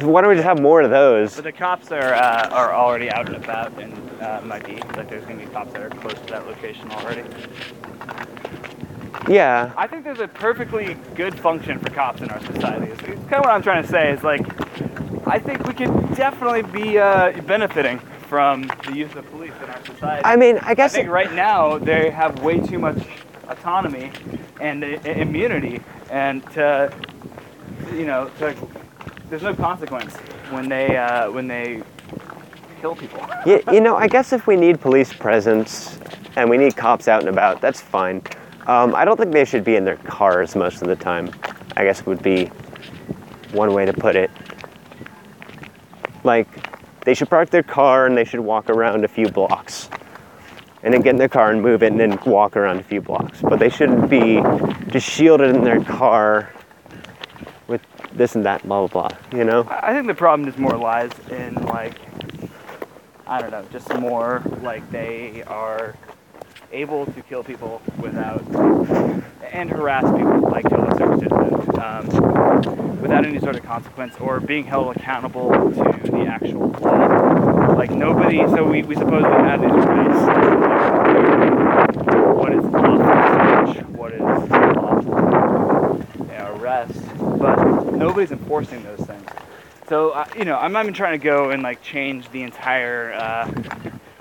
Why 0.01 0.21
don't 0.21 0.29
we 0.29 0.35
just 0.35 0.45
have 0.45 0.59
more 0.61 0.81
of 0.81 0.89
those? 0.89 1.35
But 1.35 1.45
the 1.45 1.51
cops 1.51 1.91
are 1.91 2.13
uh, 2.13 2.49
are 2.51 2.73
already 2.73 3.09
out 3.09 3.27
and 3.27 3.37
about, 3.37 3.77
and 3.79 3.93
uh, 4.21 4.41
might 4.43 4.65
be 4.65 4.73
like 4.97 5.09
there's 5.09 5.23
gonna 5.25 5.37
be 5.39 5.45
cops 5.45 5.71
that 5.73 5.81
are 5.81 5.89
close 5.89 6.15
to 6.19 6.25
that 6.27 6.45
location 6.47 6.89
already. 6.91 7.23
Yeah, 9.27 9.71
I 9.75 9.87
think 9.87 10.03
there's 10.03 10.19
a 10.19 10.27
perfectly 10.27 10.95
good 11.15 11.37
function 11.39 11.79
for 11.79 11.89
cops 11.89 12.21
in 12.21 12.29
our 12.29 12.39
society. 12.41 12.91
It's, 12.91 13.01
it's 13.03 13.21
kind 13.21 13.35
of 13.35 13.39
what 13.45 13.49
I'm 13.51 13.63
trying 13.63 13.81
to 13.83 13.89
say. 13.89 14.11
Is 14.11 14.21
like, 14.23 14.41
I 15.27 15.39
think 15.39 15.65
we 15.65 15.73
could 15.73 16.15
definitely 16.15 16.61
be 16.63 16.99
uh, 16.99 17.31
benefiting 17.43 17.99
from 18.27 18.69
the 18.85 18.93
use 18.95 19.15
of 19.15 19.29
police 19.31 19.53
in 19.63 19.69
our 19.69 19.85
society. 19.85 20.21
I 20.25 20.35
mean, 20.35 20.57
I 20.61 20.75
guess 20.75 20.93
I 20.93 20.97
think 20.99 21.09
right 21.09 21.31
now 21.33 21.77
they 21.77 22.09
have 22.11 22.43
way 22.43 22.59
too 22.59 22.79
much 22.79 22.97
autonomy 23.47 24.11
and 24.59 24.83
i- 24.83 24.99
immunity, 25.05 25.81
and 26.09 26.43
to, 26.51 26.93
you 27.93 28.05
know, 28.05 28.29
to, 28.39 28.55
there's 29.29 29.43
no 29.43 29.53
consequence 29.55 30.15
when 30.51 30.69
they 30.69 30.97
uh, 30.97 31.31
when 31.31 31.47
they 31.47 31.81
kill 32.81 32.95
people. 32.95 33.25
you, 33.45 33.61
you 33.71 33.81
know, 33.81 33.95
I 33.95 34.07
guess 34.07 34.33
if 34.33 34.47
we 34.47 34.55
need 34.55 34.79
police 34.79 35.13
presence 35.13 35.99
and 36.35 36.49
we 36.49 36.57
need 36.57 36.75
cops 36.75 37.07
out 37.07 37.21
and 37.21 37.29
about, 37.29 37.61
that's 37.61 37.81
fine. 37.81 38.21
Um, 38.67 38.95
I 38.95 39.05
don't 39.05 39.17
think 39.17 39.31
they 39.31 39.45
should 39.45 39.63
be 39.63 39.75
in 39.75 39.85
their 39.85 39.97
cars 39.97 40.55
most 40.55 40.81
of 40.81 40.87
the 40.87 40.95
time. 40.95 41.31
I 41.77 41.83
guess 41.83 42.05
would 42.05 42.23
be 42.23 42.45
one 43.51 43.73
way 43.73 43.85
to 43.85 43.93
put 43.93 44.15
it. 44.15 44.31
Like, 46.23 46.47
they 47.03 47.13
should 47.13 47.29
park 47.29 47.51
their 47.51 47.63
car 47.63 48.07
and 48.07 48.17
they 48.17 48.23
should 48.23 48.39
walk 48.39 48.69
around 48.69 49.05
a 49.05 49.07
few 49.07 49.29
blocks. 49.29 49.89
And 50.83 50.93
then 50.93 51.01
get 51.01 51.11
in 51.11 51.17
their 51.17 51.29
car 51.29 51.51
and 51.51 51.61
move 51.61 51.83
it 51.83 51.91
and 51.91 51.99
then 51.99 52.19
walk 52.25 52.55
around 52.55 52.79
a 52.79 52.83
few 52.83 53.01
blocks. 53.01 53.41
But 53.41 53.59
they 53.59 53.69
shouldn't 53.69 54.09
be 54.09 54.41
just 54.89 55.09
shielded 55.09 55.55
in 55.55 55.63
their 55.63 55.83
car 55.83 56.51
with 57.67 57.81
this 58.13 58.35
and 58.35 58.45
that, 58.45 58.63
blah, 58.63 58.87
blah, 58.87 59.09
blah, 59.09 59.37
you 59.37 59.43
know? 59.43 59.67
I 59.69 59.93
think 59.93 60.07
the 60.07 60.13
problem 60.13 60.45
just 60.47 60.57
more 60.57 60.77
lies 60.77 61.11
in 61.29 61.55
like 61.55 61.93
I 63.27 63.41
don't 63.41 63.49
know, 63.49 63.65
just 63.71 63.91
more 63.97 64.43
like 64.61 64.87
they 64.91 65.41
are 65.47 65.95
able 66.71 67.07
to 67.07 67.21
kill 67.23 67.43
people 67.43 67.81
without 67.99 68.43
and 69.51 69.69
harass 69.69 70.03
people 70.03 70.41
like 70.41 70.67
kill 70.69 70.81
a 70.81 70.95
um, 71.81 73.01
without 73.01 73.25
any 73.25 73.39
sort 73.39 73.55
of 73.55 73.63
consequence 73.63 74.13
or 74.19 74.39
being 74.39 74.63
held 74.65 74.95
accountable 74.95 75.49
to 75.49 76.11
the 76.11 76.25
actual 76.27 76.69
law. 76.69 77.73
Like 77.73 77.89
nobody, 77.89 78.37
so 78.37 78.63
we, 78.63 78.83
we 78.83 78.93
supposedly 78.93 79.37
have 79.37 79.61
these 79.61 79.71
rights. 79.71 80.19
What 82.35 82.53
is 82.53 82.63
lawful 82.63 83.73
search? 83.73 83.85
What 83.87 84.13
is 84.13 84.21
lawful 84.21 86.05
arrest? 86.31 87.04
But 87.95 88.03
nobody's 88.07 88.31
enforcing 88.31 88.83
those 88.83 88.99
things. 88.99 89.25
So 89.87 90.09
uh, 90.09 90.25
you 90.37 90.43
know, 90.43 90.57
I'm 90.57 90.73
not 90.73 90.83
even 90.83 90.93
trying 90.93 91.17
to 91.17 91.23
go 91.23 91.51
and 91.51 91.63
like 91.63 91.81
change 91.81 92.29
the 92.31 92.43
entire 92.43 93.13
uh, 93.13 93.49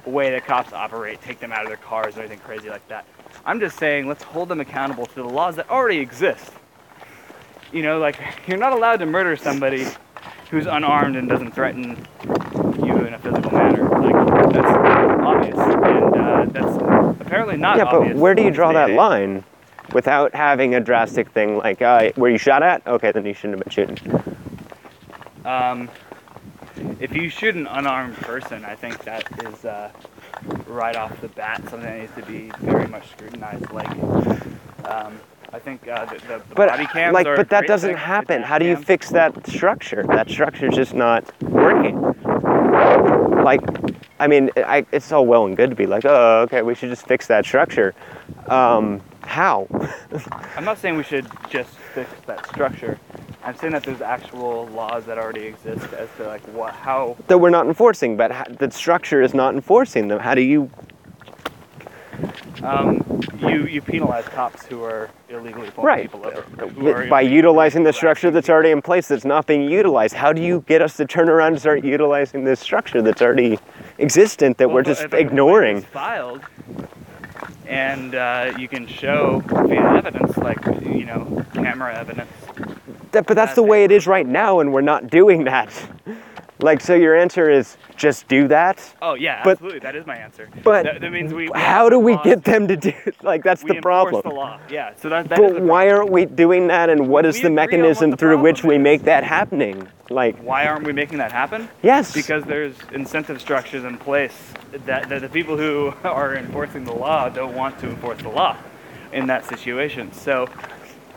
way 0.07 0.31
that 0.31 0.47
cops 0.47 0.72
operate, 0.72 1.20
take 1.22 1.41
them 1.41 1.51
out 1.53 1.62
of 1.62 1.68
their 1.68 1.77
cars 1.79 2.16
or 2.16 2.20
anything 2.20 2.39
crazy 2.39 2.70
like 2.70 2.87
that. 2.89 3.05
I'm 3.45 3.59
just 3.59 3.77
saying 3.77 4.07
let's 4.07 4.22
hold 4.22 4.49
them 4.49 4.61
accountable 4.61 5.07
to 5.07 5.14
the 5.16 5.25
laws 5.25 5.57
that 5.57 5.68
already 5.70 5.99
exist. 5.99 6.53
You 7.72 7.83
know, 7.83 7.99
like 7.99 8.20
you're 8.47 8.59
not 8.59 8.72
allowed 8.72 8.99
to 8.99 9.07
murder 9.07 9.35
somebody 9.35 9.87
who's 10.51 10.66
unarmed 10.66 11.16
and 11.16 11.29
doesn't 11.29 11.53
threaten 11.53 12.07
you 12.85 12.97
in 12.99 13.14
a 13.14 13.18
physical 13.18 13.51
manner. 13.51 13.89
Like 13.89 14.53
that's 14.53 14.68
obvious, 15.25 15.57
and 15.59 16.14
uh, 16.14 16.45
that's 16.47 17.20
apparently 17.20 17.57
not 17.57 17.79
Yeah, 17.79 17.85
obvious. 17.87 18.12
but 18.12 18.20
where 18.20 18.37
do 18.37 18.45
you 18.45 18.53
draw 18.53 18.72
that 18.72 18.87
day 18.87 18.97
line 18.97 19.43
without 19.95 20.34
having 20.34 20.74
a 20.74 20.80
drastic 20.80 21.30
thing 21.30 21.57
like, 21.57 21.80
uh, 21.80 22.11
were 22.16 22.28
you 22.28 22.36
shot 22.36 22.62
at? 22.62 22.86
Okay, 22.86 23.12
then 23.12 23.24
you 23.24 23.32
shouldn't 23.32 23.59
have 23.59 23.64
been 23.64 23.72
shooting. 23.72 24.34
Um, 25.45 25.88
if 27.01 27.14
you 27.14 27.30
shoot 27.30 27.55
an 27.55 27.66
unarmed 27.66 28.16
person, 28.16 28.64
I 28.64 28.74
think 28.74 29.03
that 29.05 29.24
is 29.47 29.64
uh, 29.64 29.90
right 30.66 30.97
off 30.97 31.18
the 31.20 31.28
bat 31.28 31.62
something 31.70 31.80
that 31.80 32.01
needs 32.01 32.14
to 32.16 32.22
be 32.22 32.51
very 32.61 32.88
much 32.88 33.09
scrutinized. 33.11 33.70
Like, 33.70 33.90
um, 34.84 35.20
I 35.53 35.61
think 35.61 35.86
uh, 35.86 36.07
the, 36.07 36.16
the, 36.26 36.42
But 36.55 36.68
body 36.68 36.86
cams 36.86 37.14
like, 37.14 37.26
but 37.26 37.49
that 37.51 37.66
doesn't 37.66 37.97
happen. 37.97 38.42
How 38.42 38.59
do 38.59 38.66
you 38.66 38.74
cams. 38.74 38.86
fix 38.86 39.11
that 39.11 39.47
structure? 39.47 40.05
That 40.09 40.28
structure's 40.28 40.74
just 40.74 40.95
not 40.95 41.30
working. 41.42 42.01
Like, 43.45 43.61
I 44.18 44.26
mean, 44.26 44.51
I, 44.57 44.84
it's 44.90 45.12
all 45.12 45.26
well 45.26 45.47
and 45.47 45.57
good 45.57 45.70
to 45.70 45.76
be 45.76 45.86
like, 45.86 46.05
oh, 46.05 46.42
okay, 46.42 46.62
we 46.62 46.74
should 46.74 46.90
just 46.90 47.07
fix 47.07 47.28
that 47.28 47.45
structure. 47.45 47.95
Um, 48.49 49.01
how? 49.27 49.66
I'm 50.57 50.64
not 50.64 50.79
saying 50.79 50.97
we 50.97 51.03
should 51.05 51.27
just 51.51 51.70
fix 51.95 52.11
that 52.27 52.47
structure. 52.49 52.99
I'm 53.43 53.57
saying 53.57 53.72
that 53.75 53.83
there's 53.83 54.01
actual 54.01 54.66
laws 54.68 55.05
that 55.07 55.18
already 55.18 55.43
exist 55.43 55.93
as 55.93 56.09
to 56.16 56.27
like 56.27 56.43
what, 56.49 56.72
how. 56.75 57.16
that 57.27 57.39
we're 57.39 57.51
not 57.51 57.66
enforcing, 57.66 58.16
but 58.16 58.31
how, 58.33 58.45
the 58.45 58.70
structure 58.70 59.20
is 59.20 59.35
not 59.35 59.55
enforcing 59.55 60.09
them. 60.09 60.18
How 60.18 60.35
do 60.35 60.41
you? 60.41 60.70
Um, 62.62 63.05
you 63.41 63.66
you 63.66 63.83
penalize 63.83 64.25
cops 64.27 64.64
who 64.64 64.83
are 64.83 65.11
illegally 65.29 65.70
pulling 65.70 65.87
Right. 65.87 66.03
people 66.11 66.25
over. 66.25 66.43
who 66.43 66.89
are 66.89 67.07
By 67.07 67.20
utilizing 67.20 67.83
the 67.83 67.93
structure 67.93 68.31
that's 68.31 68.49
already 68.49 68.70
in 68.70 68.81
place 68.81 69.09
that's 69.09 69.25
not 69.27 69.47
being 69.47 69.68
utilized. 69.68 70.14
How 70.14 70.33
do 70.33 70.41
you 70.41 70.64
get 70.66 70.81
us 70.81 70.97
to 70.97 71.05
turn 71.05 71.29
around 71.29 71.53
and 71.53 71.61
start 71.61 71.85
utilizing 71.85 72.45
this 72.45 72.61
structure 72.61 73.03
that's 73.03 73.20
already 73.20 73.59
existent 73.99 74.57
that 74.59 74.68
Well, 74.68 74.77
we're 74.77 74.83
just 74.83 75.03
if 75.03 75.07
a 75.07 75.09
complaint 75.18 75.27
ignoring? 75.33 75.83
filed, 75.83 76.41
and 77.67 78.15
uh, 78.15 78.55
you 78.59 78.69
can 78.69 78.87
show 78.87 79.43
via 79.47 79.97
evidence, 79.97 80.37
like 80.37 80.65
you 80.83 81.05
know, 81.05 81.45
camera 81.55 81.95
evidence. 81.97 82.31
That, 83.12 83.27
but 83.27 83.35
that's 83.35 83.55
the 83.55 83.62
way 83.62 83.85
it 83.85 83.93
is 83.93 84.07
right 84.07 84.27
now, 84.27 84.61
and 84.61 84.73
we're 84.73 84.81
not 84.81 85.09
doing 85.09 85.45
that. 85.45 85.71
Like, 86.61 86.81
so 86.81 86.95
your 86.95 87.17
answer 87.17 87.51
is 87.51 87.77
just 87.97 88.29
do 88.29 88.47
that? 88.49 88.79
Oh 89.03 89.15
yeah, 89.15 89.43
But- 89.43 89.53
absolutely. 89.53 89.81
That 89.81 89.97
is 89.97 90.07
my 90.07 90.17
answer. 90.17 90.49
But 90.63 90.85
that, 90.85 91.01
that 91.01 91.11
means 91.11 91.35
we. 91.35 91.51
How 91.55 91.89
do 91.89 91.99
we 91.99 92.17
get 92.19 92.45
them 92.45 92.69
to 92.69 92.77
do 92.77 92.93
Like, 93.23 93.43
that's 93.43 93.63
we 93.65 93.71
the 93.71 93.77
enforce 93.77 94.11
problem. 94.11 94.23
the 94.25 94.29
law. 94.35 94.61
Yeah. 94.71 94.93
So 94.97 95.09
that. 95.09 95.29
that 95.31 95.41
is 95.41 95.53
But 95.55 95.63
why 95.63 95.91
aren't 95.91 96.11
we 96.11 96.27
doing 96.27 96.69
that, 96.69 96.91
and 96.91 97.09
what 97.09 97.27
is 97.27 97.37
We 97.37 97.43
the 97.43 97.51
mechanism 97.51 98.11
the 98.11 98.17
through 98.17 98.39
which 98.39 98.63
we 98.63 98.77
is. 98.77 98.81
make 98.83 99.03
that 99.03 99.25
happening? 99.25 99.89
Like, 100.11 100.39
Why 100.43 100.67
aren't 100.67 100.87
we 100.87 100.93
making 100.93 101.19
that 101.19 101.33
happen? 101.33 101.69
yes. 101.83 102.13
Because 102.13 102.45
there's 102.45 102.77
incentive 102.93 103.41
structures 103.41 103.85
in 103.85 103.97
place 103.99 104.37
that, 104.85 105.09
that 105.09 105.23
the 105.23 105.29
people 105.29 105.57
who 105.57 105.93
are 106.05 106.37
enforcing 106.37 106.85
the 106.85 106.95
law 106.95 107.29
don't 107.31 107.55
want 107.55 107.79
to 107.81 107.89
enforce 107.89 108.19
the 108.23 108.29
law 108.29 108.57
in 109.13 109.27
that 109.27 109.45
situation. 109.47 110.13
So 110.13 110.47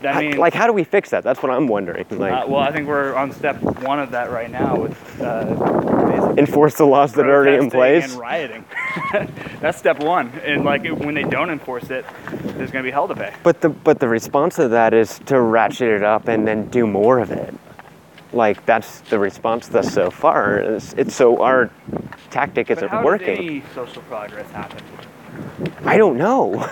that 0.02 0.14
How- 0.14 0.22
means, 0.22 0.38
like, 0.38 0.54
how 0.54 0.68
do 0.68 0.74
we 0.74 0.84
fix 0.84 1.10
that? 1.10 1.24
That's 1.24 1.41
what 1.41 1.52
I'm 1.52 1.68
wondering. 1.68 2.06
Like, 2.12 2.32
uh, 2.32 2.45
well, 2.48 2.60
I 2.62 2.72
think 2.72 2.88
we're 2.88 3.16
on 3.16 3.32
step 3.32 3.62
one 3.82 4.00
of 4.00 4.12
that 4.12 4.30
right 4.32 4.50
now 4.50 4.78
with 4.78 5.22
uh, 5.22 6.36
enforce 6.38 6.76
the 6.76 6.86
laws 6.86 7.14
that 7.14 7.26
are 7.26 7.32
already 7.34 7.58
in 7.58 7.72
place. 7.72 8.12
and 8.12 8.20
rioting. 8.20 8.66
That's 9.60 9.78
step 9.78 10.00
one. 10.02 10.30
And 10.43 10.64
like 10.64 10.86
when 10.88 11.16
they 11.16 11.24
don't 11.24 11.50
enforce 11.50 11.89
it, 11.89 12.06
there's 12.30 12.72
going 12.72 12.84
to 12.84 12.88
be 12.88 12.91
hell 12.91 13.08
to 13.08 13.16
pay. 13.16 13.34
But 13.43 13.62
the 13.62 13.70
but 13.70 14.00
the 14.00 14.08
response 14.08 14.56
to 14.58 14.68
that 14.70 14.93
is 14.93 15.20
to 15.26 15.41
ratchet 15.41 15.89
it 15.89 16.04
up 16.04 16.28
and 16.28 16.48
then 16.48 16.68
do 16.70 16.86
more 16.86 17.20
of 17.20 17.32
it. 17.32 17.54
Like 18.34 18.66
that's 18.66 19.00
the 19.02 19.18
response 19.18 19.68
thus 19.68 19.91
so 19.93 20.12
far. 20.12 20.60
It's, 20.60 20.93
it's 20.93 21.16
so 21.16 21.41
our 21.41 21.72
tactic 22.30 22.70
isn't 22.70 22.88
how 22.88 23.04
working. 23.04 23.28
does 23.28 23.39
any 23.39 23.64
social 23.74 24.02
progress 24.04 24.50
happen? 24.52 24.84
I 25.86 25.98
don't 25.98 26.18
know. 26.18 26.70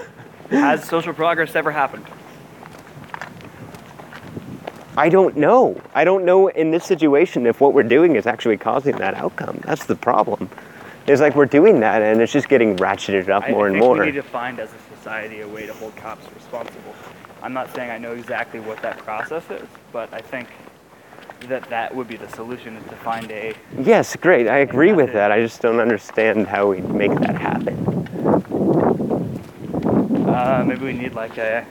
Has 0.52 0.84
social 0.84 1.14
progress 1.14 1.56
ever 1.56 1.72
happened? 1.72 2.06
I 4.98 5.10
don't 5.10 5.36
know. 5.38 5.80
I 5.94 6.04
don't 6.04 6.24
know 6.26 6.48
in 6.48 6.72
this 6.72 6.86
situation 6.86 7.46
if 7.46 7.60
what 7.60 7.74
we're 7.74 7.84
doing 7.84 8.16
is 8.16 8.26
actually 8.26 8.58
causing 8.58 8.96
that 8.98 9.14
outcome. 9.16 9.60
That's 9.66 9.86
the 9.86 9.96
problem. 9.96 10.50
It's 11.08 11.22
like 11.22 11.36
we're 11.36 11.46
doing 11.46 11.82
that 11.82 12.02
and 12.02 12.22
it's 12.22 12.32
just 12.32 12.50
getting 12.50 12.78
ratcheted 12.78 13.30
up 13.30 13.44
I 13.44 13.52
more 13.52 13.68
and 13.68 13.76
think 13.76 13.84
more. 13.84 14.00
we 14.00 14.06
need 14.08 14.14
to 14.14 14.24
find 14.24 14.60
as 14.60 14.70
a 14.74 14.96
society 14.96 15.42
a 15.42 15.48
way 15.48 15.66
to 15.68 15.74
hold 15.74 15.96
cops 15.98 16.26
responsible. 16.34 16.96
I'm 17.44 17.54
not 17.54 17.74
saying 17.76 17.92
I 17.92 17.98
know 17.98 18.14
exactly 18.14 18.60
what 18.60 18.82
that 18.82 18.98
process 19.00 19.44
is, 19.52 19.68
but 19.92 20.12
I 20.14 20.22
think 20.22 20.48
that 21.48 21.70
that 21.70 21.94
would 21.94 22.08
be 22.08 22.16
the 22.16 22.30
solution 22.30 22.76
is 22.76 22.84
to 22.90 22.96
find 22.96 23.30
a 23.32 23.54
Yes, 23.80 24.16
great. 24.16 24.48
I 24.48 24.60
agree 24.60 24.94
with 24.94 25.14
that. 25.14 25.32
I 25.32 25.42
just 25.42 25.62
don't 25.62 25.80
understand 25.80 26.48
how 26.48 26.68
we 26.72 26.82
make 26.82 27.14
that 27.20 27.36
happen. 27.36 27.76
uh, 30.28 30.64
maybe 30.66 30.86
we 30.86 30.94
need 30.94 31.14
like 31.14 31.38
a 31.38 31.66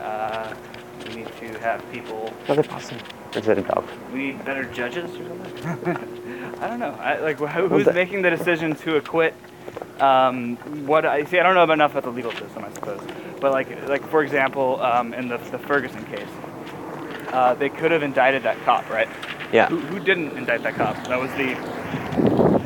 uh, 0.00 0.52
we 0.54 0.58
need 0.58 0.64
to 0.64 0.69
have 1.60 1.80
people 1.92 2.32
Another 2.46 2.62
possum. 2.62 2.98
Is 3.34 3.46
it 3.46 3.58
a 3.58 3.62
dog? 3.62 3.84
we 4.12 4.18
need 4.18 4.44
better 4.44 4.64
judges 4.64 5.10
or 5.16 5.28
something. 5.28 5.96
I 6.60 6.66
don't 6.68 6.78
know. 6.80 6.92
I, 7.00 7.18
like 7.20 7.38
who's 7.38 7.84
the- 7.84 7.92
making 7.92 8.22
the 8.22 8.30
decision 8.30 8.74
to 8.76 8.96
acquit? 8.96 9.34
Um, 10.00 10.56
what 10.86 11.04
I 11.06 11.24
see, 11.24 11.38
I 11.38 11.42
don't 11.42 11.54
know 11.54 11.70
enough 11.72 11.92
about 11.92 12.04
the 12.04 12.10
legal 12.10 12.32
system, 12.32 12.64
I 12.64 12.72
suppose. 12.72 13.00
But 13.40 13.52
like, 13.52 13.88
like 13.88 14.06
for 14.08 14.22
example, 14.22 14.80
um, 14.82 15.14
in 15.14 15.28
the, 15.28 15.36
the 15.36 15.58
Ferguson 15.58 16.04
case, 16.06 16.28
uh, 17.32 17.54
they 17.54 17.68
could 17.68 17.90
have 17.92 18.02
indicted 18.02 18.42
that 18.42 18.58
cop, 18.64 18.88
right? 18.90 19.08
Yeah. 19.52 19.68
Who, 19.68 19.78
who 19.78 20.00
didn't 20.00 20.36
indict 20.36 20.62
that 20.62 20.74
cop? 20.74 20.96
That 21.06 21.18
was 21.20 21.30
the 21.32 21.54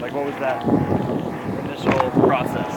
like, 0.01 0.13
what 0.13 0.25
was 0.27 0.35
that 0.37 0.65
initial 1.65 2.11
process? 2.23 2.73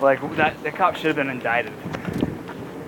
Like 0.00 0.20
that, 0.36 0.62
the 0.62 0.70
cop 0.70 0.96
should 0.96 1.06
have 1.06 1.16
been 1.16 1.30
indicted, 1.30 1.72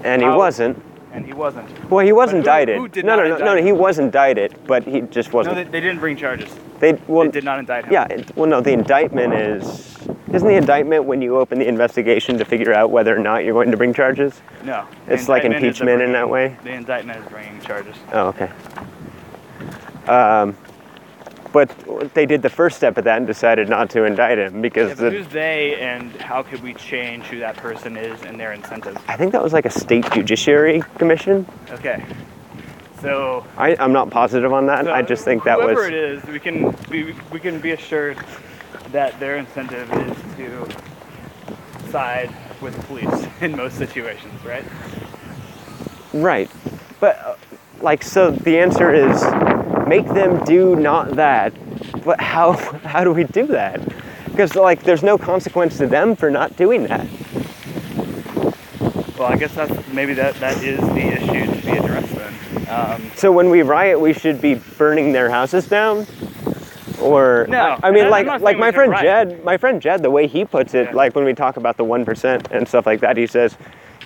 And 0.04 0.22
he 0.22 0.26
How- 0.28 0.36
wasn't. 0.38 0.82
And 1.12 1.26
he 1.26 1.32
wasn't. 1.32 1.68
Well, 1.90 2.04
he 2.04 2.12
was 2.12 2.28
But 2.28 2.32
who- 2.32 2.38
indicted. 2.38 2.76
who 2.78 2.88
did 2.88 3.04
no, 3.04 3.16
no, 3.16 3.22
no, 3.22 3.28
no, 3.28 3.34
indict 3.56 3.64
he 3.64 3.72
was 3.72 3.98
indicted, 3.98 4.54
but 4.66 4.84
he 4.84 5.00
just 5.02 5.32
wasn't. 5.32 5.56
they, 5.56 5.64
they 5.64 5.80
didn't 5.80 6.00
bring 6.00 6.16
charges. 6.16 6.54
they, 6.78 6.92
well, 7.08 7.24
they 7.26 7.30
did 7.32 7.44
not 7.44 7.58
indict 7.58 7.86
him. 7.86 7.92
Yeah, 7.92 8.06
it, 8.10 8.36
well, 8.36 8.48
no, 8.48 8.60
the 8.60 8.72
indictment 8.72 9.34
is. 9.34 9.96
Isn't 10.32 10.46
the 10.46 10.54
indictment 10.54 11.04
when 11.06 11.20
you 11.20 11.38
open 11.38 11.58
the 11.58 11.66
investigation 11.66 12.38
to 12.38 12.44
figure 12.44 12.72
out 12.72 12.92
whether 12.92 13.14
or 13.14 13.18
not 13.18 13.44
you're 13.44 13.52
going 13.52 13.72
to 13.72 13.76
bring 13.76 13.92
charges? 13.92 14.40
No. 14.64 14.86
It's 15.08 15.28
like 15.28 15.42
indictment 15.42 15.54
is 15.72 15.78
the 15.78 15.84
impeachment 15.84 16.02
in 16.02 16.12
that 16.12 16.28
way? 16.30 16.56
The 16.62 16.72
indictment 16.72 17.18
is 17.18 17.26
bringing 17.28 17.60
charges. 17.60 17.96
Oh, 18.12 18.28
okay. 18.28 18.48
Um, 20.06 20.56
but 21.52 22.14
they 22.14 22.26
did 22.26 22.42
the 22.42 22.50
first 22.50 22.76
step 22.76 22.96
of 22.98 23.04
that 23.04 23.18
and 23.18 23.26
decided 23.26 23.68
not 23.68 23.90
to 23.90 24.04
indict 24.04 24.38
him 24.38 24.56
Yeah, 24.56 24.60
because 24.60 24.90
but 24.90 24.98
the, 24.98 25.10
who's 25.10 25.28
they, 25.28 25.76
and 25.80 26.12
how 26.16 26.42
could 26.42 26.62
we 26.62 26.74
change 26.74 27.24
who 27.24 27.38
that 27.40 27.56
person 27.56 27.96
is 27.96 28.20
and 28.22 28.38
their 28.38 28.52
incentives? 28.52 28.98
I 29.08 29.16
think 29.16 29.32
that 29.32 29.42
was 29.42 29.52
like 29.52 29.66
a 29.66 29.70
state 29.70 30.10
judiciary 30.12 30.82
commission. 30.98 31.46
Okay. 31.70 32.04
So, 33.00 33.46
I, 33.56 33.76
I'm 33.76 33.92
not 33.92 34.10
positive 34.10 34.52
on 34.52 34.66
that. 34.66 34.84
so 34.84 34.92
I 34.92 35.00
just 35.02 35.24
think 35.24 35.44
that 35.44 35.58
whoever 35.58 35.80
was. 35.80 35.86
it 35.88 35.94
is, 35.94 36.24
we 36.24 36.38
can 36.38 36.70
be, 36.90 37.14
we 37.32 37.40
can 37.40 37.58
be 37.58 37.70
assured 37.70 38.18
that 38.92 39.18
their 39.18 39.36
incentive 39.36 39.90
is 39.92 40.36
to 40.36 41.90
side 41.90 42.34
with 42.60 42.76
the 42.76 42.82
police 42.82 43.26
in 43.40 43.56
most 43.56 43.76
situations, 43.78 44.44
right? 44.44 44.64
Right. 46.12 46.50
But, 47.00 47.18
uh, 47.18 47.36
like, 47.80 48.02
so 48.02 48.30
the 48.30 48.58
answer 48.58 48.92
is 48.92 49.22
make 49.90 50.06
them 50.06 50.42
do 50.44 50.76
not 50.76 51.16
that. 51.16 51.52
But 52.04 52.20
how, 52.20 52.52
how 52.92 53.02
do 53.02 53.12
we 53.12 53.24
do 53.24 53.46
that? 53.48 53.80
Because, 54.26 54.54
like, 54.54 54.84
there's 54.84 55.02
no 55.02 55.18
consequence 55.18 55.76
to 55.78 55.86
them 55.88 56.14
for 56.14 56.30
not 56.30 56.56
doing 56.56 56.86
that. 56.86 57.06
Well, 59.18 59.28
I 59.30 59.36
guess 59.36 59.54
that's 59.54 59.88
maybe 59.88 60.14
that 60.14 60.36
that 60.36 60.62
is 60.62 60.78
the 60.78 61.06
issue 61.16 61.44
to 61.54 61.66
be 61.66 61.72
addressed 61.76 62.14
then. 62.14 62.68
Um, 62.70 63.10
So 63.16 63.32
when 63.32 63.50
we 63.50 63.60
riot, 63.62 64.00
we 64.00 64.14
should 64.14 64.40
be 64.40 64.54
burning 64.54 65.12
their 65.12 65.28
houses 65.28 65.68
down? 65.68 66.06
Or 67.02 67.46
No, 67.48 67.76
I, 67.82 67.88
I 67.88 67.90
mean, 67.90 68.08
like 68.08 68.26
like 68.40 68.56
my 68.58 68.72
friend 68.72 68.92
riot. 68.92 69.02
Jed, 69.02 69.44
my 69.44 69.56
friend 69.58 69.82
Jed, 69.82 70.02
the 70.02 70.10
way 70.10 70.26
he 70.26 70.44
puts 70.44 70.72
it, 70.74 70.86
Yeah. 70.86 70.94
like 70.94 71.14
when 71.14 71.24
we 71.24 71.34
talk 71.34 71.56
about 71.58 71.76
the 71.76 71.84
one 71.84 72.04
percent 72.04 72.48
and 72.50 72.66
stuff 72.66 72.86
like 72.86 73.00
that, 73.00 73.16
he 73.18 73.26
says, 73.26 73.56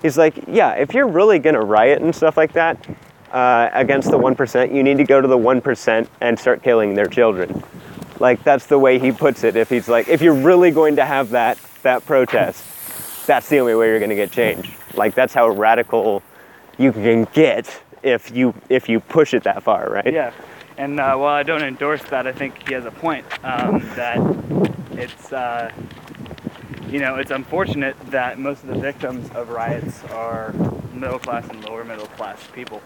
he's 0.02 0.16
like, 0.18 0.34
yeah, 0.48 0.72
if 0.72 0.94
you're 0.94 1.06
really 1.06 1.38
gonna 1.38 1.60
riot 1.60 2.02
and 2.02 2.14
stuff 2.14 2.36
like 2.36 2.52
that 2.54 2.76
uh, 3.34 3.68
against 3.72 4.12
the 4.12 4.16
one 4.16 4.36
percent, 4.36 4.72
you 4.72 4.84
need 4.84 4.96
to 4.98 5.04
go 5.04 5.20
to 5.20 5.26
the 5.26 5.36
one 5.36 5.60
percent 5.60 6.08
and 6.20 6.38
start 6.38 6.62
killing 6.62 6.94
their 6.94 7.08
children. 7.08 7.64
Like 8.20 8.44
that's 8.44 8.66
the 8.66 8.78
way 8.78 9.00
he 9.00 9.10
puts 9.10 9.42
it. 9.42 9.56
If 9.56 9.68
he's 9.68 9.88
like, 9.88 10.08
if 10.08 10.22
you're 10.22 10.34
really 10.34 10.70
going 10.70 10.96
to 10.96 11.04
have 11.04 11.30
that 11.30 11.58
that 11.82 12.06
protest, 12.06 12.64
that's 13.26 13.48
the 13.48 13.58
only 13.58 13.74
way 13.74 13.88
you're 13.88 13.98
gonna 13.98 14.14
get 14.14 14.30
change. 14.30 14.72
Like 14.94 15.16
that's 15.16 15.34
how 15.34 15.48
radical 15.48 16.22
you 16.78 16.92
can 16.92 17.24
get 17.32 17.82
if 18.04 18.30
you 18.30 18.54
if 18.68 18.88
you 18.88 19.00
push 19.00 19.34
it 19.34 19.42
that 19.42 19.64
far, 19.64 19.90
right? 19.90 20.12
Yeah, 20.12 20.32
and 20.78 21.00
uh, 21.00 21.16
while 21.16 21.34
I 21.34 21.42
don't 21.42 21.62
endorse 21.62 22.04
that, 22.04 22.28
I 22.28 22.32
think 22.32 22.68
he 22.68 22.74
has 22.74 22.84
a 22.84 22.92
point 22.92 23.26
um, 23.44 23.80
that 23.96 24.18
it's 24.92 25.32
uh, 25.32 25.72
you 26.88 27.00
know 27.00 27.16
it's 27.16 27.32
unfortunate 27.32 27.96
that 28.12 28.38
most 28.38 28.62
of 28.62 28.68
the 28.68 28.78
victims 28.78 29.28
of 29.32 29.48
riots 29.48 30.04
are 30.04 30.52
middle 30.92 31.18
class 31.18 31.48
and 31.48 31.64
lower 31.64 31.82
middle 31.82 32.06
class 32.06 32.38
people. 32.52 32.80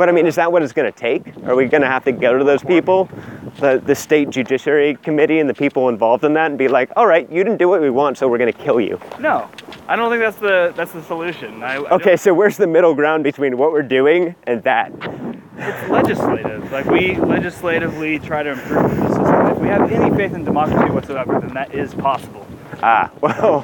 But 0.00 0.08
I 0.08 0.12
mean, 0.12 0.26
is 0.26 0.36
that 0.36 0.50
what 0.50 0.62
it's 0.62 0.72
going 0.72 0.90
to 0.90 0.98
take? 0.98 1.26
Are 1.44 1.54
we 1.54 1.66
going 1.66 1.82
to 1.82 1.86
have 1.86 2.04
to 2.04 2.12
go 2.12 2.38
to 2.38 2.42
those 2.42 2.64
people, 2.64 3.06
the, 3.58 3.82
the 3.84 3.94
state 3.94 4.30
judiciary 4.30 4.94
committee 4.94 5.40
and 5.40 5.46
the 5.50 5.52
people 5.52 5.90
involved 5.90 6.24
in 6.24 6.32
that, 6.32 6.46
and 6.46 6.56
be 6.56 6.68
like, 6.68 6.90
all 6.96 7.06
right, 7.06 7.30
you 7.30 7.44
didn't 7.44 7.58
do 7.58 7.68
what 7.68 7.82
we 7.82 7.90
want, 7.90 8.16
so 8.16 8.26
we're 8.26 8.38
going 8.38 8.50
to 8.50 8.58
kill 8.58 8.80
you? 8.80 8.98
No, 9.18 9.50
I 9.88 9.96
don't 9.96 10.10
think 10.10 10.22
that's 10.22 10.38
the 10.38 10.72
that's 10.74 10.92
the 10.92 11.02
solution. 11.02 11.62
I, 11.62 11.74
I 11.74 11.90
Okay, 11.96 12.16
so 12.16 12.32
where's 12.32 12.56
the 12.56 12.66
middle 12.66 12.94
ground 12.94 13.24
between 13.24 13.58
what 13.58 13.72
we're 13.72 13.82
doing 13.82 14.34
and 14.44 14.62
that? 14.62 14.90
It's 15.58 15.90
legislative. 15.90 16.72
Like 16.72 16.86
we 16.86 17.16
legislatively 17.16 18.20
try 18.20 18.42
to 18.42 18.52
improve 18.52 18.96
the 18.96 19.06
system. 19.06 19.46
If 19.48 19.58
we 19.58 19.68
have 19.68 19.92
any 19.92 20.16
faith 20.16 20.32
in 20.32 20.44
democracy 20.44 20.90
whatsoever, 20.90 21.38
then 21.40 21.52
that 21.52 21.74
is 21.74 21.92
possible. 21.92 22.46
Ah, 22.82 23.10
well, 23.20 23.62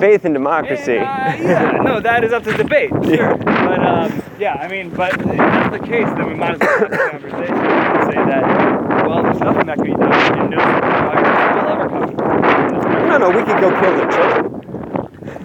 faith 0.00 0.24
in 0.24 0.32
democracy. 0.32 0.96
And, 0.98 1.44
uh, 1.46 1.48
yeah, 1.48 1.82
no, 1.82 2.00
that 2.00 2.24
is 2.24 2.32
up 2.32 2.42
to 2.44 2.52
debate, 2.56 2.90
sure. 3.04 3.36
But 3.36 3.84
um, 3.84 4.22
yeah, 4.38 4.54
I 4.54 4.68
mean, 4.68 4.90
but 4.90 5.12
if 5.18 5.26
that's 5.26 5.78
the 5.78 5.86
case, 5.86 6.06
then 6.16 6.26
we 6.28 6.34
might 6.34 6.54
as 6.54 6.60
well 6.60 6.78
have 6.78 6.90
the 6.90 7.28
conversation 7.30 7.54
and 7.56 8.12
say 8.12 8.18
that, 8.18 9.06
well, 9.06 9.22
there's 9.22 9.40
nothing 9.40 9.66
that 9.66 9.76
can 9.78 9.84
be 9.86 9.92
done, 9.92 10.38
and 10.38 10.50
no 10.50 10.56
democracy 10.58 11.54
will 11.54 11.68
ever 11.68 11.88
come. 11.88 12.02
in 12.02 12.08
this 12.08 12.84
country. 12.84 13.08
No, 13.08 13.18
no, 13.18 13.28
we 13.30 13.42
could 13.44 13.60
go 13.60 13.80
kill 13.80 13.96
their 13.96 14.10
children. 14.10 14.56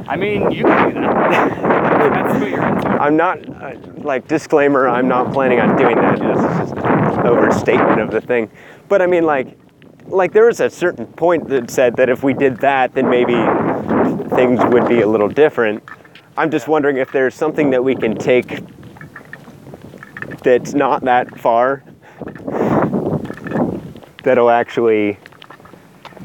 I 0.08 0.16
mean, 0.16 0.52
you 0.52 0.64
can 0.64 0.94
do 0.94 1.02
that. 1.02 1.60
That's 2.14 2.40
what 2.40 2.50
you're 2.50 2.66
into. 2.68 2.88
I'm 2.88 3.18
not, 3.18 3.38
uh, 3.62 3.76
like, 3.98 4.28
disclaimer, 4.28 4.88
I'm 4.88 5.08
not 5.08 5.34
planning 5.34 5.60
on 5.60 5.76
doing 5.76 5.96
that. 5.96 6.20
This 6.20 6.38
is 6.38 6.72
just 6.72 6.74
an 6.76 7.28
overstatement 7.28 8.00
of 8.02 8.12
the 8.12 8.22
thing. 8.22 8.50
But 8.88 9.02
I 9.02 9.08
mean, 9.08 9.24
like, 9.26 9.58
like 10.08 10.34
there 10.34 10.46
was 10.46 10.60
a 10.60 10.70
certain 10.70 11.08
point 11.08 11.48
that 11.50 11.70
said 11.70 11.96
that 11.98 12.10
if 12.10 12.24
we 12.24 12.34
did 12.34 12.58
that, 12.58 12.94
then 12.94 13.10
maybe 13.10 13.34
things 14.36 14.60
would 14.66 14.88
be 14.88 15.02
a 15.02 15.08
little 15.08 15.30
different. 15.30 15.84
I'm 16.38 16.52
just 16.52 16.68
wondering 16.68 16.98
if 16.98 17.12
there's 17.12 17.36
something 17.36 17.70
that 17.72 17.84
we 17.84 17.96
can 17.96 18.16
take 18.16 18.60
that's 20.44 20.74
not 20.74 21.04
that 21.04 21.40
far 21.40 21.84
that'll 24.24 24.50
actually 24.50 25.18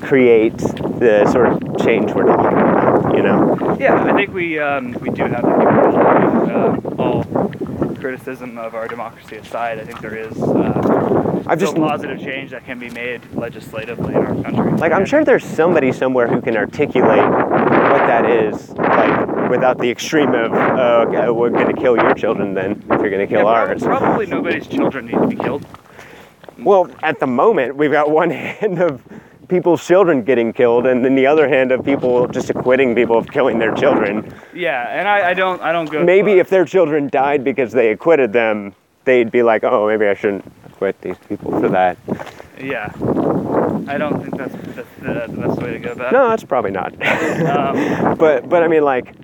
create 0.00 0.56
the 0.58 1.28
sort 1.30 1.48
of 1.48 1.78
change 1.78 2.12
we're 2.12 2.24
talking 2.24 2.58
about, 2.58 3.16
you 3.16 3.22
know? 3.22 3.76
Yeah, 3.78 4.02
I 4.02 4.12
think 4.14 4.32
we 4.32 4.58
um, 4.58 4.92
we 5.00 5.10
do 5.10 5.24
have 5.24 5.42
the. 5.42 5.50
Uh, 6.50 6.80
all 6.98 7.24
criticism 8.00 8.58
of 8.58 8.74
our 8.74 8.88
democracy 8.88 9.36
aside, 9.36 9.78
I 9.78 9.84
think 9.84 10.00
there 10.00 10.16
is 10.16 10.32
uh, 10.42 10.89
I've 11.46 11.58
just 11.58 11.74
positive 11.74 12.20
change 12.20 12.50
that 12.50 12.64
can 12.64 12.78
be 12.78 12.90
made 12.90 13.20
legislatively 13.34 14.14
in 14.14 14.20
our 14.20 14.42
country. 14.42 14.72
Like 14.72 14.92
I'm 14.92 15.04
sure 15.04 15.24
there's 15.24 15.44
somebody 15.44 15.92
somewhere 15.92 16.28
who 16.28 16.40
can 16.40 16.56
articulate 16.56 17.28
what 17.28 18.06
that 18.06 18.28
is, 18.28 18.70
like 18.70 19.50
without 19.50 19.78
the 19.78 19.90
extreme 19.90 20.34
of, 20.34 20.52
uh, 20.52 21.06
okay, 21.08 21.30
we're 21.30 21.50
gonna 21.50 21.72
kill 21.74 21.96
your 21.96 22.14
children 22.14 22.54
then 22.54 22.82
if 22.90 23.00
you're 23.00 23.10
gonna 23.10 23.26
kill 23.26 23.40
Yeah, 23.40 23.46
ours. 23.46 23.82
Probably 23.82 24.26
nobody's 24.26 24.66
children 24.66 25.06
need 25.06 25.18
to 25.18 25.26
be 25.26 25.36
killed. 25.36 25.66
Well, 26.58 26.90
at 27.02 27.18
the 27.20 27.26
moment, 27.26 27.76
we've 27.76 27.92
got 27.92 28.10
one 28.10 28.30
hand 28.30 28.80
of 28.80 29.02
people's 29.48 29.84
children 29.84 30.22
getting 30.22 30.52
killed, 30.52 30.86
and 30.86 31.04
then 31.04 31.16
the 31.16 31.26
other 31.26 31.48
hand 31.48 31.72
of 31.72 31.84
people 31.84 32.28
just 32.28 32.50
acquitting 32.50 32.94
people 32.94 33.18
of 33.18 33.28
killing 33.28 33.58
their 33.58 33.74
children. 33.74 34.32
Yeah, 34.54 34.88
and 34.88 35.08
I, 35.08 35.30
I 35.30 35.34
don't 35.34 35.60
I 35.60 35.72
don't 35.72 35.90
go. 35.90 36.04
Maybe 36.04 36.32
if 36.38 36.48
their 36.48 36.64
children 36.64 37.08
died 37.08 37.42
because 37.42 37.72
they 37.72 37.90
acquitted 37.90 38.32
them, 38.32 38.74
they'd 39.04 39.30
be 39.30 39.42
like, 39.42 39.64
oh, 39.64 39.88
maybe 39.88 40.06
I 40.06 40.14
shouldn't 40.14 40.44
acquit 40.80 41.00
these 41.02 41.18
people 41.28 41.50
for 41.60 41.68
that. 41.68 41.98
yeah, 42.58 42.90
I 43.86 43.98
don't 43.98 44.22
think 44.22 44.34
that's, 44.38 44.54
that's 44.74 44.88
the, 45.00 45.26
the 45.28 45.46
best 45.46 45.60
way 45.60 45.72
to 45.72 45.78
go 45.78 45.92
about 45.92 46.14
it. 46.14 46.16
No, 46.16 46.30
that's 46.30 46.44
probably 46.44 46.70
not. 46.70 46.94
Um, 46.94 48.16
but 48.18 48.48
but 48.48 48.62
I 48.62 48.68
mean 48.68 48.82
like 48.82 49.14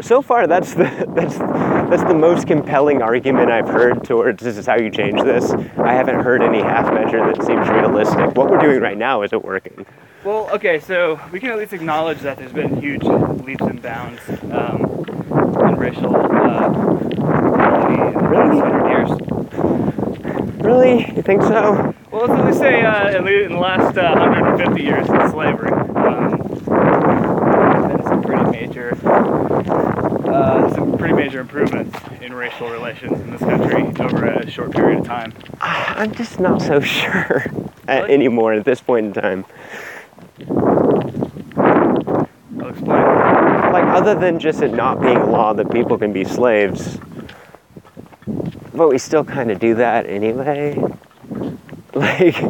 so 0.00 0.22
far 0.22 0.46
that's 0.46 0.74
the 0.74 0.84
that's 1.16 1.38
that's 1.38 2.04
the 2.04 2.14
most 2.14 2.46
compelling 2.46 3.02
argument 3.02 3.50
I've 3.50 3.66
heard 3.66 4.04
towards 4.04 4.44
this 4.44 4.56
is 4.56 4.64
how 4.64 4.76
you 4.76 4.90
change 4.90 5.20
this. 5.22 5.50
I 5.76 5.92
haven't 5.92 6.20
heard 6.20 6.40
any 6.40 6.60
half 6.60 6.92
measure 6.94 7.18
that 7.18 7.44
seems 7.44 7.68
realistic. 7.68 8.36
What 8.36 8.48
we're 8.48 8.60
doing 8.60 8.80
right 8.80 8.96
now 8.96 9.22
isn't 9.22 9.44
working. 9.44 9.84
well, 10.24 10.48
okay, 10.50 10.78
so 10.78 11.20
we 11.32 11.40
can 11.40 11.50
at 11.50 11.58
least 11.58 11.72
acknowledge 11.72 12.20
that 12.20 12.38
there's 12.38 12.52
been 12.52 12.80
huge 12.80 13.02
leaps 13.02 13.62
and 13.62 13.82
bounds 13.82 14.20
um, 14.52 15.04
in 15.66 15.74
racial 15.74 16.14
uh, 16.14 16.68
equality 17.10 18.02
in 18.02 18.12
the 18.14 18.30
past 18.30 18.60
hundred 18.60 18.88
years. 18.88 19.31
Really? 20.62 21.12
You 21.16 21.22
think 21.22 21.42
so? 21.42 21.92
Well, 22.12 22.26
let's 22.26 22.32
at 22.32 22.54
say 22.54 22.82
uh, 22.84 23.08
at 23.08 23.26
in 23.26 23.52
the 23.52 23.58
last 23.58 23.96
uh, 23.98 24.14
150 24.16 24.80
years 24.82 25.08
of 25.08 25.30
slavery, 25.30 25.72
um, 25.72 26.38
there's 26.38 27.86
been 27.88 28.02
some 28.04 28.22
pretty 28.22 28.44
major, 28.50 28.94
uh, 29.04 30.72
some 30.72 30.96
pretty 30.96 31.14
major 31.14 31.40
improvements 31.40 31.98
in 32.20 32.32
racial 32.32 32.70
relations 32.70 33.20
in 33.20 33.30
this 33.32 33.40
country 33.40 33.82
over 34.04 34.26
a 34.26 34.48
short 34.48 34.70
period 34.70 35.00
of 35.00 35.06
time. 35.06 35.32
I'm 35.60 36.12
just 36.14 36.38
not 36.38 36.62
so 36.62 36.78
sure 36.98 37.44
uh, 37.88 38.02
Really? 38.02 38.14
anymore 38.14 38.52
at 38.52 38.64
this 38.64 38.80
point 38.80 39.06
in 39.06 39.12
time. 39.14 39.44
I'll 42.60 42.68
explain. 42.68 43.02
Like 43.72 43.84
other 43.88 44.14
than 44.14 44.38
just 44.38 44.62
it 44.62 44.72
not 44.72 45.00
being 45.00 45.28
law 45.28 45.54
that 45.54 45.72
people 45.72 45.98
can 45.98 46.12
be 46.12 46.24
slaves, 46.24 46.98
but 48.74 48.88
we 48.88 48.98
still 48.98 49.24
kind 49.24 49.50
of 49.50 49.58
do 49.58 49.74
that 49.76 50.06
anyway. 50.06 50.76
Like 51.94 52.42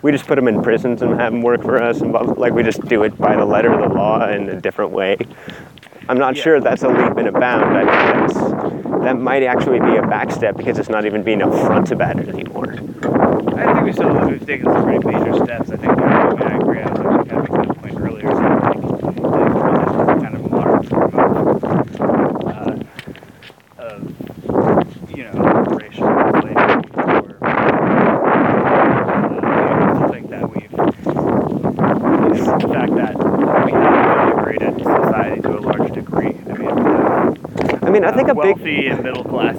we 0.00 0.10
just 0.10 0.26
put 0.26 0.36
them 0.36 0.48
in 0.48 0.62
prisons 0.62 1.02
and 1.02 1.20
have 1.20 1.32
them 1.32 1.42
work 1.42 1.62
for 1.62 1.82
us, 1.82 2.00
and 2.00 2.12
like 2.12 2.54
we 2.54 2.62
just 2.62 2.80
do 2.88 3.02
it 3.02 3.18
by 3.18 3.36
the 3.36 3.44
letter 3.44 3.70
of 3.70 3.80
the 3.86 3.94
law 3.94 4.26
in 4.26 4.48
a 4.48 4.58
different 4.58 4.92
way. 4.92 5.18
I'm 6.08 6.16
not 6.16 6.34
Yeah. 6.36 6.42
sure 6.42 6.60
that's 6.60 6.82
a 6.82 6.88
leap 6.88 7.14
and 7.18 7.28
a 7.28 7.32
bound. 7.32 7.76
I 7.76 7.84
think 7.84 8.32
that's, 8.32 9.02
that 9.04 9.18
might 9.18 9.42
actually 9.42 9.80
be 9.80 9.96
a 9.96 10.02
backstep 10.02 10.56
because 10.56 10.78
it's 10.78 10.88
not 10.88 11.04
even 11.04 11.22
being 11.22 11.40
upfront 11.40 11.90
about 11.90 12.18
it 12.18 12.28
anymore. 12.30 12.72
I 13.54 13.74
think 13.74 13.84
we 13.84 13.92
still 13.92 14.14
we've 14.26 14.46
taken 14.46 14.64
some 14.66 14.82
pretty 14.84 15.04
major 15.06 15.34
steps. 15.44 15.70
I 15.70 15.76
think 15.76 15.92
I 15.98 16.56
agree. 16.56 16.80
I 16.80 16.88
was 16.90 17.00
actually 17.00 17.28
kind 17.28 17.46
of 17.46 17.50
making 17.50 17.70
a 17.70 17.74
point 17.74 18.00
earlier. 18.00 18.28
So 18.28 18.38
I 18.38 18.70
think 18.72 18.84
like, 19.22 20.20
kind 20.22 20.36
of 20.36 20.44
a 20.44 20.48
modern 20.48 20.82
form 20.84 21.14
of, 21.14 21.64
uh, 22.46 23.82
of 23.82 23.96
you 25.16 25.24
know 25.24 25.32
racial 25.70 26.06
slavery. 26.40 26.54
Or, 26.94 27.36
uh, 27.42 27.48
I 29.08 29.94
still 29.96 30.08
think 30.10 30.26
that 30.30 30.44
we've 30.50 30.70
you 30.70 30.78
know, 32.44 32.58
the 32.58 32.68
fact 32.72 32.92
that 32.96 33.14
we 33.64 33.72
have 33.72 34.28
integrated 34.28 34.74
society 34.82 35.40
to 35.42 35.48
a 35.58 35.60
large 35.60 35.92
degree. 35.92 36.34
I 36.48 36.52
mean. 36.54 36.68
Uh, 36.70 37.34
I 38.06 38.12
think 38.12 38.28
a 38.28 38.34
big 38.34 38.56
wealthy 38.56 38.86
and 38.86 39.02
middle 39.02 39.24
class 39.24 39.56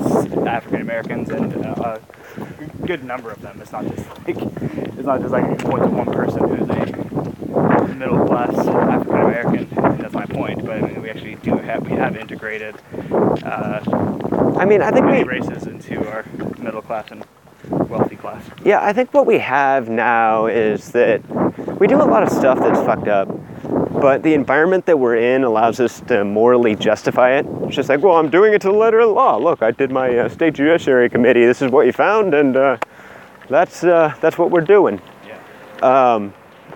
African 0.47 0.81
Americans 0.81 1.29
and 1.29 1.65
uh, 1.65 1.99
a 2.37 2.87
good 2.87 3.03
number 3.03 3.29
of 3.29 3.41
them. 3.41 3.59
It's 3.61 3.71
not 3.71 3.85
just 3.85 4.07
like 4.25 4.37
it's 4.37 5.05
not 5.05 5.21
just 5.21 5.31
like 5.31 5.59
point 5.59 5.83
to 5.83 5.89
one 5.89 6.05
person 6.05 6.47
who's 6.47 6.69
a 6.69 7.93
middle 7.95 8.25
class 8.25 8.55
African 8.57 9.21
American. 9.21 9.67
That's 9.99 10.13
my 10.13 10.25
point. 10.25 10.65
But 10.65 10.83
I 10.83 10.87
mean, 10.87 11.01
we 11.01 11.09
actually 11.09 11.35
do 11.35 11.57
have 11.57 11.85
we 11.85 11.95
have 11.97 12.15
integrated 12.15 12.75
uh, 13.43 13.81
I 14.57 14.65
mean, 14.65 14.81
I 14.81 14.91
think 14.91 15.05
many 15.05 15.23
we 15.23 15.29
races 15.29 15.67
into 15.67 16.07
our 16.09 16.25
middle 16.57 16.81
class 16.81 17.11
and 17.11 17.23
wealthy 17.89 18.15
class. 18.15 18.43
Yeah, 18.63 18.83
I 18.83 18.91
think 18.93 19.13
what 19.13 19.25
we 19.25 19.37
have 19.39 19.87
now 19.89 20.47
is 20.47 20.91
that 20.91 21.21
we 21.79 21.87
do 21.87 22.01
a 22.01 22.03
lot 22.03 22.23
of 22.23 22.29
stuff 22.29 22.59
that's 22.59 22.79
fucked 22.79 23.07
up, 23.07 23.29
but 24.07 24.23
the 24.23 24.33
environment 24.33 24.85
that 24.85 24.97
we're 24.97 25.17
in 25.17 25.43
allows 25.43 25.81
us 25.81 25.99
to 25.99 26.23
morally 26.23 26.77
justify 26.77 27.31
it. 27.31 27.45
It's 27.63 27.75
just 27.75 27.89
like, 27.89 28.01
well, 28.01 28.15
I'm 28.15 28.29
doing 28.29 28.53
it 28.53 28.61
to 28.61 28.69
the 28.69 28.73
letter 28.73 29.01
of 29.01 29.09
the 29.09 29.13
law. 29.13 29.35
Look, 29.35 29.61
I 29.61 29.71
did 29.71 29.91
my 29.91 30.17
uh, 30.17 30.29
state 30.29 30.53
judiciary 30.53 31.09
committee. 31.09 31.45
This 31.45 31.61
is 31.61 31.69
what 31.69 31.85
you 31.85 31.91
found, 31.91 32.33
and 32.33 32.55
uh, 32.55 32.77
that's 33.49 33.83
uh, 33.83 34.15
that's 34.21 34.37
what 34.37 34.49
we're 34.49 34.61
doing. 34.61 35.01
Yeah. 35.27 36.13
Um, 36.13 36.33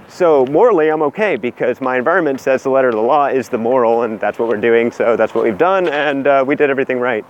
so 0.09 0.45
morally, 0.47 0.89
I'm 0.89 1.01
okay 1.03 1.37
because 1.37 1.79
my 1.79 1.97
environment 1.97 2.41
says 2.41 2.63
the 2.63 2.69
letter 2.69 2.89
of 2.89 2.95
the 2.95 3.01
law 3.01 3.27
is 3.27 3.47
the 3.47 3.57
moral, 3.57 4.03
and 4.03 4.19
that's 4.19 4.37
what 4.37 4.49
we're 4.49 4.59
doing. 4.59 4.91
So 4.91 5.15
that's 5.15 5.33
what 5.33 5.45
we've 5.45 5.57
done, 5.57 5.87
and 5.87 6.27
uh, 6.27 6.43
we 6.45 6.57
did 6.57 6.69
everything 6.69 6.99
right. 6.99 7.23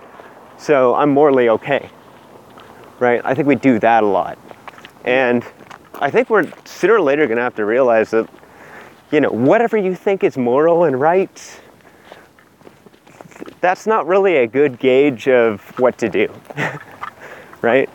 So 0.58 0.96
I'm 0.96 1.10
morally 1.10 1.48
okay, 1.48 1.88
right? 2.98 3.20
I 3.24 3.34
think 3.36 3.46
we 3.46 3.54
do 3.54 3.78
that 3.78 4.02
a 4.02 4.06
lot, 4.08 4.36
and 5.04 5.44
I 5.94 6.10
think 6.10 6.28
we're 6.28 6.50
sooner 6.64 6.94
or 6.94 7.00
later 7.00 7.28
going 7.28 7.36
to 7.36 7.44
have 7.44 7.54
to 7.54 7.64
realize 7.64 8.10
that, 8.10 8.28
you 9.12 9.20
know, 9.20 9.30
whatever 9.30 9.76
you 9.76 9.94
think 9.94 10.24
is 10.24 10.36
moral 10.36 10.84
and 10.84 11.00
right, 11.00 11.60
that's 13.60 13.86
not 13.86 14.06
really 14.06 14.38
a 14.38 14.46
good 14.46 14.78
gauge 14.78 15.28
of 15.28 15.60
what 15.78 15.98
to 15.98 16.08
do, 16.08 16.32
right? 17.62 17.88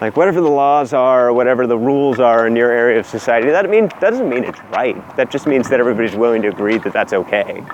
like 0.00 0.16
whatever 0.16 0.40
the 0.40 0.48
laws 0.48 0.92
are, 0.92 1.32
whatever 1.32 1.66
the 1.66 1.76
rules 1.76 2.20
are 2.20 2.46
in 2.46 2.54
your 2.54 2.70
area 2.70 3.00
of 3.00 3.06
society, 3.06 3.50
that 3.50 3.68
mean 3.68 3.88
that 3.88 4.00
doesn't 4.00 4.28
mean 4.28 4.44
it's 4.44 4.60
right. 4.70 5.16
That 5.16 5.30
just 5.30 5.46
means 5.46 5.68
that 5.70 5.80
everybody's 5.80 6.14
willing 6.14 6.42
to 6.42 6.48
agree 6.48 6.78
that 6.78 6.92
that's 6.92 7.12
okay. 7.12 7.64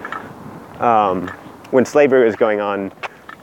Um, 0.78 1.28
when 1.70 1.84
slavery 1.84 2.24
was 2.24 2.36
going 2.36 2.60
on, 2.60 2.92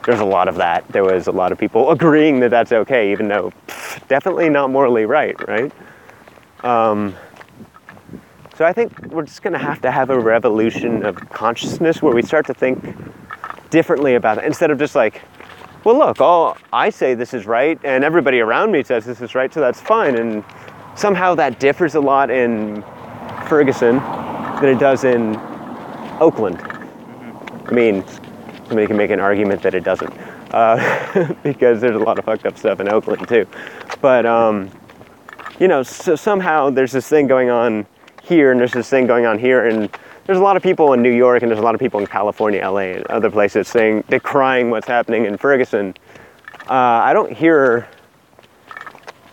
there's 0.04 0.20
a 0.20 0.24
lot 0.24 0.48
of 0.48 0.56
that. 0.56 0.86
There 0.88 1.04
was 1.04 1.28
a 1.28 1.32
lot 1.32 1.52
of 1.52 1.58
people 1.58 1.90
agreeing 1.90 2.40
that 2.40 2.50
that's 2.50 2.72
okay, 2.72 3.12
even 3.12 3.28
though 3.28 3.52
pff, 3.68 4.06
definitely 4.08 4.48
not 4.48 4.70
morally 4.70 5.06
right, 5.06 5.36
right? 5.48 5.72
Um, 6.64 7.14
so 8.62 8.66
I 8.66 8.72
think 8.72 9.06
we're 9.06 9.24
just 9.24 9.42
going 9.42 9.54
to 9.54 9.58
have 9.58 9.80
to 9.80 9.90
have 9.90 10.08
a 10.10 10.20
revolution 10.20 11.04
of 11.04 11.16
consciousness 11.30 12.00
where 12.00 12.14
we 12.14 12.22
start 12.22 12.46
to 12.46 12.54
think 12.54 12.80
differently 13.70 14.14
about 14.14 14.38
it 14.38 14.44
instead 14.44 14.70
of 14.70 14.78
just 14.78 14.94
like, 14.94 15.20
well, 15.82 15.98
look, 15.98 16.20
all 16.20 16.56
I 16.72 16.90
say 16.90 17.14
this 17.14 17.34
is 17.34 17.44
right, 17.44 17.76
and 17.82 18.04
everybody 18.04 18.38
around 18.38 18.70
me 18.70 18.84
says 18.84 19.04
this 19.04 19.20
is 19.20 19.34
right, 19.34 19.52
so 19.52 19.58
that's 19.58 19.80
fine. 19.80 20.14
And 20.14 20.44
somehow 20.94 21.34
that 21.34 21.58
differs 21.58 21.96
a 21.96 22.00
lot 22.00 22.30
in 22.30 22.84
Ferguson 23.48 23.96
than 23.96 24.66
it 24.66 24.78
does 24.78 25.02
in 25.02 25.34
Oakland. 26.20 26.62
I 26.62 27.72
mean, 27.72 28.04
somebody 28.68 28.86
can 28.86 28.96
make 28.96 29.10
an 29.10 29.18
argument 29.18 29.62
that 29.62 29.74
it 29.74 29.82
doesn't, 29.82 30.16
uh, 30.52 31.34
because 31.42 31.80
there's 31.80 31.96
a 31.96 32.04
lot 32.04 32.16
of 32.16 32.26
fucked 32.26 32.46
up 32.46 32.56
stuff 32.56 32.78
in 32.78 32.88
Oakland 32.88 33.26
too. 33.26 33.44
But 34.00 34.24
um, 34.24 34.70
you 35.58 35.66
know, 35.66 35.82
so 35.82 36.14
somehow 36.14 36.70
there's 36.70 36.92
this 36.92 37.08
thing 37.08 37.26
going 37.26 37.50
on 37.50 37.88
here, 38.32 38.50
and 38.50 38.58
there's 38.58 38.72
this 38.72 38.88
thing 38.88 39.06
going 39.06 39.26
on 39.26 39.38
here, 39.38 39.66
and 39.66 39.90
there's 40.24 40.38
a 40.38 40.42
lot 40.42 40.56
of 40.56 40.62
people 40.62 40.92
in 40.92 41.02
New 41.02 41.12
York, 41.12 41.42
and 41.42 41.50
there's 41.50 41.60
a 41.60 41.64
lot 41.64 41.74
of 41.74 41.80
people 41.80 42.00
in 42.00 42.06
California, 42.06 42.66
LA, 42.66 42.96
and 42.96 43.06
other 43.06 43.30
places 43.30 43.68
saying 43.68 44.02
decrying 44.08 44.70
what's 44.70 44.86
happening 44.86 45.26
in 45.26 45.36
Ferguson. 45.36 45.94
Uh, 46.68 46.74
I 46.74 47.12
don't 47.12 47.32
hear 47.32 47.88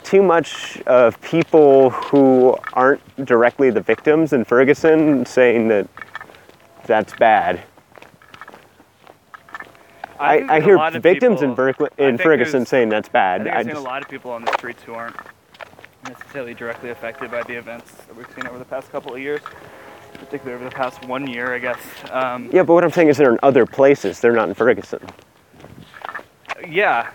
too 0.03 0.23
much 0.23 0.81
of 0.87 1.21
people 1.21 1.91
who 1.91 2.57
aren't 2.73 3.01
directly 3.25 3.69
the 3.69 3.81
victims 3.81 4.33
in 4.33 4.43
Ferguson 4.43 5.25
saying 5.25 5.67
that 5.67 5.87
that's 6.85 7.13
bad. 7.15 7.61
I, 10.19 10.39
think 10.39 10.51
I 10.51 10.59
hear 10.59 10.99
victims 10.99 11.41
in, 11.41 11.55
Berkeley, 11.55 11.89
in 11.97 12.17
Ferguson 12.17 12.65
saying 12.65 12.89
that's 12.89 13.07
I 13.09 13.11
bad. 13.11 13.47
I 13.47 13.59
I've 13.59 13.65
seen 13.67 13.75
a 13.75 13.79
lot 13.79 14.01
of 14.01 14.09
people 14.09 14.31
on 14.31 14.43
the 14.43 14.51
streets 14.53 14.83
who 14.83 14.93
aren't 14.93 15.15
necessarily 16.09 16.53
directly 16.53 16.89
affected 16.89 17.31
by 17.31 17.43
the 17.43 17.53
events 17.53 17.91
that 17.91 18.15
we've 18.15 18.29
seen 18.35 18.47
over 18.47 18.57
the 18.57 18.65
past 18.65 18.91
couple 18.91 19.13
of 19.13 19.19
years, 19.19 19.41
particularly 20.13 20.55
over 20.55 20.65
the 20.65 20.75
past 20.75 21.05
one 21.05 21.27
year, 21.27 21.53
I 21.53 21.59
guess. 21.59 21.79
Um, 22.11 22.49
yeah, 22.51 22.63
but 22.63 22.73
what 22.73 22.83
I'm 22.83 22.91
saying 22.91 23.09
is 23.09 23.17
they're 23.17 23.31
in 23.31 23.39
other 23.43 23.65
places. 23.65 24.19
They're 24.19 24.33
not 24.33 24.49
in 24.49 24.55
Ferguson. 24.55 24.99
Yeah, 26.67 27.09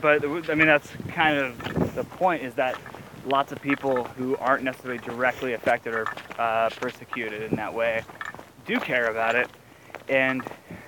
but 0.00 0.24
I 0.50 0.54
mean 0.54 0.66
that's 0.66 0.88
kind 1.08 1.38
of 1.38 1.94
the 1.94 2.04
point 2.04 2.42
is 2.42 2.54
that 2.54 2.78
lots 3.26 3.52
of 3.52 3.60
people 3.60 4.04
who 4.04 4.36
aren't 4.36 4.64
necessarily 4.64 4.98
directly 4.98 5.54
affected 5.54 5.94
or 5.94 6.06
uh, 6.38 6.68
persecuted 6.70 7.42
in 7.50 7.56
that 7.56 7.72
way 7.72 8.02
do 8.66 8.78
care 8.78 9.06
about 9.06 9.34
it, 9.34 9.48
and 10.08 10.42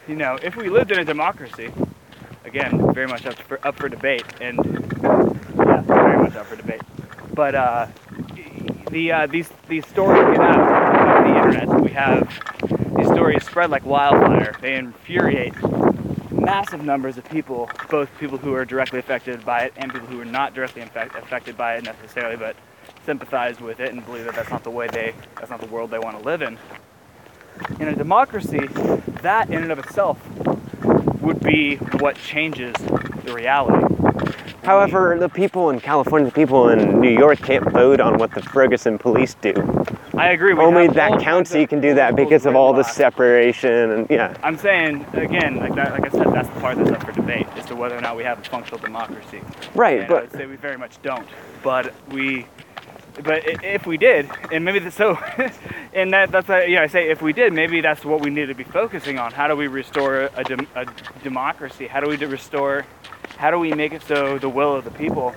you 0.07 0.17
know 0.17 0.39
if 0.43 0.57
we 0.57 0.69
lived 0.69 0.93
in 0.93 0.99
a 0.99 1.05
democracy, 1.05 1.71
again 2.45 2.93
very 2.93 3.07
much 3.07 3.27
up 3.27 3.35
for 3.35 3.59
up 3.67 3.77
for 3.77 3.89
debate, 3.89 4.25
and 4.41 4.59
yeah, 5.03 5.81
very 5.83 6.19
much 6.19 6.35
up 6.37 6.47
for 6.47 6.57
debate, 6.57 6.83
but 7.35 7.55
uh, 7.55 7.87
the 8.91 9.13
uh, 9.13 9.27
these 9.27 9.51
these 9.69 9.87
stories 9.87 10.27
we 10.29 10.37
have 10.37 10.57
on 10.57 11.25
the 11.25 11.37
internet, 11.37 11.81
we 11.81 11.91
have 11.91 12.29
these 12.97 13.07
stories 13.09 13.45
spread 13.45 13.71
like 13.71 13.85
wildfire. 13.85 14.57
They 14.61 14.77
infuriate 14.77 15.55
massive 16.31 16.85
numbers 16.85 17.17
of 17.17 17.25
people, 17.31 17.71
both 17.91 18.09
people 18.19 18.39
who 18.39 18.55
are 18.55 18.65
directly 18.65 18.99
affected 18.99 19.45
by 19.45 19.65
it 19.65 19.73
and 19.77 19.93
people 19.93 20.07
who 20.07 20.21
are 20.21 20.27
not 20.27 20.55
directly 20.55 20.83
infect, 20.83 21.17
affected 21.17 21.57
by 21.57 21.77
it 21.77 21.85
necessarily, 21.85 22.37
but 22.37 22.57
sympathize 23.05 23.61
with 23.61 23.81
it 23.81 23.93
and 23.93 24.05
believe 24.05 24.25
that 24.25 24.35
that's 24.35 24.51
not 24.51 24.63
the 24.65 24.71
way 24.71 24.87
they, 24.89 25.15
that's 25.37 25.51
not 25.51 25.61
the 25.61 25.67
world 25.67 25.91
they 25.91 25.99
want 25.99 26.19
to 26.19 26.25
live 26.25 26.43
in. 26.43 26.59
In 27.81 27.89
a 27.89 27.95
democracy, 27.95 28.67
that 29.23 29.49
in 29.49 29.63
and 29.63 29.73
of 29.73 29.79
itself 29.79 30.21
would 31.21 31.41
be 31.41 31.77
what 31.77 32.17
changes 32.17 32.75
the 33.25 33.33
reality. 33.33 33.94
However, 34.65 35.17
the 35.19 35.29
people 35.29 35.71
in 35.71 35.81
California, 35.81 36.27
the 36.27 36.35
people 36.35 36.71
in 36.71 37.01
New 37.01 37.11
York 37.11 37.39
can't 37.39 37.71
vote 37.71 38.01
on 38.01 38.19
what 38.19 38.33
the 38.33 38.41
Ferguson 38.41 38.99
police 38.99 39.35
do. 39.35 39.53
I 40.17 40.31
agree. 40.31 40.55
Only 40.55 40.89
that 40.89 41.21
county 41.21 41.67
can 41.67 41.81
do 41.81 41.95
that 41.95 42.17
because 42.17 42.47
of 42.47 42.55
all 42.55 42.73
the 42.73 42.85
separation 42.85 43.91
and 43.91 44.07
yeah. 44.11 44.37
I'm 44.43 44.57
saying 44.57 45.07
again, 45.13 45.57
like 45.57 45.75
that, 45.75 45.93
like 45.93 46.07
I 46.07 46.09
said, 46.11 46.33
that's 46.33 46.49
the 46.49 46.61
part 46.61 46.79
that's 46.79 46.91
up 46.91 47.05
for 47.05 47.13
debate 47.13 47.47
as 47.57 47.67
to 47.67 47.77
whether 47.77 47.97
or 47.97 48.01
not 48.01 48.17
we 48.17 48.23
have 48.25 48.39
a 48.39 48.45
functional 48.45 48.81
democracy. 48.81 49.41
Right, 49.75 50.01
and 50.01 50.11
I 50.11 50.21
would 50.23 50.33
say 50.33 50.47
we 50.47 50.57
very 50.57 50.79
much 50.79 51.01
don't. 51.03 51.27
But 51.63 51.95
we, 52.11 52.47
but 53.23 53.43
if 53.65 53.87
we 53.87 53.97
did, 53.97 54.31
and 54.53 54.65
maybe 54.65 54.79
the, 54.79 54.91
so, 54.91 55.19
and 55.93 56.13
that 56.13 56.31
that's 56.31 56.49
a, 56.49 56.69
yeah, 56.69 56.83
I 56.83 56.87
say 56.87 57.11
if 57.11 57.23
we 57.23 57.33
did, 57.33 57.53
maybe 57.53 57.81
that's 57.81 58.05
what 58.05 58.21
we 58.21 58.31
need 58.31 58.47
to 58.47 58.55
be 58.55 58.65
focusing 58.65 59.19
on. 59.19 59.33
How 59.33 59.49
do 59.49 59.57
we 59.57 59.67
restore 59.67 60.31
a, 60.35 60.45
dem- 60.45 60.69
a 60.75 60.87
democracy? 61.23 61.87
How 61.87 62.01
do 62.01 62.09
we 62.09 62.17
restore? 62.17 62.87
How 63.37 63.51
do 63.51 63.59
we 63.59 63.73
make 63.73 63.93
it 63.93 64.03
so 64.03 64.39
the 64.39 64.49
will 64.49 64.75
of 64.75 64.85
the 64.85 64.91
people? 64.91 65.35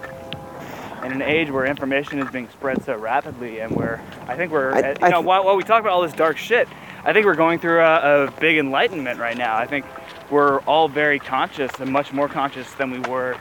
In 1.04 1.12
an 1.12 1.22
age 1.22 1.50
where 1.52 1.66
information 1.66 2.20
is 2.20 2.30
being 2.32 2.50
spread 2.50 2.84
so 2.84 2.96
rapidly, 2.98 3.60
and 3.60 3.74
where 3.76 4.02
I 4.28 4.36
think 4.36 4.52
we're, 4.52 4.74
I- 4.74 4.80
uh, 4.82 4.88
you 4.90 4.96
I 5.02 5.10
know, 5.10 5.22
while, 5.22 5.46
while 5.46 5.56
we 5.56 5.64
talk 5.64 5.80
about 5.80 5.94
all 5.94 6.02
this 6.02 6.12
dark 6.14 6.38
shit, 6.38 6.68
I 7.06 7.14
think 7.14 7.26
we're 7.26 7.36
going 7.36 7.60
through 7.60 7.80
a, 7.82 8.26
a 8.26 8.32
big 8.40 8.58
enlightenment 8.58 9.20
right 9.20 9.38
now. 9.38 9.56
I 9.56 9.68
think 9.68 9.86
we're 10.30 10.60
all 10.62 10.90
very 10.90 11.20
conscious 11.20 11.72
and 11.80 11.92
much 11.92 12.12
more 12.12 12.28
conscious 12.28 12.74
than 12.74 12.92
we 12.92 13.00
were 13.10 13.38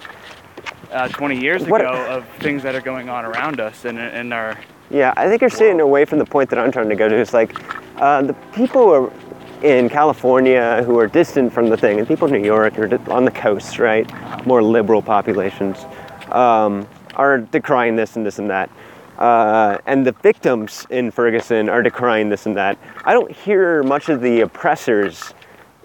uh, 0.92 1.08
20 1.08 1.40
years 1.40 1.64
What- 1.64 1.80
ago 1.80 1.92
of 2.06 2.28
things 2.40 2.62
that 2.62 2.74
are 2.74 2.80
going 2.80 3.08
on 3.08 3.24
around 3.24 3.58
us 3.58 3.84
and 3.84 3.98
in 3.98 4.32
our 4.32 4.56
yeah, 4.88 5.12
I 5.16 5.28
think 5.28 5.40
you're 5.40 5.50
staying 5.50 5.80
away 5.80 6.04
from 6.04 6.20
the 6.20 6.24
point 6.24 6.48
that 6.50 6.60
I'm 6.60 6.70
trying 6.70 6.88
to 6.90 6.94
go 6.94 7.08
to. 7.08 7.16
It's 7.16 7.32
like 7.34 7.52
uh, 8.00 8.22
the 8.22 8.34
people 8.54 8.88
are 8.94 9.10
in 9.62 9.88
California 9.88 10.82
who 10.84 10.98
are 10.98 11.06
distant 11.06 11.52
from 11.52 11.68
the 11.68 11.76
thing, 11.76 11.98
and 11.98 12.06
people 12.06 12.26
in 12.26 12.40
New 12.40 12.46
York 12.46 12.78
or 12.78 13.00
on 13.10 13.24
the 13.24 13.30
coast, 13.30 13.78
right, 13.78 14.06
more 14.46 14.62
liberal 14.62 15.02
populations, 15.02 15.78
um, 16.30 16.86
are 17.14 17.38
decrying 17.38 17.96
this 17.96 18.16
and 18.16 18.26
this 18.26 18.38
and 18.38 18.50
that. 18.50 18.70
Uh, 19.18 19.78
and 19.86 20.06
the 20.06 20.12
victims 20.12 20.86
in 20.90 21.10
Ferguson 21.10 21.68
are 21.68 21.82
decrying 21.82 22.28
this 22.28 22.46
and 22.46 22.56
that. 22.56 22.78
I 23.04 23.14
don't 23.14 23.30
hear 23.30 23.82
much 23.82 24.08
of 24.08 24.20
the 24.20 24.42
oppressors 24.42 25.32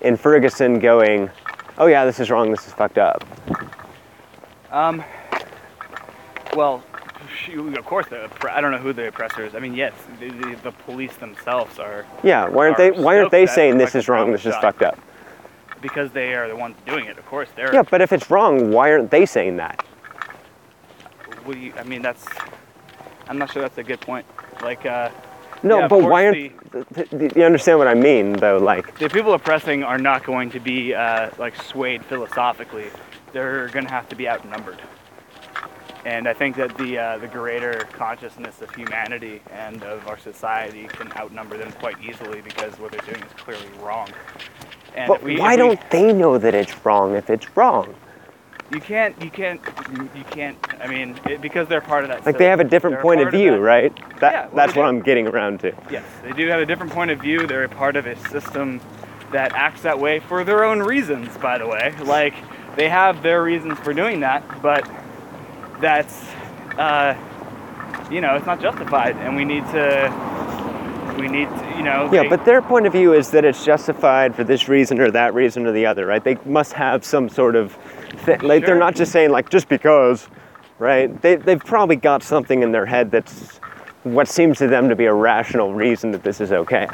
in 0.01 0.17
Ferguson 0.17 0.79
going, 0.79 1.29
"Oh 1.77 1.85
yeah, 1.85 2.03
this 2.03 2.19
is 2.19 2.29
wrong. 2.29 2.51
This 2.51 2.67
is 2.67 2.73
fucked 2.73 2.97
up." 2.97 3.23
Um, 4.69 5.03
well, 6.55 6.83
of 7.49 7.85
course, 7.85 8.07
the, 8.07 8.29
I 8.51 8.61
don't 8.61 8.71
know 8.71 8.77
who 8.77 8.93
the 8.93 9.07
oppressor 9.07 9.45
is. 9.45 9.55
I 9.55 9.59
mean, 9.59 9.73
yes, 9.73 9.93
the, 10.19 10.29
the, 10.29 10.55
the 10.63 10.71
police 10.71 11.15
themselves 11.17 11.79
are 11.79 12.05
Yeah, 12.23 12.47
why 12.47 12.67
aren't 12.67 12.79
Are 12.79 12.91
they? 12.91 13.01
Why 13.01 13.17
aren't 13.17 13.31
they 13.31 13.45
saying 13.45 13.77
this 13.77 13.95
is 13.95 14.07
wrong? 14.07 14.31
This 14.31 14.45
is 14.45 14.55
fucked 14.57 14.81
up. 14.81 14.99
because 15.81 16.11
they 16.11 16.33
are 16.35 16.47
the 16.47 16.55
ones 16.55 16.75
doing 16.85 17.05
it. 17.05 17.17
Of 17.17 17.25
course, 17.25 17.49
they're. 17.55 17.73
Yeah, 17.73 17.83
but 17.83 18.01
if 18.01 18.11
it's 18.13 18.29
wrong, 18.29 18.71
why 18.71 18.91
aren't 18.91 19.11
they 19.11 19.25
saying 19.25 19.57
that? 19.57 19.83
We, 21.45 21.73
I 21.73 21.83
mean, 21.83 22.01
that's. 22.01 22.25
I'm 23.27 23.37
not 23.37 23.51
sure 23.51 23.61
that's 23.61 23.77
a 23.77 23.83
good 23.83 24.01
point. 24.01 24.25
Like, 24.61 24.85
uh, 24.85 25.09
No, 25.63 25.79
Yeah, 25.79 25.87
but 25.87 26.03
why 26.03 26.25
aren't? 26.27 26.35
th- 26.95 27.09
th- 27.09 27.35
you 27.35 27.43
understand 27.43 27.79
what 27.79 27.87
I 27.87 27.93
mean, 27.93 28.33
though? 28.33 28.57
Like, 28.57 28.97
the 28.99 29.09
people 29.09 29.33
oppressing 29.33 29.83
are 29.83 29.97
not 29.97 30.23
going 30.23 30.51
to 30.51 30.59
be 30.59 30.93
uh, 30.93 31.29
like 31.37 31.55
swayed 31.63 32.03
philosophically. 32.05 32.87
They're 33.31 33.69
going 33.69 33.85
to 33.85 33.91
have 33.91 34.09
to 34.09 34.15
be 34.15 34.27
outnumbered. 34.27 34.81
And 36.05 36.27
I 36.27 36.33
think 36.33 36.55
that 36.55 36.75
the 36.77 36.97
uh, 36.97 37.17
the 37.19 37.27
greater 37.27 37.87
consciousness 37.93 38.61
of 38.61 38.73
humanity 38.73 39.41
and 39.51 39.83
of 39.83 40.07
our 40.07 40.17
society 40.17 40.87
can 40.87 41.11
outnumber 41.15 41.57
them 41.57 41.71
quite 41.73 41.95
easily 42.01 42.41
because 42.41 42.79
what 42.79 42.91
they're 42.91 43.13
doing 43.13 43.23
is 43.23 43.33
clearly 43.37 43.67
wrong. 43.81 44.07
And 44.95 45.07
but 45.07 45.21
we- 45.21 45.37
why 45.37 45.51
we- 45.51 45.57
don't 45.57 45.89
they 45.91 46.11
know 46.11 46.37
that 46.37 46.55
it's 46.55 46.85
wrong 46.85 47.15
if 47.15 47.29
it's 47.29 47.55
wrong? 47.55 47.93
you 48.73 48.79
can't 48.79 49.21
you 49.21 49.29
can't 49.29 49.59
you 50.15 50.23
can't? 50.31 50.57
I 50.81 50.87
mean, 50.87 51.19
it, 51.29 51.41
because 51.41 51.67
they're 51.67 51.81
part 51.81 52.03
of 52.03 52.09
that. 52.09 52.25
Like 52.25 52.37
they 52.37 52.45
have 52.45 52.61
a 52.61 52.63
different 52.63 52.99
point 53.01 53.19
of 53.19 53.25
part 53.25 53.35
view, 53.35 53.51
that- 53.51 53.59
right? 53.59 53.95
That 54.21 54.31
Yeah, 54.33 54.41
well, 54.47 54.51
that's 54.55 54.75
what 54.75 54.83
do. 54.83 54.87
I'm 54.87 55.01
getting 55.01 55.27
around 55.27 55.59
to. 55.59 55.73
Yes, 55.91 56.05
they 56.23 56.31
do 56.31 56.47
have 56.47 56.61
a 56.61 56.65
different 56.65 56.91
point 56.93 57.11
of 57.11 57.19
view. 57.19 57.45
They're 57.45 57.65
a 57.65 57.69
part 57.69 57.95
of 57.95 58.05
a 58.07 58.15
system 58.29 58.81
that 59.31 59.53
acts 59.53 59.81
that 59.81 59.99
way 59.99 60.19
for 60.19 60.43
their 60.43 60.63
own 60.63 60.79
reasons, 60.79 61.37
by 61.37 61.57
the 61.57 61.67
way. 61.67 61.93
Like, 62.03 62.33
they 62.75 62.89
have 62.89 63.23
their 63.23 63.43
reasons 63.43 63.77
for 63.79 63.93
doing 63.93 64.19
that, 64.21 64.43
but 64.61 64.89
that's, 65.81 66.23
uh, 66.77 67.15
you 68.11 68.21
know, 68.21 68.35
it's 68.35 68.45
not 68.45 68.61
justified, 68.61 69.15
and 69.17 69.35
we 69.35 69.43
need 69.45 69.65
to, 69.67 71.15
we 71.19 71.27
need 71.27 71.49
to, 71.49 71.73
you 71.77 71.83
know. 71.83 72.09
Yeah, 72.11 72.23
they- 72.23 72.29
but 72.29 72.45
their 72.45 72.61
point 72.61 72.85
of 72.85 72.93
view 72.93 73.13
is 73.13 73.31
that 73.31 73.43
it's 73.45 73.65
justified 73.65 74.35
for 74.35 74.43
this 74.43 74.67
reason 74.69 74.99
or 74.99 75.11
that 75.11 75.33
reason 75.33 75.65
or 75.65 75.71
the 75.71 75.85
other, 75.85 76.05
right? 76.05 76.23
They 76.23 76.37
must 76.45 76.73
have 76.73 77.03
some 77.03 77.27
sort 77.29 77.55
of, 77.55 77.73
thi- 78.25 78.37
like 78.37 78.65
they're 78.65 78.75
not 78.77 78.95
just 78.95 79.11
saying 79.11 79.31
like 79.31 79.49
just 79.49 79.67
because, 79.69 80.27
right? 80.79 81.21
They 81.21 81.35
they've 81.35 81.63
probably 81.63 81.95
got 81.95 82.23
something 82.23 82.61
in 82.63 82.71
their 82.71 82.85
head 82.85 83.11
that's 83.11 83.59
what 84.03 84.27
seems 84.27 84.57
to 84.59 84.67
them 84.67 84.89
to 84.89 84.95
be 84.95 85.05
a 85.05 85.13
rational 85.13 85.73
reason 85.73 86.11
that 86.11 86.23
this 86.23 86.41
is 86.41 86.51
okay. 86.51 86.87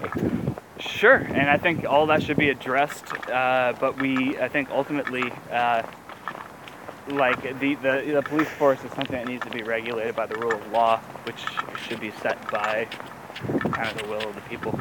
Sure, 0.80 1.16
and 1.16 1.50
I 1.50 1.58
think 1.58 1.86
all 1.86 2.06
that 2.08 2.22
should 2.22 2.38
be 2.38 2.50
addressed, 2.50 3.06
uh, 3.30 3.74
but 3.80 4.00
we, 4.00 4.38
I 4.40 4.48
think 4.48 4.70
ultimately, 4.70 5.32
uh, 5.52 5.82
like 7.10 7.42
the, 7.60 7.76
the 7.76 8.04
the 8.14 8.22
police 8.22 8.48
force 8.50 8.84
is 8.84 8.92
something 8.92 9.12
that 9.16 9.28
needs 9.28 9.44
to 9.46 9.52
be 9.52 9.64
regulated 9.64 10.16
by 10.16 10.26
the 10.26 10.36
rule 10.36 10.54
of 10.54 10.72
law, 10.72 11.00
which 11.24 11.44
should 11.88 12.00
be 12.00 12.12
set 12.22 12.40
by 12.52 12.88
kind 13.72 13.90
of 13.90 13.98
the 14.02 14.08
will 14.08 14.28
of 14.28 14.36
the 14.36 14.42
people. 14.42 14.78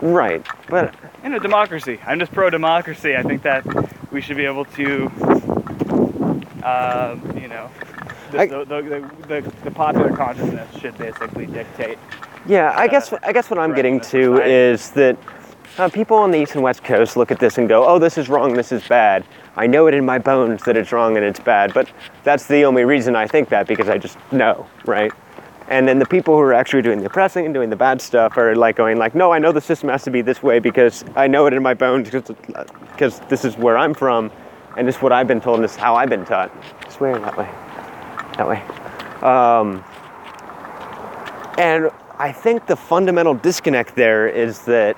Right, 0.00 0.46
but 0.68 0.94
In 1.24 1.34
a 1.34 1.40
democracy, 1.40 1.98
I'm 2.06 2.20
just 2.20 2.32
pro 2.32 2.50
democracy. 2.50 3.16
I 3.16 3.22
think 3.22 3.42
that 3.42 3.64
we 4.12 4.20
should 4.20 4.36
be 4.36 4.44
able 4.44 4.64
to, 4.66 5.06
um, 6.62 7.36
you 7.40 7.48
know, 7.48 7.68
the, 8.30 8.38
I- 8.38 8.46
the, 8.46 8.64
the, 8.64 9.10
the, 9.26 9.52
the 9.64 9.70
popular 9.72 10.14
consciousness 10.16 10.68
should 10.80 10.96
basically 10.98 11.46
dictate. 11.46 11.98
Yeah, 12.46 12.70
I 12.70 12.84
uh, 12.86 12.88
guess 12.88 13.12
I 13.12 13.32
guess 13.32 13.50
what 13.50 13.58
I'm 13.58 13.74
getting 13.74 14.00
to 14.00 14.40
is 14.42 14.90
that 14.92 15.18
uh, 15.76 15.88
people 15.88 16.16
on 16.16 16.30
the 16.30 16.40
east 16.40 16.54
and 16.54 16.62
west 16.62 16.84
coast 16.84 17.16
look 17.16 17.30
at 17.30 17.40
this 17.40 17.58
and 17.58 17.68
go, 17.68 17.84
"Oh, 17.86 17.98
this 17.98 18.16
is 18.16 18.28
wrong. 18.28 18.54
This 18.54 18.72
is 18.72 18.86
bad." 18.86 19.24
I 19.56 19.66
know 19.66 19.86
it 19.86 19.94
in 19.94 20.04
my 20.04 20.18
bones 20.18 20.62
that 20.64 20.76
it's 20.76 20.92
wrong 20.92 21.16
and 21.16 21.24
it's 21.24 21.40
bad, 21.40 21.74
but 21.74 21.90
that's 22.24 22.46
the 22.46 22.64
only 22.64 22.84
reason 22.84 23.16
I 23.16 23.26
think 23.26 23.48
that 23.48 23.66
because 23.66 23.88
I 23.88 23.98
just 23.98 24.18
know, 24.32 24.66
right? 24.84 25.12
And 25.68 25.86
then 25.86 25.98
the 25.98 26.06
people 26.06 26.34
who 26.34 26.40
are 26.40 26.54
actually 26.54 26.82
doing 26.82 26.98
the 27.00 27.06
oppressing 27.06 27.44
and 27.44 27.52
doing 27.52 27.68
the 27.68 27.76
bad 27.76 28.00
stuff 28.00 28.38
are 28.38 28.56
like 28.56 28.76
going 28.76 28.96
like, 28.96 29.14
no, 29.14 29.32
I 29.32 29.38
know 29.38 29.52
the 29.52 29.60
system 29.60 29.90
has 29.90 30.02
to 30.04 30.10
be 30.10 30.22
this 30.22 30.42
way 30.42 30.58
because 30.60 31.04
I 31.14 31.26
know 31.26 31.46
it 31.46 31.52
in 31.52 31.62
my 31.62 31.74
bones 31.74 32.10
because 32.10 33.20
this 33.28 33.44
is 33.44 33.56
where 33.58 33.76
I'm 33.76 33.92
from, 33.92 34.30
and 34.76 34.88
this 34.88 34.96
is 34.96 35.02
what 35.02 35.12
I've 35.12 35.28
been 35.28 35.40
told, 35.40 35.56
and 35.56 35.64
this 35.64 35.72
is 35.72 35.76
how 35.76 35.94
I've 35.94 36.08
been 36.08 36.24
taught. 36.24 36.50
Swear 36.90 37.18
that 37.18 37.36
way, 37.36 37.48
that 38.36 38.48
way. 38.48 38.62
Um, 39.22 39.84
and 41.58 41.90
I 42.18 42.32
think 42.32 42.66
the 42.66 42.76
fundamental 42.76 43.34
disconnect 43.34 43.94
there 43.94 44.28
is 44.28 44.60
that 44.60 44.96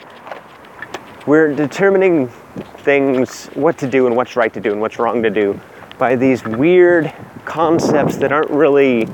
we're 1.26 1.54
determining 1.54 2.30
things, 2.78 3.46
what 3.54 3.78
to 3.78 3.88
do 3.88 4.06
and 4.06 4.16
what's 4.16 4.36
right 4.36 4.52
to 4.52 4.60
do 4.60 4.72
and 4.72 4.80
what's 4.80 4.98
wrong 4.98 5.22
to 5.22 5.30
do, 5.30 5.60
by 5.98 6.16
these 6.16 6.44
weird 6.44 7.12
concepts 7.44 8.16
that 8.16 8.32
aren't 8.32 8.50
really 8.50 9.06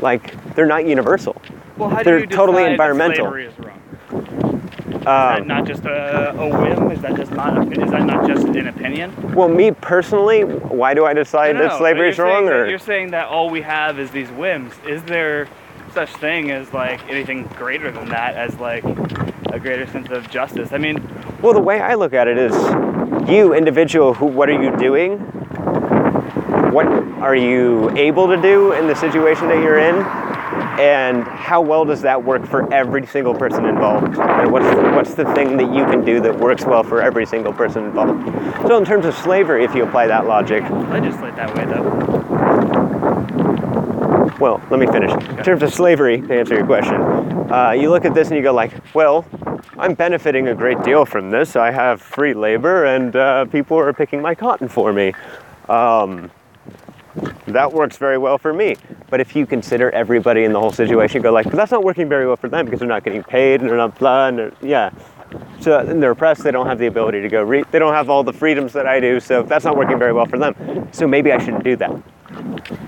like 0.00 0.54
they're 0.54 0.66
not 0.66 0.86
universal. 0.86 1.40
Well, 1.76 1.90
how 1.90 2.02
They're 2.02 2.20
you 2.20 2.26
totally 2.26 2.64
environmental. 2.64 3.32
Is 3.34 3.52
that 3.56 5.40
Um, 5.40 5.46
not 5.46 5.66
just 5.66 5.84
a, 5.84 6.34
a 6.36 6.48
whim? 6.48 6.90
Is 6.90 7.00
that 7.02 7.14
just 7.16 7.30
not? 7.32 7.72
Is 7.78 7.90
that 7.90 8.04
not 8.04 8.26
just 8.26 8.46
an 8.46 8.68
opinion? 8.68 9.34
well, 9.34 9.48
me 9.48 9.70
personally, 9.70 10.42
why 10.42 10.94
do 10.94 11.04
I 11.04 11.12
decide 11.12 11.54
No, 11.54 11.62
no, 11.62 11.68
that 11.68 11.78
slavery 11.78 12.08
is 12.10 12.18
wrong? 12.18 12.48
Or 12.48 12.66
you're 12.66 12.78
saying 12.78 13.10
that 13.12 13.28
all 13.28 13.50
we 13.50 13.60
have 13.62 13.98
is 13.98 14.10
these 14.10 14.30
whims. 14.30 14.72
Is 14.86 15.02
there 15.04 15.48
such 15.92 16.10
thing 16.16 16.50
as 16.50 16.72
like 16.72 17.00
anything 17.08 17.44
greater 17.56 17.90
than 17.90 18.08
that 18.08 18.34
as 18.34 18.54
like 18.58 18.84
a 19.52 19.58
greater 19.58 19.86
sense 19.86 20.10
of 20.10 20.28
justice? 20.30 20.72
I 20.72 20.78
mean, 20.78 21.06
well, 21.42 21.52
the 21.52 21.60
way 21.60 21.80
I 21.80 21.94
look 21.94 22.12
at 22.12 22.28
it 22.28 22.38
is, 22.38 22.54
you 23.28 23.54
individual, 23.54 24.14
who 24.14 24.26
what 24.26 24.48
are 24.48 24.62
you 24.62 24.76
doing? 24.76 25.18
What 26.72 26.86
are 26.86 27.36
you 27.36 27.90
able 27.96 28.28
to 28.28 28.40
do 28.40 28.72
in 28.72 28.86
the 28.86 28.94
situation 28.94 29.48
that 29.48 29.62
you're 29.62 29.78
in? 29.78 30.04
And 30.78 31.24
how 31.24 31.62
well 31.62 31.86
does 31.86 32.02
that 32.02 32.22
work 32.22 32.46
for 32.46 32.72
every 32.72 33.06
single 33.06 33.34
person 33.34 33.64
involved? 33.64 34.18
And 34.18 34.52
what's 34.52 34.66
what's 34.94 35.14
the 35.14 35.24
thing 35.34 35.56
that 35.56 35.74
you 35.74 35.84
can 35.86 36.04
do 36.04 36.20
that 36.20 36.38
works 36.38 36.64
well 36.64 36.82
for 36.82 37.00
every 37.00 37.24
single 37.24 37.52
person 37.52 37.84
involved? 37.84 38.26
So 38.68 38.76
in 38.76 38.84
terms 38.84 39.06
of 39.06 39.14
slavery, 39.14 39.64
if 39.64 39.74
you 39.74 39.84
apply 39.84 40.06
that 40.08 40.26
logic, 40.26 40.62
legislate 40.90 41.34
that 41.36 41.54
way 41.54 41.64
though. 41.64 42.25
Well, 44.38 44.62
let 44.70 44.80
me 44.80 44.86
finish. 44.86 45.10
In 45.12 45.44
terms 45.44 45.62
of 45.62 45.72
slavery, 45.72 46.20
to 46.20 46.38
answer 46.38 46.54
your 46.54 46.66
question, 46.66 46.94
uh, 47.50 47.70
you 47.70 47.90
look 47.90 48.04
at 48.04 48.14
this 48.14 48.28
and 48.28 48.36
you 48.36 48.42
go 48.42 48.52
like, 48.52 48.72
well, 48.94 49.24
I'm 49.78 49.94
benefiting 49.94 50.48
a 50.48 50.54
great 50.54 50.82
deal 50.82 51.04
from 51.04 51.30
this. 51.30 51.56
I 51.56 51.70
have 51.70 52.00
free 52.00 52.34
labor 52.34 52.84
and 52.84 53.14
uh, 53.14 53.44
people 53.46 53.78
are 53.78 53.92
picking 53.92 54.20
my 54.20 54.34
cotton 54.34 54.68
for 54.68 54.92
me. 54.92 55.12
Um, 55.68 56.30
that 57.46 57.72
works 57.72 57.96
very 57.96 58.18
well 58.18 58.38
for 58.38 58.52
me. 58.52 58.76
But 59.08 59.20
if 59.20 59.36
you 59.36 59.46
consider 59.46 59.90
everybody 59.90 60.44
in 60.44 60.52
the 60.52 60.60
whole 60.60 60.72
situation, 60.72 61.22
go 61.22 61.32
like, 61.32 61.50
that's 61.50 61.72
not 61.72 61.84
working 61.84 62.08
very 62.08 62.26
well 62.26 62.36
for 62.36 62.48
them 62.48 62.64
because 62.64 62.80
they're 62.80 62.88
not 62.88 63.04
getting 63.04 63.22
paid 63.22 63.60
and 63.60 63.70
they're 63.70 63.76
not 63.76 63.98
blah, 63.98 64.28
and 64.28 64.52
yeah. 64.60 64.90
So 65.60 65.78
and 65.78 66.02
they're 66.02 66.12
oppressed. 66.12 66.42
They 66.42 66.50
don't 66.50 66.66
have 66.66 66.78
the 66.78 66.86
ability 66.86 67.22
to 67.22 67.28
go. 67.28 67.42
Re- 67.42 67.64
they 67.70 67.78
don't 67.78 67.94
have 67.94 68.10
all 68.10 68.22
the 68.22 68.32
freedoms 68.32 68.72
that 68.74 68.86
I 68.86 69.00
do. 69.00 69.20
So 69.20 69.42
that's 69.42 69.64
not 69.64 69.76
working 69.76 69.98
very 69.98 70.12
well 70.12 70.26
for 70.26 70.38
them. 70.38 70.88
So 70.92 71.06
maybe 71.06 71.32
I 71.32 71.38
shouldn't 71.38 71.64
do 71.64 71.76
that. 71.76 71.90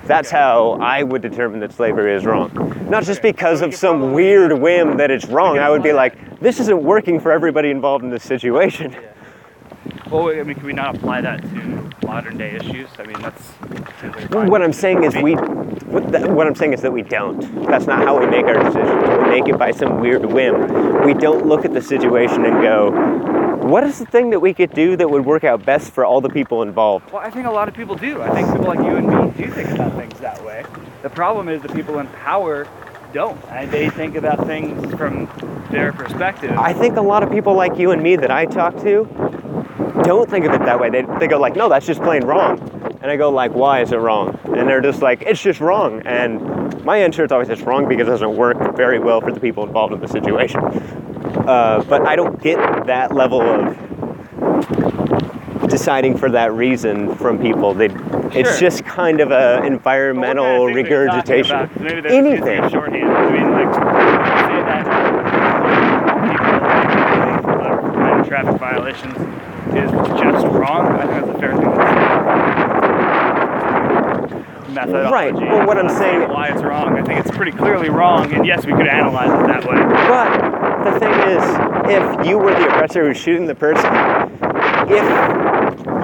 That's 0.05 0.31
how 0.31 0.79
I 0.81 1.03
would 1.03 1.23
determine 1.23 1.61
that 1.61 1.73
slavery 1.73 2.15
is 2.15 2.25
wrong. 2.25 2.51
Not 2.89 3.05
just 3.05 3.23
because 3.23 3.61
of 3.61 3.75
some 3.75 4.13
weird 4.13 4.59
whim 4.59 4.97
that 4.97 5.11
it's 5.11 5.27
wrong. 5.27 5.59
I 5.59 5.71
would 5.71 5.83
be 5.83 5.93
like, 5.93 6.41
this 6.41 6.61
isn't 6.61 6.83
working 6.83 7.21
for 7.21 7.33
everybody 7.33 7.71
involved 7.71 8.05
in 8.05 8.11
this 8.11 8.25
situation. 8.25 8.97
Well, 10.11 10.31
I 10.31 10.43
mean, 10.43 10.55
can 10.55 10.65
we 10.65 10.73
not 10.73 10.97
apply 10.97 11.21
that 11.21 11.43
to 11.43 11.91
modern 12.07 12.39
day 12.39 12.53
issues? 12.53 12.89
I 12.99 13.05
mean, 13.05 13.21
that's. 13.21 13.43
What 14.33 14.63
I'm 14.63 14.73
saying 14.73 15.05
is 15.05 15.15
we. 15.17 15.35
What, 15.35 16.11
the, 16.11 16.33
what 16.33 16.47
I'm 16.47 16.55
saying 16.55 16.73
is 16.73 16.81
that 16.81 16.93
we 16.93 17.03
don't. 17.03 17.41
That's 17.67 17.87
not 17.87 18.03
how 18.03 18.19
we 18.19 18.27
make 18.27 18.47
our 18.47 18.55
decisions. 18.55 19.07
We 19.07 19.29
make 19.29 19.49
it 19.49 19.59
by 19.59 19.71
some 19.71 20.01
weird 20.01 20.25
whim. 20.25 21.05
We 21.05 21.13
don't 21.13 21.47
look 21.47 21.67
at 21.67 21.75
the 21.75 21.83
situation 21.83 22.47
and 22.47 22.63
go, 22.63 23.48
what 23.69 23.85
is 23.85 23.99
the 23.99 24.07
thing 24.07 24.31
that 24.31 24.41
we 24.41 24.55
could 24.55 24.73
do 24.73 24.97
that 24.97 25.11
would 25.11 25.27
work 25.27 25.45
out 25.45 25.65
best 25.65 25.93
for 25.93 26.05
all 26.05 26.21
the 26.21 26.29
people 26.31 26.63
involved? 26.63 27.13
Well, 27.13 27.23
I 27.23 27.31
think 27.31 27.47
a 27.47 27.51
lot 27.51 27.69
of 27.69 27.75
people 27.75 27.97
do. 27.97 28.23
I 28.23 28.31
think 28.31 28.51
people 28.51 28.67
like 28.67 28.79
you 28.79 28.97
and 28.97 29.07
me 29.07 29.45
do 29.45 29.51
think 29.53 29.69
about 29.71 29.95
things 29.95 30.19
that 30.21 30.43
way. 30.43 30.65
The 31.03 31.11
problem 31.11 31.49
is 31.49 31.61
the 31.61 31.69
people 31.69 31.99
in 31.99 32.07
power 32.09 32.67
don't. 33.13 33.43
And 33.51 33.71
they 33.71 33.91
think 33.91 34.17
about 34.17 34.47
things 34.47 34.95
from 34.95 35.29
their 35.71 35.93
perspective. 35.93 36.53
I 36.53 36.73
think 36.73 36.97
a 36.97 37.03
lot 37.03 37.23
of 37.23 37.31
people 37.31 37.55
like 37.55 37.79
you 37.79 37.91
and 37.91 38.03
me 38.03 38.17
that 38.17 38.31
I 38.31 38.47
talk 38.47 38.75
to 38.83 39.05
don't 40.09 40.29
think 40.31 40.47
of 40.47 40.55
it 40.55 40.61
that 40.61 40.81
way. 40.81 40.89
They, 40.89 41.03
they 41.21 41.27
go 41.27 41.39
like, 41.39 41.55
no, 41.55 41.69
that's 41.69 41.87
just 41.87 42.01
plain 42.01 42.25
wrong. 42.25 42.59
And 43.03 43.11
I 43.11 43.17
go 43.17 43.31
like, 43.31 43.53
why 43.53 43.83
is 43.83 43.93
it 43.93 43.97
wrong? 43.97 44.41
And 44.45 44.67
they're 44.67 44.81
just 44.81 45.03
like, 45.03 45.23
it's 45.23 45.43
just 45.43 45.61
wrong. 45.61 46.01
And 46.07 46.83
my 46.85 46.97
answer 46.97 47.25
is 47.25 47.31
always 47.31 47.51
it's 47.51 47.61
wrong 47.61 47.87
because 47.89 48.09
it 48.09 48.11
doesn't 48.11 48.35
work 48.37 48.75
very 48.75 48.99
well 48.99 49.21
for 49.21 49.31
the 49.33 49.39
people 49.39 49.65
involved 49.67 49.93
in 49.93 50.01
the 50.01 50.09
situation. 50.09 50.61
Uh, 50.61 51.85
but 51.89 52.07
I 52.07 52.17
don't 52.17 52.43
get 52.43 52.59
that 52.87 53.15
level 53.15 53.43
of 53.43 53.77
deciding 55.69 56.17
for 56.17 56.31
that 56.31 56.55
reason 56.55 57.15
from 57.17 57.39
people. 57.39 57.75
They, 57.75 57.91
it's 58.33 58.59
just 58.59 58.87
kind 58.87 59.21
of 59.21 59.31
a 59.31 59.63
environmental 59.65 60.69
kind 60.69 60.79
of 60.79 60.87
things 60.87 60.91
are 60.91 61.05
you 61.05 61.09
talking 61.09 61.35
regurgitation. 61.35 61.57
about? 61.57 61.81
Maybe 61.81 62.09
Anything. 62.09 62.71
Shorthand. 62.71 63.13
I 63.13 63.31
mean, 63.31 63.53
like, 63.53 63.75
say 63.75 64.63
that 64.65 64.85
people 67.43 67.59
like, 67.59 68.27
traffic 68.27 68.59
violations 68.59 69.48
is 69.85 69.91
just 70.21 70.47
wrong. 70.47 70.87
I 70.99 71.07
think 71.07 71.11
that's 71.27 71.29
a 71.29 71.39
fair 71.39 71.53
thing 71.57 71.65
to 71.65 71.77
say. 71.77 71.95
Methodology. 74.75 75.13
Right, 75.13 75.35
well, 75.35 75.67
what 75.67 75.79
I'm 75.79 75.89
saying- 75.89 76.29
why 76.29 76.49
it's 76.49 76.63
wrong. 76.63 76.97
I 76.99 77.03
think 77.03 77.21
it's 77.21 77.31
pretty 77.37 77.53
clearly 77.53 77.89
wrong, 77.89 78.33
and 78.33 78.45
yes, 78.47 78.65
we 78.67 78.73
could 78.75 78.87
analyze 78.87 79.31
it 79.31 79.47
that 79.49 79.65
way. 79.65 79.77
But 80.09 80.85
the 80.85 80.99
thing 81.01 81.13
is, 81.13 81.43
if 82.21 82.27
you 82.29 82.39
were 82.39 82.53
the 82.55 82.69
oppressor 82.69 83.05
who's 83.07 83.17
shooting 83.17 83.47
the 83.47 83.55
person, 83.55 83.91
if 84.89 85.05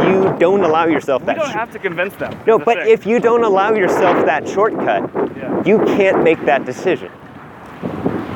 you 0.09 0.34
don't 0.38 0.64
allow 0.64 0.86
yourself 0.86 1.22
We 1.22 1.26
that 1.26 1.36
don't 1.36 1.51
sh- 1.51 1.55
have 1.55 1.70
to 1.72 1.78
convince 1.78 2.14
them. 2.16 2.34
no, 2.46 2.59
but 2.59 2.78
thing. 2.78 2.88
if 2.90 3.06
you 3.06 3.20
don't 3.20 3.44
allow 3.44 3.72
yourself 3.72 4.24
that 4.26 4.48
shortcut, 4.48 5.09
Yeah. 5.36 5.62
you 5.64 5.78
can't 5.96 6.22
make 6.24 6.44
that 6.46 6.64
decision. 6.64 7.10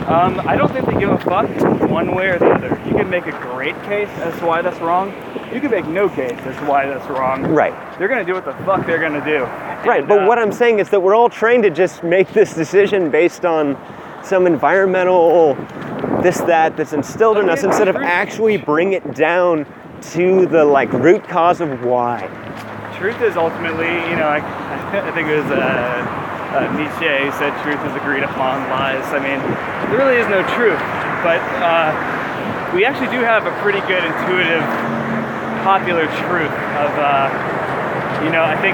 Um, 0.06 0.40
I 0.46 0.56
don't 0.56 0.70
think 0.72 0.86
they 0.86 0.94
give 0.98 1.10
a 1.10 1.18
fuck 1.18 1.48
one 1.90 2.14
way 2.14 2.28
or 2.28 2.38
the 2.38 2.50
other. 2.50 2.78
You 2.86 2.94
can 2.94 3.10
make 3.10 3.26
a 3.26 3.32
great 3.52 3.74
case 3.84 4.08
as 4.22 4.38
to 4.38 4.46
why 4.46 4.62
that's 4.62 4.80
wrong. 4.80 5.12
You 5.52 5.60
can 5.60 5.70
make 5.70 5.86
no 5.86 6.08
case 6.08 6.32
as 6.32 6.56
to 6.56 6.64
why 6.64 6.86
that's 6.86 7.08
wrong. 7.08 7.42
Right. 7.42 7.72
They're 7.98 8.08
gonna 8.08 8.24
do 8.24 8.34
what 8.34 8.44
the 8.44 8.52
fuck 8.64 8.86
they're 8.86 9.00
gonna 9.00 9.24
do. 9.24 9.44
Right, 9.88 10.00
And, 10.00 10.08
but 10.08 10.22
uh, 10.22 10.26
what 10.26 10.38
I'm 10.38 10.52
saying 10.52 10.78
is 10.78 10.90
that 10.90 11.00
we're 11.00 11.14
all 11.14 11.28
trained 11.28 11.62
to 11.62 11.70
just 11.70 12.02
make 12.02 12.28
this 12.32 12.54
decision 12.54 13.10
based 13.10 13.44
on 13.44 13.76
some 14.22 14.46
environmental 14.46 15.54
this 16.22 16.38
that 16.42 16.76
that's 16.76 16.92
instilled 16.92 17.38
in 17.38 17.48
us 17.48 17.62
instead 17.62 17.88
of 17.88 17.96
actually 17.96 18.56
bring 18.56 18.92
it 18.92 19.14
down 19.14 19.64
to 20.00 20.46
the 20.46 20.64
like 20.64 20.92
root 20.92 21.26
cause 21.28 21.60
of 21.60 21.84
why. 21.84 22.26
truth 22.98 23.20
is 23.22 23.36
ultimately, 23.36 23.86
you 24.10 24.16
know, 24.16 24.28
I, 24.28 24.38
I 25.08 25.12
think 25.12 25.28
it 25.28 25.36
was 25.36 25.50
uh, 25.50 26.18
uh, 26.48 26.66
Nietzsche 26.76 27.06
who 27.06 27.30
said 27.38 27.54
truth 27.62 27.80
is 27.86 27.94
agreed 27.94 28.24
upon 28.24 28.68
lies. 28.70 29.04
I 29.12 29.20
mean, 29.20 29.38
there 29.90 29.98
really 29.98 30.20
is 30.20 30.28
no 30.28 30.42
truth, 30.56 30.80
but 31.22 31.40
uh, 31.62 31.92
we 32.74 32.84
actually 32.84 33.10
do 33.14 33.22
have 33.22 33.46
a 33.46 33.52
pretty 33.60 33.80
good 33.86 34.04
intuitive, 34.04 34.64
popular 35.68 36.06
truth 36.24 36.56
of, 36.80 36.90
uh, 36.96 37.28
you 38.24 38.30
know, 38.32 38.42
I 38.42 38.56
think, 38.56 38.72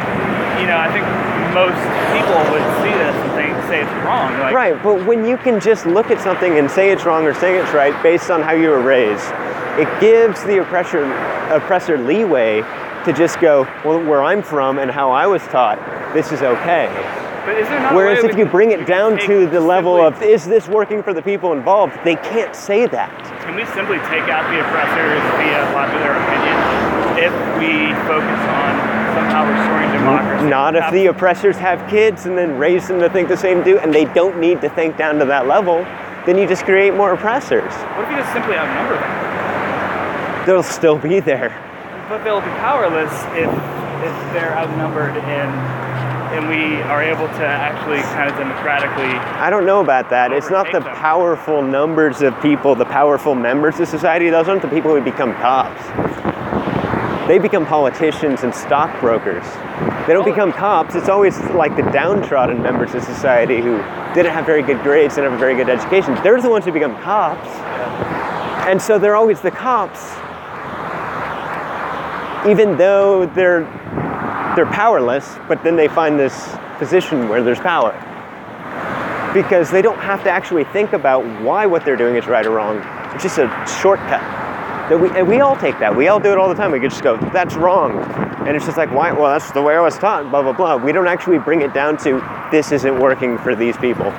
you 0.63 0.67
know, 0.71 0.79
I 0.79 0.87
think 0.95 1.03
most 1.51 1.75
people 2.15 2.39
would 2.55 2.63
see 2.87 2.95
this 2.95 3.17
and 3.19 3.33
think, 3.35 3.51
say 3.67 3.83
it's 3.83 4.07
wrong. 4.07 4.31
Like, 4.39 4.55
Right, 4.55 4.81
but 4.81 5.05
when 5.05 5.25
you 5.25 5.37
can 5.37 5.59
just 5.59 5.87
look 5.87 6.13
at 6.13 6.21
something 6.21 6.57
and 6.57 6.71
say 6.71 6.93
it's 6.93 7.05
wrong 7.05 7.25
or 7.27 7.35
say 7.35 7.59
it's 7.59 7.73
right 7.73 8.01
based 8.01 8.31
on 8.31 8.43
how 8.43 8.53
you 8.53 8.69
were 8.69 8.81
raised, 8.81 9.27
it 9.77 9.89
gives 10.01 10.45
the 10.45 10.59
oppressor 10.63 11.03
oppressor 11.51 11.99
leeway 11.99 12.63
to 13.05 13.13
just 13.13 13.41
go, 13.41 13.65
well, 13.85 13.99
where 13.99 14.23
I'm 14.23 14.41
from 14.41 14.79
and 14.79 14.89
how 14.89 15.11
I 15.11 15.27
was 15.27 15.43
taught, 15.49 15.81
this 16.15 16.31
is 16.31 16.43
okay. 16.43 16.87
But 17.45 17.59
is 17.59 17.69
there 17.69 17.81
not 17.81 17.93
a 17.93 17.95
Whereas 17.95 18.25
if 18.25 18.39
you 18.39 18.47
bring 18.47 18.71
it 18.71 18.87
down 18.87 19.19
to 19.19 19.47
the 19.47 19.61
level 19.61 20.01
of, 20.01 20.23
is 20.23 20.47
this 20.47 20.67
working 20.67 21.03
for 21.03 21.13
the 21.13 21.21
people 21.21 21.53
involved? 21.53 21.93
They 22.03 22.17
can't 22.17 22.57
say 22.57 22.87
that. 22.87 23.13
Can 23.45 23.55
we 23.55 23.67
simply 23.67 23.99
take 24.09 24.33
out 24.33 24.49
the 24.49 24.61
oppressors 24.65 25.21
via 25.37 25.69
popular 25.77 26.17
opinion 26.25 26.57
if 27.21 27.33
we 27.61 27.93
focus 28.09 28.41
on 28.49 28.73
somehow 29.13 29.45
restoring 29.45 29.93
democracy? 29.93 30.49
Not 30.49 30.75
if 30.75 30.91
the 30.91 31.07
oppressors 31.07 31.57
have 31.57 31.87
kids 31.91 32.25
and 32.25 32.39
then 32.39 32.57
raise 32.57 32.89
them 32.89 32.99
to 33.01 33.11
think 33.11 33.29
the 33.29 33.37
same 33.37 33.63
do, 33.63 33.79
and 33.79 33.93
they 33.93 34.07
don't 34.07 34.41
need 34.41 34.63
to 34.63 34.71
think 34.71 34.97
down 34.97 35.19
to 35.19 35.27
that 35.27 35.47
level, 35.47 35.85
then 36.25 36.39
you 36.39 36.47
just 36.49 36.65
create 36.65 36.95
more 36.95 37.13
oppressors. 37.13 37.73
What 37.73 38.05
if 38.05 38.11
you 38.11 38.17
just 38.17 38.33
simply 38.33 38.57
outnumber 38.57 38.97
them? 38.97 40.47
They'll 40.47 40.63
still 40.63 40.97
be 40.97 41.21
there. 41.21 41.51
But 42.09 42.25
they'll 42.25 42.41
be 42.41 42.49
powerless 42.61 43.13
if 43.37 43.53
if 44.05 44.33
they're 44.35 44.57
outnumbered 44.57 45.17
and 45.17 45.51
and 46.35 46.49
we 46.49 46.83
are 46.83 47.03
able 47.03 47.29
to 47.29 47.47
actually 47.47 48.01
kind 48.03 48.29
of 48.29 48.37
democratically. 48.37 49.05
I 49.41 49.51
don't 49.51 49.65
know 49.67 49.81
about 49.81 50.11
that. 50.11 50.33
It's 50.33 50.51
not 50.51 50.67
the 50.73 50.81
them. 50.81 50.95
powerful 50.97 51.63
numbers 51.63 52.23
of 52.23 52.41
people, 52.43 52.75
the 52.75 52.85
powerful 52.85 53.35
members 53.37 53.79
of 53.79 53.87
society. 53.89 54.31
Those 54.31 54.49
aren't 54.49 54.63
the 54.63 54.69
people 54.69 54.95
who 54.95 55.01
become 55.01 55.33
cops. 55.35 55.81
they 57.29 57.39
become 57.39 57.65
politicians 57.65 58.43
and 58.43 58.55
stockbrokers. 58.55 59.45
They 60.07 60.13
don't 60.13 60.29
Oh. 60.29 60.31
become 60.31 60.53
cops. 60.53 60.95
It's 60.95 61.09
always 61.09 61.41
like 61.53 61.75
the 61.75 61.83
downtrodden 61.91 62.63
members 62.63 62.95
of 62.95 63.03
society 63.03 63.63
who 63.63 63.79
didn't 64.13 64.33
have 64.35 64.45
very 64.45 64.61
good 64.61 64.83
grades, 64.83 65.15
didn't 65.15 65.31
have 65.31 65.39
a 65.41 65.41
very 65.41 65.55
good 65.55 65.71
education. 65.71 66.19
They're 66.23 66.43
the 66.43 66.51
ones 66.51 66.67
who 66.67 66.73
become 66.73 66.95
cops. 67.01 67.49
And 68.69 68.81
so 68.83 68.99
they're 68.99 69.17
always 69.17 69.41
the 69.41 69.51
cops, 69.51 70.13
even 72.47 72.77
though 72.77 73.25
they're 73.25 73.67
they're 74.57 74.67
powerless. 74.67 75.37
But 75.49 75.63
then 75.63 75.77
they 75.77 75.89
find 75.89 76.19
this 76.19 76.49
position 76.79 77.29
where 77.29 77.43
there's 77.43 77.61
power 77.61 77.93
because 79.35 79.71
they 79.71 79.83
don't 79.83 79.99
have 79.99 80.23
to 80.25 80.31
actually 80.31 80.65
think 80.65 80.93
about 80.93 81.25
why 81.43 81.67
what 81.67 81.85
they're 81.85 81.97
doing 81.97 82.17
is 82.17 82.27
right 82.27 82.47
or 82.47 82.51
wrong. 82.51 82.79
It's 83.15 83.23
just 83.23 83.39
a 83.39 83.49
shortcut. 83.81 84.23
That 84.89 84.99
we, 85.01 85.09
and 85.11 85.27
we 85.27 85.41
all 85.41 85.57
take 85.57 85.79
that. 85.79 85.97
We 85.97 86.09
all 86.09 86.21
do 86.21 86.31
it 86.31 86.39
all 86.39 86.49
the 86.49 86.55
time. 86.55 86.71
We 86.71 86.79
could 86.79 86.91
just 86.91 87.03
go, 87.03 87.17
"That's 87.33 87.55
wrong," 87.55 87.99
and 88.47 88.55
it's 88.55 88.67
just 88.67 88.77
like, 88.77 88.93
"Why?" 88.93 89.13
Well, 89.13 89.33
that's 89.33 89.51
the 89.51 89.63
way 89.63 89.75
I 89.75 89.81
was 89.81 89.97
taught. 89.97 90.29
Blah 90.31 90.43
blah 90.43 90.53
blah. 90.53 90.77
We 90.77 90.93
don't 90.93 91.09
actually 91.09 91.39
bring 91.39 91.63
it 91.63 91.73
down 91.73 91.97
to 92.05 92.21
this 92.53 92.71
isn't 92.71 92.99
working 93.01 93.39
for 93.39 93.55
these 93.55 93.79
people. 93.79 94.07
I 94.07 94.11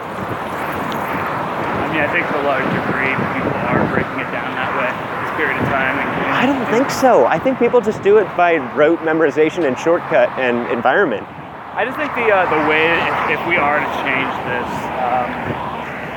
mean, 1.93 2.01
I 2.01 2.07
think 2.11 2.25
to 2.27 2.41
a 2.41 2.45
large 2.49 2.65
degree, 2.65 3.13
people 3.37 3.53
are 3.61 3.85
breaking 3.93 4.19
it 4.19 4.31
down 4.33 4.57
that 4.57 4.73
way. 4.73 4.89
This 4.89 5.37
period 5.37 5.61
of 5.61 5.69
time. 5.69 5.99
And, 6.01 6.09
and- 6.09 6.34
I 6.45 6.53
don't 6.53 6.69
think 6.69 6.91
so. 6.91 7.26
I 7.26 7.39
think 7.39 7.57
people 7.57 7.81
just 7.81 8.03
do 8.03 8.17
it 8.17 8.30
by 8.38 8.57
rote 8.77 8.99
memorization 8.99 9.65
and 9.65 9.73
shortcut 9.80 10.30
and 10.38 10.69
environment. 10.69 11.26
I 11.73 11.85
just 11.89 11.97
think 11.97 12.13
the 12.13 12.30
uh, 12.30 12.45
the 12.53 12.69
way 12.69 12.85
if, 12.85 13.41
if 13.41 13.47
we 13.49 13.57
are 13.57 13.81
to 13.81 13.89
change 14.05 14.30
this, 14.45 14.69
um, 15.01 15.26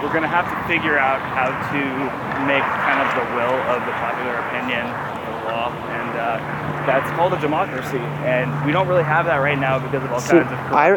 we're 0.04 0.12
going 0.12 0.28
to 0.28 0.28
have 0.28 0.44
to 0.44 0.58
figure 0.68 1.00
out 1.00 1.16
how 1.32 1.48
to 1.48 1.80
make 2.44 2.60
kind 2.60 3.00
of 3.00 3.08
the 3.16 3.24
will 3.40 3.56
of 3.72 3.80
the 3.88 3.92
popular 4.04 4.36
opinion 4.52 4.84
the 4.84 5.48
law, 5.48 5.72
and 5.96 6.10
uh, 6.20 6.36
that's 6.84 7.08
called 7.16 7.32
a 7.32 7.40
democracy. 7.40 7.96
And 8.28 8.52
we 8.66 8.70
don't 8.70 8.86
really 8.86 9.04
have 9.04 9.24
that 9.24 9.38
right 9.38 9.58
now 9.58 9.78
because 9.78 10.04
of 10.04 10.12
all 10.12 10.20
See, 10.20 10.36
kinds 10.36 10.52
of 10.52 10.58
I. 10.76 10.88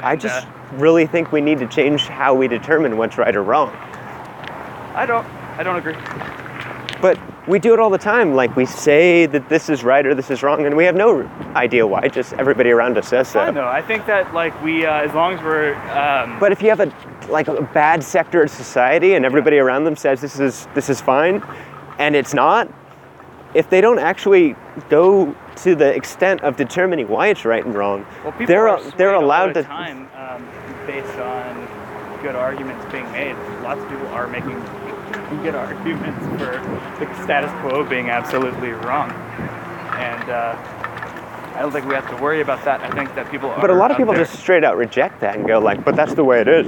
I 0.00 0.12
and, 0.12 0.20
just 0.20 0.46
uh, 0.46 0.50
really 0.80 1.04
think 1.04 1.30
we 1.30 1.42
need 1.42 1.58
to 1.58 1.68
change 1.68 2.08
how 2.08 2.32
we 2.32 2.48
determine 2.48 2.96
what's 2.96 3.18
right 3.18 3.36
or 3.36 3.42
wrong. 3.42 3.68
I 4.96 5.04
don't 5.04 5.26
I 5.58 5.62
don't 5.62 5.76
agree. 5.76 5.96
But 7.02 7.18
we 7.48 7.58
do 7.58 7.72
it 7.72 7.80
all 7.80 7.90
the 7.90 7.98
time. 7.98 8.34
Like 8.34 8.54
we 8.56 8.66
say 8.66 9.26
that 9.26 9.48
this 9.48 9.68
is 9.68 9.82
right 9.82 10.04
or 10.06 10.14
this 10.14 10.30
is 10.30 10.42
wrong, 10.42 10.66
and 10.66 10.76
we 10.76 10.84
have 10.84 10.94
no 10.94 11.22
idea 11.56 11.86
why. 11.86 12.08
Just 12.08 12.34
everybody 12.34 12.70
around 12.70 12.98
us 12.98 13.08
says 13.08 13.34
I 13.34 13.46
so. 13.46 13.50
know. 13.52 13.66
I 13.66 13.82
think 13.82 14.06
that 14.06 14.32
like 14.34 14.60
we, 14.62 14.84
uh, 14.86 15.00
as 15.02 15.12
long 15.14 15.34
as 15.34 15.42
we're 15.42 15.74
um, 15.96 16.38
But 16.38 16.52
if 16.52 16.62
you 16.62 16.68
have 16.68 16.80
a 16.80 16.92
like 17.28 17.48
a 17.48 17.62
bad 17.62 18.02
sector 18.04 18.42
of 18.42 18.50
society, 18.50 19.14
and 19.14 19.24
everybody 19.24 19.58
around 19.58 19.84
them 19.84 19.96
says 19.96 20.20
this 20.20 20.38
is 20.38 20.68
this 20.74 20.88
is 20.88 21.00
fine, 21.00 21.42
and 21.98 22.14
it's 22.14 22.34
not, 22.34 22.68
if 23.54 23.68
they 23.70 23.80
don't 23.80 23.98
actually 23.98 24.54
go 24.88 25.34
to 25.56 25.74
the 25.74 25.94
extent 25.94 26.42
of 26.42 26.56
determining 26.56 27.08
why 27.08 27.28
it's 27.28 27.44
right 27.44 27.64
and 27.64 27.74
wrong, 27.74 28.06
Well, 28.22 28.32
people 28.32 28.46
they're 28.46 28.68
are 28.68 28.80
they're 28.92 29.14
allowed 29.14 29.54
the 29.54 29.62
to. 29.62 29.68
time 29.68 30.08
um, 30.16 30.46
based 30.86 31.18
on 31.18 31.68
good 32.22 32.34
arguments 32.34 32.84
being 32.92 33.10
made. 33.12 33.34
Lots 33.62 33.80
of 33.80 33.88
people 33.88 34.06
are 34.08 34.26
making 34.26 34.60
good 35.36 35.54
arguments 35.54 36.24
for 36.40 36.58
the 37.04 37.22
status 37.24 37.50
quo 37.60 37.84
being 37.84 38.10
absolutely 38.10 38.70
wrong, 38.70 39.10
and 39.10 40.30
uh, 40.30 40.56
I 41.54 41.60
don't 41.60 41.72
think 41.72 41.86
we 41.86 41.94
have 41.94 42.08
to 42.16 42.22
worry 42.22 42.40
about 42.40 42.64
that. 42.64 42.80
I 42.82 42.90
think 42.90 43.14
that 43.14 43.30
people 43.30 43.50
are. 43.50 43.60
But 43.60 43.70
a 43.70 43.74
lot 43.74 43.90
of 43.90 43.96
people 43.96 44.14
there- 44.14 44.24
just 44.24 44.38
straight 44.38 44.64
out 44.64 44.76
reject 44.76 45.20
that 45.20 45.36
and 45.36 45.46
go 45.46 45.58
like, 45.58 45.84
"But 45.84 45.96
that's 45.96 46.14
the 46.14 46.24
way 46.24 46.40
it 46.40 46.48
is," 46.48 46.66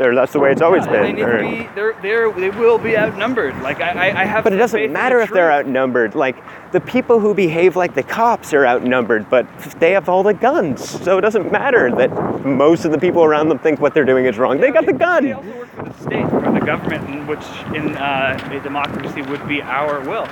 or 0.00 0.14
"That's 0.14 0.32
the 0.32 0.40
way 0.40 0.52
it's 0.52 0.62
always 0.62 0.84
Yeah, 0.86 1.02
They 1.02 1.12
been." 1.12 1.24
or- 1.24 1.38
to 1.42 1.48
be. 1.48 1.68
They're, 1.74 1.96
they're, 2.02 2.32
they 2.32 2.50
will 2.50 2.78
be 2.78 2.96
outnumbered. 2.96 3.60
Like 3.62 3.80
I, 3.80 4.22
I, 4.22 4.24
have. 4.24 4.44
But 4.44 4.52
it 4.52 4.56
doesn't 4.56 4.78
in 4.80 4.88
the 4.90 4.92
matter 4.92 5.20
if 5.20 5.30
they're 5.30 5.52
outnumbered. 5.52 6.14
Like 6.14 6.36
the 6.72 6.80
people 6.80 7.18
who 7.20 7.34
behave 7.34 7.76
like 7.76 7.94
the 7.94 8.02
cops 8.02 8.52
are 8.52 8.66
outnumbered, 8.66 9.28
but 9.30 9.46
they 9.80 9.92
have 9.92 10.08
all 10.08 10.22
the 10.22 10.34
guns. 10.34 10.88
So 11.02 11.18
it 11.18 11.22
doesn't 11.22 11.50
matter 11.52 11.90
that 11.96 12.44
most 12.44 12.84
of 12.84 12.92
the 12.92 12.98
people 12.98 13.24
around 13.24 13.48
them 13.48 13.58
think 13.58 13.80
what 13.80 13.94
they're 13.94 14.04
doing 14.04 14.26
is 14.26 14.38
wrong. 14.38 14.58
They 14.60 14.70
got 14.70 14.86
the 14.86 14.92
They 14.92 14.98
gun. 14.98 15.32
also 15.32 15.56
work 15.58 15.68
for 15.74 15.82
the 15.84 15.94
state, 15.94 16.28
for 16.28 16.52
the 16.52 16.60
government, 16.64 17.08
in 17.08 17.26
which 17.26 17.44
in 17.74 17.96
uh, 17.96 18.38
a 18.52 18.60
democracy 18.60 19.22
would 19.22 19.46
be 19.48 19.62
our 19.62 20.00
will. 20.00 20.26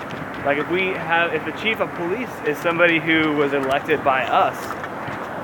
Like 0.45 0.59
if 0.59 0.71
we 0.71 0.89
have, 0.89 1.35
if 1.35 1.45
the 1.45 1.53
chief 1.61 1.81
of 1.81 1.91
police 1.95 2.29
is 2.47 2.57
somebody 2.59 3.01
who 3.01 3.33
was 3.33 3.53
elected 3.53 4.05
by 4.05 4.23
us, 4.25 4.57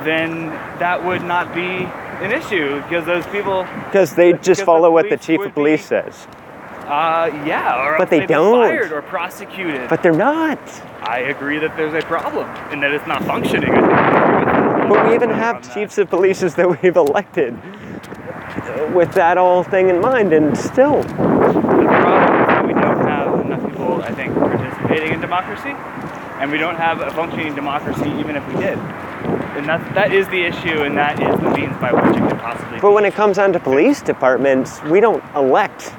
then 0.04 0.46
that 0.78 1.04
would 1.04 1.22
not 1.24 1.54
be 1.54 1.86
an 2.24 2.30
issue 2.32 2.80
because 2.82 3.04
those 3.06 3.26
people, 3.28 3.64
Because 3.86 4.14
they 4.14 4.32
Because 4.32 4.46
just 4.46 4.60
the 4.60 4.66
follow 4.66 4.90
what 4.90 5.08
the 5.08 5.16
chief 5.16 5.40
of 5.40 5.54
police 5.54 5.82
be- 5.82 5.86
says. 5.88 6.26
uh, 6.86 7.30
yeah, 7.46 7.84
or 7.84 7.98
But 7.98 8.10
they 8.10 8.26
don't. 8.26 8.60
fired 8.68 8.92
or 8.92 9.02
prosecuted. 9.02 9.88
But 9.88 10.02
they're 10.02 10.12
not. 10.12 10.58
I 11.02 11.18
agree 11.20 11.58
that 11.58 11.76
there's 11.76 11.94
a 11.94 12.06
problem 12.06 12.46
and 12.70 12.82
that 12.82 12.92
it's 12.92 13.06
not 13.06 13.24
functioning. 13.24 13.70
I 13.72 13.80
think 13.80 13.92
I 13.92 14.18
agree 14.22 14.36
with 14.44 14.46
that. 14.46 14.88
But 14.88 15.06
we 15.08 15.14
even 15.14 15.30
have 15.30 15.62
that. 15.62 15.74
chiefs 15.74 15.98
of 15.98 16.10
police 16.10 16.40
that 16.40 16.82
we've 16.82 16.96
elected 16.96 17.54
uh, 17.56 18.90
with 18.94 19.12
that 19.14 19.38
all 19.38 19.62
thing 19.64 19.88
in 19.88 20.00
mind, 20.00 20.32
and 20.32 20.56
still. 20.56 21.02
The 21.02 21.08
problem 21.14 22.40
is 22.40 22.46
that 22.48 22.66
we 22.66 22.72
don't 22.74 23.00
have 23.06 23.40
enough 23.40 23.64
people, 23.68 24.02
I 24.02 24.12
think, 24.12 24.34
participating 24.36 25.12
in 25.14 25.20
democracy, 25.20 25.70
and 26.40 26.50
we 26.52 26.58
don't 26.58 26.76
have 26.76 27.00
a 27.00 27.10
functioning 27.12 27.54
democracy 27.54 28.10
even 28.18 28.36
if 28.36 28.46
we 28.48 28.54
did. 28.60 28.78
And 29.56 29.68
that, 29.68 29.94
that 29.94 30.12
is 30.12 30.26
the 30.28 30.42
issue, 30.42 30.82
and 30.82 30.96
that 30.96 31.20
is 31.20 31.40
the 31.40 31.50
means 31.50 31.76
by 31.78 31.92
which 31.92 32.16
it 32.16 32.28
could 32.28 32.38
possibly 32.38 32.80
But 32.80 32.92
when 32.92 33.04
it 33.04 33.12
comes 33.14 33.36
down 33.36 33.52
to 33.52 33.60
police 33.60 34.00
departments, 34.00 34.82
we 34.84 34.98
don't 35.00 35.22
elect 35.36 35.92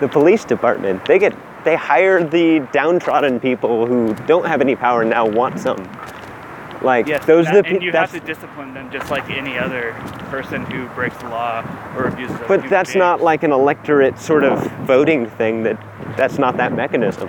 the 0.00 0.08
police 0.08 0.44
department. 0.44 1.04
They 1.04 1.18
get 1.18 1.36
they 1.64 1.76
hire 1.76 2.24
the 2.24 2.66
downtrodden 2.72 3.38
people 3.38 3.86
who 3.86 4.14
don't 4.26 4.46
have 4.46 4.60
any 4.60 4.74
power 4.74 5.02
and 5.02 5.10
now 5.10 5.26
want 5.26 5.60
some. 5.60 5.76
Like 6.82 7.06
Yes, 7.06 7.24
those 7.24 7.46
that- 7.46 7.54
are 7.54 7.62
the 7.62 7.68
and 7.68 7.78
pe- 7.78 7.84
you 7.84 7.92
have 7.92 8.10
that's, 8.10 8.12
to 8.12 8.20
discipline 8.20 8.74
them 8.74 8.90
just 8.90 9.10
like 9.12 9.30
any 9.30 9.56
other 9.58 9.92
person 10.30 10.64
who 10.66 10.88
breaks 10.94 11.16
the 11.18 11.28
law 11.28 11.64
or 11.96 12.06
abuses. 12.08 12.36
but 12.48 12.68
that's 12.68 12.96
not 12.96 13.20
like 13.20 13.44
an 13.44 13.52
electorate 13.52 14.18
sort 14.18 14.42
of 14.42 14.60
voting 14.86 15.26
thing 15.26 15.62
that 15.62 15.78
that's 16.16 16.38
not 16.38 16.56
that 16.56 16.72
mechanism. 16.72 17.28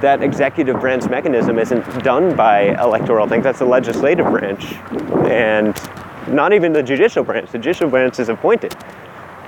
That 0.00 0.22
executive 0.22 0.80
branch 0.80 1.08
mechanism 1.08 1.58
isn't 1.58 2.02
done 2.02 2.36
by 2.36 2.80
electoral 2.82 3.26
things. 3.26 3.44
That's 3.44 3.58
the 3.58 3.64
legislative 3.64 4.26
branch, 4.26 4.74
and 5.28 5.78
not 6.28 6.52
even 6.52 6.72
the 6.72 6.82
judicial 6.82 7.24
branch. 7.24 7.50
The 7.50 7.58
judicial 7.58 7.88
branch 7.88 8.18
is 8.18 8.28
appointed. 8.28 8.74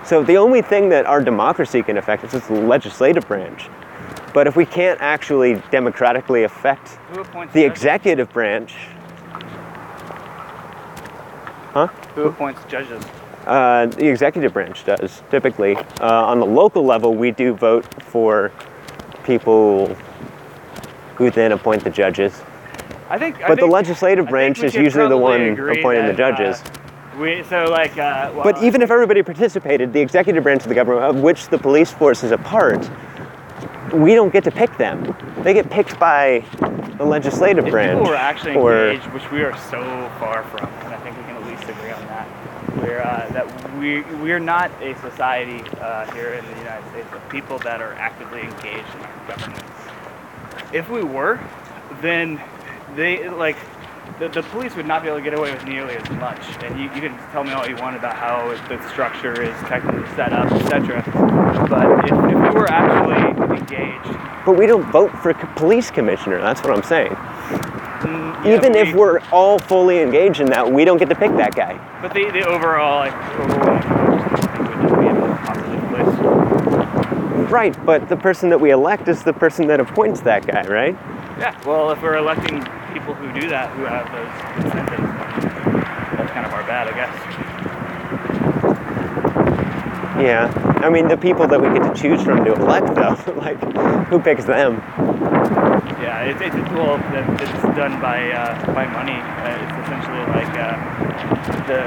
So 0.04 0.22
the 0.22 0.36
only 0.36 0.62
thing 0.62 0.88
that 0.88 1.06
our 1.06 1.22
democracy 1.22 1.82
can 1.82 1.96
affect 1.96 2.24
is 2.24 2.46
the 2.46 2.54
legislative 2.54 3.26
branch. 3.28 3.68
But 4.34 4.46
if 4.46 4.56
we 4.56 4.64
can't 4.66 5.00
actually 5.00 5.62
democratically 5.70 6.44
affect 6.44 6.98
the 7.52 7.64
executive 7.64 8.32
branch, 8.32 8.74
huh? 11.72 11.86
Who 12.14 12.24
appoints 12.24 12.60
judges? 12.68 13.04
Uh, 13.46 13.86
the 13.86 14.06
executive 14.08 14.52
branch 14.52 14.84
does 14.84 15.22
typically. 15.30 15.76
Uh, 15.76 16.26
on 16.26 16.40
the 16.40 16.46
local 16.46 16.84
level, 16.84 17.14
we 17.14 17.30
do 17.30 17.54
vote 17.54 17.84
for 18.04 18.52
people 19.24 19.94
who 21.16 21.30
then 21.30 21.52
appoint 21.52 21.84
the 21.84 21.90
judges. 21.90 22.42
I 23.08 23.18
think. 23.18 23.42
I 23.42 23.48
But 23.48 23.58
the 23.58 23.66
legislative 23.66 24.28
branch 24.28 24.62
is 24.62 24.74
usually 24.74 25.08
the 25.08 25.16
one 25.16 25.40
appointing 25.58 26.06
the 26.06 26.12
that, 26.12 26.20
uh, 26.20 26.36
judges. 26.36 26.62
we 27.18 27.42
so 27.44 27.64
like. 27.64 27.92
Uh, 27.98 28.30
well, 28.34 28.44
But 28.44 28.62
even 28.62 28.80
if 28.82 28.90
everybody 28.90 29.22
participated, 29.22 29.92
the 29.92 30.00
executive 30.00 30.42
branch 30.42 30.62
of 30.62 30.68
the 30.68 30.74
government, 30.74 31.04
of 31.04 31.20
which 31.20 31.48
the 31.48 31.58
police 31.58 31.90
force 31.92 32.22
is 32.24 32.30
a 32.30 32.38
part, 32.38 32.88
we 33.92 34.14
don't 34.14 34.32
get 34.32 34.44
to 34.44 34.50
pick 34.50 34.76
them. 34.78 35.14
They 35.42 35.52
get 35.52 35.68
picked 35.68 35.98
by 35.98 36.44
the 36.96 37.04
legislative 37.04 37.66
if 37.66 37.70
branch. 37.70 37.98
people 37.98 38.10
were 38.10 38.16
actually 38.16 38.54
or- 38.54 38.88
engaged, 38.88 39.12
which 39.12 39.30
we 39.30 39.42
are 39.42 39.56
so 39.70 40.10
far 40.18 40.44
from, 40.44 40.68
and 40.84 40.94
I 40.94 40.98
think 40.98 41.16
we 41.18 41.22
can 41.24 41.36
at 41.36 41.46
least 41.46 41.64
agree 41.64 41.90
on 41.90 42.00
that. 42.06 42.26
We're 42.80 43.02
uh, 43.02 43.28
that 43.32 43.76
we 43.78 44.00
we're 44.22 44.40
not 44.40 44.70
a 44.80 44.94
society 45.00 45.62
uh, 45.80 46.10
here 46.12 46.30
in 46.32 46.44
the 46.46 46.58
United 46.58 46.88
States 46.90 47.08
of 47.12 47.28
people 47.28 47.58
that 47.58 47.82
are 47.82 47.92
actively 47.94 48.40
engaged 48.40 48.88
in 48.94 49.00
If 50.72 50.88
we 50.88 51.02
were, 51.02 51.38
then 52.00 52.40
they 52.96 53.28
like 53.28 53.56
the, 54.18 54.28
the 54.28 54.42
police 54.42 54.74
would 54.76 54.86
not 54.86 55.02
be 55.02 55.08
able 55.08 55.18
to 55.18 55.24
get 55.24 55.34
away 55.34 55.52
with 55.52 55.64
nearly 55.64 55.94
as 55.96 56.10
much. 56.12 56.40
And 56.62 56.78
you, 56.78 56.84
you 56.94 57.00
can 57.08 57.16
tell 57.30 57.44
me 57.44 57.52
all 57.52 57.66
you 57.68 57.76
want 57.76 57.96
about 57.96 58.16
how 58.16 58.48
the 58.68 58.78
structure 58.90 59.40
is 59.42 59.54
technically 59.68 60.06
set 60.16 60.32
up, 60.32 60.50
etc. 60.52 61.02
But 61.68 62.04
if, 62.04 62.10
if 62.12 62.34
we 62.34 62.50
were 62.58 62.68
actually 62.68 63.56
engaged, 63.58 64.18
But 64.44 64.52
we 64.58 64.66
don't 64.66 64.90
vote 64.92 65.10
for 65.22 65.32
police 65.56 65.90
commissioner. 65.90 66.40
That's 66.40 66.62
what 66.62 66.72
I'm 66.76 66.82
saying. 66.82 67.12
mm, 67.12 68.44
yeah, 68.44 68.54
Even 68.56 68.74
if 68.74 68.88
we- 68.88 68.94
we're 68.98 69.20
all 69.30 69.58
fully 69.58 70.00
engaged 70.00 70.40
in 70.40 70.46
that, 70.50 70.70
we 70.70 70.84
don't 70.84 70.98
get 70.98 71.08
to 71.08 71.14
pick 71.14 71.34
that 71.36 71.54
guy. 71.54 71.78
But 72.02 72.12
the, 72.14 72.30
the 72.30 72.46
overall, 72.46 72.98
like, 73.00 73.14
overwhelming 73.38 73.82
vote, 73.82 74.22
I 74.24 74.30
think 74.56 74.68
would 74.68 74.82
just 74.82 75.00
be 75.00 75.06
a 75.06 75.14
popular 75.46 75.80
place. 75.90 77.41
Right, 77.52 77.76
but 77.84 78.08
the 78.08 78.16
person 78.16 78.48
that 78.48 78.58
we 78.62 78.70
elect 78.70 79.08
is 79.08 79.22
the 79.24 79.34
person 79.34 79.66
that 79.66 79.78
appoints 79.78 80.22
that 80.22 80.46
guy, 80.46 80.66
right? 80.66 80.94
Yeah, 81.38 81.54
well, 81.66 81.90
if 81.90 82.00
we're 82.00 82.16
electing 82.16 82.64
people 82.94 83.12
who 83.12 83.30
do 83.38 83.46
that, 83.50 83.68
who 83.76 83.84
have 83.84 84.08
those 84.08 84.64
incentives, 84.64 85.02
that's 86.16 86.32
kind 86.32 86.46
of 86.46 86.52
our 86.54 86.62
bad, 86.64 86.88
I 86.88 86.94
guess. 86.96 87.12
Yeah. 90.18 90.48
I 90.82 90.88
mean, 90.88 91.08
the 91.08 91.18
people 91.18 91.46
that 91.46 91.60
we 91.60 91.68
get 91.78 91.94
to 91.94 92.00
choose 92.00 92.22
from 92.22 92.42
to 92.46 92.54
elect, 92.54 92.94
though, 92.94 93.20
like, 93.36 93.60
who 94.08 94.18
picks 94.18 94.46
them? 94.46 94.76
Yeah, 96.00 96.24
it's, 96.24 96.40
it's 96.40 96.56
well, 96.72 96.96
that- 97.12 97.40
it's 97.42 97.62
done 97.76 98.00
by 98.00 98.32
uh, 98.32 98.66
by 98.72 98.86
money. 98.86 99.12
Uh, 99.12 99.60
it's 99.60 99.76
essentially 99.84 100.24
like 100.32 100.48
uh, 100.56 100.76
the 101.68 101.80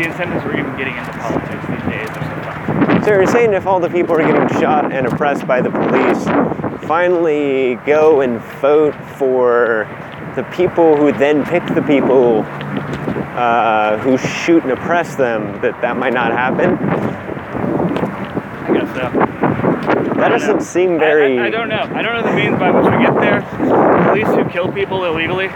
the 0.00 0.08
incentives 0.08 0.44
we're 0.44 0.58
even 0.58 0.76
getting 0.76 0.96
into 0.96 1.10
politics 1.18 1.66
these 1.66 1.82
days 1.90 2.08
are 2.08 2.39
so 3.10 3.16
fucked. 3.16 3.30
So 3.30 3.36
you're 3.38 3.44
saying 3.46 3.54
if 3.54 3.66
all 3.66 3.80
the 3.80 3.90
people 3.90 4.14
are 4.14 4.22
getting 4.22 4.48
shot 4.60 4.92
and 4.92 5.06
oppressed 5.06 5.46
by 5.46 5.60
the 5.60 5.70
police 5.70 6.24
finally 6.86 7.76
go 7.86 8.20
and 8.20 8.40
vote 8.60 8.94
for 9.16 9.86
the 10.36 10.42
people 10.54 10.96
who 10.96 11.12
then 11.12 11.44
pick 11.44 11.64
the 11.74 11.82
people 11.82 12.44
uh, 13.36 13.98
who 13.98 14.18
shoot 14.18 14.62
and 14.62 14.72
oppress 14.72 15.14
them, 15.14 15.60
that 15.60 15.80
that 15.82 15.96
might 15.96 16.12
not 16.12 16.32
happen? 16.32 16.76
I 18.64 18.74
guess 18.74 18.88
so. 18.94 20.14
That 20.20 20.28
doesn't 20.30 20.62
seem 20.62 20.94
I- 20.94 20.98
very. 20.98 21.38
I, 21.38 21.46
I 21.46 21.50
don't 21.50 21.68
know. 21.68 21.82
I 21.94 22.02
don't 22.02 22.14
know 22.14 22.22
the 22.22 22.36
means 22.36 22.58
by 22.58 22.70
which 22.70 22.84
we 22.84 22.98
get 23.04 23.14
there. 23.20 23.42
Police 24.08 24.28
who 24.28 24.44
kill 24.50 24.70
people 24.72 25.04
illegally 25.04 25.48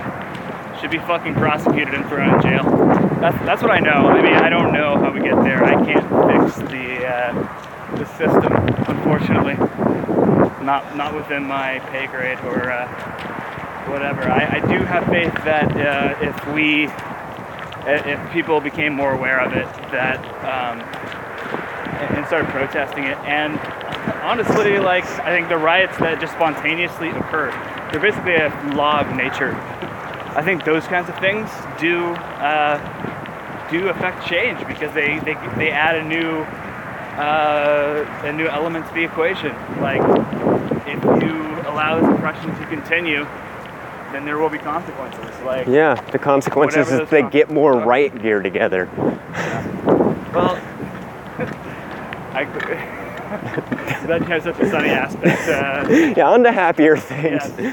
should 0.81 0.91
be 0.91 0.99
fucking 0.99 1.35
prosecuted 1.35 1.95
and 1.95 2.07
thrown 2.09 2.35
in 2.35 2.43
jail. 2.43 2.65
That's 3.21 3.37
that's 3.45 3.63
what 3.63 3.71
I 3.71 3.81
know. 3.81 4.09
I 4.09 4.23
mean, 4.23 4.35
I 4.35 4.49
don't 4.49 4.73
know 4.73 4.97
how 4.99 5.13
we 5.13 5.21
get 5.21 5.43
there. 5.43 5.65
I 5.65 5.75
can't 5.85 6.09
fix 6.29 6.57
the 6.71 6.94
uh, 7.15 7.97
the 7.97 8.07
system, 8.17 8.53
unfortunately. 8.89 9.55
Not 10.65 10.97
not 10.97 11.15
within 11.15 11.45
my 11.45 11.79
pay 11.91 12.07
grade 12.07 12.39
or 12.41 12.71
uh, 12.71 12.89
whatever. 13.91 14.23
I, 14.23 14.59
I 14.59 14.61
do 14.61 14.85
have 14.85 15.05
faith 15.07 15.35
that 15.45 15.71
uh, 15.77 16.17
if 16.21 16.55
we 16.55 16.89
if 17.87 18.33
people 18.33 18.61
became 18.61 18.95
more 18.95 19.13
aware 19.13 19.41
of 19.41 19.53
it, 19.53 19.67
that 19.93 20.19
um, 20.43 20.81
and 22.17 22.27
started 22.27 22.49
protesting 22.51 23.05
it. 23.05 23.19
And 23.19 23.59
honestly, 24.23 24.79
like 24.79 25.05
I 25.21 25.31
think 25.37 25.49
the 25.49 25.59
riots 25.59 25.97
that 25.99 26.21
just 26.21 26.33
spontaneously 26.33 27.11
occur, 27.11 27.51
they're 27.91 28.01
basically 28.01 28.35
a 28.35 28.49
law 28.75 29.01
of 29.01 29.15
nature. 29.15 29.55
I 30.37 30.43
think 30.43 30.65
those 30.65 30.85
kinds 30.87 31.09
of 31.09 31.19
things 31.19 31.49
do 31.79 32.15
uh, 32.41 32.79
do 33.71 33.89
affect 33.89 34.27
change 34.27 34.67
because 34.67 34.93
they, 34.95 35.19
they, 35.21 35.35
they 35.57 35.71
add 35.71 35.97
a 35.97 36.05
new 36.05 36.45
uh, 37.19 38.05
a 38.25 38.33
new 38.33 38.47
element 38.47 38.87
to 38.89 38.95
the 38.95 39.05
equation. 39.05 39.55
Like 39.81 40.01
if 40.87 41.03
you 41.23 41.35
allow 41.69 42.01
this 42.01 42.09
oppression 42.17 42.55
to 42.59 42.67
continue, 42.67 43.25
then 44.13 44.25
there 44.25 44.39
will 44.39 44.49
be 44.51 44.59
consequences. 44.59 45.25
Like 45.45 45.67
Yeah, 45.67 45.95
the 46.11 46.19
consequences 46.19 46.91
is 46.91 47.09
they 47.11 47.23
get 47.23 47.51
more 47.51 47.75
uh, 47.83 47.85
right 47.85 48.23
gear 48.23 48.41
together. 48.43 48.89
Well, 50.33 50.57
I, 52.35 52.45
that 54.07 54.23
has 54.23 54.45
such 54.45 54.59
a 54.61 54.71
sunny 54.71 54.91
aspect. 54.91 55.49
Uh, 55.49 56.15
Yeah, 56.17 56.29
on 56.29 56.43
to 56.45 56.53
happier 56.53 56.97
things. 56.97 57.43
yeah. 57.59 57.73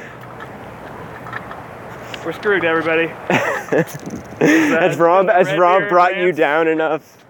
We're 2.26 2.34
screwed, 2.34 2.64
everybody. 2.64 3.08
Has 3.08 4.98
Robb 4.98 5.28
has 5.30 5.58
Robb 5.58 5.90
brought 5.90 6.18
you 6.18 6.32
down 6.32 6.68
enough? 6.68 7.21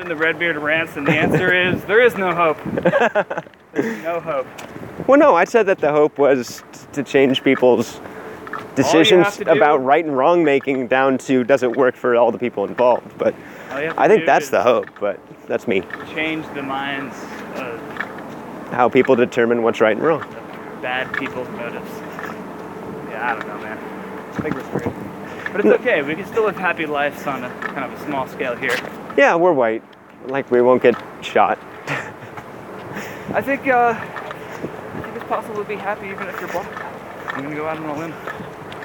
Then 0.00 0.08
the 0.08 0.16
Redbeard 0.16 0.56
rants, 0.56 0.96
and 0.96 1.06
the 1.06 1.12
answer 1.12 1.52
is 1.68 1.84
there 1.84 2.00
is 2.00 2.16
no 2.16 2.34
hope. 2.34 2.56
There's 3.74 4.02
no 4.02 4.18
hope. 4.18 4.46
Well, 5.06 5.18
no, 5.20 5.34
I 5.34 5.44
said 5.44 5.66
that 5.66 5.76
the 5.78 5.92
hope 5.92 6.18
was 6.18 6.62
t- 6.72 6.78
to 6.94 7.02
change 7.02 7.44
people's 7.44 8.00
decisions 8.74 9.36
to 9.36 9.44
do- 9.44 9.50
about 9.50 9.84
right 9.84 10.02
and 10.02 10.16
wrong 10.16 10.42
making 10.42 10.86
down 10.88 11.18
to 11.18 11.44
does 11.44 11.62
it 11.62 11.76
work 11.76 11.96
for 11.96 12.16
all 12.16 12.32
the 12.32 12.38
people 12.38 12.64
involved. 12.64 13.18
But 13.18 13.34
All 13.72 13.78
you 13.78 13.88
have 13.88 13.96
to 13.96 14.00
I 14.00 14.08
think 14.08 14.24
that's 14.24 14.48
the 14.48 14.62
hope. 14.62 14.86
But 14.98 15.20
that's 15.46 15.68
me. 15.68 15.82
Change 16.14 16.46
the 16.54 16.62
minds 16.62 17.14
of 17.56 17.78
How 18.72 18.88
people 18.88 19.16
determine 19.16 19.62
what's 19.62 19.82
right 19.82 19.94
and 19.98 20.06
wrong. 20.06 20.22
bad 20.80 21.12
people's 21.12 21.48
motives. 21.50 21.90
Yeah, 23.10 23.32
I 23.36 23.38
don't 23.38 23.46
know, 23.46 23.58
man. 23.58 23.76
I 24.32 24.40
think 24.40 24.54
we're 24.54 24.64
screwed. 24.64 24.94
But 25.52 25.60
it's 25.66 25.80
okay. 25.80 26.00
We 26.00 26.14
can 26.14 26.24
still 26.24 26.44
live 26.44 26.56
happy 26.56 26.86
lives 26.86 27.26
on 27.26 27.44
a 27.44 27.50
kind 27.50 27.84
of 27.84 27.92
a 28.00 28.04
small 28.06 28.26
scale 28.28 28.56
here. 28.56 28.74
Yeah, 29.16 29.34
we're 29.34 29.52
white. 29.52 29.82
Like 30.30 30.50
we 30.50 30.62
won't 30.62 30.82
get 30.82 30.94
shot. 31.22 31.58
I 33.32 33.42
think 33.42 33.66
uh, 33.66 33.94
I 33.96 35.00
think 35.02 35.16
it's 35.16 35.24
possible 35.26 35.62
to 35.62 35.68
be 35.68 35.76
happy 35.76 36.08
even 36.08 36.28
if 36.28 36.40
you're 36.40 36.50
black. 36.50 37.34
I'm 37.34 37.42
gonna 37.42 37.56
go 37.56 37.66
out 37.66 37.78
on 37.78 37.84
a 37.84 37.98
limb. 37.98 38.14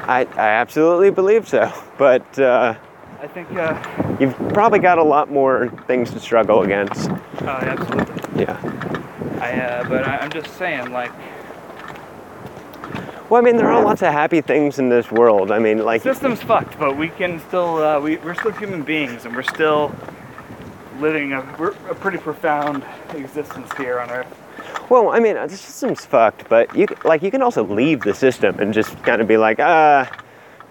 I, 0.08 0.22
I 0.36 0.50
absolutely 0.50 1.12
believe 1.12 1.48
so. 1.48 1.72
But 1.98 2.38
uh, 2.38 2.76
I 3.22 3.28
think 3.28 3.50
uh, 3.54 4.18
you've 4.20 4.36
probably 4.50 4.80
got 4.80 4.98
a 4.98 5.04
lot 5.04 5.32
more 5.32 5.70
things 5.88 6.12
to 6.12 6.20
struggle 6.20 6.64
against. 6.64 7.10
oh, 7.10 7.46
absolutely. 7.48 8.42
Yeah. 8.42 8.60
I 9.40 9.52
uh, 9.54 9.88
but 9.88 10.06
I, 10.06 10.18
I'm 10.18 10.30
just 10.30 10.54
saying, 10.58 10.92
like, 10.92 11.14
Well, 13.30 13.42
I 13.42 13.46
mean, 13.46 13.56
there 13.56 13.72
are 13.72 13.82
lots 13.82 14.02
of 14.02 14.12
happy 14.12 14.42
things 14.42 14.78
in 14.78 14.90
this 14.90 15.10
world. 15.10 15.52
I 15.52 15.60
mean, 15.60 15.86
like, 15.86 16.02
system's 16.02 16.42
fucked, 16.42 16.78
but 16.78 16.98
we 16.98 17.08
can 17.08 17.40
still 17.48 17.78
uh, 17.82 18.00
we 18.02 18.18
we're 18.18 18.36
still 18.36 18.52
human 18.52 18.84
beings, 18.84 19.24
and 19.26 19.34
we're 19.34 19.44
still 19.44 19.96
living 21.00 21.34
a, 21.34 21.40
a 21.90 21.96
pretty 21.96 22.18
profound 22.18 22.84
existence 23.14 23.70
here 23.78 24.00
on 24.00 24.10
Earth. 24.10 24.28
well, 24.90 25.10
I 25.10 25.20
mean, 25.20 25.36
the 25.36 25.50
system's 25.50 26.06
fucked, 26.06 26.48
but 26.50 26.76
you 26.76 26.88
like 27.04 27.22
you 27.24 27.32
can 27.32 27.42
also 27.42 27.64
leave 27.64 28.02
the 28.02 28.14
system 28.14 28.60
and 28.60 28.74
just 28.74 29.02
kind 29.04 29.22
of 29.22 29.28
be 29.28 29.38
like, 29.38 29.60
ah, 29.60 30.10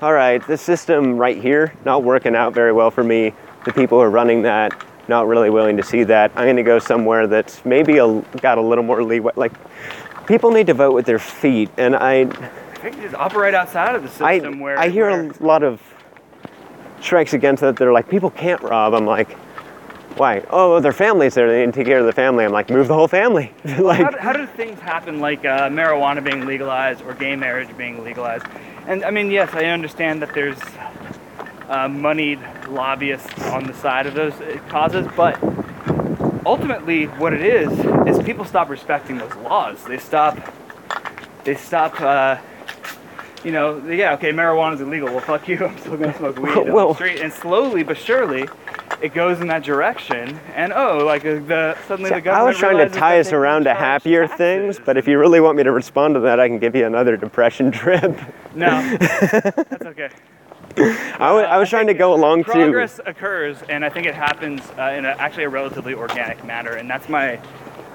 all 0.02 0.12
right, 0.12 0.44
the 0.46 0.56
system 0.56 1.16
right 1.16 1.40
here 1.40 1.72
not 1.84 2.02
working 2.02 2.34
out 2.34 2.52
very 2.54 2.72
well 2.72 2.90
for 2.90 3.04
me. 3.04 3.32
The 3.64 3.72
people 3.72 3.98
who 3.98 4.02
are 4.04 4.10
running 4.10 4.42
that 4.42 4.72
not 5.08 5.26
really 5.26 5.50
willing 5.50 5.76
to 5.76 5.82
see 5.82 6.02
that. 6.04 6.30
I'm 6.34 6.44
going 6.46 6.56
to 6.56 6.62
go 6.62 6.78
somewhere 6.78 7.26
that's 7.26 7.62
maybe 7.66 7.98
a, 7.98 8.20
got 8.40 8.56
a 8.56 8.60
little 8.62 8.84
more 8.84 9.02
leeway. 9.04 9.32
Like, 9.36 9.52
people 10.26 10.50
need 10.50 10.66
to 10.68 10.74
vote 10.74 10.94
with 10.94 11.04
their 11.04 11.18
feet, 11.18 11.70
and 11.76 11.94
I 11.94 12.20
I 12.22 12.24
think 12.90 13.00
just 13.00 13.14
operate 13.14 13.54
outside 13.54 13.94
of 13.94 14.02
the 14.02 14.24
I, 14.24 14.38
system 14.38 14.60
where 14.60 14.78
I 14.78 14.88
hear 14.88 15.10
where- 15.10 15.30
a 15.30 15.42
lot 15.44 15.62
of 15.62 15.80
strikes 17.00 17.34
against 17.34 17.60
that. 17.60 17.76
They're 17.76 17.92
like, 17.92 18.08
people 18.08 18.30
can't 18.30 18.62
rob. 18.62 18.94
I'm 18.94 19.04
like, 19.06 19.36
why? 20.16 20.42
Oh, 20.50 20.80
their 20.80 20.92
family's 20.92 21.34
there. 21.34 21.48
They 21.50 21.60
need 21.64 21.72
to 21.74 21.78
take 21.80 21.86
care 21.86 21.98
of 21.98 22.06
the 22.06 22.12
family. 22.12 22.44
I'm 22.44 22.52
like, 22.52 22.70
move 22.70 22.88
the 22.88 22.94
whole 22.94 23.08
family. 23.08 23.52
like, 23.78 24.00
how, 24.00 24.10
do- 24.10 24.18
how 24.18 24.32
do 24.32 24.46
things 24.46 24.78
happen 24.80 25.20
like 25.20 25.44
uh, 25.44 25.68
marijuana 25.68 26.22
being 26.22 26.46
legalized 26.46 27.02
or 27.02 27.14
gay 27.14 27.36
marriage 27.36 27.76
being 27.76 28.02
legalized? 28.04 28.46
And 28.86 29.04
I 29.04 29.10
mean, 29.10 29.30
yes, 29.30 29.50
I 29.54 29.66
understand 29.66 30.22
that 30.22 30.34
there's 30.34 30.58
uh, 31.68 31.88
moneyed 31.88 32.40
lobbyists 32.68 33.42
on 33.44 33.66
the 33.66 33.74
side 33.74 34.06
of 34.06 34.14
those 34.14 34.34
uh, 34.34 34.58
causes, 34.68 35.06
but 35.16 35.42
ultimately, 36.46 37.06
what 37.06 37.32
it 37.32 37.42
is 37.42 37.70
is 38.06 38.22
people 38.24 38.44
stop 38.44 38.68
respecting 38.68 39.18
those 39.18 39.34
laws. 39.36 39.82
They 39.84 39.98
stop. 39.98 40.36
They 41.44 41.54
stop. 41.54 42.00
Uh, 42.00 42.36
you 43.44 43.52
know, 43.52 43.78
yeah, 43.86 44.14
okay, 44.14 44.32
marijuana 44.32 44.74
is 44.74 44.80
illegal. 44.80 45.08
Well, 45.08 45.20
fuck 45.20 45.46
you. 45.46 45.64
I'm 45.66 45.78
still 45.78 45.96
gonna 45.96 46.16
smoke 46.16 46.38
weed 46.38 46.56
on 46.56 46.66
the 46.66 46.94
street. 46.94 47.20
And 47.20 47.32
slowly 47.32 47.82
but 47.82 47.98
surely, 47.98 48.48
it 49.02 49.12
goes 49.12 49.40
in 49.40 49.48
that 49.48 49.62
direction. 49.62 50.40
And 50.54 50.72
oh, 50.72 51.04
like 51.04 51.24
uh, 51.24 51.34
the 51.34 51.76
suddenly 51.86 52.10
the 52.10 52.20
government. 52.20 52.28
I 52.28 52.42
was 52.42 52.56
trying 52.56 52.78
to 52.78 52.88
tie 52.88 53.20
us 53.20 53.32
around 53.32 53.64
to 53.64 53.74
happier 53.74 54.22
taxes. 54.22 54.38
things, 54.38 54.80
but 54.84 54.96
if 54.96 55.06
you 55.06 55.18
really 55.18 55.40
want 55.40 55.56
me 55.56 55.62
to 55.62 55.72
respond 55.72 56.14
to 56.14 56.20
that, 56.20 56.40
I 56.40 56.48
can 56.48 56.58
give 56.58 56.74
you 56.74 56.86
another 56.86 57.16
depression 57.16 57.70
trip. 57.70 58.18
No, 58.54 58.96
that's 58.98 59.84
okay. 59.86 60.08
I 60.76 61.28
I 61.28 61.58
was 61.58 61.68
trying 61.68 61.86
to 61.88 61.94
go 61.94 62.14
along 62.14 62.44
to. 62.44 62.50
Progress 62.50 62.98
occurs, 63.04 63.58
and 63.68 63.84
I 63.84 63.90
think 63.90 64.06
it 64.06 64.14
happens 64.14 64.62
uh, 64.78 64.94
in 64.96 65.04
a, 65.04 65.10
actually 65.10 65.44
a 65.44 65.50
relatively 65.50 65.92
organic 65.92 66.42
manner, 66.44 66.72
and 66.72 66.88
that's 66.88 67.08
my 67.08 67.38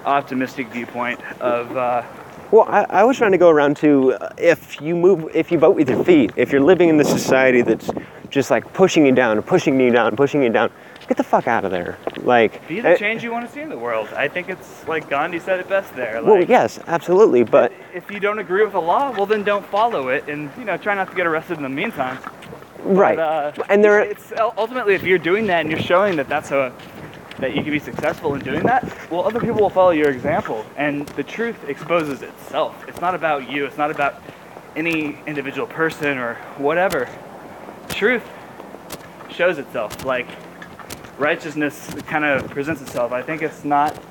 optimistic 0.06 0.68
viewpoint 0.70 1.20
of. 1.42 1.76
Uh, 1.76 2.04
Well, 2.52 2.66
I, 2.68 2.86
I 2.90 3.04
was 3.04 3.16
trying 3.18 3.32
to 3.34 3.38
go 3.38 3.50
around 3.50 3.78
to 3.78 4.14
uh, 4.14 4.34
if 4.38 4.82
you 4.82 4.96
move, 4.96 5.30
if 5.36 5.52
you 5.52 5.60
vote 5.60 5.76
with 5.76 5.88
your 5.88 6.04
feet, 6.04 6.32
if 6.36 6.52
you're 6.52 6.62
living 6.62 6.90
in 6.90 6.98
the 6.98 7.06
society 7.06 7.62
that's 7.62 7.92
just 8.32 8.50
like 8.50 8.74
pushing 8.74 9.06
you 9.06 9.12
down, 9.12 9.40
pushing 9.44 9.80
you 9.80 9.92
down, 9.92 10.16
pushing 10.16 10.42
you 10.42 10.50
down, 10.50 10.72
get 11.08 11.18
the 11.18 11.24
fuck 11.24 11.48
out 11.48 11.64
of 11.64 11.70
there. 11.70 12.00
Like, 12.18 12.68
be 12.68 12.80
eh, 12.80 12.94
the 12.94 12.98
change 12.98 13.24
you 13.24 13.32
want 13.32 13.46
to 13.46 13.54
see 13.54 13.62
in 13.62 13.70
the 13.70 13.78
world. 13.78 14.08
I 14.16 14.28
think 14.28 14.50
it's 14.50 14.88
like 14.88 15.08
Gandhi 15.10 15.38
said 15.40 15.60
it 15.60 15.70
best 15.70 15.96
there. 15.96 16.22
Like, 16.22 16.32
well, 16.32 16.44
yes, 16.44 16.80
absolutely, 16.88 17.44
but 17.44 17.72
If 17.94 18.10
you 18.10 18.20
don't 18.20 18.40
agree 18.40 18.64
with 18.64 18.74
the 18.74 18.82
law, 18.82 19.12
well 19.12 19.28
then 19.28 19.44
don't 19.44 19.66
follow 19.68 20.08
it, 20.08 20.28
and 20.28 20.50
you 20.58 20.66
know 20.66 20.76
try 20.76 20.96
not 20.96 21.12
to 21.12 21.16
get 21.16 21.28
arrested 21.28 21.58
in 21.58 21.64
the 21.64 21.70
meantime. 21.70 22.18
right. 22.80 23.16
But, 23.16 23.60
uh, 23.60 23.64
and 23.70 23.84
there, 23.84 24.00
it's 24.00 24.34
ultimately 24.58 24.96
if 24.96 25.04
you're 25.04 25.20
doing 25.20 25.46
that 25.48 25.62
and 25.62 25.70
you're 25.70 25.80
showing 25.80 26.16
that 26.16 26.28
that's 26.28 26.50
a 26.50 26.74
that 27.40 27.56
you 27.56 27.64
can 27.64 27.72
be 27.72 27.80
successful 27.80 28.36
in 28.36 28.42
doing 28.42 28.64
that, 28.64 28.84
well, 29.10 29.26
other 29.26 29.40
people 29.40 29.62
will 29.62 29.70
follow 29.70 29.92
your 29.92 30.10
example, 30.10 30.66
and 30.78 31.08
the 31.10 31.24
truth 31.24 31.68
exposes 31.68 32.22
itself. 32.22 32.86
It's 32.88 33.02
not 33.02 33.16
about 33.16 33.50
you. 33.50 33.66
It's 33.66 33.78
not 33.78 33.92
about 33.92 34.22
any 34.76 35.18
individual 35.26 35.68
person 35.68 36.18
or 36.18 36.36
whatever. 36.58 37.10
Truth 37.90 38.24
shows 39.30 39.58
itself. 39.58 40.06
Like 40.06 40.28
righteousness 41.18 41.94
kind 42.08 42.26
of 42.26 42.50
presents 42.50 42.82
itself. 42.82 43.12
I 43.12 43.22
think 43.22 43.42
it's 43.42 43.64
not, 43.64 44.02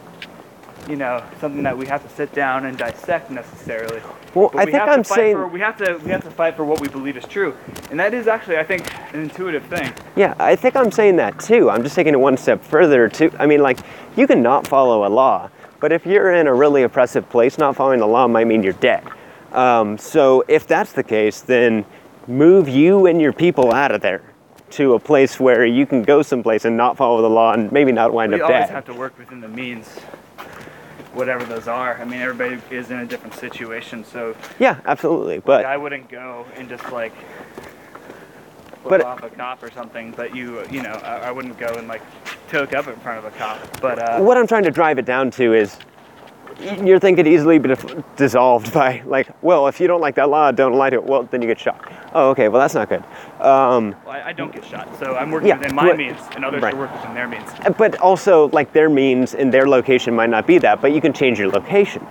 you 0.89 0.97
know, 0.97 1.25
something 1.41 1.63
that 1.63 1.77
we 1.77 1.87
have 1.87 2.03
to 2.03 2.15
sit 2.15 2.33
down 2.35 2.67
and 2.67 2.77
dissect 2.77 3.31
necessarily. 3.31 4.01
Well, 4.35 4.51
But 4.53 4.61
I 4.61 4.65
we 4.65 4.73
think 4.73 4.81
have 4.83 4.89
to 4.89 4.93
I'm 4.95 5.05
fight 5.05 5.17
saying, 5.17 5.37
for, 5.37 5.49
we 5.49 5.61
have 5.61 5.77
to 5.79 5.99
we 6.05 6.11
have 6.11 6.23
to 6.25 6.31
fight 6.31 6.57
for 6.57 6.65
what 6.65 6.81
we 6.81 6.89
believe 6.89 7.17
is 7.17 7.25
true, 7.25 7.57
and 7.91 7.99
that 8.01 8.15
is 8.15 8.27
actually 8.27 8.59
I 8.59 8.65
think 8.65 8.87
an 9.15 9.21
intuitive 9.21 9.65
thing. 9.67 9.93
yeah, 10.17 10.35
I 10.39 10.57
think 10.57 10.77
I'm 10.77 10.91
saying 10.91 11.17
that 11.17 11.39
too. 11.41 11.71
I'm 11.71 11.83
just 11.83 11.95
taking 11.95 12.15
it 12.15 12.19
one 12.21 12.37
step 12.37 12.63
further. 12.63 13.09
To, 13.09 13.31
I 13.39 13.47
mean, 13.47 13.61
like, 13.63 13.79
you 14.17 14.27
can 14.27 14.43
not 14.43 14.67
follow 14.67 15.07
a 15.07 15.11
law, 15.11 15.51
but 15.81 15.93
if 15.93 16.05
you're 16.07 16.33
in 16.35 16.47
a 16.47 16.55
really 16.55 16.83
oppressive 16.83 17.29
place, 17.31 17.59
not 17.59 17.77
following 17.77 18.01
the 18.01 18.07
law 18.07 18.27
might 18.29 18.47
mean 18.47 18.63
you're 18.63 18.73
dead. 18.75 19.05
Um, 19.53 19.97
so 19.99 20.45
if 20.49 20.67
that's 20.67 20.93
the 20.93 21.03
case, 21.03 21.41
then 21.41 21.85
move 22.27 22.69
you 22.69 23.07
and 23.07 23.21
your 23.21 23.33
people 23.33 23.73
out 23.73 23.91
of 23.93 24.01
there 24.03 24.23
to 24.71 24.93
a 24.93 24.99
place 24.99 25.41
where 25.41 25.65
you 25.65 25.87
can 25.87 26.03
go 26.03 26.21
someplace 26.21 26.67
and 26.67 26.77
not 26.77 26.95
follow 26.95 27.23
the 27.23 27.31
law 27.31 27.55
and 27.55 27.73
maybe 27.73 27.91
not 27.91 28.13
wind 28.13 28.33
We 28.35 28.41
up 28.43 28.49
dead. 28.49 28.55
We 28.55 28.55
always 28.57 28.71
have 28.71 28.85
to 28.85 28.93
work 28.93 29.17
within 29.19 29.41
the 29.41 29.49
means, 29.49 29.89
whatever 31.19 31.45
those 31.45 31.67
are. 31.67 32.01
I 32.01 32.05
mean, 32.05 32.21
everybody 32.21 32.63
is 32.75 32.91
in 32.93 33.01
a 33.01 33.05
different 33.07 33.35
situation, 33.35 34.05
so 34.05 34.37
yeah, 34.61 34.81
absolutely. 34.87 35.41
But 35.41 35.65
I 35.67 35.77
wouldn't 35.77 36.09
go 36.09 36.47
and 36.57 36.69
just 36.69 36.91
like 36.93 37.13
flip 38.83 38.89
But- 38.89 39.01
off 39.03 39.23
a 39.25 39.29
cop 39.31 39.63
or 39.63 39.71
something. 39.73 40.13
But 40.17 40.35
you, 40.35 40.65
you 40.71 40.81
know, 40.81 40.93
I, 40.93 41.29
I 41.29 41.31
wouldn't 41.33 41.59
go 41.59 41.75
and 41.75 41.89
like 41.89 42.03
toke 42.49 42.73
up 42.73 42.87
in 42.87 42.95
front 43.01 43.19
of 43.19 43.25
a 43.25 43.37
cop. 43.37 43.59
But 43.81 43.99
uh, 43.99 44.21
what 44.21 44.39
I'm 44.39 44.47
trying 44.47 44.63
to 44.63 44.71
drive 44.71 44.99
it 44.99 45.05
down 45.05 45.31
to 45.33 45.53
is 45.55 45.77
your 46.61 46.99
thing 46.99 47.17
could 47.17 47.27
easily 47.27 47.59
be 47.59 47.75
dissolved 48.17 48.73
by 48.73 49.03
like, 49.07 49.29
well, 49.43 49.69
if 49.69 49.81
you 49.81 49.87
don't 49.87 50.01
like 50.01 50.15
that 50.17 50.29
law, 50.29 50.51
don't 50.51 50.73
lie 50.75 50.91
to 50.91 50.97
it. 50.97 51.05
Well, 51.05 51.23
then 51.25 51.41
you 51.43 51.49
get 51.49 51.59
shot. 51.59 51.93
Oh, 52.15 52.31
okay. 52.31 52.49
Well, 52.49 52.61
that's 52.61 52.75
not 52.75 52.89
good. 52.89 53.03
Um, 53.41 53.95
well, 54.05 54.09
I, 54.15 54.29
I 54.29 54.33
don't 54.33 54.53
get 54.53 54.65
shot, 54.65 54.89
so 54.99 55.15
I'm 55.17 55.31
working 55.31 55.49
Yeah, 55.49 55.59
within 55.59 55.75
my 55.75 55.89
right. 55.89 55.97
means, 55.97 56.19
and 56.35 56.45
others 56.45 56.63
Right. 56.63 56.73
should 56.73 56.79
work 56.81 56.93
within 56.95 57.15
their 57.15 57.29
means. 57.29 57.49
but 57.77 57.99
also, 58.01 58.49
like 58.51 58.73
their 58.73 58.91
means 58.91 59.35
and 59.35 59.53
their 59.53 59.69
location 59.69 60.15
might 60.15 60.31
not 60.31 60.47
be 60.47 60.59
that, 60.59 60.81
but 60.81 60.93
you 60.93 61.01
can 61.01 61.13
change 61.13 61.39
your 61.39 61.49
location. 61.51 62.05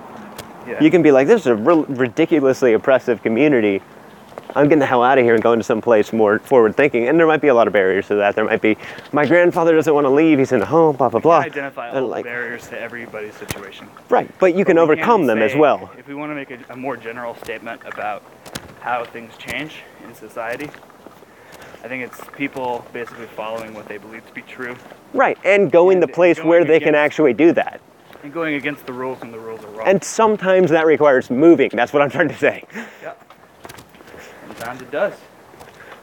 Yeah. 0.67 0.81
You 0.83 0.91
can 0.91 1.01
be 1.01 1.11
like, 1.11 1.27
this 1.27 1.41
is 1.41 1.47
a 1.47 1.55
ridiculously 1.55 2.73
oppressive 2.73 3.21
community. 3.23 3.81
I'm 4.55 4.65
getting 4.65 4.79
the 4.79 4.85
hell 4.85 5.03
out 5.03 5.17
of 5.17 5.23
here 5.23 5.33
and 5.33 5.43
going 5.43 5.59
to 5.59 5.63
some 5.63 5.81
place 5.81 6.13
more 6.13 6.39
forward 6.39 6.75
thinking. 6.75 7.07
And 7.07 7.19
there 7.19 7.27
might 7.27 7.41
be 7.41 7.49
a 7.49 7.53
lot 7.53 7.67
of 7.67 7.73
barriers 7.73 8.07
to 8.07 8.15
that. 8.15 8.35
There 8.35 8.45
might 8.45 8.61
be, 8.61 8.77
my 9.11 9.25
grandfather 9.25 9.75
doesn't 9.75 9.93
want 9.93 10.05
to 10.05 10.09
leave. 10.09 10.39
He's 10.39 10.51
in 10.51 10.61
a 10.61 10.65
home, 10.65 10.95
blah, 10.95 11.09
blah, 11.09 11.19
blah. 11.19 11.39
identify 11.39 11.89
And 11.89 11.99
all 11.99 12.07
like, 12.07 12.25
barriers 12.25 12.67
to 12.69 12.79
everybody's 12.79 13.35
situation. 13.35 13.87
right. 14.09 14.29
But 14.39 14.55
you 14.55 14.65
can 14.65 14.77
But 14.77 14.85
can't 14.85 14.99
overcome 14.99 15.25
them 15.27 15.39
as 15.39 15.55
well. 15.55 15.91
If 15.97 16.07
we 16.07 16.15
want 16.15 16.31
to 16.31 16.35
make 16.35 16.51
a, 16.51 16.59
a 16.69 16.75
more 16.75 16.97
general 16.97 17.35
statement 17.35 17.81
about 17.85 18.23
how 18.79 19.03
things 19.03 19.35
change 19.37 19.77
in 20.05 20.15
society, 20.15 20.69
I 21.83 21.87
think 21.87 22.03
it's 22.03 22.19
people 22.35 22.85
basically 22.93 23.27
following 23.27 23.73
what 23.73 23.87
they 23.87 23.97
believe 23.97 24.25
to 24.27 24.33
be 24.33 24.41
true 24.41 24.75
Right. 25.13 25.37
And 25.45 25.71
going 25.71 25.99
the 25.99 26.07
place 26.07 26.37
going 26.37 26.49
where 26.49 26.65
they 26.65 26.79
can 26.79 26.95
actually 26.95 27.33
do 27.33 27.53
that. 27.53 27.79
and 28.23 28.33
going 28.33 28.55
against 28.55 28.85
the 28.85 28.93
rules 28.93 29.19
when 29.21 29.31
the 29.31 29.39
rules 29.39 29.63
are 29.63 29.67
wrong. 29.67 29.87
And 29.87 30.03
sometimes 30.03 30.69
that 30.71 30.85
requires 30.85 31.29
moving. 31.29 31.69
That's 31.73 31.93
what 31.93 32.01
I'm 32.01 32.09
trying 32.09 32.27
to 32.29 32.37
say. 32.37 32.65
yeah. 33.01 33.13
Sometimes 34.57 34.81
it 34.81 34.91
does. 34.91 35.13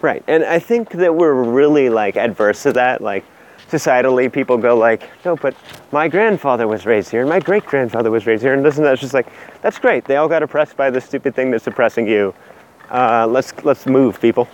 Right. 0.01 0.23
And 0.27 0.45
I 0.45 0.59
think 0.59 0.91
that 0.91 1.15
we're 1.15 1.33
really 1.33 1.89
like 1.89 2.17
adverse 2.17 2.63
to 2.65 2.73
that. 2.75 3.01
Like 3.01 3.25
societally, 3.71 4.33
people 4.33 4.59
go 4.59 4.77
like, 4.77 5.09
no, 5.25 5.37
but 5.37 5.57
my 5.93 6.09
grandfather 6.09 6.69
was 6.69 6.87
raised 6.87 7.11
here 7.11 7.21
and 7.21 7.29
my 7.29 7.41
great 7.41 7.65
grandfather 7.65 8.11
was 8.11 8.27
raised 8.27 8.43
here 8.43 8.55
and 8.55 8.65
this 8.65 8.77
and 8.77 8.87
that. 8.87 8.99
Just 8.99 9.15
like, 9.15 9.29
that's 9.63 9.79
great. 9.79 10.05
They 10.05 10.17
all 10.17 10.29
got 10.29 10.43
oppressed 10.43 10.77
by 10.77 10.91
the 10.91 11.01
stupid 11.01 11.35
thing 11.35 11.51
that's 11.51 11.67
oppressing 11.67 12.07
you. 12.07 12.35
Uh, 12.91 13.27
let's 13.27 13.53
let's 13.65 13.87
move, 13.87 14.21
people. 14.21 14.49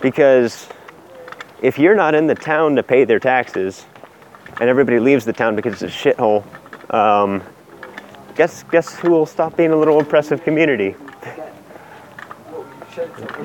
Because 0.00 0.68
if 1.62 1.78
you're 1.78 1.94
not 1.94 2.14
in 2.14 2.26
the 2.26 2.34
town 2.34 2.74
to 2.76 2.82
pay 2.82 3.04
their 3.04 3.20
taxes, 3.20 3.86
and 4.60 4.68
everybody 4.68 4.98
leaves 4.98 5.24
the 5.24 5.32
town 5.32 5.54
because 5.54 5.80
it's 5.80 5.94
a 5.94 6.14
shithole, 6.14 6.44
um, 6.92 7.42
guess 8.34 8.64
guess 8.64 8.98
who 8.98 9.10
will 9.10 9.26
stop 9.26 9.56
being 9.56 9.70
a 9.70 9.76
little 9.76 10.00
oppressive 10.00 10.42
community? 10.42 10.96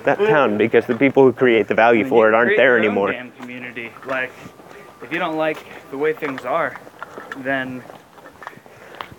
That 0.03 0.17
town, 0.17 0.57
because 0.57 0.85
the 0.85 0.95
people 0.95 1.23
who 1.23 1.33
create 1.33 1.67
the 1.67 1.75
value 1.75 2.01
I 2.01 2.03
mean, 2.03 2.09
for 2.09 2.27
it 2.27 2.33
aren't 2.33 2.57
there 2.57 2.77
anymore. 2.77 3.11
Damn 3.11 3.31
community. 3.31 3.91
Like, 4.05 4.31
if 5.01 5.11
you 5.11 5.19
don't 5.19 5.37
like 5.37 5.65
the 5.91 5.97
way 5.97 6.13
things 6.13 6.45
are, 6.45 6.79
then 7.37 7.83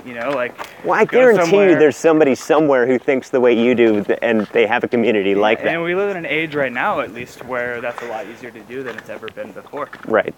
you 0.05 0.15
know, 0.15 0.31
like. 0.31 0.55
Well, 0.85 0.99
I 0.99 1.05
guarantee 1.05 1.57
you 1.57 1.79
there's 1.79 1.97
somebody 1.97 2.35
somewhere 2.35 2.87
who 2.87 2.99
thinks 2.99 3.31
the 3.31 3.41
way 3.41 3.53
you 3.53 3.75
do 3.75 4.05
and 4.23 4.47
they 4.49 4.67
have 4.67 4.85
a 4.85 4.89
community 4.89 5.35
like 5.35 5.59
that. 5.63 5.69
And 5.69 5.83
we 5.83 5.95
live 5.95 6.11
in 6.11 6.17
an 6.17 6.27
age 6.27 6.55
right 6.55 6.73
now, 6.73 7.01
at 7.01 7.13
least, 7.13 7.45
where 7.45 7.81
that's 7.81 8.01
a 8.03 8.07
lot 8.07 8.27
easier 8.27 8.51
to 8.51 8.61
do 8.61 8.83
than 8.83 8.97
it's 8.97 9.09
ever 9.09 9.29
been 9.29 9.53
before. 9.53 9.91
Right. 10.07 10.35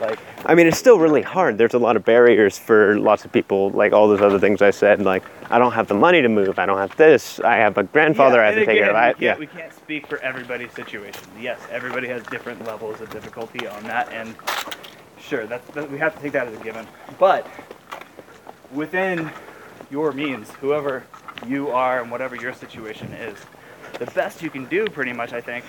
Like, 0.00 0.18
I 0.44 0.54
mean, 0.54 0.66
it's 0.66 0.78
still 0.78 0.98
really 0.98 1.22
hard. 1.22 1.58
There's 1.58 1.74
a 1.74 1.78
lot 1.78 1.96
of 1.96 2.04
barriers 2.04 2.58
for 2.58 2.98
lots 2.98 3.24
of 3.24 3.32
people, 3.32 3.70
like 3.70 3.92
all 3.92 4.08
those 4.08 4.20
other 4.20 4.38
things 4.38 4.62
I 4.62 4.70
said. 4.70 5.02
Like, 5.02 5.24
I 5.50 5.58
don't 5.58 5.72
have 5.72 5.88
the 5.88 5.94
money 5.94 6.22
to 6.22 6.28
move. 6.28 6.58
I 6.58 6.66
don't 6.66 6.78
have 6.78 6.96
this. 6.96 7.40
I 7.40 7.56
have 7.56 7.76
a 7.78 7.82
grandfather 7.82 8.36
yeah, 8.36 8.42
I 8.42 8.46
have 8.46 8.54
to 8.54 8.66
take 8.66 8.78
care 8.78 8.90
of. 8.90 8.96
I, 8.96 9.14
yeah. 9.18 9.36
we 9.36 9.46
can't 9.46 9.72
speak 9.72 10.06
for 10.06 10.18
everybody's 10.18 10.72
situation. 10.72 11.22
Yes, 11.40 11.60
everybody 11.70 12.08
has 12.08 12.22
different 12.24 12.64
levels 12.64 13.00
of 13.00 13.10
difficulty 13.10 13.66
on 13.66 13.82
that, 13.84 14.10
and 14.12 14.34
sure, 15.18 15.46
that's, 15.46 15.68
that, 15.74 15.90
we 15.90 15.98
have 15.98 16.14
to 16.16 16.22
take 16.22 16.32
that 16.32 16.46
as 16.48 16.58
a 16.58 16.62
given. 16.62 16.86
But 17.18 17.46
within 18.72 19.30
your 19.90 20.12
means, 20.12 20.50
whoever 20.52 21.04
you 21.46 21.70
are 21.70 22.00
and 22.00 22.10
whatever 22.10 22.36
your 22.36 22.52
situation 22.52 23.12
is, 23.14 23.38
the 23.98 24.06
best 24.06 24.42
you 24.42 24.50
can 24.50 24.66
do, 24.66 24.86
pretty 24.86 25.12
much, 25.12 25.32
I 25.32 25.40
think, 25.40 25.64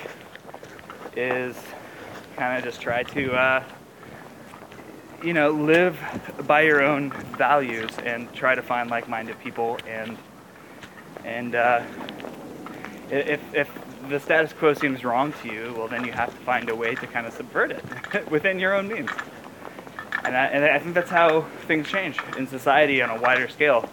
is 1.16 1.56
kind 2.38 2.58
of 2.58 2.64
just 2.64 2.82
try 2.82 3.04
to, 3.04 3.34
uh, 3.34 3.64
you 5.24 5.34
know, 5.34 5.52
live 5.52 5.98
by 6.48 6.62
your 6.62 6.84
own 6.84 7.12
values 7.38 7.92
and 8.04 8.32
try 8.34 8.56
to 8.56 8.62
find 8.62 8.90
like-minded 8.90 9.40
people 9.40 9.78
and 9.88 10.18
and 11.24 11.56
uh, 11.56 11.84
if 13.10 13.42
if 13.54 13.70
the 14.10 14.20
status 14.20 14.54
quo 14.54 14.74
seems 14.74 15.04
wrong 15.04 15.34
to 15.42 15.48
you, 15.48 15.74
well, 15.78 15.88
then 15.88 16.04
you 16.04 16.12
have 16.12 16.30
to 16.30 16.42
find 16.44 16.70
a 16.70 16.76
way 16.76 16.96
to 16.96 17.08
kind 17.08 17.28
of 17.28 17.34
subvert 17.34 17.72
it 17.72 18.30
within 18.32 18.60
your 18.60 18.74
own 18.74 18.88
means. 18.88 19.10
And 20.24 20.36
I, 20.36 20.46
and 20.48 20.66
I 20.66 20.80
think 20.80 20.94
that's 20.94 21.10
how 21.10 21.42
things 21.68 21.88
change 21.88 22.18
in 22.38 22.48
society 22.48 23.02
on 23.02 23.10
a 23.10 23.20
wider 23.20 23.48
scale 23.48 23.90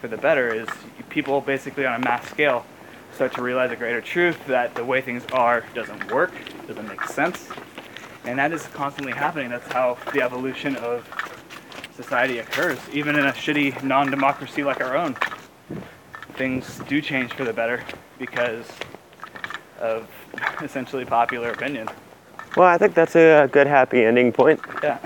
for 0.00 0.08
the 0.08 0.16
better 0.16 0.52
is 0.52 0.68
people 1.10 1.40
basically 1.40 1.86
on 1.86 2.00
a 2.00 2.04
mass 2.04 2.28
scale 2.28 2.66
start 3.12 3.32
to 3.34 3.42
realize 3.42 3.70
a 3.70 3.76
greater 3.76 4.00
truth 4.00 4.36
that 4.46 4.74
the 4.74 4.84
way 4.84 5.00
things 5.00 5.24
are 5.32 5.64
doesn't 5.74 6.10
work, 6.10 6.32
doesn't 6.66 6.88
make 6.88 7.04
sense. 7.04 7.48
And 8.24 8.38
that 8.38 8.52
is 8.52 8.66
constantly 8.68 9.12
happening. 9.12 9.50
That's 9.50 9.70
how 9.72 9.98
the 10.12 10.22
evolution 10.22 10.76
of 10.76 11.06
society 11.94 12.38
occurs, 12.38 12.78
even 12.92 13.16
in 13.16 13.26
a 13.26 13.32
shitty 13.32 13.82
non 13.82 14.10
democracy 14.10 14.64
like 14.64 14.80
our 14.80 14.96
own. 14.96 15.16
Things 16.34 16.80
do 16.88 17.00
change 17.00 17.32
for 17.32 17.44
the 17.44 17.52
better 17.52 17.84
because 18.18 18.66
of 19.78 20.08
essentially 20.62 21.04
popular 21.04 21.50
opinion. 21.50 21.88
Well, 22.56 22.68
I 22.68 22.78
think 22.78 22.94
that's 22.94 23.16
a 23.16 23.48
good 23.50 23.66
happy 23.66 24.04
ending 24.04 24.32
point. 24.32 24.60
Yeah. 24.82 24.98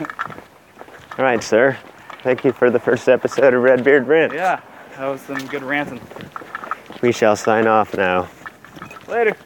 All 1.18 1.24
right, 1.24 1.42
sir. 1.42 1.76
Thank 2.22 2.44
you 2.44 2.52
for 2.52 2.70
the 2.70 2.80
first 2.80 3.08
episode 3.08 3.54
of 3.54 3.62
Redbeard 3.62 4.06
Rant. 4.06 4.32
Yeah. 4.32 4.60
That 4.96 5.08
was 5.08 5.20
some 5.20 5.44
good 5.46 5.62
ranting. 5.62 6.00
We 7.02 7.12
shall 7.12 7.36
sign 7.36 7.66
off 7.66 7.96
now. 7.96 8.28
Later. 9.08 9.36